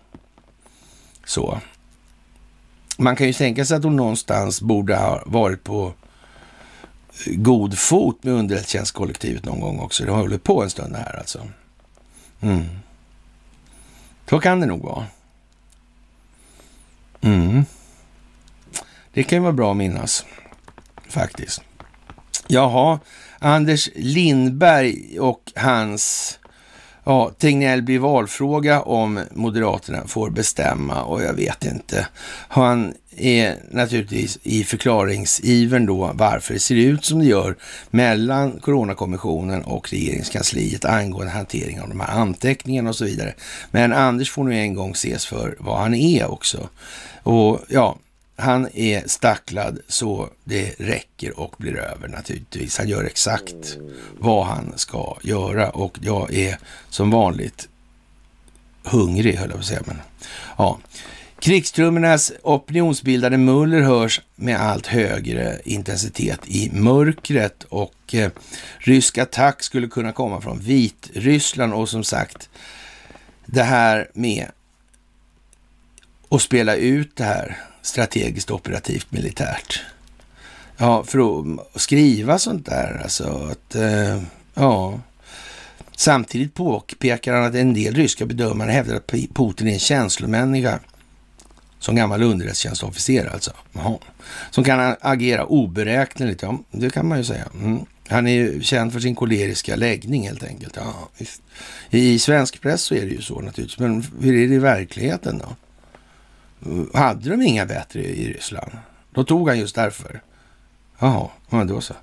Så. 1.25 1.61
Man 2.99 3.17
kan 3.17 3.27
ju 3.27 3.33
tänka 3.33 3.65
sig 3.65 3.77
att 3.77 3.85
hon 3.85 3.97
någonstans 3.97 4.63
borde 4.63 4.97
ha 4.97 5.23
varit 5.27 5.65
på 5.65 5.95
eh, 7.27 7.35
god 7.35 7.79
fot 7.79 8.25
med 8.25 8.35
underrättelsetjänstkollektivet 8.35 9.45
någon 9.45 9.61
gång 9.61 9.81
också. 9.81 10.05
Det 10.05 10.11
har 10.11 10.19
hållit 10.19 10.45
på 10.45 10.63
en 10.63 10.71
stund 10.71 10.97
här 10.97 11.19
alltså. 11.19 11.49
Mm. 12.41 12.65
Så 14.33 14.41
kan 14.41 14.61
det 14.61 14.67
nog 14.67 14.83
vara. 14.83 15.07
Mm. 17.21 17.65
Det 19.13 19.23
kan 19.23 19.37
ju 19.37 19.43
vara 19.43 19.53
bra 19.53 19.71
att 19.71 19.77
minnas, 19.77 20.25
faktiskt. 21.09 21.63
Jaha, 22.47 23.01
Anders 23.39 23.89
Lindberg 23.95 25.21
och 25.21 25.53
hans 25.57 26.39
Ja, 27.05 27.31
Tegnell 27.39 27.83
blir 27.83 27.99
valfråga 27.99 28.83
om 28.83 29.21
Moderaterna 29.31 30.07
får 30.07 30.31
bestämma 30.31 31.03
och 31.03 31.23
jag 31.23 31.35
vet 31.35 31.65
inte. 31.65 32.09
Han 32.49 32.95
är 33.17 33.57
naturligtvis 33.71 34.39
i 34.43 34.65
förklaringsivern 34.65 35.87
då 35.87 36.13
varför 36.15 36.55
det 36.55 36.61
ser 36.61 36.75
ut 36.75 37.05
som 37.05 37.19
det 37.19 37.25
gör 37.25 37.57
mellan 37.91 38.61
Coronakommissionen 38.61 39.63
och 39.63 39.91
regeringskansliet 39.91 40.85
angående 40.85 41.33
hantering 41.33 41.81
av 41.81 41.89
de 41.89 42.01
här 42.01 42.21
anteckningarna 42.21 42.89
och 42.89 42.97
så 42.97 43.05
vidare. 43.05 43.35
Men 43.71 43.93
Anders 43.93 44.31
får 44.31 44.45
nu 44.45 44.59
en 44.59 44.75
gång 44.75 44.93
ses 44.93 45.27
för 45.27 45.57
vad 45.59 45.79
han 45.79 45.95
är 45.95 46.31
också. 46.31 46.69
Och 47.23 47.61
ja, 47.69 47.99
han 48.37 48.69
är 48.75 49.09
stacklad 49.09 49.79
så 49.89 50.29
det 50.45 50.75
räcker 50.79 51.39
och 51.39 51.55
blir 51.59 51.77
över 51.77 52.09
naturligtvis. 52.09 52.79
Han 52.79 52.89
gör 52.89 53.05
exakt 53.05 53.79
vad 54.19 54.47
han 54.47 54.73
ska 54.77 55.17
göra 55.23 55.71
och 55.71 55.99
jag 56.01 56.35
är 56.35 56.59
som 56.91 57.11
vanligt 57.11 57.69
hungrig 58.85 59.35
höll 59.35 59.49
jag 59.49 59.57
på 59.57 59.61
att 59.61 59.67
säga. 59.67 59.83
Men, 59.87 60.01
ja. 60.59 60.79
Krigstrummornas 61.43 62.33
opinionsbildande 62.43 63.39
muller 63.39 63.81
hörs 63.81 64.21
med 64.37 64.61
allt 64.61 64.87
högre 64.87 65.61
intensitet 65.65 66.41
i 66.47 66.71
mörkret 66.73 67.65
och 67.65 68.15
eh, 68.15 68.31
rysk 68.79 69.19
attack 69.19 69.63
skulle 69.63 69.87
kunna 69.87 70.13
komma 70.13 70.41
från 70.41 70.61
Vitryssland 70.61 71.75
och 71.75 71.89
som 71.89 72.05
sagt 72.05 72.49
det 73.47 73.63
här 73.63 74.11
med 74.15 74.47
att 76.29 76.43
spela 76.43 76.75
ut 76.75 77.17
det 77.17 77.25
här 77.25 77.59
strategiskt 77.83 78.51
operativt 78.51 79.13
militärt. 79.13 79.81
Ja, 80.77 81.05
för 81.05 81.41
att 81.41 81.81
skriva 81.81 82.39
sånt 82.39 82.67
där 82.67 83.01
alltså 83.03 83.49
att, 83.51 83.75
eh, 83.75 84.23
ja. 84.55 85.01
Samtidigt 85.97 86.55
påpekar 86.55 87.35
han 87.35 87.45
att 87.45 87.55
en 87.55 87.75
del 87.75 87.95
ryska 87.95 88.27
bedömare 88.27 88.71
hävdar 88.71 88.97
att 88.97 89.07
Putin 89.35 89.69
är 89.69 89.73
en 89.73 89.79
känslomänniska. 89.79 90.81
Som 91.83 91.97
gammal 91.97 92.23
underrättelsetjänstofficer 92.23 93.31
alltså. 93.33 93.53
Jaha. 93.73 93.99
Som 94.51 94.65
kan 94.65 94.97
agera 95.01 95.45
oberäkneligt, 95.45 96.43
ja 96.43 96.59
det 96.71 96.91
kan 96.91 97.09
man 97.09 97.19
ju 97.19 97.25
säga. 97.25 97.49
Mm. 97.55 97.81
Han 98.09 98.27
är 98.27 98.33
ju 98.33 98.63
känd 98.63 98.93
för 98.93 99.01
sin 99.01 99.15
koleriska 99.15 99.77
läggning 99.77 100.27
helt 100.27 100.45
enkelt. 100.45 100.77
Ja, 100.77 101.09
visst. 101.19 101.43
I 101.91 102.19
svensk 102.19 102.61
press 102.61 102.83
så 102.83 102.95
är 102.95 103.01
det 103.01 103.13
ju 103.13 103.23
så 103.23 103.41
naturligtvis, 103.41 103.79
men 103.79 104.07
hur 104.21 104.35
är 104.35 104.49
det 104.49 104.55
i 104.55 104.59
verkligheten 104.59 105.39
då? 105.39 105.57
Hade 106.99 107.31
de 107.31 107.43
inga 107.43 107.67
bättre 107.67 108.01
i 108.01 108.33
Ryssland? 108.33 108.73
Då 109.15 109.25
tog 109.25 109.49
han 109.49 109.59
just 109.59 109.75
därför. 109.75 110.23
Jaha, 110.99 111.29
ja 111.51 111.65
då 111.65 111.81
så. 111.81 111.95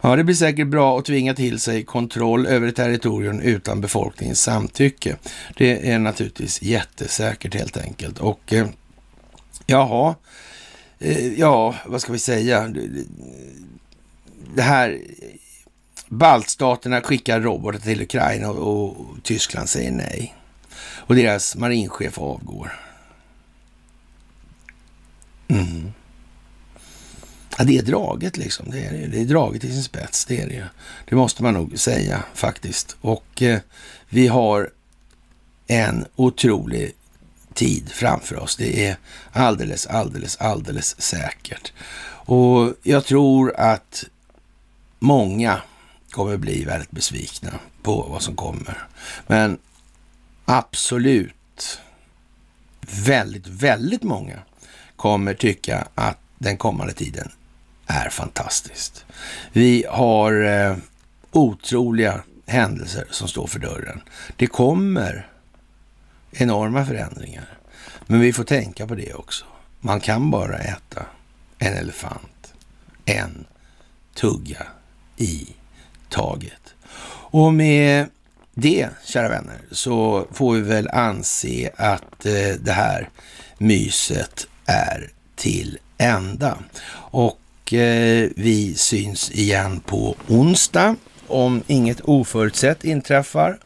Ja, 0.00 0.16
det 0.16 0.24
blir 0.24 0.34
säkert 0.34 0.66
bra 0.66 0.98
att 0.98 1.04
tvinga 1.04 1.34
till 1.34 1.60
sig 1.60 1.84
kontroll 1.84 2.46
över 2.46 2.68
ett 2.68 2.76
territorium 2.76 3.40
utan 3.40 3.80
befolkningens 3.80 4.42
samtycke. 4.42 5.16
Det 5.56 5.90
är 5.90 5.98
naturligtvis 5.98 6.62
jättesäkert 6.62 7.54
helt 7.54 7.76
enkelt. 7.76 8.18
Och 8.18 8.52
eh, 8.52 8.66
jaha, 9.66 10.14
eh, 10.98 11.32
ja, 11.40 11.74
vad 11.86 12.00
ska 12.00 12.12
vi 12.12 12.18
säga? 12.18 12.74
Det 14.54 14.62
här, 14.62 15.00
baltstaterna 16.08 17.00
skickar 17.00 17.40
robotar 17.40 17.78
till 17.78 18.02
Ukraina 18.02 18.50
och, 18.50 18.96
och 18.96 19.22
Tyskland 19.22 19.68
säger 19.68 19.90
nej. 19.90 20.34
Och 21.06 21.14
deras 21.14 21.56
marinchef 21.56 22.18
avgår. 22.18 22.80
Mm. 25.48 25.92
Ja, 27.58 27.64
det 27.64 27.78
är 27.78 27.82
draget 27.82 28.36
liksom. 28.36 28.70
Det 28.70 28.84
är, 28.84 29.08
det 29.08 29.20
är 29.20 29.24
draget 29.24 29.64
i 29.64 29.70
sin 29.70 29.82
spets, 29.82 30.24
det 30.24 30.40
är 30.40 30.48
det 30.48 30.54
ju. 30.54 30.64
Det 31.08 31.16
måste 31.16 31.42
man 31.42 31.54
nog 31.54 31.78
säga 31.78 32.24
faktiskt. 32.34 32.96
Och 33.00 33.42
eh, 33.42 33.60
vi 34.08 34.26
har 34.26 34.70
en 35.66 36.06
otrolig 36.16 36.94
tid 37.54 37.90
framför 37.92 38.38
oss. 38.38 38.56
Det 38.56 38.86
är 38.86 38.96
alldeles, 39.32 39.86
alldeles, 39.86 40.36
alldeles 40.36 41.00
säkert. 41.00 41.72
Och 42.26 42.74
jag 42.82 43.04
tror 43.04 43.56
att 43.56 44.04
många 44.98 45.62
kommer 46.10 46.36
bli 46.36 46.64
väldigt 46.64 46.90
besvikna 46.90 47.50
på 47.82 48.06
vad 48.10 48.22
som 48.22 48.36
kommer. 48.36 48.86
Men 49.26 49.58
absolut 50.44 51.80
väldigt, 53.06 53.46
väldigt 53.46 54.02
många 54.02 54.38
kommer 54.96 55.34
tycka 55.34 55.88
att 55.94 56.18
den 56.38 56.56
kommande 56.56 56.92
tiden 56.92 57.32
är 57.86 58.08
fantastiskt. 58.08 59.04
Vi 59.52 59.84
har 59.90 60.44
eh, 60.44 60.76
otroliga 61.32 62.22
händelser 62.46 63.06
som 63.10 63.28
står 63.28 63.46
för 63.46 63.58
dörren. 63.58 64.00
Det 64.36 64.46
kommer 64.46 65.28
enorma 66.36 66.86
förändringar. 66.86 67.48
Men 68.06 68.20
vi 68.20 68.32
får 68.32 68.44
tänka 68.44 68.86
på 68.86 68.94
det 68.94 69.14
också. 69.14 69.44
Man 69.80 70.00
kan 70.00 70.30
bara 70.30 70.58
äta 70.58 71.06
en 71.58 71.72
elefant, 71.76 72.54
en 73.04 73.44
tugga 74.14 74.66
i 75.16 75.48
taget. 76.08 76.74
Och 77.30 77.54
med 77.54 78.06
det, 78.54 78.88
kära 79.04 79.28
vänner, 79.28 79.60
så 79.70 80.26
får 80.32 80.54
vi 80.54 80.60
väl 80.60 80.88
anse 80.88 81.70
att 81.76 82.26
eh, 82.26 82.54
det 82.60 82.72
här 82.72 83.08
myset 83.58 84.46
är 84.66 85.10
till 85.36 85.78
ända. 85.98 86.58
Och 86.94 87.72
eh, 87.72 88.28
vi 88.36 88.74
syns 88.74 89.30
igen 89.30 89.80
på 89.80 90.16
onsdag 90.28 90.96
om 91.26 91.62
inget 91.66 92.00
oförutsett 92.00 92.84
inträffar. 92.84 93.58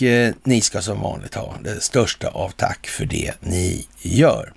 Och 0.00 0.04
eh, 0.04 0.34
ni 0.44 0.60
ska 0.60 0.82
som 0.82 1.00
vanligt 1.00 1.34
ha 1.34 1.56
det 1.64 1.80
största 1.80 2.28
av 2.28 2.50
tack 2.50 2.86
för 2.86 3.04
det 3.04 3.32
ni 3.40 3.86
gör. 4.02 4.52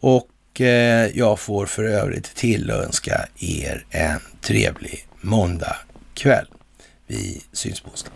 Och 0.00 0.60
eh, 0.60 1.10
jag 1.14 1.38
får 1.38 1.66
för 1.66 1.84
övrigt 1.84 2.34
tillönska 2.34 3.26
er 3.38 3.84
en 3.90 4.20
trevlig 4.40 5.06
måndagkväll. 5.20 6.46
Vi 7.06 7.42
syns 7.52 7.80
på 7.80 7.90
onsdag. 7.90 8.10